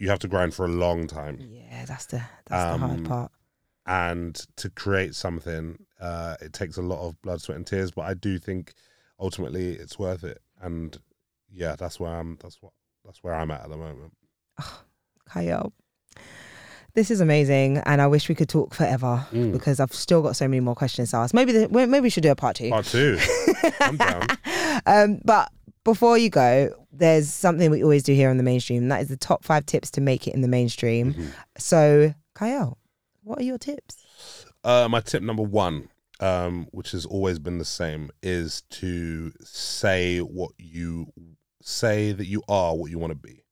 you 0.00 0.08
have 0.08 0.18
to 0.20 0.28
grind 0.28 0.54
for 0.54 0.64
a 0.64 0.68
long 0.68 1.06
time, 1.06 1.38
Yeah, 1.40 1.84
that's 1.86 2.06
the 2.06 2.22
that's 2.46 2.72
the 2.72 2.78
hard 2.78 2.98
Um, 2.98 3.04
part. 3.04 3.32
and 3.86 4.34
to 4.56 4.70
create 4.70 5.14
something, 5.14 5.78
uh, 6.00 6.36
it 6.40 6.52
takes 6.52 6.76
a 6.76 6.82
lot 6.82 7.06
of 7.06 7.20
blood, 7.22 7.40
sweat, 7.42 7.56
and 7.56 7.66
tears. 7.66 7.90
But 7.90 8.02
I 8.02 8.14
do 8.14 8.38
think 8.38 8.72
ultimately 9.18 9.72
it's 9.74 9.98
worth 9.98 10.24
it, 10.24 10.40
and 10.60 10.98
yeah, 11.50 11.76
that's 11.76 11.98
where 12.00 12.14
I'm. 12.14 12.38
That's 12.42 12.60
what 12.62 12.72
that's 13.04 13.22
where 13.22 13.34
I'm 13.34 13.50
at 13.50 13.62
at 13.62 13.70
the 13.70 13.76
moment. 13.76 14.12
Kiell. 15.30 15.72
This 16.94 17.10
is 17.12 17.20
amazing, 17.20 17.78
and 17.78 18.02
I 18.02 18.08
wish 18.08 18.28
we 18.28 18.34
could 18.34 18.48
talk 18.48 18.74
forever 18.74 19.24
Mm. 19.32 19.52
because 19.52 19.78
I've 19.78 19.92
still 19.94 20.22
got 20.22 20.34
so 20.34 20.48
many 20.48 20.58
more 20.58 20.74
questions 20.74 21.12
to 21.12 21.18
ask. 21.18 21.32
Maybe 21.32 21.52
the, 21.52 21.68
maybe 21.68 22.00
we 22.00 22.10
should 22.10 22.24
do 22.24 22.32
a 22.32 22.34
part 22.36 22.56
two. 22.56 22.68
Part 22.70 22.84
two, 22.86 23.16
I'm 23.80 23.96
down. 23.96 24.26
um, 24.86 25.20
but 25.24 25.52
before 25.84 26.18
you 26.18 26.30
go, 26.30 26.74
there's 26.92 27.28
something 27.32 27.70
we 27.70 27.82
always 27.82 28.02
do 28.02 28.14
here 28.14 28.30
on 28.30 28.36
the 28.36 28.42
mainstream. 28.42 28.82
And 28.82 28.92
that 28.92 29.00
is 29.02 29.08
the 29.08 29.16
top 29.16 29.44
five 29.44 29.66
tips 29.66 29.90
to 29.92 30.00
make 30.00 30.26
it 30.26 30.34
in 30.34 30.40
the 30.42 30.48
mainstream. 30.48 31.14
Mhm. 31.14 31.32
So, 31.58 32.14
Kiell, 32.36 32.76
what 33.22 33.38
are 33.38 33.44
your 33.44 33.58
tips? 33.58 33.96
Uh, 34.64 34.88
my 34.90 35.00
tip 35.00 35.22
number 35.22 35.42
one, 35.42 35.88
um, 36.20 36.66
which 36.72 36.90
has 36.92 37.06
always 37.06 37.38
been 37.38 37.58
the 37.58 37.64
same, 37.64 38.10
is 38.22 38.62
to 38.70 39.32
say 39.42 40.18
what 40.18 40.52
you 40.58 41.12
say 41.62 42.12
that 42.12 42.26
you 42.26 42.42
are 42.48 42.74
what 42.76 42.90
you 42.90 42.98
want 42.98 43.10
to 43.12 43.14
be. 43.18 43.44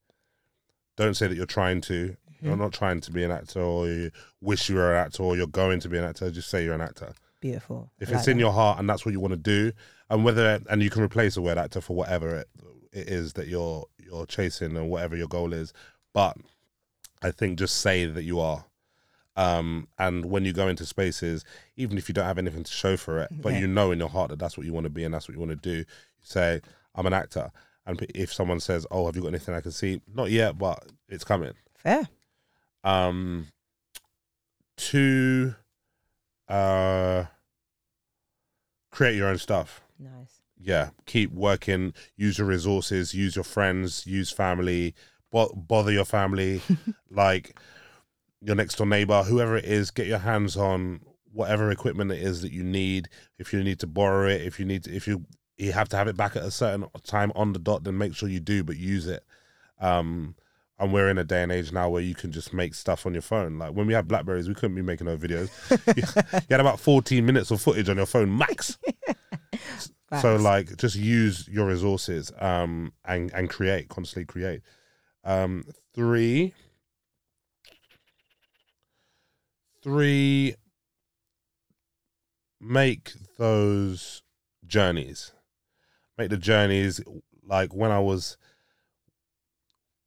Don't 0.96 1.14
say 1.14 1.26
that 1.28 1.36
you're 1.36 1.46
trying 1.46 1.80
to. 1.82 2.16
You're 2.40 2.52
Mm-hmm. 2.52 2.62
not 2.62 2.72
trying 2.72 3.00
to 3.00 3.10
be 3.10 3.24
an 3.24 3.32
actor, 3.32 3.60
or 3.60 3.88
you 3.88 4.10
wish 4.40 4.68
you 4.68 4.76
were 4.76 4.94
an 4.94 5.04
actor, 5.06 5.24
or 5.24 5.36
you're 5.36 5.48
going 5.48 5.80
to 5.80 5.88
be 5.88 5.98
an 5.98 6.04
actor. 6.04 6.30
Just 6.30 6.48
say 6.50 6.62
you're 6.62 6.74
an 6.74 6.80
actor. 6.80 7.12
Beautiful. 7.40 7.90
If 7.98 8.10
like 8.10 8.18
it's 8.18 8.28
in 8.28 8.36
that. 8.36 8.40
your 8.42 8.52
heart 8.52 8.78
and 8.78 8.88
that's 8.88 9.04
what 9.04 9.10
you 9.12 9.18
want 9.20 9.32
to 9.32 9.36
do, 9.36 9.72
and 10.10 10.24
whether 10.24 10.60
and 10.70 10.82
you 10.82 10.90
can 10.90 11.02
replace 11.02 11.36
a 11.36 11.42
word 11.42 11.58
actor 11.58 11.80
for 11.80 11.94
whatever 11.96 12.36
it, 12.36 12.48
it 12.92 13.08
is 13.08 13.34
that 13.34 13.48
you're 13.48 13.86
you're 13.98 14.26
chasing 14.26 14.76
or 14.76 14.84
whatever 14.84 15.16
your 15.16 15.28
goal 15.28 15.52
is, 15.52 15.72
but 16.14 16.36
I 17.22 17.30
think 17.30 17.58
just 17.58 17.76
say 17.78 18.06
that 18.06 18.22
you 18.24 18.40
are. 18.40 18.64
Um, 19.36 19.86
and 19.98 20.24
when 20.26 20.44
you 20.44 20.52
go 20.52 20.66
into 20.66 20.84
spaces, 20.86 21.44
even 21.76 21.96
if 21.98 22.08
you 22.08 22.12
don't 22.12 22.24
have 22.24 22.38
anything 22.38 22.64
to 22.64 22.72
show 22.72 22.96
for 22.96 23.20
it, 23.20 23.28
but 23.40 23.52
Yeah. 23.52 23.60
you 23.60 23.66
know 23.68 23.92
in 23.92 23.98
your 24.00 24.08
heart 24.08 24.30
that 24.30 24.38
that's 24.40 24.56
what 24.56 24.66
you 24.66 24.72
want 24.72 24.84
to 24.84 24.90
be 24.90 25.04
and 25.04 25.14
that's 25.14 25.28
what 25.28 25.34
you 25.34 25.38
want 25.40 25.50
to 25.50 25.56
do, 25.56 25.78
you 25.78 25.84
say, 26.22 26.60
"I'm 26.94 27.06
an 27.06 27.12
actor." 27.12 27.52
And 27.86 28.00
if 28.14 28.32
someone 28.32 28.58
says, 28.60 28.86
"Oh, 28.90 29.06
have 29.06 29.14
you 29.14 29.22
got 29.22 29.28
anything 29.28 29.54
I 29.54 29.60
can 29.60 29.70
see?" 29.72 30.00
Not 30.12 30.30
yet, 30.30 30.58
but 30.58 30.84
it's 31.08 31.22
coming. 31.24 31.52
fair. 31.76 32.08
Um, 32.82 33.48
two, 34.76 35.54
uh, 36.48 37.24
create 38.90 39.16
your 39.16 39.28
own 39.28 39.38
stuff. 39.38 39.80
Nice. 39.98 40.40
Yeah, 40.60 40.90
keep 41.06 41.32
working. 41.32 41.94
Use 42.16 42.38
your 42.38 42.46
resources. 42.46 43.14
Use 43.14 43.36
your 43.36 43.44
friends. 43.44 44.06
Use 44.06 44.30
family. 44.30 44.94
Bo- 45.30 45.52
bother 45.54 45.92
your 45.92 46.04
family, 46.04 46.62
like 47.10 47.58
your 48.40 48.56
next 48.56 48.76
door 48.76 48.86
neighbor, 48.86 49.22
whoever 49.22 49.56
it 49.56 49.66
is. 49.66 49.90
Get 49.90 50.06
your 50.06 50.18
hands 50.18 50.56
on 50.56 51.00
whatever 51.32 51.70
equipment 51.70 52.10
it 52.12 52.22
is 52.22 52.42
that 52.42 52.52
you 52.52 52.64
need. 52.64 53.08
If 53.38 53.52
you 53.52 53.62
need 53.62 53.78
to 53.80 53.86
borrow 53.86 54.28
it, 54.28 54.42
if 54.42 54.58
you 54.58 54.64
need, 54.64 54.84
to, 54.84 54.94
if 54.94 55.06
you 55.06 55.26
you 55.58 55.72
have 55.72 55.88
to 55.90 55.96
have 55.96 56.08
it 56.08 56.16
back 56.16 56.36
at 56.36 56.44
a 56.44 56.50
certain 56.50 56.86
time 57.04 57.32
on 57.34 57.52
the 57.52 57.58
dot, 57.58 57.84
then 57.84 57.98
make 57.98 58.14
sure 58.14 58.28
you 58.28 58.40
do, 58.40 58.64
but 58.64 58.76
use 58.76 59.06
it. 59.06 59.24
Um, 59.80 60.34
and 60.78 60.92
we're 60.92 61.10
in 61.10 61.18
a 61.18 61.24
day 61.24 61.42
and 61.42 61.50
age 61.50 61.72
now 61.72 61.88
where 61.88 62.02
you 62.02 62.14
can 62.14 62.30
just 62.30 62.54
make 62.54 62.74
stuff 62.74 63.04
on 63.04 63.12
your 63.12 63.22
phone. 63.22 63.58
Like 63.58 63.72
when 63.72 63.86
we 63.86 63.94
had 63.94 64.06
Blackberries, 64.06 64.48
we 64.48 64.54
couldn't 64.54 64.76
be 64.76 64.82
making 64.82 65.06
no 65.06 65.16
videos. 65.16 65.50
you, 65.96 66.04
you 66.32 66.46
had 66.50 66.60
about 66.60 66.78
14 66.78 67.26
minutes 67.26 67.50
of 67.50 67.60
footage 67.60 67.88
on 67.88 67.96
your 67.96 68.06
phone 68.06 68.36
max. 68.36 68.78
so 70.20 70.36
like 70.36 70.76
just 70.76 70.96
use 70.96 71.46
your 71.48 71.66
resources 71.66 72.32
um 72.38 72.92
and 73.04 73.32
and 73.32 73.50
create, 73.50 73.88
constantly 73.88 74.24
create. 74.24 74.62
Um 75.24 75.64
three 75.94 76.54
three 79.82 80.54
make 82.60 83.12
those 83.36 84.22
journeys. 84.66 85.32
Make 86.16 86.30
the 86.30 86.36
journeys 86.36 87.00
like 87.46 87.74
when 87.74 87.90
I 87.90 88.00
was 88.00 88.36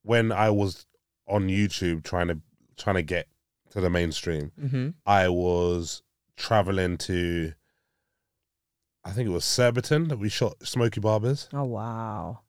when 0.04 0.32
I 0.32 0.49
was 0.49 0.86
on 1.28 1.47
YouTube 1.47 2.04
trying 2.04 2.28
to 2.28 2.41
trying 2.78 2.95
to 2.95 3.04
get 3.04 3.28
to 3.70 3.82
the 3.82 3.89
mainstream, 3.89 4.52
Mm-hmm. 4.62 4.89
I 5.06 5.30
was 5.30 6.04
traveling 6.36 6.97
to 6.97 7.54
I 9.04 9.12
think 9.12 9.28
it 9.28 9.32
was 9.32 9.45
Surbiton 9.45 10.08
that 10.10 10.20
we 10.20 10.30
shot 10.30 10.66
Smoky 10.66 10.99
Barbers 10.99 11.49
Oh 11.54 11.64
wow. 11.64 12.39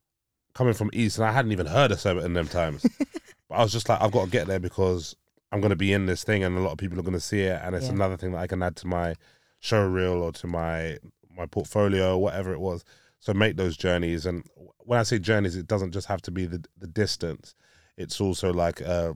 coming 0.55 0.75
from 0.75 0.91
East 0.93 1.19
and 1.19 1.27
I 1.27 1.33
hadn't 1.33 1.53
even 1.53 1.67
heard 1.67 1.91
of 1.93 2.01
Surbiton 2.01 2.35
them 2.35 2.49
times. 2.49 2.85
but 3.49 3.55
I 3.55 3.63
was 3.63 3.73
just 3.73 3.89
like, 3.89 4.01
I've 4.03 4.13
got 4.13 4.27
to 4.27 4.31
get 4.31 4.47
there 4.47 4.61
because 4.61 5.17
I'm 5.51 5.61
gonna 5.61 5.77
be 5.77 5.93
in 5.93 6.07
this 6.07 6.25
thing 6.25 6.43
and 6.45 6.57
a 6.57 6.61
lot 6.61 6.73
of 6.73 6.79
people 6.79 6.99
are 6.99 7.03
gonna 7.03 7.21
see 7.21 7.41
it 7.41 7.61
and 7.63 7.75
it's 7.75 7.87
Yeah. 7.87 7.93
another 7.95 8.17
thing 8.17 8.33
that 8.33 8.39
I 8.39 8.47
can 8.47 8.63
add 8.63 8.77
to 8.77 8.87
my 8.87 9.15
show 9.61 9.87
reel 9.87 10.23
or 10.23 10.33
to 10.33 10.47
my 10.47 10.99
my 11.35 11.47
portfolio 11.47 12.15
or 12.15 12.23
whatever 12.23 12.53
it 12.53 12.61
was. 12.61 12.85
So 13.21 13.33
make 13.35 13.57
those 13.57 13.77
journeys 13.77 14.27
and 14.27 14.45
when 14.79 14.99
I 14.99 15.03
say 15.05 15.19
journeys, 15.19 15.55
it 15.57 15.67
doesn't 15.67 15.93
just 15.93 16.07
have 16.09 16.23
to 16.23 16.31
be 16.31 16.47
the 16.47 16.65
the 16.79 16.87
distance. 16.87 17.55
It's 17.97 18.21
also 18.21 18.53
like 18.53 18.81
uh 18.83 19.13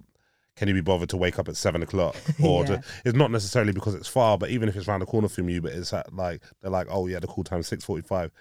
can 0.57 0.69
you 0.69 0.75
be 0.75 0.81
bothered 0.81 1.11
to 1.11 1.17
wake 1.17 1.39
up 1.39 1.49
at 1.49 1.57
seven 1.57 1.83
o'clock? 1.83 2.17
Or 2.43 2.63
Yeah. 2.63 2.77
to, 2.77 2.83
it's 3.05 3.17
not 3.17 3.31
necessarily 3.31 3.73
because 3.73 3.95
it's 3.95 4.09
far, 4.09 4.37
but 4.39 4.51
even 4.51 4.69
if 4.69 4.77
it's 4.77 4.89
around 4.89 5.01
the 5.01 5.07
corner 5.07 5.29
from 5.29 5.49
you, 5.49 5.61
but 5.61 5.73
it's 5.73 5.93
at 5.93 6.13
like 6.15 6.43
they're 6.61 6.71
like, 6.71 6.89
oh 6.91 7.07
yeah, 7.07 7.19
the 7.21 7.27
call 7.27 7.45
time 7.45 7.63
six 7.63 7.85
forty 7.85 8.03
five. 8.03 8.33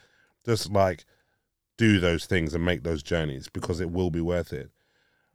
Just 0.46 0.72
like 0.72 1.06
do 1.78 2.00
those 2.00 2.26
things 2.26 2.54
and 2.54 2.64
make 2.64 2.84
those 2.84 3.04
journeys 3.04 3.50
because 3.50 3.82
it 3.82 3.92
will 3.92 4.10
be 4.10 4.22
worth 4.22 4.54
it. 4.54 4.70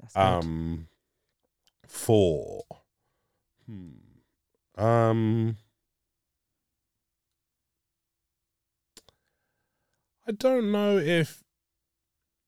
That's 0.01 0.15
good. 0.15 0.23
Um, 0.23 0.89
four. 1.87 2.63
Hmm. 3.67 4.83
Um. 4.83 5.57
I 10.27 10.33
don't 10.33 10.71
know 10.71 10.97
if 10.97 11.43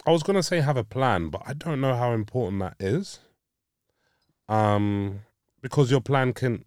I 0.07 0.12
was 0.12 0.22
gonna 0.22 0.43
say 0.43 0.61
have 0.61 0.76
a 0.76 0.85
plan, 0.85 1.28
but 1.28 1.43
I 1.45 1.53
don't 1.53 1.80
know 1.80 1.97
how 1.97 2.12
important 2.12 2.61
that 2.61 2.76
is. 2.78 3.18
Um, 4.49 5.20
because 5.61 5.90
your 5.90 6.01
plan 6.01 6.32
can, 6.32 6.64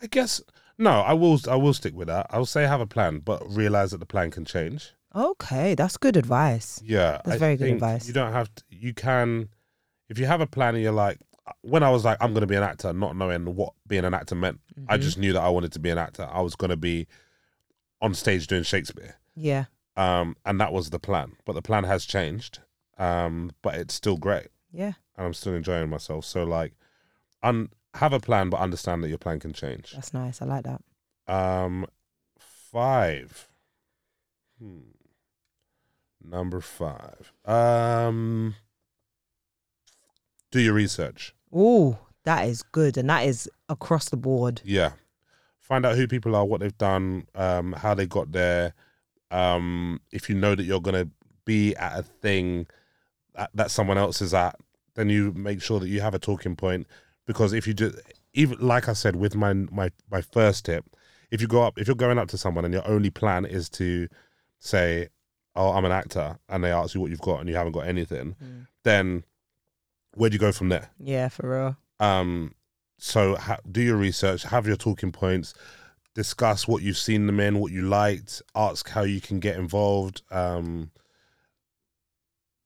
I 0.00 0.06
guess, 0.06 0.40
no, 0.78 0.90
I 0.90 1.12
will, 1.14 1.38
I 1.48 1.56
will 1.56 1.74
stick 1.74 1.94
with 1.94 2.08
that. 2.08 2.26
I'll 2.30 2.46
say 2.46 2.66
have 2.66 2.80
a 2.80 2.86
plan, 2.86 3.18
but 3.20 3.42
realize 3.50 3.90
that 3.90 3.98
the 3.98 4.06
plan 4.06 4.30
can 4.30 4.44
change. 4.44 4.92
Okay, 5.14 5.74
that's 5.74 5.96
good 5.96 6.16
advice. 6.16 6.80
Yeah, 6.84 7.20
That's 7.24 7.38
very 7.40 7.56
good 7.56 7.70
advice. 7.70 8.06
You 8.06 8.12
don't 8.12 8.32
have 8.32 8.54
to. 8.54 8.62
You 8.68 8.92
can, 8.92 9.48
if 10.08 10.18
you 10.18 10.26
have 10.26 10.40
a 10.42 10.46
plan 10.46 10.74
and 10.74 10.82
you're 10.84 10.92
like, 10.92 11.18
when 11.62 11.82
I 11.82 11.90
was 11.90 12.04
like, 12.04 12.18
I'm 12.20 12.34
gonna 12.34 12.46
be 12.46 12.56
an 12.56 12.62
actor, 12.62 12.92
not 12.92 13.16
knowing 13.16 13.54
what 13.54 13.72
being 13.86 14.04
an 14.04 14.12
actor 14.14 14.34
meant, 14.34 14.60
I 14.88 14.98
Mhm. 14.98 15.00
just 15.00 15.16
knew 15.16 15.32
that 15.32 15.40
I 15.42 15.48
wanted 15.48 15.72
to 15.72 15.78
be 15.78 15.90
an 15.90 15.96
actor. 15.98 16.28
I 16.30 16.40
was 16.42 16.54
gonna 16.56 16.76
be 16.76 17.06
on 18.02 18.12
stage 18.14 18.46
doing 18.46 18.62
Shakespeare, 18.64 19.16
Yeah. 19.34 19.66
um, 19.96 20.36
and 20.44 20.60
that 20.60 20.72
was 20.72 20.90
the 20.90 20.98
plan. 20.98 21.36
But 21.46 21.54
the 21.54 21.62
plan 21.62 21.84
has 21.84 22.04
changed, 22.04 22.58
um, 22.98 23.52
but 23.62 23.76
it's 23.76 23.94
still 23.94 24.16
great, 24.18 24.48
Yeah. 24.70 24.92
and 25.16 25.26
I'm 25.26 25.34
still 25.34 25.54
enjoying 25.54 25.88
myself. 25.88 26.24
So 26.26 26.44
like, 26.44 26.74
un- 27.46 27.70
have 27.94 28.12
a 28.12 28.20
plan, 28.20 28.50
but 28.50 28.60
understand 28.60 29.02
that 29.02 29.08
your 29.08 29.18
plan 29.18 29.40
can 29.40 29.52
change. 29.52 29.92
That's 29.92 30.12
nice. 30.12 30.42
I 30.42 30.44
like 30.44 30.64
that. 30.64 30.82
Um, 31.32 31.86
five. 32.38 33.48
Hmm. 34.58 34.80
Number 36.22 36.60
five. 36.60 37.32
Um, 37.44 38.54
do 40.50 40.60
your 40.60 40.74
research. 40.74 41.34
Oh, 41.52 41.98
that 42.24 42.48
is 42.48 42.62
good. 42.62 42.96
And 42.96 43.08
that 43.08 43.26
is 43.26 43.48
across 43.68 44.08
the 44.08 44.16
board. 44.16 44.60
Yeah. 44.64 44.92
Find 45.60 45.86
out 45.86 45.96
who 45.96 46.06
people 46.06 46.36
are, 46.36 46.44
what 46.44 46.60
they've 46.60 46.76
done, 46.78 47.26
um, 47.34 47.72
how 47.72 47.94
they 47.94 48.06
got 48.06 48.32
there. 48.32 48.74
Um, 49.30 50.00
if 50.12 50.28
you 50.28 50.34
know 50.36 50.54
that 50.54 50.64
you're 50.64 50.80
gonna 50.80 51.08
be 51.44 51.74
at 51.76 51.98
a 51.98 52.02
thing 52.02 52.66
that, 53.34 53.50
that 53.54 53.70
someone 53.70 53.98
else 53.98 54.20
is 54.20 54.34
at, 54.34 54.56
then 54.94 55.08
you 55.08 55.32
make 55.32 55.60
sure 55.62 55.80
that 55.80 55.88
you 55.88 56.00
have 56.00 56.14
a 56.14 56.18
talking 56.18 56.56
point. 56.56 56.86
Because 57.26 57.52
if 57.52 57.66
you 57.66 57.74
just 57.74 57.96
even 58.34 58.58
like 58.60 58.88
I 58.88 58.92
said 58.92 59.16
with 59.16 59.34
my 59.34 59.52
my 59.52 59.90
my 60.10 60.20
first 60.20 60.64
tip, 60.64 60.84
if 61.30 61.40
you 61.40 61.48
go 61.48 61.62
up 61.62 61.78
if 61.78 61.86
you're 61.86 61.96
going 61.96 62.18
up 62.18 62.28
to 62.28 62.38
someone 62.38 62.64
and 62.64 62.72
your 62.72 62.86
only 62.86 63.10
plan 63.10 63.44
is 63.44 63.68
to 63.70 64.08
say, 64.58 65.08
"Oh, 65.54 65.72
I'm 65.72 65.84
an 65.84 65.92
actor," 65.92 66.38
and 66.48 66.62
they 66.62 66.70
ask 66.70 66.94
you 66.94 67.00
what 67.00 67.10
you've 67.10 67.20
got 67.20 67.40
and 67.40 67.48
you 67.48 67.56
haven't 67.56 67.72
got 67.72 67.86
anything, 67.86 68.36
then 68.84 69.24
where 70.14 70.30
do 70.30 70.34
you 70.34 70.40
go 70.40 70.52
from 70.52 70.68
there? 70.68 70.90
Yeah, 70.98 71.28
for 71.28 71.50
real. 71.50 71.76
Um, 71.98 72.54
so 72.98 73.36
ha- 73.36 73.58
do 73.70 73.82
your 73.82 73.96
research, 73.96 74.44
have 74.44 74.66
your 74.66 74.76
talking 74.76 75.12
points, 75.12 75.52
discuss 76.14 76.66
what 76.66 76.82
you've 76.82 76.96
seen 76.96 77.26
them 77.26 77.40
in, 77.40 77.58
what 77.58 77.72
you 77.72 77.82
liked, 77.82 78.40
ask 78.54 78.88
how 78.88 79.02
you 79.02 79.20
can 79.20 79.40
get 79.40 79.56
involved. 79.56 80.22
Um, 80.30 80.90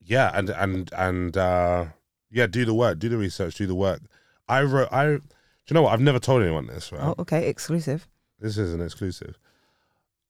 yeah, 0.01 0.31
and 0.35 0.51
and 0.51 0.91
and 0.97 1.37
uh, 1.37 1.87
yeah, 2.31 2.47
do 2.47 2.65
the 2.65 2.75
work, 2.75 2.99
do 2.99 3.09
the 3.09 3.17
research, 3.17 3.57
do 3.57 3.67
the 3.67 3.75
work. 3.75 4.01
I 4.51 4.63
wrote. 4.63 4.89
I, 4.93 5.05
do 5.07 5.21
you 5.69 5.75
know 5.75 5.83
what? 5.83 5.93
I've 5.93 6.01
never 6.01 6.19
told 6.19 6.43
anyone 6.43 6.67
this. 6.67 6.91
Right? 6.93 7.01
Oh, 7.03 7.15
okay. 7.21 7.49
Exclusive. 7.49 8.07
This 8.41 8.59
is 8.59 8.75
an 8.75 8.81
exclusive. 8.83 9.39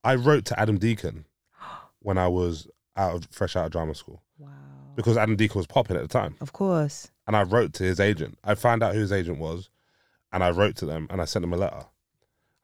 I 0.04 0.14
wrote 0.16 0.44
to 0.46 0.58
Adam 0.60 0.78
Deacon 0.78 1.24
when 2.00 2.18
I 2.18 2.28
was 2.28 2.68
out 2.96 3.14
of 3.14 3.28
fresh 3.30 3.56
out 3.56 3.66
of 3.66 3.72
drama 3.72 3.94
school 3.94 4.22
Wow. 4.38 4.50
because 4.96 5.16
Adam 5.16 5.36
Deacon 5.36 5.58
was 5.58 5.66
popping 5.66 5.96
at 5.96 6.02
the 6.02 6.08
time 6.08 6.34
Of 6.40 6.52
course. 6.52 7.10
and 7.26 7.36
I 7.36 7.42
wrote 7.42 7.72
to 7.74 7.84
his 7.84 8.00
agent. 8.00 8.38
I 8.44 8.54
found 8.56 8.82
out 8.82 8.94
who 8.94 9.00
his 9.00 9.12
agent 9.12 9.38
was, 9.38 9.68
and 10.32 10.42
I 10.42 10.50
wrote 10.50 10.76
to 10.76 10.86
them 10.86 11.06
and 11.10 11.20
I 11.20 11.24
sent 11.24 11.42
them 11.42 11.52
a 11.52 11.56
letter. 11.56 11.84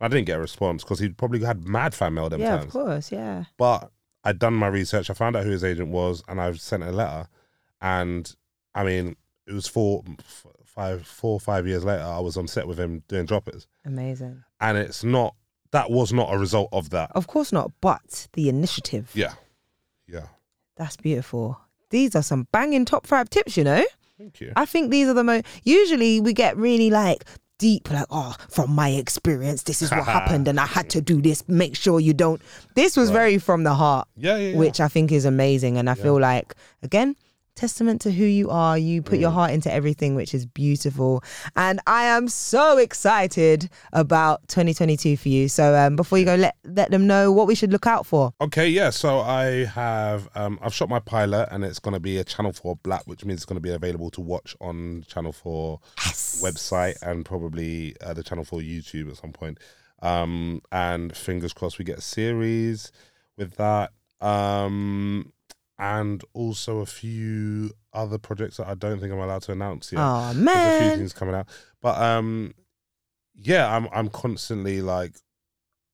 I 0.01 0.09
didn't 0.09 0.27
get 0.27 0.37
a 0.39 0.41
response 0.41 0.83
because 0.83 0.99
he 0.99 1.09
probably 1.09 1.41
had 1.45 1.65
mad 1.67 1.95
fan 1.95 2.15
mail 2.15 2.29
them 2.29 2.41
yeah, 2.41 2.61
of 2.61 2.69
course. 2.71 3.11
Yeah. 3.13 3.45
But 3.57 3.91
I'd 4.25 4.39
done 4.39 4.53
my 4.55 4.67
research. 4.67 5.09
I 5.09 5.15
found 5.15 5.37
out 5.37 5.45
who 5.45 5.51
his 5.51 5.65
agent 5.65 5.89
was, 5.89 6.23
and 6.29 6.39
I 6.41 6.53
sent 6.55 6.83
a 6.83 6.91
letter. 6.93 7.29
And 7.81 8.35
I 8.75 8.85
mean, 8.85 9.17
it 9.47 9.53
was 9.55 9.67
four, 9.69 10.03
f- 10.19 10.47
five, 10.77 11.05
four, 11.07 11.33
or 11.33 11.41
five 11.41 11.66
years 11.66 11.85
later. 11.85 12.05
I 12.05 12.20
was 12.20 12.37
on 12.37 12.47
set 12.47 12.68
with 12.68 12.79
him 12.79 13.03
doing 13.09 13.27
droppers, 13.27 13.66
Amazing. 13.85 14.45
and 14.61 14.79
it's 14.79 15.03
not. 15.03 15.35
That 15.72 15.91
was 15.91 16.12
not 16.12 16.33
a 16.33 16.39
result 16.39 16.68
of 16.72 16.91
that. 16.91 17.11
Of 17.14 17.27
course 17.27 17.53
not, 17.53 17.72
but 17.81 18.29
the 18.35 18.49
initiative. 18.49 19.11
Yeah, 19.14 19.33
yeah. 20.07 20.27
That's 20.77 20.97
beautiful. 20.97 21.59
These 21.91 22.14
are 22.14 22.22
some 22.22 22.47
banging 22.53 22.85
top 22.85 23.07
five 23.07 23.29
tips, 23.31 23.57
you 23.57 23.64
know? 23.64 23.85
Thank 24.18 24.41
you. 24.41 24.53
I 24.57 24.64
think 24.64 24.91
these 24.91 25.09
are 25.09 25.14
the 25.14 25.24
most. 25.24 25.45
Usually 25.64 26.20
we 26.20 26.33
get 26.33 26.57
really 26.57 26.91
like 26.91 27.24
deep, 27.59 27.91
like, 27.91 28.07
oh, 28.11 28.35
from 28.49 28.70
my 28.72 28.91
experience, 28.91 29.64
this 29.64 29.83
is 29.83 29.91
what 29.91 30.05
happened 30.18 30.47
and 30.49 30.59
I 30.61 30.66
had 30.66 30.89
to 30.91 31.01
do 31.01 31.20
this. 31.20 31.47
Make 31.49 31.74
sure 31.77 31.99
you 32.01 32.14
don't. 32.14 32.41
This 32.74 32.97
was 32.97 33.09
Right. 33.09 33.14
very 33.14 33.39
from 33.39 33.64
the 33.64 33.74
heart, 33.74 34.07
Yeah, 34.16 34.37
yeah. 34.37 34.49
yeah. 34.51 34.57
which 34.57 34.81
I 34.81 34.89
think 34.89 35.11
is 35.12 35.24
amazing. 35.24 35.77
And 35.79 35.89
I 35.91 35.95
feel 35.95 36.18
like, 36.20 36.55
again, 36.83 37.16
testament 37.57 38.01
to 38.03 38.13
who 38.13 38.25
you 38.25 38.51
are. 38.51 38.79
You 38.79 39.03
put 39.03 39.19
Mm. 39.19 39.23
your 39.23 39.31
heart 39.31 39.51
into 39.51 39.73
everything, 39.73 40.15
which 40.15 40.33
is 40.35 40.47
beautiful. 40.47 41.25
And 41.57 41.81
I 41.87 42.05
am 42.05 42.29
so 42.29 42.79
excited 42.79 43.69
about 43.93 44.47
2022 44.49 45.17
for 45.17 45.29
you. 45.29 45.49
So 45.49 45.75
um, 45.75 45.97
before 45.97 46.19
you 46.19 46.25
go, 46.25 46.35
let, 46.37 46.57
let 46.65 46.91
them 46.91 47.07
know 47.07 47.33
what 47.33 47.47
we 47.47 47.55
should 47.55 47.73
look 47.73 47.87
out 47.87 48.07
for. 48.07 48.33
Okay, 48.41 48.69
yeah. 48.69 48.91
So 48.91 49.21
I 49.21 49.65
have 49.65 50.29
um 50.35 50.59
I've 50.63 50.75
shot 50.75 50.89
my 50.89 51.01
pilot 51.01 51.49
and 51.51 51.65
it's 51.65 51.79
gonna 51.81 51.99
be 52.01 52.19
a 52.19 52.25
Channel 52.25 52.53
4 52.53 52.77
Blap, 52.77 53.07
which 53.07 53.25
means 53.25 53.39
it's 53.39 53.47
gonna 53.47 53.61
be 53.61 53.71
available 53.73 54.11
to 54.11 54.21
watch 54.21 54.55
on 54.61 55.05
Channel 55.09 55.33
4 55.33 55.81
website 56.43 57.01
and 57.03 57.25
probably 57.25 57.97
uh, 58.03 58.13
the 58.15 58.23
Channel 58.23 58.45
4 58.45 58.61
YouTube 58.61 59.11
at 59.11 59.17
some 59.17 59.33
point. 59.33 59.59
Um 60.03 60.61
and 60.71 61.17
fingers 61.17 61.53
crossed 61.55 61.79
we 61.79 61.85
get 61.85 61.99
a 61.99 62.03
series 62.03 62.93
with 63.39 63.57
that. 63.57 63.93
Um 64.21 65.33
and 65.79 66.22
also 66.33 66.79
a 66.79 66.87
few 66.87 67.70
other 67.93 68.18
projects 68.18 68.57
that 68.59 68.66
I 68.68 68.74
don't 68.74 68.99
think 69.01 69.12
I'm 69.12 69.18
allowed 69.18 69.43
to 69.43 69.53
announce 69.53 69.93
yet. 69.93 70.01
Oh, 70.03 70.33
There's 70.35 70.83
a 70.83 70.89
few 70.89 70.97
things 70.99 71.12
coming 71.12 71.35
out. 71.35 71.47
But 71.83 72.01
um 72.01 72.55
yeah, 73.35 73.74
I'm 73.74 73.89
I'm 73.93 74.09
constantly 74.09 74.81
like 74.81 75.12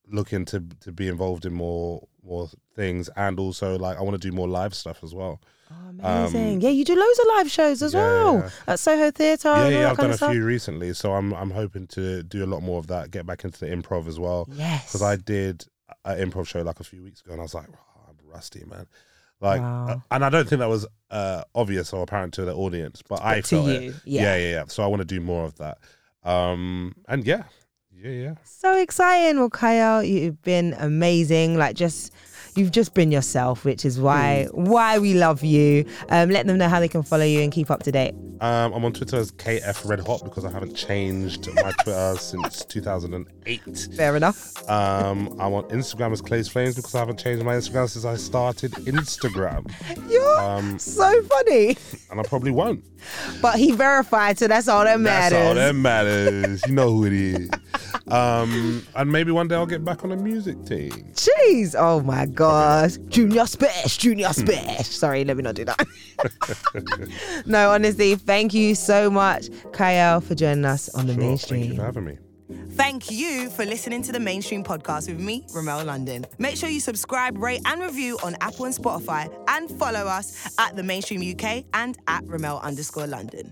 looking 0.07 0.45
to 0.45 0.63
to 0.81 0.91
be 0.91 1.07
involved 1.07 1.45
in 1.45 1.53
more 1.53 2.07
more 2.25 2.49
things, 2.75 3.09
and 3.17 3.37
also 3.39 3.77
like 3.77 3.97
I 3.97 4.01
want 4.01 4.21
to 4.21 4.29
do 4.29 4.33
more 4.35 4.47
live 4.47 4.73
stuff 4.73 5.03
as 5.03 5.13
well. 5.13 5.41
Oh, 5.71 5.89
amazing. 5.99 6.61
yeah, 6.61 6.69
you 6.69 6.85
do 6.85 6.95
loads 6.95 7.19
of 7.19 7.25
live 7.35 7.49
shows 7.51 7.81
as 7.81 7.95
Um, 7.95 7.99
yeah, 8.01 8.23
well 8.23 8.35
yeah. 8.35 8.49
at 8.73 8.79
Soho 8.79 9.11
Theatre. 9.11 9.49
yeah, 9.49 9.67
yeah, 9.69 9.91
I've 9.91 9.97
done 9.97 10.11
a 10.11 10.17
few 10.17 10.45
recently, 10.45 10.93
so 10.93 11.13
I'm 11.13 11.33
I'm 11.33 11.51
hoping 11.51 11.87
to 11.87 12.23
do 12.23 12.43
a 12.43 12.47
lot 12.47 12.61
more 12.61 12.79
of 12.79 12.87
that. 12.87 13.11
Get 13.11 13.25
back 13.25 13.43
into 13.43 13.59
the 13.59 13.67
improv 13.67 14.07
as 14.07 14.19
well. 14.19 14.47
Yes. 14.51 14.85
because 14.85 15.01
I 15.01 15.15
did 15.17 15.65
an 16.05 16.29
improv 16.31 16.47
show 16.47 16.61
like 16.61 16.79
a 16.79 16.83
few 16.83 17.03
weeks 17.03 17.21
ago, 17.21 17.31
and 17.33 17.41
I 17.41 17.43
was 17.43 17.53
like, 17.55 17.67
"Oh, 17.73 18.01
I'm 18.09 18.15
rusty, 18.31 18.63
man. 18.65 18.87
Like, 19.43 19.61
Wow. 19.61 19.87
uh, 19.89 19.95
and 20.09 20.23
I 20.25 20.29
don't 20.29 20.47
think 20.47 20.59
that 20.59 20.69
was 20.69 20.87
uh, 21.11 21.43
obvious 21.53 21.91
or 21.93 22.01
apparent 22.03 22.33
to 22.35 22.45
the 22.45 22.55
audience, 22.55 23.03
but, 23.07 23.21
I 23.21 23.35
But 23.35 23.45
to 23.45 23.55
felt 23.57 23.67
you, 23.67 23.73
it. 23.73 23.95
yeah. 24.05 24.21
yeah, 24.23 24.35
yeah, 24.37 24.49
yeah. 24.51 24.63
So 24.67 24.83
I 24.83 24.87
want 24.87 25.01
to 25.01 25.05
do 25.05 25.19
more 25.21 25.43
of 25.45 25.55
that. 25.57 25.77
Um, 26.23 26.95
and 27.09 27.25
yeah, 27.25 27.43
yeah, 27.93 28.09
yeah. 28.11 28.35
So 28.45 28.77
exciting. 28.77 29.37
Well, 29.39 29.49
Kiell, 29.49 30.07
you've 30.07 30.41
been 30.43 30.73
amazing. 30.79 31.57
Like 31.57 31.75
just 31.75 32.13
you've 32.55 32.71
just 32.71 32.93
been 32.93 33.11
yourself, 33.11 33.65
which 33.65 33.85
is 33.85 33.99
why 33.99 34.47
why 34.51 34.99
we 34.99 35.13
love 35.13 35.43
you. 35.43 35.85
Um, 36.09 36.29
let 36.29 36.47
them 36.47 36.57
know 36.57 36.69
how 36.69 36.79
they 36.79 36.87
can 36.87 37.03
follow 37.03 37.25
you 37.25 37.41
and 37.41 37.51
keep 37.51 37.69
up 37.71 37.83
to 37.83 37.91
date. 37.91 38.13
Um, 38.41 38.73
I'm 38.73 38.83
on 38.83 38.91
Twitter 38.91 39.15
as 39.15 39.31
KF 39.31 39.87
Red 39.87 40.01
Hot 40.05 40.21
because 40.23 40.43
I 40.43 40.51
haven't 40.51 40.75
changed 40.75 41.47
my 41.53 41.71
Twitter 41.83 42.15
since 42.19 42.65
2008. 42.65 43.87
Fair 43.95 44.17
enough. 44.17 44.69
Um, 44.69 45.29
I'm 45.39 45.53
on 45.53 45.63
Instagram 45.69 46.11
as 46.11 46.19
Clay's 46.21 46.49
Flames 46.49 46.75
because 46.75 46.93
I 46.93 46.99
haven't 46.99 47.19
changed 47.19 47.45
my 47.45 47.53
Instagram 47.53 47.89
since 47.89 48.03
I 48.03 48.15
started 48.17 48.71
Instagram, 48.71 49.71
You're 50.11 50.39
Um, 50.41 50.77
so 50.77 51.21
funny. 51.23 51.77
and 52.11 52.19
I 52.19 52.23
probably 52.23 52.51
won't. 52.51 52.83
But 53.41 53.55
he 53.59 53.71
verified, 53.71 54.37
so 54.39 54.47
that's 54.47 54.67
all 54.67 54.83
that 54.83 54.99
matters. 54.99 55.37
That's 55.37 55.47
all 55.47 55.55
that 55.55 55.75
matters. 55.75 56.61
you 56.67 56.73
know 56.73 56.91
who 56.91 57.05
it 57.05 57.13
is. 57.13 57.49
Um, 58.07 58.85
and 58.95 59.11
maybe 59.11 59.31
one 59.31 59.47
day 59.47 59.55
I'll 59.55 59.65
get 59.65 59.85
back 59.85 60.03
on 60.03 60.11
a 60.11 60.15
music 60.17 60.65
team. 60.65 60.91
Jeez. 61.13 61.75
Oh 61.77 62.01
my 62.01 62.25
gosh. 62.47 62.97
Junior 63.09 63.45
Spash, 63.45 63.97
Junior 63.97 64.27
Hmm. 64.27 64.45
Spash. 64.45 64.87
Sorry, 64.87 65.23
let 65.25 65.37
me 65.37 65.43
not 65.43 65.55
do 65.55 65.65
that. 65.65 65.85
no, 67.45 67.71
honestly, 67.71 68.15
thank 68.15 68.53
you 68.53 68.75
so 68.75 69.09
much, 69.09 69.47
Kiell, 69.71 70.23
for 70.23 70.35
joining 70.35 70.65
us 70.65 70.89
on 70.89 71.07
the 71.07 71.13
Sure, 71.13 71.21
Thank 71.21 71.21
you 71.21 71.27
mainstream. 71.57 71.75
for 71.75 71.83
having 71.83 72.05
me. 72.05 72.17
Thank 72.75 73.09
you 73.09 73.49
for 73.49 73.65
listening 73.65 74.01
to 74.03 74.11
the 74.11 74.19
Mainstream 74.19 74.63
Podcast 74.63 75.07
with 75.07 75.19
me, 75.19 75.45
Remel 75.55 75.85
London. 75.85 76.25
Make 76.37 76.55
sure 76.55 76.69
you 76.69 76.79
subscribe, 76.79 77.37
rate, 77.37 77.61
and 77.65 77.81
review 77.81 78.17
on 78.23 78.35
Apple 78.41 78.65
and 78.65 78.75
Spotify, 78.75 79.33
and 79.47 79.69
follow 79.71 80.05
us 80.05 80.53
at 80.59 80.75
the 80.75 80.83
Mainstream 80.83 81.21
UK 81.21 81.63
and 81.73 81.97
at 82.07 82.23
Remel 82.25 82.61
underscore 82.61 83.07
London. 83.07 83.51